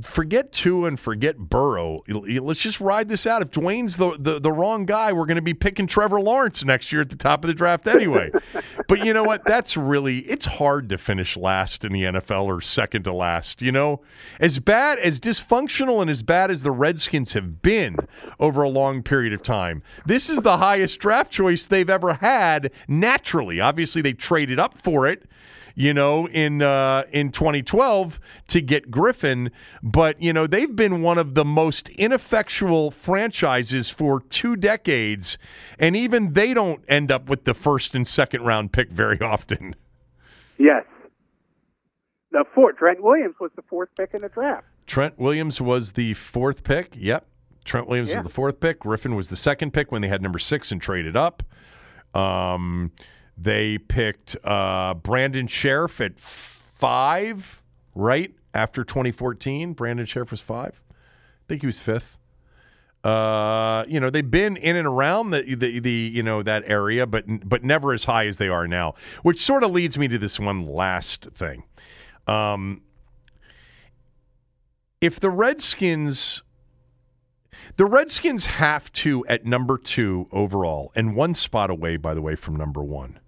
forget 0.03 0.53
two 0.53 0.87
and 0.87 0.99
forget 0.99 1.37
Burrow. 1.37 2.03
Let's 2.09 2.61
just 2.61 2.81
ride 2.81 3.09
this 3.09 3.27
out. 3.27 3.43
If 3.43 3.51
Dwayne's 3.51 3.97
the, 3.97 4.17
the, 4.19 4.41
the 4.41 4.53
wrong 4.53 4.87
guy, 4.87 5.13
we're 5.13 5.27
going 5.27 5.37
to 5.37 5.43
be 5.43 5.55
picking 5.55 5.87
Trevor 5.87 6.21
Lawrence 6.21 6.65
next 6.65 6.91
year 6.91 7.03
at 7.03 7.11
the 7.11 7.17
top 7.17 7.45
of 7.45 7.49
the 7.49 7.55
draft 7.55 7.87
anyway. 7.87 8.31
but 8.89 9.05
you 9.05 9.13
know 9.13 9.25
what? 9.25 9.45
That's 9.45 9.77
really, 9.77 10.21
it's 10.21 10.47
hard 10.47 10.89
to 10.89 10.99
finish 10.99 11.37
last 11.37 11.85
in 11.85 11.93
the 11.93 12.05
NFL 12.05 12.45
or 12.45 12.63
second 12.63 13.03
to 13.05 13.13
last. 13.13 13.61
You 13.61 13.73
know, 13.73 14.01
as 14.41 14.59
bad, 14.59 14.99
as 15.01 15.21
dysfunctional 15.21 16.01
and 16.01 16.11
as 16.11 16.23
bad 16.23 16.51
as 16.51 16.63
the 16.63 16.71
Redskins 16.71 17.35
have 17.35 17.61
been 17.61 17.97
over 18.41 18.63
a 18.63 18.71
long 18.71 19.03
period 19.03 19.35
of 19.35 19.43
time, 19.43 19.83
this 20.07 20.31
is 20.31 20.41
the 20.41 20.57
highest 20.57 20.99
draft 20.99 21.31
choice 21.31 21.67
they've 21.67 21.91
ever 21.91 22.15
had 22.15 22.71
naturally. 22.89 23.61
Obviously, 23.61 24.01
they 24.01 24.15
traded 24.15 24.59
up 24.59 24.83
for 24.83 25.07
it 25.07 25.25
you 25.81 25.95
know, 25.95 26.27
in 26.27 26.61
uh, 26.61 27.05
in 27.13 27.31
2012 27.31 28.19
to 28.49 28.61
get 28.61 28.91
Griffin. 28.91 29.51
But 29.81 30.21
you 30.21 30.33
know, 30.33 30.49
they've 30.49 30.75
been 30.75 31.03
one 31.03 31.19
of 31.19 31.35
the 31.35 31.45
most 31.45 31.89
ineffectual 31.91 32.91
franchises 32.91 33.89
for 33.89 34.21
two 34.29 34.57
decades, 34.57 35.39
and 35.79 35.95
even 35.95 36.33
they 36.33 36.53
don't 36.53 36.83
end 36.89 37.13
up 37.13 37.29
with 37.29 37.45
the 37.45 37.55
first 37.55 37.95
and 37.95 38.05
second 38.07 38.43
round 38.43 38.73
pick 38.73 38.91
very 38.91 39.21
often. 39.23 39.77
Yes. 40.59 40.85
The 42.33 42.45
fourth, 42.55 42.77
Trent 42.79 43.01
Williams 43.03 43.37
was 43.41 43.53
the 43.55 43.63
fourth 43.63 43.89
pick 43.97 44.11
in 44.15 44.23
the 44.23 44.29
draft. 44.29 44.67
Trent 44.87 45.17
Williams 45.19 45.61
was 45.61 45.93
the 45.93 46.15
fourth 46.15 46.65
pick. 46.65 46.93
Yep. 46.97 47.25
Trent 47.65 47.87
Williams 47.87 48.09
Yeah. 48.09 48.17
was 48.19 48.25
the 48.27 48.35
fourth 48.35 48.59
pick. 48.59 48.81
Griffin 48.81 49.15
was 49.15 49.29
the 49.29 49.37
second 49.37 49.73
pick 49.73 49.93
when 49.93 50.03
they 50.03 50.09
had 50.09 50.21
number 50.23 50.39
six 50.41 50.73
and 50.73 50.83
traded 50.83 51.17
up. 51.17 51.43
Um, 52.15 52.91
they 53.41 53.79
picked 53.79 54.37
uh, 54.45 54.95
Brandon 54.95 55.47
Scherff 55.47 56.01
at 56.01 56.19
five, 56.19 57.63
right 57.95 58.35
after 58.55 58.85
2014. 58.85 59.75
Brandon 59.75 60.07
Scherff 60.07 60.31
was 60.31 60.41
five. 60.41 60.81
I 60.91 61.45
think 61.49 61.63
he 61.63 61.67
was 61.67 61.79
fifth. 61.79 62.17
Uh, 63.05 63.85
you 63.89 64.01
know, 64.01 64.11
they've 64.11 64.29
been 64.31 64.57
in 64.57 64.75
and 64.77 64.87
around 64.87 65.31
the, 65.31 65.43
the 65.55 65.79
the 65.79 65.91
you 65.91 66.23
know 66.23 66.43
that 66.43 66.65
area, 66.67 67.07
but 67.07 67.25
but 67.49 67.63
never 67.63 67.93
as 67.93 68.05
high 68.05 68.27
as 68.27 68.39
they 68.39 68.49
are 68.49 68.67
now. 68.67 68.95
Which 69.23 69.45
sort 69.45 69.63
of 69.63 69.71
leads 69.71 69.97
me 69.97 70.09
to 70.09 70.19
this 70.19 70.41
one 70.41 70.67
last 70.67 71.29
thing. 71.39 71.63
Um, 72.27 72.83
if 75.01 75.21
the 75.21 75.31
Redskins 75.31 76.43
The 77.77 77.87
Redskins 77.87 78.47
have 78.47 78.93
to, 78.95 79.25
at 79.29 79.47
number 79.47 79.79
two 79.79 80.27
overall, 80.33 80.91
and 80.97 81.15
one 81.15 81.35
spot 81.35 81.71
away, 81.71 81.97
by 81.97 82.15
the 82.15 82.21
way, 82.21 82.35
from 82.35 82.57
number 82.57 82.83
one, 82.83 83.21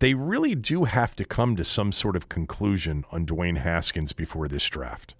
they 0.00 0.14
really 0.14 0.54
do 0.54 0.84
have 0.84 1.14
to 1.16 1.24
come 1.24 1.56
to 1.56 1.64
some 1.64 1.92
sort 1.92 2.16
of 2.16 2.28
conclusion 2.28 3.04
on 3.10 3.26
Dwayne 3.26 3.58
Haskins 3.58 4.12
before 4.12 4.48
this 4.48 4.66
draft. 4.66 5.14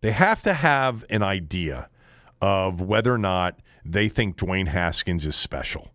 They 0.00 0.12
have 0.12 0.40
to 0.42 0.54
have 0.54 1.04
an 1.10 1.22
idea 1.22 1.88
of 2.40 2.80
whether 2.80 3.12
or 3.12 3.18
not 3.18 3.58
they 3.84 4.08
think 4.08 4.36
Dwayne 4.36 4.68
Haskins 4.68 5.26
is 5.26 5.36
special, 5.36 5.90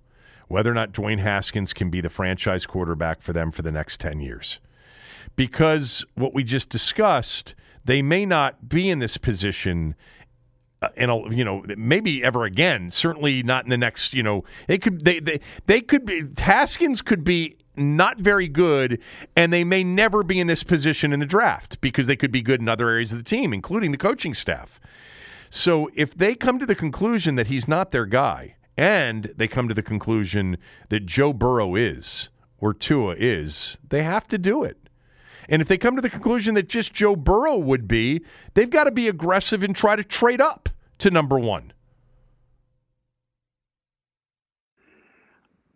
whether 0.47 0.71
or 0.71 0.73
not 0.73 0.91
Dwayne 0.91 1.19
Haskins 1.19 1.73
can 1.73 1.89
be 1.89 2.01
the 2.01 2.09
franchise 2.09 2.65
quarterback 2.65 3.21
for 3.21 3.33
them 3.33 3.51
for 3.51 3.61
the 3.61 3.71
next 3.71 3.99
10 3.99 4.19
years. 4.19 4.59
Because 5.35 6.05
what 6.15 6.33
we 6.33 6.43
just 6.43 6.69
discussed, 6.69 7.55
they 7.85 8.01
may 8.01 8.25
not 8.25 8.69
be 8.69 8.89
in 8.89 8.99
this 8.99 9.17
position 9.17 9.95
uh, 10.81 10.89
in 10.97 11.09
a, 11.09 11.33
you 11.33 11.45
know 11.45 11.63
maybe 11.77 12.21
ever 12.25 12.43
again 12.43 12.91
certainly 12.91 13.41
not 13.41 13.63
in 13.63 13.69
the 13.69 13.77
next 13.77 14.13
you 14.13 14.21
know 14.21 14.43
they 14.67 14.77
could 14.77 15.05
they 15.05 15.21
they, 15.21 15.39
they 15.65 15.79
could 15.79 16.05
be 16.05 16.23
Haskins 16.37 17.01
could 17.01 17.23
be 17.23 17.55
not 17.75 18.17
very 18.19 18.47
good 18.47 18.99
and 19.35 19.51
they 19.51 19.63
may 19.63 19.83
never 19.83 20.23
be 20.23 20.39
in 20.39 20.47
this 20.47 20.63
position 20.63 21.13
in 21.13 21.19
the 21.19 21.25
draft 21.25 21.79
because 21.81 22.07
they 22.07 22.15
could 22.15 22.31
be 22.31 22.41
good 22.41 22.59
in 22.59 22.69
other 22.69 22.89
areas 22.89 23.11
of 23.11 23.17
the 23.17 23.23
team 23.23 23.53
including 23.53 23.91
the 23.91 23.97
coaching 23.97 24.33
staff 24.33 24.79
so 25.49 25.89
if 25.95 26.15
they 26.15 26.35
come 26.35 26.59
to 26.59 26.65
the 26.65 26.75
conclusion 26.75 27.35
that 27.35 27.47
he's 27.47 27.67
not 27.67 27.91
their 27.91 28.05
guy 28.05 28.55
and 28.77 29.31
they 29.37 29.47
come 29.47 29.67
to 29.67 29.73
the 29.73 29.83
conclusion 29.83 30.57
that 30.89 31.05
Joe 31.05 31.31
Burrow 31.31 31.75
is 31.75 32.29
or 32.59 32.73
Tua 32.73 33.15
is 33.17 33.77
they 33.89 34.03
have 34.03 34.27
to 34.29 34.37
do 34.37 34.63
it 34.63 34.77
and 35.49 35.61
if 35.61 35.67
they 35.67 35.77
come 35.77 35.95
to 35.95 36.01
the 36.01 36.09
conclusion 36.09 36.55
that 36.55 36.69
just 36.69 36.93
Joe 36.93 37.15
Burrow 37.15 37.57
would 37.57 37.87
be, 37.87 38.21
they've 38.53 38.69
got 38.69 38.85
to 38.85 38.91
be 38.91 39.07
aggressive 39.07 39.63
and 39.63 39.75
try 39.75 39.95
to 39.95 40.03
trade 40.03 40.41
up 40.41 40.69
to 40.99 41.11
number 41.11 41.37
one. 41.37 41.73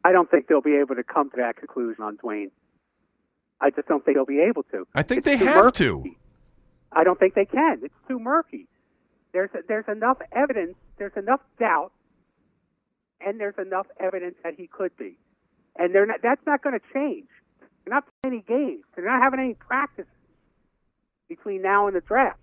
I 0.08 0.14
don't 0.14 0.32
think 0.32 0.48
they'll 0.48 0.62
be 0.62 0.78
able 0.78 0.96
to 0.96 1.04
come 1.04 1.30
to 1.32 1.36
that 1.38 1.58
conclusion 1.58 2.02
on 2.02 2.16
Dwayne. 2.18 2.52
I 3.60 3.72
just 3.72 3.90
don't 3.90 4.06
think 4.06 4.16
they'll 4.16 4.26
be 4.26 4.40
able 4.40 4.64
to. 4.72 4.88
I 4.96 5.04
think 5.04 5.18
It's 5.20 5.26
they 5.26 5.36
have 5.46 5.66
murky. 5.66 5.78
to. 5.84 6.04
I 6.94 7.04
don't 7.04 7.20
think 7.20 7.34
they 7.34 7.44
can. 7.44 7.82
It's 7.84 7.94
too 8.08 8.18
murky. 8.18 8.68
There's 9.34 9.50
there's 9.68 9.84
enough 9.90 10.20
evidence. 10.32 10.76
There's 10.98 11.12
enough 11.18 11.42
doubt, 11.60 11.92
and 13.20 13.38
there's 13.38 13.58
enough 13.58 13.88
evidence 14.00 14.36
that 14.46 14.54
he 14.56 14.68
could 14.68 14.96
be, 14.98 15.18
and 15.76 15.94
they're 15.94 16.06
not. 16.06 16.22
That's 16.24 16.46
not 16.48 16.62
going 16.64 16.80
to 16.80 16.86
change. 16.94 17.28
They're 17.84 17.94
not 17.96 18.06
playing 18.22 18.44
any 18.48 18.60
games. 18.60 18.84
They're 18.96 19.06
not 19.06 19.22
having 19.22 19.42
any 19.42 19.56
practice 19.56 20.08
between 21.28 21.62
now 21.62 21.88
and 21.88 21.96
the 21.98 22.02
draft. 22.02 22.40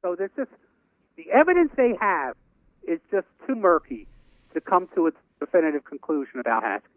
So 0.00 0.14
there's 0.16 0.30
just 0.36 0.50
the 1.18 1.30
evidence 1.30 1.72
they 1.76 1.92
have 2.00 2.36
is 2.88 3.00
just 3.10 3.26
too 3.46 3.54
murky 3.56 4.06
to 4.54 4.60
come 4.62 4.88
to 4.94 5.08
a 5.08 5.10
definitive 5.38 5.84
conclusion 5.84 6.40
about 6.40 6.62
Haskins. 6.62 6.92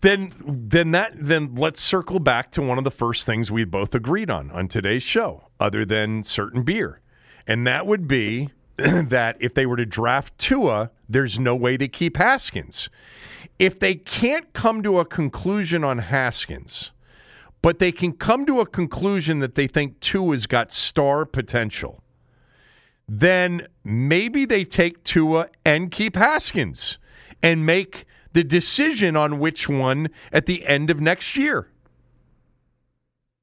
Then 0.00 0.32
then 0.46 0.90
that 0.92 1.12
then 1.16 1.54
let's 1.54 1.80
circle 1.80 2.18
back 2.18 2.50
to 2.52 2.62
one 2.62 2.78
of 2.78 2.84
the 2.84 2.90
first 2.90 3.24
things 3.24 3.50
we 3.50 3.64
both 3.64 3.94
agreed 3.94 4.30
on 4.30 4.50
on 4.50 4.68
today's 4.68 5.02
show, 5.02 5.48
other 5.60 5.84
than 5.84 6.24
certain 6.24 6.64
beer. 6.64 7.00
And 7.46 7.66
that 7.66 7.86
would 7.86 8.08
be 8.08 8.50
that 8.76 9.36
if 9.40 9.54
they 9.54 9.64
were 9.64 9.76
to 9.76 9.86
draft 9.86 10.36
Tua, 10.38 10.90
there's 11.08 11.38
no 11.38 11.54
way 11.54 11.76
to 11.76 11.88
keep 11.88 12.16
Haskins. 12.16 12.88
If 13.58 13.78
they 13.78 13.94
can't 13.94 14.52
come 14.52 14.82
to 14.82 14.98
a 14.98 15.04
conclusion 15.04 15.84
on 15.84 15.98
Haskins, 15.98 16.90
but 17.62 17.78
they 17.78 17.92
can 17.92 18.12
come 18.12 18.44
to 18.46 18.60
a 18.60 18.66
conclusion 18.66 19.38
that 19.38 19.54
they 19.54 19.66
think 19.66 20.00
Tua's 20.00 20.46
got 20.46 20.72
star 20.72 21.24
potential, 21.24 22.02
then 23.08 23.66
maybe 23.84 24.44
they 24.44 24.64
take 24.64 25.04
Tua 25.04 25.48
and 25.64 25.90
keep 25.90 26.16
Haskins 26.16 26.98
and 27.42 27.64
make 27.64 28.06
the 28.32 28.44
decision 28.44 29.16
on 29.16 29.38
which 29.38 29.68
one 29.68 30.08
at 30.32 30.46
the 30.46 30.66
end 30.66 30.90
of 30.90 31.00
next 31.00 31.36
year. 31.36 31.68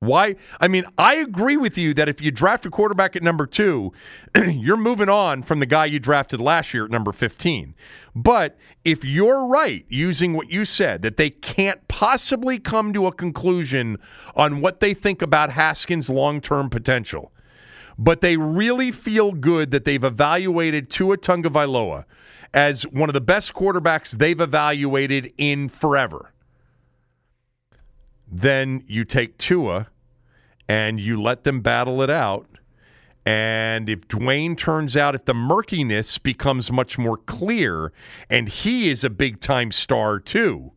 Why? 0.04 0.36
I 0.60 0.68
mean, 0.68 0.84
I 0.98 1.16
agree 1.16 1.56
with 1.56 1.78
you 1.78 1.94
that 1.94 2.10
if 2.10 2.20
you 2.20 2.30
draft 2.30 2.66
a 2.66 2.70
quarterback 2.70 3.16
at 3.16 3.24
number 3.24 3.48
two, 3.48 3.94
you're 4.36 4.76
moving 4.76 5.08
on 5.08 5.44
from 5.44 5.62
the 5.62 5.66
guy 5.66 5.86
you 5.86 5.98
drafted 5.98 6.42
last 6.42 6.74
year 6.74 6.84
at 6.84 6.92
number 6.92 7.14
15. 7.14 7.74
But 8.14 8.58
if 8.84 9.06
you're 9.06 9.48
right, 9.48 9.86
using 9.88 10.34
what 10.34 10.50
you 10.50 10.66
said, 10.66 11.04
that 11.04 11.16
they 11.16 11.30
can't 11.30 11.88
possibly 11.88 12.60
come 12.60 12.92
to 12.92 13.08
a 13.08 13.14
conclusion 13.14 13.98
on 14.36 14.60
what 14.60 14.82
they 14.82 14.94
think 14.94 15.22
about 15.22 15.52
Haskins' 15.52 16.10
long 16.10 16.42
term 16.42 16.70
potential, 16.70 17.32
but 17.98 18.22
they 18.22 18.38
really 18.38 18.92
feel 18.92 19.32
good 19.32 19.72
that 19.72 19.86
they've 19.86 20.04
evaluated 20.04 20.90
Tua 20.90 21.18
Tagovailoa 21.18 22.06
as 22.54 22.84
one 22.84 23.10
of 23.10 23.14
the 23.14 23.22
best 23.22 23.54
quarterbacks 23.54 24.12
they've 24.12 24.40
evaluated 24.40 25.34
in 25.38 25.70
forever, 25.70 26.32
then 28.32 28.84
you 28.88 29.04
take 29.04 29.38
Tua 29.38 29.88
and 30.68 31.00
you 31.00 31.22
let 31.22 31.44
them 31.44 31.62
battle 31.62 32.02
it 32.02 32.10
out. 32.10 32.48
And 33.26 33.90
if 33.90 34.02
Dwayne 34.08 34.58
turns 34.58 34.98
out, 34.98 35.16
if 35.16 35.26
the 35.26 35.34
murkiness 35.34 36.18
becomes 36.18 36.72
much 36.72 36.98
more 36.98 37.18
clear 37.18 37.92
and 38.30 38.50
he 38.50 38.90
is 38.90 39.04
a 39.04 39.10
big 39.10 39.40
time 39.40 39.72
star 39.72 40.20
too, 40.20 40.72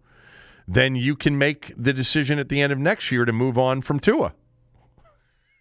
then 0.69 0.95
you 0.95 1.17
can 1.17 1.39
make 1.39 1.73
the 1.77 1.93
decision 1.93 2.39
at 2.39 2.49
the 2.49 2.61
end 2.61 2.73
of 2.73 2.79
next 2.79 3.11
year 3.11 3.25
to 3.25 3.33
move 3.33 3.59
on 3.59 3.83
from 3.83 4.01
Tua. 4.01 4.33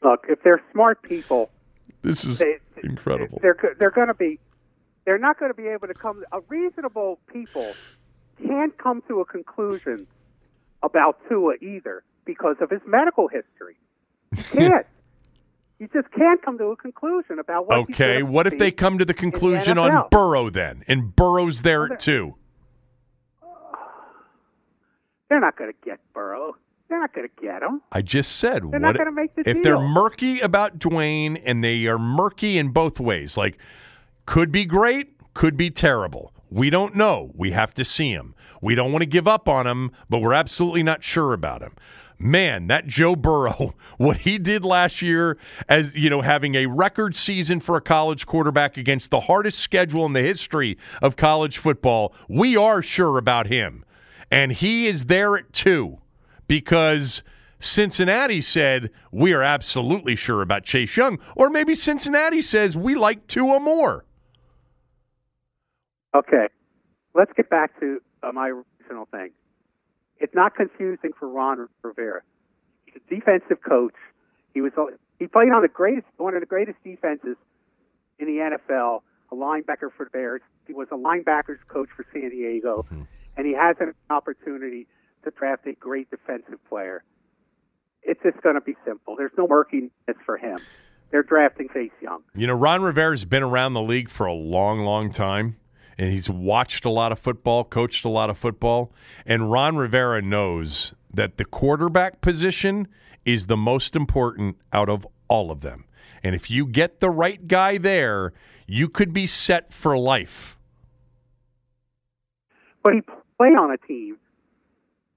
Look, 0.03 0.25
if 0.29 0.41
they're 0.43 0.61
smart 0.71 1.01
people, 1.01 1.49
This 2.03 2.23
is 2.23 2.39
they, 2.39 2.57
incredible. 2.83 3.39
They're 3.41 3.57
they're 3.79 3.91
going 3.91 4.07
to 4.07 4.13
be 4.13 4.39
they're 5.05 5.17
not 5.17 5.39
going 5.39 5.51
to 5.51 5.55
be 5.55 5.67
able 5.67 5.87
to 5.87 5.93
come. 5.93 6.23
A 6.31 6.39
reasonable 6.49 7.19
people 7.31 7.73
can't 8.45 8.77
come 8.77 9.01
to 9.07 9.21
a 9.21 9.25
conclusion 9.25 10.07
about 10.83 11.19
Tua 11.29 11.55
either 11.61 12.03
because 12.25 12.57
of 12.61 12.69
his 12.69 12.81
medical 12.85 13.27
history. 13.27 13.75
You 14.35 14.43
can't. 14.53 14.85
you 15.79 15.87
just 15.93 16.11
can't 16.11 16.41
come 16.43 16.57
to 16.57 16.65
a 16.65 16.75
conclusion 16.75 17.39
about 17.39 17.67
what. 17.67 17.77
Okay, 17.91 18.23
what 18.23 18.47
if 18.47 18.57
they 18.59 18.71
come 18.71 18.97
to 18.99 19.05
the 19.05 19.13
conclusion 19.13 19.77
on? 19.77 20.07
Burrow 20.11 20.49
then? 20.49 20.83
And 20.87 21.15
Burrow's 21.15 21.61
there 21.61 21.87
Well, 21.89 21.97
too. 21.97 22.35
They're 25.29 25.39
not 25.39 25.57
going 25.57 25.71
to 25.71 25.77
get 25.89 25.99
Burrow. 26.13 26.55
They're 26.95 27.01
not 27.01 27.13
going 27.13 27.27
to 27.27 27.41
get 27.41 27.61
him. 27.61 27.81
I 27.91 28.01
just 28.01 28.37
said 28.37 28.61
They're 28.61 28.67
what 28.67 28.79
not 28.79 28.97
gonna 28.97 29.11
make 29.11 29.35
the 29.35 29.49
if 29.49 29.61
they're 29.63 29.77
murky 29.77 30.39
about 30.39 30.79
Dwayne 30.79 31.41
and 31.43 31.61
they 31.61 31.85
are 31.87 31.99
murky 31.99 32.57
in 32.57 32.69
both 32.69 33.01
ways. 33.01 33.35
Like 33.35 33.57
could 34.25 34.49
be 34.49 34.63
great, 34.63 35.09
could 35.33 35.57
be 35.57 35.69
terrible. 35.69 36.31
We 36.49 36.69
don't 36.69 36.95
know. 36.95 37.31
We 37.35 37.51
have 37.51 37.73
to 37.73 37.83
see 37.83 38.11
him. 38.11 38.33
We 38.61 38.75
don't 38.75 38.93
want 38.93 39.01
to 39.01 39.07
give 39.07 39.27
up 39.27 39.49
on 39.49 39.67
him, 39.67 39.91
but 40.09 40.19
we're 40.19 40.33
absolutely 40.33 40.83
not 40.83 41.03
sure 41.03 41.33
about 41.33 41.61
him. 41.61 41.73
Man, 42.17 42.67
that 42.67 42.87
Joe 42.87 43.17
Burrow, 43.17 43.75
what 43.97 44.19
he 44.19 44.37
did 44.37 44.63
last 44.63 45.01
year 45.01 45.37
as, 45.67 45.93
you 45.95 46.09
know, 46.09 46.21
having 46.21 46.55
a 46.55 46.67
record 46.67 47.13
season 47.13 47.59
for 47.59 47.75
a 47.75 47.81
college 47.81 48.25
quarterback 48.25 48.77
against 48.77 49.11
the 49.11 49.19
hardest 49.19 49.59
schedule 49.59 50.05
in 50.05 50.13
the 50.13 50.21
history 50.21 50.77
of 51.01 51.17
college 51.17 51.57
football, 51.57 52.13
we 52.29 52.55
are 52.55 52.81
sure 52.81 53.17
about 53.17 53.47
him. 53.47 53.83
And 54.31 54.53
he 54.53 54.87
is 54.87 55.05
there 55.07 55.35
at 55.35 55.51
2 55.51 55.99
because 56.47 57.23
Cincinnati 57.59 58.41
said 58.41 58.89
we 59.11 59.33
are 59.33 59.43
absolutely 59.43 60.15
sure 60.15 60.41
about 60.41 60.63
Chase 60.63 60.95
Young, 60.95 61.19
or 61.35 61.49
maybe 61.49 61.75
Cincinnati 61.75 62.41
says 62.41 62.75
we 62.75 62.95
like 62.95 63.27
Tua 63.27 63.59
more. 63.59 64.05
Okay, 66.13 66.47
let's 67.13 67.31
get 67.35 67.49
back 67.49 67.77
to 67.79 68.01
uh, 68.23 68.31
my 68.31 68.49
original 68.49 69.05
thing. 69.11 69.31
It's 70.19 70.33
not 70.33 70.55
confusing 70.55 71.11
for 71.19 71.27
Ron 71.27 71.67
Rivera. 71.81 72.21
He's 72.85 72.95
a 72.95 73.13
defensive 73.13 73.61
coach. 73.61 73.95
He 74.53 74.61
was 74.61 74.71
he 75.19 75.27
played 75.27 75.51
on 75.51 75.61
the 75.61 75.67
greatest 75.67 76.07
one 76.17 76.35
of 76.35 76.39
the 76.39 76.45
greatest 76.45 76.77
defenses 76.83 77.35
in 78.19 78.27
the 78.27 78.57
NFL, 78.71 79.01
a 79.31 79.35
linebacker 79.35 79.91
for 79.95 80.05
the 80.05 80.09
Bears. 80.11 80.41
He 80.67 80.73
was 80.73 80.87
a 80.91 80.95
linebackers 80.95 81.59
coach 81.67 81.89
for 81.95 82.05
San 82.13 82.29
Diego, 82.29 82.85
and 83.35 83.45
he 83.45 83.53
has 83.53 83.75
an 83.79 83.93
opportunity 84.09 84.87
to 85.25 85.31
draft 85.31 85.67
a 85.67 85.73
great 85.73 86.09
defensive 86.09 86.63
player. 86.69 87.03
It's 88.03 88.21
just 88.23 88.41
going 88.41 88.55
to 88.55 88.61
be 88.61 88.75
simple. 88.85 89.15
There's 89.17 89.31
no 89.37 89.47
murkiness 89.47 89.91
for 90.25 90.37
him. 90.37 90.59
They're 91.11 91.23
drafting 91.23 91.67
Chase 91.73 91.91
Young. 92.01 92.23
You 92.35 92.47
know, 92.47 92.53
Ron 92.53 92.81
Rivera's 92.81 93.25
been 93.25 93.43
around 93.43 93.73
the 93.73 93.81
league 93.81 94.09
for 94.09 94.25
a 94.25 94.33
long, 94.33 94.79
long 94.79 95.11
time, 95.11 95.57
and 95.97 96.11
he's 96.11 96.29
watched 96.29 96.85
a 96.85 96.89
lot 96.89 97.11
of 97.11 97.19
football, 97.19 97.63
coached 97.63 98.05
a 98.05 98.09
lot 98.09 98.29
of 98.29 98.37
football, 98.37 98.91
and 99.25 99.51
Ron 99.51 99.77
Rivera 99.77 100.21
knows 100.21 100.93
that 101.13 101.37
the 101.37 101.45
quarterback 101.45 102.21
position 102.21 102.87
is 103.23 103.45
the 103.45 103.57
most 103.57 103.95
important 103.95 104.57
out 104.73 104.89
of 104.89 105.07
all 105.27 105.51
of 105.51 105.61
them. 105.61 105.85
And 106.23 106.35
if 106.35 106.49
you 106.49 106.65
get 106.65 106.99
the 106.99 107.09
right 107.09 107.47
guy 107.47 107.77
there, 107.77 108.33
you 108.67 108.89
could 108.89 109.13
be 109.13 109.27
set 109.27 109.73
for 109.73 109.97
life. 109.97 110.57
But 112.83 112.93
he 112.93 113.01
played 113.37 113.53
on 113.53 113.71
a 113.71 113.77
team. 113.77 114.17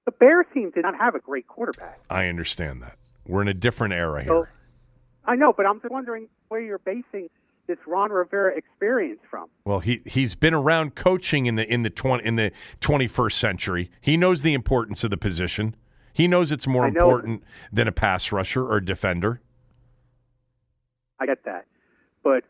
The 0.09 0.13
Bears 0.13 0.47
team 0.55 0.71
did 0.75 0.85
not 0.85 0.97
have 0.97 1.15
a 1.15 1.19
great 1.19 1.47
quarterback. 1.47 2.01
I 2.09 2.29
understand 2.29 2.81
that. 2.81 2.97
We're 3.27 3.43
in 3.43 3.49
a 3.49 3.53
different 3.53 3.93
era 3.93 4.23
here. 4.23 4.33
So 4.33 4.47
I 5.27 5.37
know, 5.37 5.53
but 5.55 5.67
I'm 5.67 5.83
just 5.83 5.93
wondering 5.93 6.29
where 6.49 6.63
you're 6.63 6.79
basing 6.79 7.29
this 7.67 7.77
Ron 7.87 8.11
Rivera 8.11 8.57
experience 8.57 9.21
from. 9.31 9.51
Well, 9.67 9.81
he 9.81 10.01
he's 10.07 10.35
been 10.35 10.55
around 10.55 10.95
coaching 10.95 11.45
in 11.45 11.57
the 11.57 11.71
in 11.71 11.83
the 11.83 11.91
twenty 11.91 12.27
in 12.27 12.37
the 12.37 12.53
twenty 12.81 13.07
first 13.07 13.39
century. 13.39 13.91
He 14.01 14.17
knows 14.17 14.41
the 14.41 14.55
importance 14.55 15.05
of 15.05 15.11
the 15.11 15.19
position. 15.19 15.77
He 16.15 16.27
knows 16.27 16.53
it's 16.53 16.67
more 16.67 16.91
know. 16.91 17.01
important 17.01 17.45
than 17.71 17.87
a 17.87 17.93
pass 17.93 18.33
rusher 18.33 18.67
or 18.67 18.81
defender. 18.81 19.43
I 21.21 21.27
get 21.27 21.45
that, 21.45 21.67
but 22.25 22.45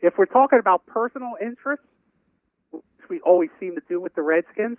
if 0.00 0.16
we're 0.16 0.26
talking 0.26 0.60
about 0.60 0.86
personal 0.86 1.32
interests, 1.42 1.84
which 2.70 2.84
we 3.10 3.18
always 3.22 3.50
seem 3.58 3.74
to 3.74 3.82
do 3.88 4.00
with 4.00 4.14
the 4.14 4.22
Redskins, 4.22 4.78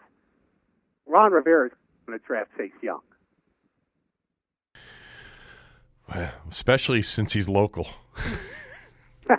Ron 1.08 1.32
Rivera 1.32 1.68
is 1.68 1.74
going 2.06 2.20
to 2.20 2.26
draft 2.26 2.52
Chase 2.58 2.72
Young. 2.82 3.02
Especially 6.52 7.02
since 7.02 7.34
he's 7.34 7.50
local. 7.50 7.88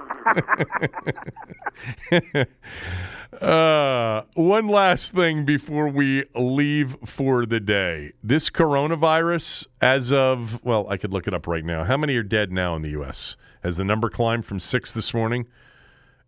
uh, 3.40 4.22
one 4.34 4.68
last 4.68 5.12
thing 5.12 5.44
before 5.44 5.88
we 5.88 6.24
leave 6.34 6.96
for 7.06 7.46
the 7.46 7.60
day. 7.60 8.12
This 8.22 8.50
coronavirus, 8.50 9.66
as 9.80 10.10
of, 10.12 10.58
well, 10.64 10.86
I 10.90 10.96
could 10.96 11.12
look 11.12 11.28
it 11.28 11.34
up 11.34 11.46
right 11.46 11.64
now. 11.64 11.84
How 11.84 11.96
many 11.96 12.16
are 12.16 12.24
dead 12.24 12.50
now 12.50 12.74
in 12.74 12.82
the 12.82 12.90
U.S.? 12.90 13.36
Has 13.62 13.76
the 13.76 13.84
number 13.84 14.10
climbed 14.10 14.44
from 14.44 14.58
six 14.60 14.90
this 14.92 15.14
morning? 15.14 15.46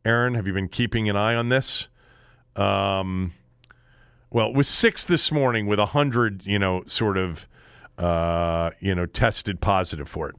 Aaron, 0.04 0.34
have 0.34 0.46
you 0.46 0.52
been 0.52 0.68
keeping 0.68 1.08
an 1.08 1.16
eye 1.16 1.34
on 1.34 1.48
this? 1.48 1.88
Um, 2.54 3.32
well, 4.30 4.52
was 4.52 4.68
six 4.68 5.04
this 5.04 5.32
morning 5.32 5.66
with 5.66 5.78
a 5.78 5.86
hundred, 5.86 6.44
you 6.44 6.58
know, 6.58 6.82
sort 6.86 7.16
of, 7.16 7.46
uh, 7.96 8.70
you 8.80 8.94
know, 8.94 9.06
tested 9.06 9.60
positive 9.60 10.08
for 10.08 10.28
it. 10.28 10.36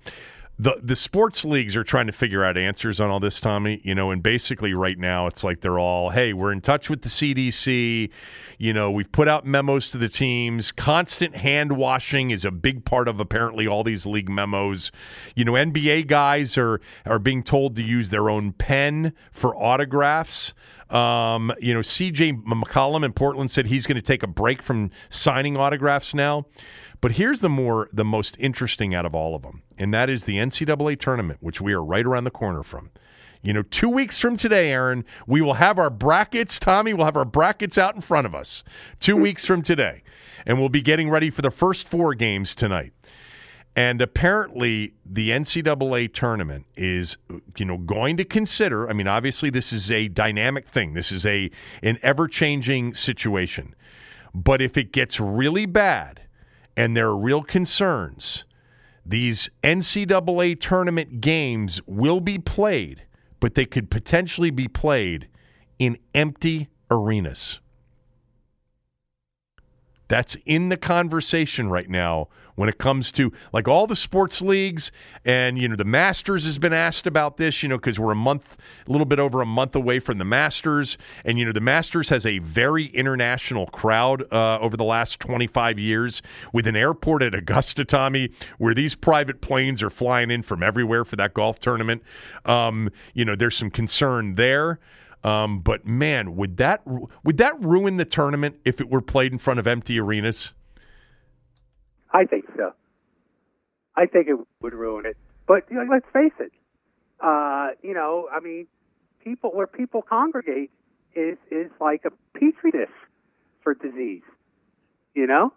The 0.61 0.76
the 0.84 0.95
sports 0.95 1.45
leagues 1.45 1.78
are 1.78 1.86
trying 1.86 2.07
to 2.07 2.11
figure 2.11 2.44
out 2.44 2.57
answers 2.57 2.99
on 2.99 3.10
all 3.10 3.22
this, 3.22 3.40
Tommy. 3.40 3.80
You 3.86 3.95
know, 3.95 4.11
and 4.11 4.22
basically 4.22 4.74
right 4.74 4.98
now 4.98 5.26
it's 5.28 5.41
like 5.41 5.61
they're 5.61 5.80
all, 5.80 6.10
hey, 6.10 6.34
we're 6.34 6.52
in 6.52 6.60
touch 6.60 6.90
with 6.90 7.02
the 7.02 7.07
CDC. 7.07 8.10
You 8.57 8.74
know, 8.74 8.91
we've 8.91 9.10
put 9.10 9.30
out 9.30 9.45
memos 9.45 9.90
to 9.91 9.98
the 9.98 10.10
teams. 10.10 10.74
Constant 10.74 11.38
hand 11.38 11.78
washing 11.78 12.32
is 12.32 12.44
a 12.44 12.52
big 12.52 12.84
part 12.84 13.07
of 13.07 13.22
apparently 13.22 13.68
all 13.68 13.86
these 13.86 14.06
league 14.06 14.30
memos. 14.30 14.91
You 15.34 15.45
know, 15.45 15.53
NBA 15.53 16.07
guys 16.07 16.57
are 16.57 16.82
are 17.06 17.20
being 17.20 17.41
told 17.41 17.78
to 17.78 17.82
use 17.82 18.10
their 18.10 18.30
own 18.30 18.52
pen 18.52 19.14
for 19.32 19.56
autographs. 19.56 20.53
Um, 20.90 21.52
you 21.60 21.74
know, 21.74 21.82
CJ 21.82 22.44
McCollum 22.44 23.06
in 23.06 23.14
Portland 23.14 23.52
said 23.52 23.68
he's 23.68 23.86
going 23.86 23.95
to 23.95 24.02
take 24.02 24.24
a 24.24 24.28
break 24.28 24.61
from 24.61 24.90
signing 25.10 25.56
autographs 25.56 26.14
now. 26.14 26.45
But 27.02 27.14
here's 27.14 27.40
the 27.40 27.49
more 27.49 27.90
the 27.94 28.03
most 28.03 28.36
interesting 28.40 28.94
out 28.94 29.06
of 29.06 29.16
all 29.16 29.36
of 29.36 29.41
them, 29.41 29.61
and 29.78 29.94
that 29.94 30.10
is 30.10 30.24
the 30.24 30.36
NCAA 30.36 30.99
tournament, 30.99 31.40
which 31.41 31.61
we 31.61 31.74
are 31.74 31.84
right 31.84 32.06
around 32.06 32.26
the 32.26 32.32
corner 32.32 32.64
from. 32.64 32.90
You 33.41 33.53
know, 33.53 33.61
two 33.61 33.88
weeks 33.88 34.20
from 34.20 34.36
today, 34.36 34.70
Aaron, 34.70 35.06
we 35.26 35.40
will 35.40 35.53
have 35.53 35.80
our 35.80 35.90
brackets. 35.90 36.60
Tommy 36.60 36.94
will 36.94 37.06
have 37.06 37.16
our 37.16 37.24
brackets 37.24 37.78
out 37.78 37.95
in 37.95 38.02
front 38.02 38.28
of 38.28 38.36
us. 38.36 38.64
Two 38.99 39.16
weeks 39.16 39.45
from 39.45 39.61
today, 39.61 40.03
and 40.45 40.60
we'll 40.60 40.68
be 40.68 40.82
getting 40.82 41.10
ready 41.10 41.30
for 41.30 41.41
the 41.41 41.52
first 41.52 41.88
four 41.88 42.14
games 42.16 42.53
tonight. 42.53 42.91
And 43.76 44.02
apparently, 44.02 44.94
the 45.06 45.30
NCAA 45.30 46.14
tournament 46.14 46.66
is, 46.76 47.18
you 47.58 47.66
know, 47.66 47.78
going 47.78 48.18
to 48.18 48.26
consider. 48.26 48.90
I 48.90 48.94
mean, 48.94 49.08
obviously, 49.08 49.50
this 49.50 49.72
is 49.72 49.90
a 49.91 50.08
dynamic 50.08 50.68
thing. 50.68 50.96
This 50.96 51.12
is 51.12 51.26
a 51.26 51.50
an 51.82 51.98
ever 52.02 52.28
changing 52.28 52.94
situation. 52.94 53.76
But 54.34 54.62
if 54.62 54.78
it 54.78 54.91
gets 54.91 55.20
really 55.20 55.66
bad, 55.66 56.22
and 56.76 56.96
there 56.96 57.08
are 57.08 57.18
real 57.18 57.44
concerns, 57.44 58.44
these 59.06 59.50
NCAA 59.64 60.60
tournament 60.60 61.22
games 61.22 61.82
will 61.86 62.20
be 62.20 62.38
played, 62.38 63.04
but 63.40 63.56
they 63.56 63.66
could 63.66 63.90
potentially 63.90 64.52
be 64.52 64.68
played 64.68 65.28
in 65.78 65.98
empty 66.14 66.70
arenas. 66.91 67.60
That's 70.10 70.38
in 70.46 70.70
the 70.70 70.78
conversation 70.78 71.70
right 71.70 71.90
now 71.90 72.28
when 72.60 72.68
it 72.68 72.77
comes 72.77 73.14
to 73.14 73.31
like 73.53 73.69
all 73.69 73.88
the 73.88 73.95
sports 73.95 74.41
leagues 74.41 74.91
and 75.23 75.57
you 75.57 75.65
know 75.65 75.77
the 75.77 75.86
Masters 75.86 76.44
has 76.44 76.57
been 76.57 76.73
asked 76.73 77.07
about 77.07 77.38
this, 77.38 77.64
you 77.64 77.69
know, 77.69 77.77
because 77.77 77.98
we're 77.98 78.11
a 78.11 78.15
month, 78.15 78.44
a 78.86 78.91
little 78.91 79.06
bit 79.06 79.18
over 79.18 79.41
a 79.41 79.45
month 79.45 79.77
away 79.77 80.02
from 80.02 80.18
the 80.18 80.26
Masters, 80.26 80.98
and 81.23 81.40
you 81.40 81.45
know 81.45 81.53
the 81.53 81.61
Masters 81.61 82.10
has 82.10 82.26
a 82.26 82.40
very 82.40 82.88
international 82.88 83.68
crowd 83.68 84.26
uh, 84.34 84.60
over 84.60 84.76
the 84.76 84.84
last 84.84 85.22
25 85.22 85.80
years 85.80 86.22
with 86.52 86.68
an 86.68 86.76
airport 86.76 87.23
at 87.23 87.34
Augusta, 87.34 87.86
Tommy, 87.86 88.30
where 88.57 88.76
these 88.76 88.94
private 88.94 89.40
planes 89.40 89.81
are 89.81 89.90
flying 89.90 90.30
in 90.30 90.44
from 90.44 90.61
everywhere 90.61 91.06
for 91.06 91.15
that 91.15 91.34
golf 91.34 91.60
tournament. 91.60 92.03
Um, 92.44 92.90
you 93.14 93.23
know, 93.23 93.38
there's 93.38 93.56
some 93.56 93.72
concern 93.72 94.36
there. 94.36 94.81
Um, 95.23 95.61
but 95.61 95.86
man, 95.86 96.36
would 96.36 96.57
that 96.57 96.81
would 97.23 97.38
that 97.38 97.57
ruin 97.61 97.95
the 97.95 98.06
tournament 98.06 98.57
if 98.65 98.81
it 98.81 98.90
were 98.90 99.02
played 99.02 99.31
in 99.31 99.40
front 99.40 99.61
of 99.61 99.68
empty 99.68 99.98
arenas? 99.98 100.52
I 102.11 102.26
think 102.26 102.45
so. 102.56 102.73
I 103.95 104.06
think 104.06 104.27
it 104.27 104.36
would 104.61 104.73
ruin 104.73 105.06
it. 105.06 105.18
But 105.48 105.65
you 105.69 105.77
know, 105.77 105.86
let's 105.90 106.06
face 106.14 106.34
it. 106.40 106.52
Uh, 107.19 107.69
you 107.81 107.94
know, 107.94 108.27
I 108.34 108.40
mean, 108.40 108.68
people 109.23 109.52
where 109.52 109.68
people 109.68 110.02
congregate 110.02 110.72
is 111.15 111.38
is 111.52 111.69
like 111.81 112.03
a 112.06 112.11
petri 112.38 112.72
dish 112.72 112.90
for 113.64 113.73
disease. 113.73 114.23
You 115.15 115.27
know, 115.27 115.53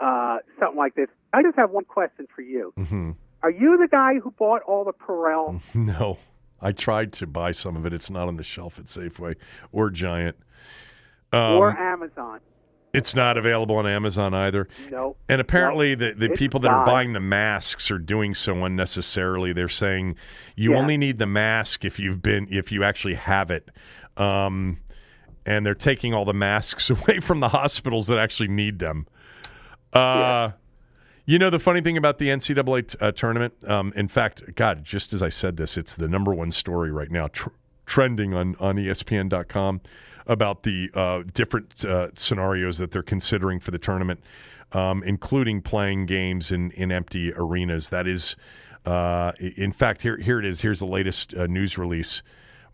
uh, 0.00 0.38
something 0.58 0.78
like 0.78 0.94
this. 0.94 1.08
I 1.32 1.42
just 1.42 1.56
have 1.56 1.70
one 1.70 1.84
question 1.84 2.26
for 2.34 2.42
you. 2.42 2.72
Mm-hmm. 2.78 3.10
Are 3.42 3.50
you 3.50 3.76
the 3.76 3.88
guy 3.88 4.14
who 4.22 4.30
bought 4.30 4.62
all 4.62 4.84
the 4.84 4.92
Purell? 4.92 5.60
No, 5.74 6.18
I 6.60 6.72
tried 6.72 7.12
to 7.14 7.26
buy 7.26 7.52
some 7.52 7.76
of 7.76 7.84
it. 7.84 7.92
It's 7.92 8.10
not 8.10 8.28
on 8.28 8.36
the 8.36 8.44
shelf 8.44 8.78
at 8.78 8.84
Safeway 8.84 9.34
or 9.72 9.90
Giant. 9.90 10.36
Um, 11.32 11.56
or 11.56 11.76
Amazon. 11.76 12.40
It's 12.94 13.14
not 13.14 13.36
available 13.38 13.76
on 13.76 13.86
Amazon 13.86 14.34
either. 14.34 14.68
No. 14.90 15.16
And 15.28 15.40
apparently, 15.40 15.94
the, 15.94 16.12
the 16.16 16.28
people 16.30 16.60
that 16.60 16.70
are 16.70 16.84
buying 16.86 17.12
the 17.14 17.20
masks 17.20 17.90
are 17.90 17.98
doing 17.98 18.34
so 18.34 18.64
unnecessarily. 18.64 19.52
They're 19.52 19.68
saying 19.68 20.16
you 20.56 20.72
Yeah. 20.72 20.78
only 20.78 20.96
need 20.96 21.18
the 21.18 21.26
mask 21.26 21.84
if 21.84 21.98
you've 21.98 22.20
been 22.22 22.48
if 22.50 22.70
you 22.70 22.84
actually 22.84 23.14
have 23.14 23.50
it. 23.50 23.68
Um, 24.16 24.78
and 25.46 25.64
they're 25.66 25.74
taking 25.74 26.12
all 26.14 26.24
the 26.24 26.32
masks 26.34 26.90
away 26.96 27.20
from 27.20 27.40
the 27.40 27.48
hospitals 27.48 28.06
that 28.08 28.18
actually 28.18 28.48
need 28.48 28.78
them. 28.78 29.06
Uh, 29.92 29.98
Yeah. 29.98 30.52
You 31.24 31.38
know 31.38 31.50
the 31.50 31.60
funny 31.60 31.80
thing 31.80 31.96
about 31.96 32.18
the 32.18 32.26
NCAA 32.30 32.88
t- 32.88 32.98
uh, 33.00 33.12
tournament. 33.12 33.54
Um, 33.66 33.92
in 33.94 34.08
fact, 34.08 34.42
God, 34.56 34.82
just 34.84 35.12
as 35.12 35.22
I 35.22 35.28
said 35.28 35.56
this, 35.56 35.76
it's 35.76 35.94
the 35.94 36.08
number 36.08 36.34
one 36.34 36.50
story 36.50 36.90
right 36.90 37.10
now, 37.12 37.28
tr- 37.28 37.50
trending 37.86 38.34
on 38.34 38.56
on 38.58 38.74
ESPN.com 38.76 39.80
about 40.26 40.62
the 40.62 40.88
uh, 40.94 41.22
different 41.34 41.84
uh, 41.84 42.08
scenarios 42.14 42.78
that 42.78 42.92
they're 42.92 43.02
considering 43.02 43.60
for 43.60 43.70
the 43.70 43.78
tournament, 43.78 44.20
um, 44.72 45.02
including 45.04 45.62
playing 45.62 46.06
games 46.06 46.50
in 46.50 46.70
in 46.72 46.92
empty 46.92 47.32
arenas. 47.34 47.88
That 47.88 48.06
is, 48.06 48.36
uh, 48.86 49.32
in 49.38 49.72
fact, 49.72 50.02
here 50.02 50.16
here 50.18 50.38
it 50.38 50.44
is. 50.44 50.60
Here's 50.60 50.78
the 50.78 50.86
latest 50.86 51.34
uh, 51.34 51.46
news 51.46 51.78
release. 51.78 52.22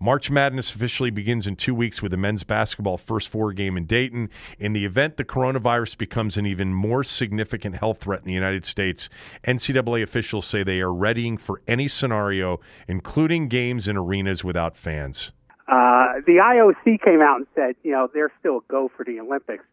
March 0.00 0.30
Madness 0.30 0.72
officially 0.72 1.10
begins 1.10 1.44
in 1.44 1.56
two 1.56 1.74
weeks 1.74 2.00
with 2.00 2.12
the 2.12 2.16
men's 2.16 2.44
basketball 2.44 2.98
first 2.98 3.28
four 3.30 3.52
game 3.52 3.76
in 3.76 3.84
Dayton. 3.84 4.30
In 4.60 4.72
the 4.72 4.84
event 4.84 5.16
the 5.16 5.24
coronavirus 5.24 5.98
becomes 5.98 6.36
an 6.36 6.46
even 6.46 6.72
more 6.72 7.02
significant 7.02 7.74
health 7.74 8.02
threat 8.02 8.20
in 8.20 8.26
the 8.26 8.32
United 8.32 8.64
States, 8.64 9.08
NCAA 9.44 10.04
officials 10.04 10.46
say 10.46 10.62
they 10.62 10.78
are 10.78 10.92
readying 10.92 11.36
for 11.36 11.62
any 11.66 11.88
scenario, 11.88 12.60
including 12.86 13.48
games 13.48 13.88
in 13.88 13.96
arenas 13.96 14.44
without 14.44 14.76
fans. 14.76 15.32
Uh, 15.68 16.20
the 16.26 16.36
IOC 16.42 17.02
came 17.02 17.20
out 17.20 17.36
and 17.36 17.46
said, 17.54 17.74
you 17.82 17.92
know, 17.92 18.08
they're 18.12 18.32
still 18.40 18.58
a 18.58 18.72
go 18.72 18.90
for 18.96 19.04
the 19.04 19.20
Olympics, 19.20 19.64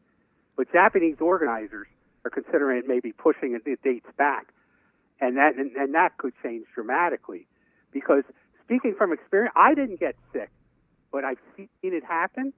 but 0.57 0.69
Japanese 0.73 1.15
organizers 1.21 1.87
are 2.25 2.29
considering 2.29 2.83
maybe 2.85 3.13
pushing 3.13 3.57
the 3.63 3.77
dates 3.81 4.07
back, 4.17 4.47
and 5.21 5.37
that 5.37 5.55
and, 5.55 5.71
and 5.77 5.93
that 5.93 6.17
could 6.17 6.33
change 6.43 6.65
dramatically, 6.75 7.47
because 7.93 8.23
speaking 8.65 8.93
from 8.97 9.13
experience, 9.13 9.53
I 9.55 9.73
didn't 9.73 10.01
get 10.01 10.15
sick, 10.33 10.49
but 11.13 11.23
I've 11.23 11.39
seen 11.55 11.69
it 11.81 12.03
happen. 12.03 12.51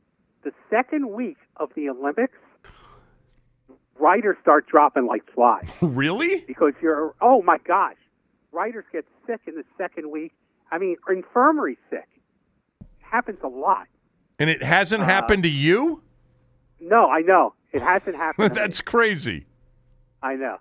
The 0.43 0.51
second 0.72 1.11
week 1.11 1.38
of 1.57 1.69
the 1.76 1.89
Olympics, 1.89 2.38
writers 3.99 4.38
start 4.41 4.65
dropping 4.68 5.05
like 5.05 5.23
flies 5.34 5.68
Really? 5.81 6.43
because 6.47 6.73
you're 6.81 7.14
oh 7.22 7.43
my 7.43 7.59
gosh, 7.59 7.97
writers 8.51 8.85
get 8.91 9.05
sick 9.27 9.41
in 9.45 9.53
the 9.55 9.65
second 9.77 10.09
week. 10.09 10.34
I 10.72 10.80
mean, 10.80 10.95
infirmary 11.07 11.77
sick 11.91 12.07
happens 13.10 13.40
a 13.44 13.48
lot. 13.48 13.88
And 14.40 14.50
it 14.50 14.62
hasn't 14.64 15.04
happened 15.04 15.44
to 15.44 15.50
you? 15.50 16.02
No, 16.80 17.10
I 17.10 17.22
know 17.22 17.54
it 17.72 17.82
hasn't 17.82 18.16
happened. 18.26 18.56
That's 18.56 18.82
crazy. 18.82 19.46
I 20.22 20.36
know, 20.36 20.58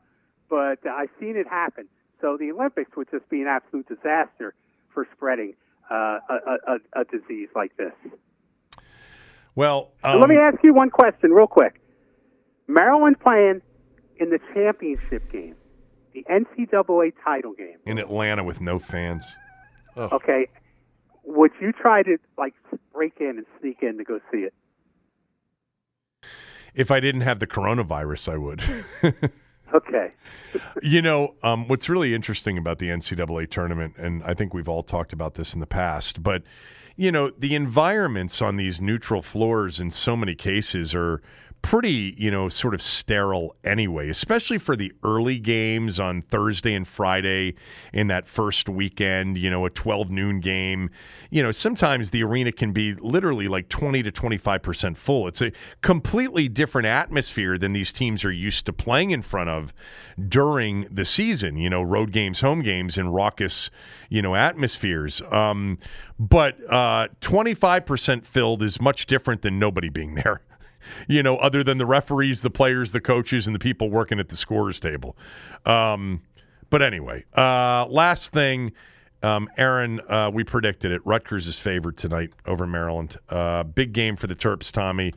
but 0.49 0.79
uh, 0.87 0.91
I've 0.91 1.11
seen 1.21 1.37
it 1.37 1.47
happen. 1.49 1.89
So 2.21 2.37
the 2.39 2.51
Olympics 2.53 2.91
would 2.97 3.09
just 3.11 3.29
be 3.29 3.43
an 3.43 3.49
absolute 3.49 3.87
disaster 3.89 4.55
for 4.93 5.07
spreading 5.15 5.55
uh, 5.91 5.95
a, 6.29 6.57
a, 6.69 7.01
a- 7.01 7.05
disease 7.05 7.49
like 7.55 7.77
this. 7.77 7.93
Well, 9.55 9.93
um, 10.05 10.21
let 10.21 10.29
me 10.29 10.37
ask 10.37 10.59
you 10.63 10.75
one 10.75 10.91
question, 10.91 11.31
real 11.33 11.47
quick. 11.47 11.81
Maryland 12.69 13.17
playing 13.21 13.61
in 14.19 14.31
the 14.31 14.39
championship 14.55 15.31
game, 15.31 15.55
the 16.15 16.25
NCAA 16.31 17.13
title 17.25 17.53
game. 17.53 17.77
in 17.87 17.99
Atlanta 17.99 18.45
with 18.45 18.61
no 18.61 18.79
fans. 18.79 19.25
Okay, 19.97 20.49
would 21.27 21.51
you 21.61 21.73
try 21.73 22.03
to 22.03 22.17
like 22.39 22.55
break 22.93 23.15
in 23.21 23.39
and 23.39 23.47
sneak 23.61 23.79
in 23.83 23.99
to 23.99 24.05
go 24.05 24.21
see 24.33 24.39
it? 24.39 24.55
If 26.75 26.91
I 26.91 27.01
didn't 27.01 27.23
have 27.23 27.41
the 27.41 27.47
coronavirus, 27.47 28.33
I 28.33 28.37
would. 28.37 29.33
Okay. 29.75 30.13
you 30.81 31.03
know, 31.03 31.35
um, 31.43 31.67
what's 31.67 31.89
really 31.89 32.15
interesting 32.15 32.57
about 32.57 32.79
the 32.79 32.87
NCAA 32.87 33.51
tournament, 33.51 33.95
and 33.99 34.23
I 34.23 34.33
think 34.33 34.55
we've 34.55 34.69
all 34.69 34.85
talked 34.85 35.13
about 35.13 35.35
this 35.35 35.55
in 35.55 35.61
the 35.61 35.67
past, 35.67 36.23
but 36.23 36.43
you 36.97 37.13
know, 37.13 37.31
the 37.39 37.55
environments 37.55 38.41
on 38.41 38.57
these 38.57 38.81
neutral 38.81 39.23
floors 39.23 39.79
in 39.79 39.91
so 39.91 40.17
many 40.17 40.35
cases 40.35 40.95
are 40.95 41.21
pretty, 41.67 42.15
you 42.17 42.31
know, 42.31 42.49
sort 42.49 42.75
of 42.75 42.81
sterile 42.81 43.57
anyway, 43.65 44.09
especially 44.09 44.57
for 44.57 44.77
the 44.77 44.93
early 45.03 45.37
games 45.37 45.99
on 45.99 46.23
Thursday 46.23 46.73
and 46.73 46.87
Friday 46.87 47.57
in 47.93 48.07
that 48.07 48.29
first 48.29 48.69
weekend, 48.69 49.37
you 49.37 49.51
know, 49.51 49.67
a 49.67 49.71
12 49.71 50.09
noon 50.09 50.39
game. 50.39 50.89
You 51.29 51.43
know, 51.43 51.51
sometimes 51.51 52.11
the 52.11 52.23
arena 52.23 52.53
can 52.53 52.73
be 52.73 52.95
literally 52.95 53.49
like 53.49 53.69
20 53.69 54.05
to 54.05 54.13
25% 54.13 54.97
full. 54.97 55.27
It's 55.27 55.43
a 55.43 55.51
completely 55.83 56.49
different 56.49 56.87
atmosphere 56.87 57.59
than 57.59 57.73
these 57.73 57.93
teams 57.93 58.25
are 58.25 58.31
used 58.31 58.65
to 58.67 58.73
playing 58.73 59.11
in 59.11 59.23
front 59.23 59.51
of 59.51 59.73
during 60.29 60.87
the 60.89 61.05
season, 61.05 61.57
you 61.57 61.69
know, 61.69 61.83
road 61.83 62.13
games, 62.13 62.43
home 62.43 62.63
games, 62.63 62.97
in 62.97 63.09
raucous, 63.09 63.71
you 64.09 64.23
know, 64.23 64.37
atmospheres. 64.37 65.21
Um, 65.33 65.79
but 66.17 66.55
uh, 66.73 67.09
25% 67.23 68.25
filled 68.25 68.63
is 68.63 68.81
much 68.81 69.07
different 69.07 69.43
than 69.43 69.59
nobody 69.59 69.89
being 69.89 70.15
there 70.25 70.43
you 71.09 71.23
know, 71.23 71.37
other 71.39 71.63
than 71.65 71.79
the 71.79 71.87
referees, 71.87 72.43
the 72.43 72.51
players, 72.51 72.93
the 72.93 73.01
coaches, 73.01 73.47
and 73.47 73.55
the 73.55 73.61
people 73.61 73.91
working 73.91 74.21
at 74.21 74.29
the 74.29 74.37
scorers 74.37 74.81
table. 74.81 75.17
Um, 75.65 76.23
but 76.71 76.83
anyway, 76.83 77.25
uh, 77.37 77.87
last 77.87 78.33
thing, 78.33 78.73
um, 79.23 79.49
Aaron, 79.57 80.01
uh, 80.09 80.31
we 80.33 80.45
predicted 80.45 80.93
it. 80.93 81.01
Rutgers 81.05 81.47
is 81.47 81.59
favored 81.59 81.97
tonight 81.97 82.31
over 82.47 82.67
Maryland. 82.67 83.19
Uh, 83.29 83.63
big 83.63 83.93
game 83.93 84.17
for 84.17 84.27
the 84.27 84.35
Terps, 84.35 84.71
Tommy 84.71 85.13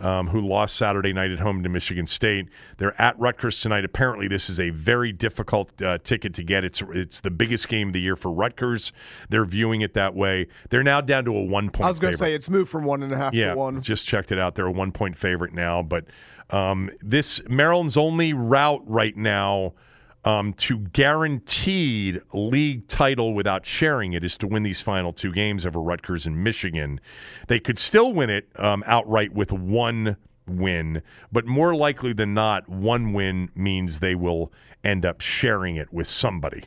um, 0.00 0.28
who 0.28 0.40
lost 0.40 0.76
Saturday 0.76 1.12
night 1.12 1.30
at 1.30 1.40
home 1.40 1.62
to 1.62 1.68
Michigan 1.68 2.06
State. 2.06 2.48
They're 2.78 3.00
at 3.00 3.18
Rutgers 3.18 3.60
tonight. 3.60 3.84
Apparently, 3.84 4.28
this 4.28 4.48
is 4.48 4.60
a 4.60 4.70
very 4.70 5.12
difficult 5.12 5.80
uh, 5.82 5.98
ticket 5.98 6.34
to 6.34 6.42
get. 6.42 6.64
It's 6.64 6.82
it's 6.90 7.20
the 7.20 7.30
biggest 7.30 7.68
game 7.68 7.88
of 7.88 7.92
the 7.94 8.00
year 8.00 8.16
for 8.16 8.30
Rutgers. 8.30 8.92
They're 9.28 9.44
viewing 9.44 9.80
it 9.80 9.94
that 9.94 10.14
way. 10.14 10.46
They're 10.70 10.82
now 10.82 11.00
down 11.00 11.24
to 11.24 11.36
a 11.36 11.42
one 11.42 11.70
point. 11.70 11.84
I 11.84 11.88
was 11.88 11.98
going 11.98 12.12
to 12.12 12.18
say 12.18 12.34
it's 12.34 12.48
moved 12.48 12.70
from 12.70 12.84
one 12.84 13.02
and 13.02 13.12
a 13.12 13.16
half 13.16 13.34
yeah, 13.34 13.50
to 13.50 13.56
one. 13.56 13.82
Just 13.82 14.06
checked 14.06 14.32
it 14.32 14.38
out. 14.38 14.54
They're 14.54 14.66
a 14.66 14.72
one 14.72 14.92
point 14.92 15.16
favorite 15.16 15.52
now, 15.52 15.82
but 15.82 16.04
um, 16.50 16.90
this 17.00 17.40
Maryland's 17.48 17.96
only 17.96 18.32
route 18.32 18.82
right 18.86 19.16
now 19.16 19.74
um, 20.24 20.52
to 20.54 20.78
guaranteed 20.78 22.20
league 22.32 22.88
title 22.88 23.34
without 23.34 23.64
sharing 23.64 24.12
it 24.12 24.24
is 24.24 24.36
to 24.38 24.46
win 24.46 24.62
these 24.62 24.80
final 24.80 25.12
two 25.12 25.32
games 25.32 25.64
over 25.64 25.80
Rutgers 25.80 26.26
and 26.26 26.42
Michigan. 26.42 27.00
They 27.46 27.60
could 27.60 27.78
still 27.78 28.12
win 28.12 28.30
it 28.30 28.48
um, 28.56 28.82
outright 28.86 29.32
with 29.32 29.52
one 29.52 30.16
win, 30.46 31.02
but 31.30 31.46
more 31.46 31.74
likely 31.74 32.12
than 32.12 32.34
not, 32.34 32.68
one 32.68 33.12
win 33.12 33.50
means 33.54 33.98
they 33.98 34.14
will 34.14 34.52
end 34.84 35.04
up 35.04 35.20
sharing 35.20 35.76
it 35.76 35.92
with 35.92 36.06
somebody 36.06 36.64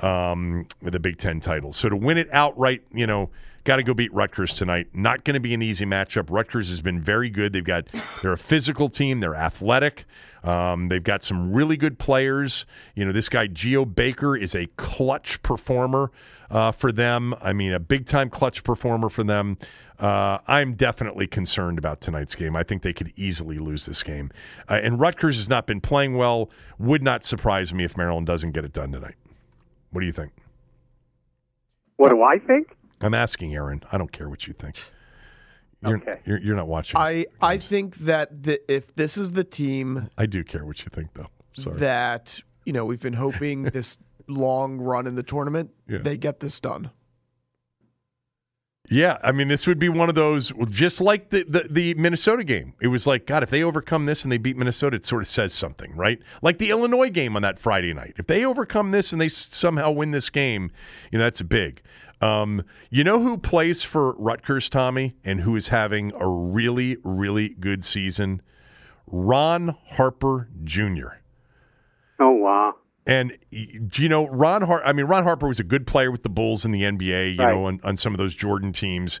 um, 0.00 0.66
with 0.82 0.94
a 0.94 1.00
Big 1.00 1.18
Ten 1.18 1.40
title. 1.40 1.72
So 1.72 1.88
to 1.88 1.96
win 1.96 2.18
it 2.18 2.28
outright, 2.32 2.82
you 2.92 3.06
know, 3.06 3.30
got 3.64 3.76
to 3.76 3.82
go 3.82 3.94
beat 3.94 4.12
Rutgers 4.12 4.54
tonight. 4.54 4.88
Not 4.92 5.24
going 5.24 5.34
to 5.34 5.40
be 5.40 5.54
an 5.54 5.62
easy 5.62 5.84
matchup. 5.84 6.26
Rutgers 6.30 6.70
has 6.70 6.80
been 6.80 7.00
very 7.00 7.30
good. 7.30 7.52
They've 7.52 7.64
got 7.64 7.84
they're 8.22 8.32
a 8.32 8.38
physical 8.38 8.88
team. 8.88 9.20
They're 9.20 9.36
athletic. 9.36 10.06
Um, 10.42 10.88
they've 10.88 11.02
got 11.02 11.22
some 11.22 11.52
really 11.52 11.76
good 11.76 11.98
players. 11.98 12.64
You 12.94 13.04
know, 13.04 13.12
this 13.12 13.28
guy 13.28 13.46
Geo 13.46 13.84
Baker 13.84 14.36
is 14.36 14.54
a 14.54 14.66
clutch 14.76 15.42
performer 15.42 16.10
uh, 16.50 16.72
for 16.72 16.92
them. 16.92 17.34
I 17.40 17.52
mean, 17.52 17.72
a 17.72 17.80
big 17.80 18.06
time 18.06 18.30
clutch 18.30 18.64
performer 18.64 19.08
for 19.08 19.24
them. 19.24 19.58
Uh, 19.98 20.38
I'm 20.46 20.74
definitely 20.74 21.26
concerned 21.26 21.76
about 21.76 22.00
tonight's 22.00 22.34
game. 22.34 22.56
I 22.56 22.62
think 22.62 22.82
they 22.82 22.94
could 22.94 23.12
easily 23.16 23.58
lose 23.58 23.84
this 23.84 24.02
game. 24.02 24.30
Uh, 24.68 24.80
and 24.82 24.98
Rutgers 24.98 25.36
has 25.36 25.48
not 25.48 25.66
been 25.66 25.80
playing 25.80 26.16
well. 26.16 26.48
Would 26.78 27.02
not 27.02 27.22
surprise 27.22 27.74
me 27.74 27.84
if 27.84 27.96
Maryland 27.98 28.26
doesn't 28.26 28.52
get 28.52 28.64
it 28.64 28.72
done 28.72 28.92
tonight. 28.92 29.16
What 29.90 30.00
do 30.00 30.06
you 30.06 30.12
think? 30.12 30.32
What 31.96 32.10
do 32.10 32.22
I 32.22 32.38
think? 32.38 32.68
I'm 33.02 33.12
asking 33.12 33.54
Aaron. 33.54 33.82
I 33.92 33.98
don't 33.98 34.10
care 34.10 34.30
what 34.30 34.46
you 34.46 34.54
think. 34.54 34.76
You're, 35.82 35.96
okay. 35.96 36.20
You're, 36.26 36.38
you're 36.38 36.56
not 36.56 36.68
watching. 36.68 36.98
I, 36.98 37.26
I 37.40 37.58
think 37.58 37.96
that 37.98 38.42
the, 38.42 38.60
if 38.72 38.94
this 38.94 39.16
is 39.16 39.32
the 39.32 39.44
team. 39.44 40.10
I 40.18 40.26
do 40.26 40.44
care 40.44 40.64
what 40.64 40.80
you 40.80 40.90
think, 40.94 41.14
though. 41.14 41.28
Sorry. 41.52 41.78
That, 41.78 42.40
you 42.64 42.72
know, 42.72 42.84
we've 42.84 43.00
been 43.00 43.14
hoping 43.14 43.62
this 43.72 43.98
long 44.28 44.78
run 44.78 45.06
in 45.06 45.14
the 45.14 45.22
tournament, 45.22 45.70
yeah. 45.88 45.98
they 45.98 46.16
get 46.16 46.40
this 46.40 46.60
done. 46.60 46.90
Yeah, 48.92 49.18
I 49.22 49.30
mean, 49.30 49.46
this 49.46 49.68
would 49.68 49.78
be 49.78 49.88
one 49.88 50.08
of 50.08 50.16
those, 50.16 50.52
just 50.68 51.00
like 51.00 51.30
the, 51.30 51.44
the, 51.44 51.68
the, 51.70 51.94
Minnesota 51.94 52.42
game. 52.42 52.74
It 52.80 52.88
was 52.88 53.06
like, 53.06 53.24
God, 53.24 53.44
if 53.44 53.50
they 53.50 53.62
overcome 53.62 54.06
this 54.06 54.24
and 54.24 54.32
they 54.32 54.36
beat 54.36 54.56
Minnesota, 54.56 54.96
it 54.96 55.06
sort 55.06 55.22
of 55.22 55.28
says 55.28 55.54
something, 55.54 55.94
right? 55.94 56.18
Like 56.42 56.58
the 56.58 56.70
Illinois 56.70 57.08
game 57.08 57.36
on 57.36 57.42
that 57.42 57.60
Friday 57.60 57.94
night. 57.94 58.14
If 58.16 58.26
they 58.26 58.44
overcome 58.44 58.90
this 58.90 59.12
and 59.12 59.20
they 59.20 59.28
somehow 59.28 59.92
win 59.92 60.10
this 60.10 60.28
game, 60.28 60.72
you 61.12 61.18
know, 61.18 61.24
that's 61.24 61.40
big. 61.42 61.82
Um, 62.20 62.62
you 62.90 63.02
know 63.02 63.22
who 63.22 63.38
plays 63.38 63.82
for 63.82 64.12
Rutgers, 64.12 64.68
Tommy, 64.68 65.14
and 65.24 65.40
who 65.40 65.56
is 65.56 65.68
having 65.68 66.12
a 66.18 66.28
really, 66.28 66.98
really 67.02 67.48
good 67.48 67.84
season? 67.84 68.42
Ron 69.06 69.74
Harper 69.86 70.48
Jr. 70.64 71.20
Oh 72.18 72.32
wow! 72.32 72.74
And 73.06 73.32
do 73.52 74.02
you 74.02 74.08
know 74.08 74.28
Ron 74.28 74.62
Harper? 74.62 74.84
I 74.84 74.92
mean, 74.92 75.06
Ron 75.06 75.24
Harper 75.24 75.48
was 75.48 75.58
a 75.58 75.64
good 75.64 75.86
player 75.86 76.10
with 76.10 76.22
the 76.22 76.28
Bulls 76.28 76.64
in 76.64 76.70
the 76.70 76.82
NBA. 76.82 77.36
You 77.36 77.42
right. 77.42 77.54
know, 77.54 77.66
on, 77.66 77.80
on, 77.82 77.96
some 77.96 78.12
of 78.12 78.18
those 78.18 78.34
Jordan 78.34 78.72
teams. 78.72 79.18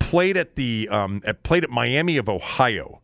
Played 0.00 0.36
at 0.36 0.56
the 0.56 0.88
um, 0.90 1.22
at, 1.24 1.42
played 1.44 1.62
at 1.62 1.70
Miami 1.70 2.16
of 2.16 2.28
Ohio 2.28 3.00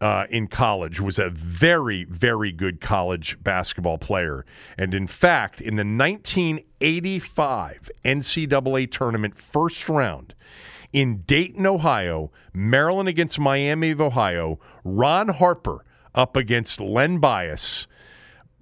uh, 0.00 0.24
in 0.30 0.46
college, 0.46 1.00
was 1.00 1.18
a 1.18 1.30
very, 1.30 2.04
very 2.04 2.52
good 2.52 2.80
college 2.80 3.36
basketball 3.42 3.98
player. 3.98 4.44
And 4.76 4.94
in 4.94 5.06
fact, 5.06 5.60
in 5.60 5.76
the 5.76 5.84
1985 5.84 7.90
NCAA 8.04 8.90
tournament 8.90 9.34
first 9.52 9.88
round 9.88 10.34
in 10.92 11.22
Dayton, 11.26 11.66
Ohio, 11.66 12.30
Maryland 12.52 13.08
against 13.08 13.38
Miami 13.38 13.90
of 13.90 14.00
Ohio, 14.00 14.58
Ron 14.84 15.28
Harper 15.28 15.84
up 16.14 16.36
against 16.36 16.80
Len 16.80 17.18
Bias. 17.18 17.86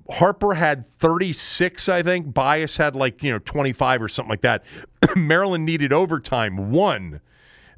Harper 0.08 0.54
had 0.54 0.84
36, 0.98 1.88
I 1.88 2.02
think. 2.02 2.32
Bias 2.32 2.76
had 2.76 2.94
like, 2.94 3.22
you 3.22 3.30
know, 3.30 3.40
25 3.40 4.02
or 4.02 4.08
something 4.08 4.30
like 4.30 4.42
that. 4.42 4.62
Maryland 5.16 5.64
needed 5.64 5.92
overtime, 5.92 6.70
one 6.70 7.20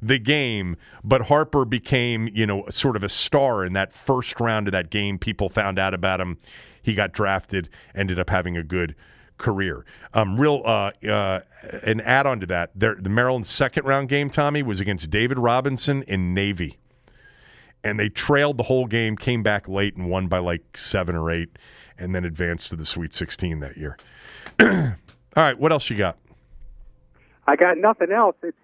the 0.01 0.17
game, 0.17 0.77
but 1.03 1.21
Harper 1.21 1.65
became, 1.65 2.29
you 2.33 2.45
know, 2.45 2.65
sort 2.69 2.95
of 2.95 3.03
a 3.03 3.09
star 3.09 3.65
in 3.65 3.73
that 3.73 3.93
first 3.93 4.39
round 4.39 4.67
of 4.67 4.71
that 4.71 4.89
game. 4.89 5.17
People 5.17 5.49
found 5.49 5.77
out 5.77 5.93
about 5.93 6.21
him. 6.21 6.37
He 6.81 6.93
got 6.93 7.11
drafted, 7.11 7.69
ended 7.93 8.19
up 8.19 8.29
having 8.29 8.55
a 8.57 8.63
good 8.63 8.95
career. 9.37 9.85
Um, 10.13 10.39
real 10.39 10.61
uh, 10.65 10.91
uh, 11.07 11.41
an 11.83 12.01
add 12.01 12.25
on 12.25 12.39
to 12.41 12.45
that, 12.47 12.71
there, 12.75 12.95
the 12.99 13.09
Maryland 13.09 13.47
second 13.47 13.85
round 13.85 14.09
game, 14.09 14.29
Tommy, 14.29 14.63
was 14.63 14.79
against 14.79 15.09
David 15.09 15.37
Robinson 15.37 16.03
in 16.03 16.33
Navy. 16.33 16.77
And 17.83 17.99
they 17.99 18.09
trailed 18.09 18.57
the 18.57 18.63
whole 18.63 18.85
game, 18.85 19.15
came 19.15 19.41
back 19.41 19.67
late 19.67 19.95
and 19.95 20.09
won 20.09 20.27
by 20.27 20.39
like 20.39 20.77
seven 20.77 21.15
or 21.15 21.31
eight, 21.31 21.49
and 21.97 22.13
then 22.13 22.25
advanced 22.25 22.69
to 22.69 22.75
the 22.75 22.85
Sweet 22.85 23.13
16 23.13 23.59
that 23.61 23.77
year. 23.77 23.97
All 24.59 25.43
right, 25.43 25.57
what 25.57 25.71
else 25.71 25.89
you 25.89 25.97
got? 25.97 26.17
I 27.47 27.55
got 27.55 27.77
nothing 27.77 28.11
else. 28.11 28.35
It's 28.43 28.57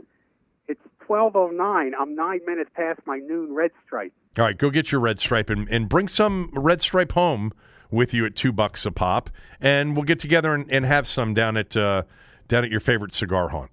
12.09. 1.07 1.91
I'm 1.99 2.15
nine 2.15 2.39
minutes 2.45 2.69
past 2.75 2.99
my 3.05 3.17
noon 3.17 3.53
red 3.53 3.71
stripe. 3.85 4.13
All 4.37 4.43
right, 4.43 4.57
go 4.57 4.69
get 4.69 4.91
your 4.91 5.01
red 5.01 5.19
stripe 5.19 5.49
and, 5.49 5.67
and 5.69 5.87
bring 5.87 6.07
some 6.07 6.51
red 6.53 6.81
stripe 6.81 7.13
home 7.13 7.53
with 7.91 8.13
you 8.13 8.25
at 8.25 8.35
two 8.35 8.51
bucks 8.51 8.85
a 8.85 8.91
pop, 8.91 9.29
and 9.61 9.95
we'll 9.95 10.03
get 10.03 10.19
together 10.19 10.53
and, 10.53 10.69
and 10.71 10.85
have 10.85 11.07
some 11.07 11.33
down 11.33 11.55
at 11.55 11.77
uh, 11.77 12.03
down 12.47 12.65
at 12.65 12.71
your 12.71 12.79
favorite 12.79 13.13
cigar 13.13 13.49
haunt. 13.49 13.71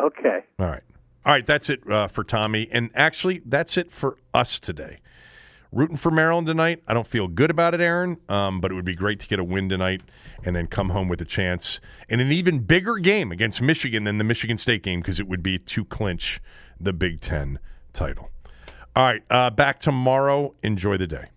Okay. 0.00 0.38
All 0.58 0.66
right. 0.66 0.82
All 1.24 1.32
right, 1.32 1.46
that's 1.46 1.70
it 1.70 1.88
uh, 1.88 2.08
for 2.08 2.24
Tommy. 2.24 2.68
And 2.72 2.90
actually, 2.94 3.42
that's 3.44 3.76
it 3.76 3.92
for 3.92 4.16
us 4.34 4.58
today 4.58 4.98
rooting 5.72 5.96
for 5.96 6.10
Maryland 6.10 6.46
tonight. 6.46 6.82
I 6.86 6.94
don't 6.94 7.06
feel 7.06 7.26
good 7.26 7.50
about 7.50 7.74
it, 7.74 7.80
Aaron, 7.80 8.18
um, 8.28 8.60
but 8.60 8.70
it 8.70 8.74
would 8.74 8.84
be 8.84 8.94
great 8.94 9.18
to 9.20 9.26
get 9.26 9.38
a 9.38 9.44
win 9.44 9.68
tonight 9.68 10.02
and 10.44 10.54
then 10.54 10.66
come 10.66 10.90
home 10.90 11.08
with 11.08 11.20
a 11.20 11.24
chance 11.24 11.80
in 12.08 12.20
an 12.20 12.30
even 12.30 12.60
bigger 12.60 12.98
game 12.98 13.32
against 13.32 13.60
Michigan 13.60 14.04
than 14.04 14.18
the 14.18 14.24
Michigan 14.24 14.58
State 14.58 14.82
game 14.82 15.00
because 15.00 15.18
it 15.18 15.26
would 15.26 15.42
be 15.42 15.58
to 15.58 15.84
clinch 15.84 16.40
the 16.78 16.92
Big 16.92 17.20
Ten 17.20 17.58
title. 17.92 18.30
All 18.94 19.04
right, 19.04 19.22
uh, 19.30 19.50
back 19.50 19.80
tomorrow. 19.80 20.54
Enjoy 20.62 20.98
the 20.98 21.06
day. 21.06 21.28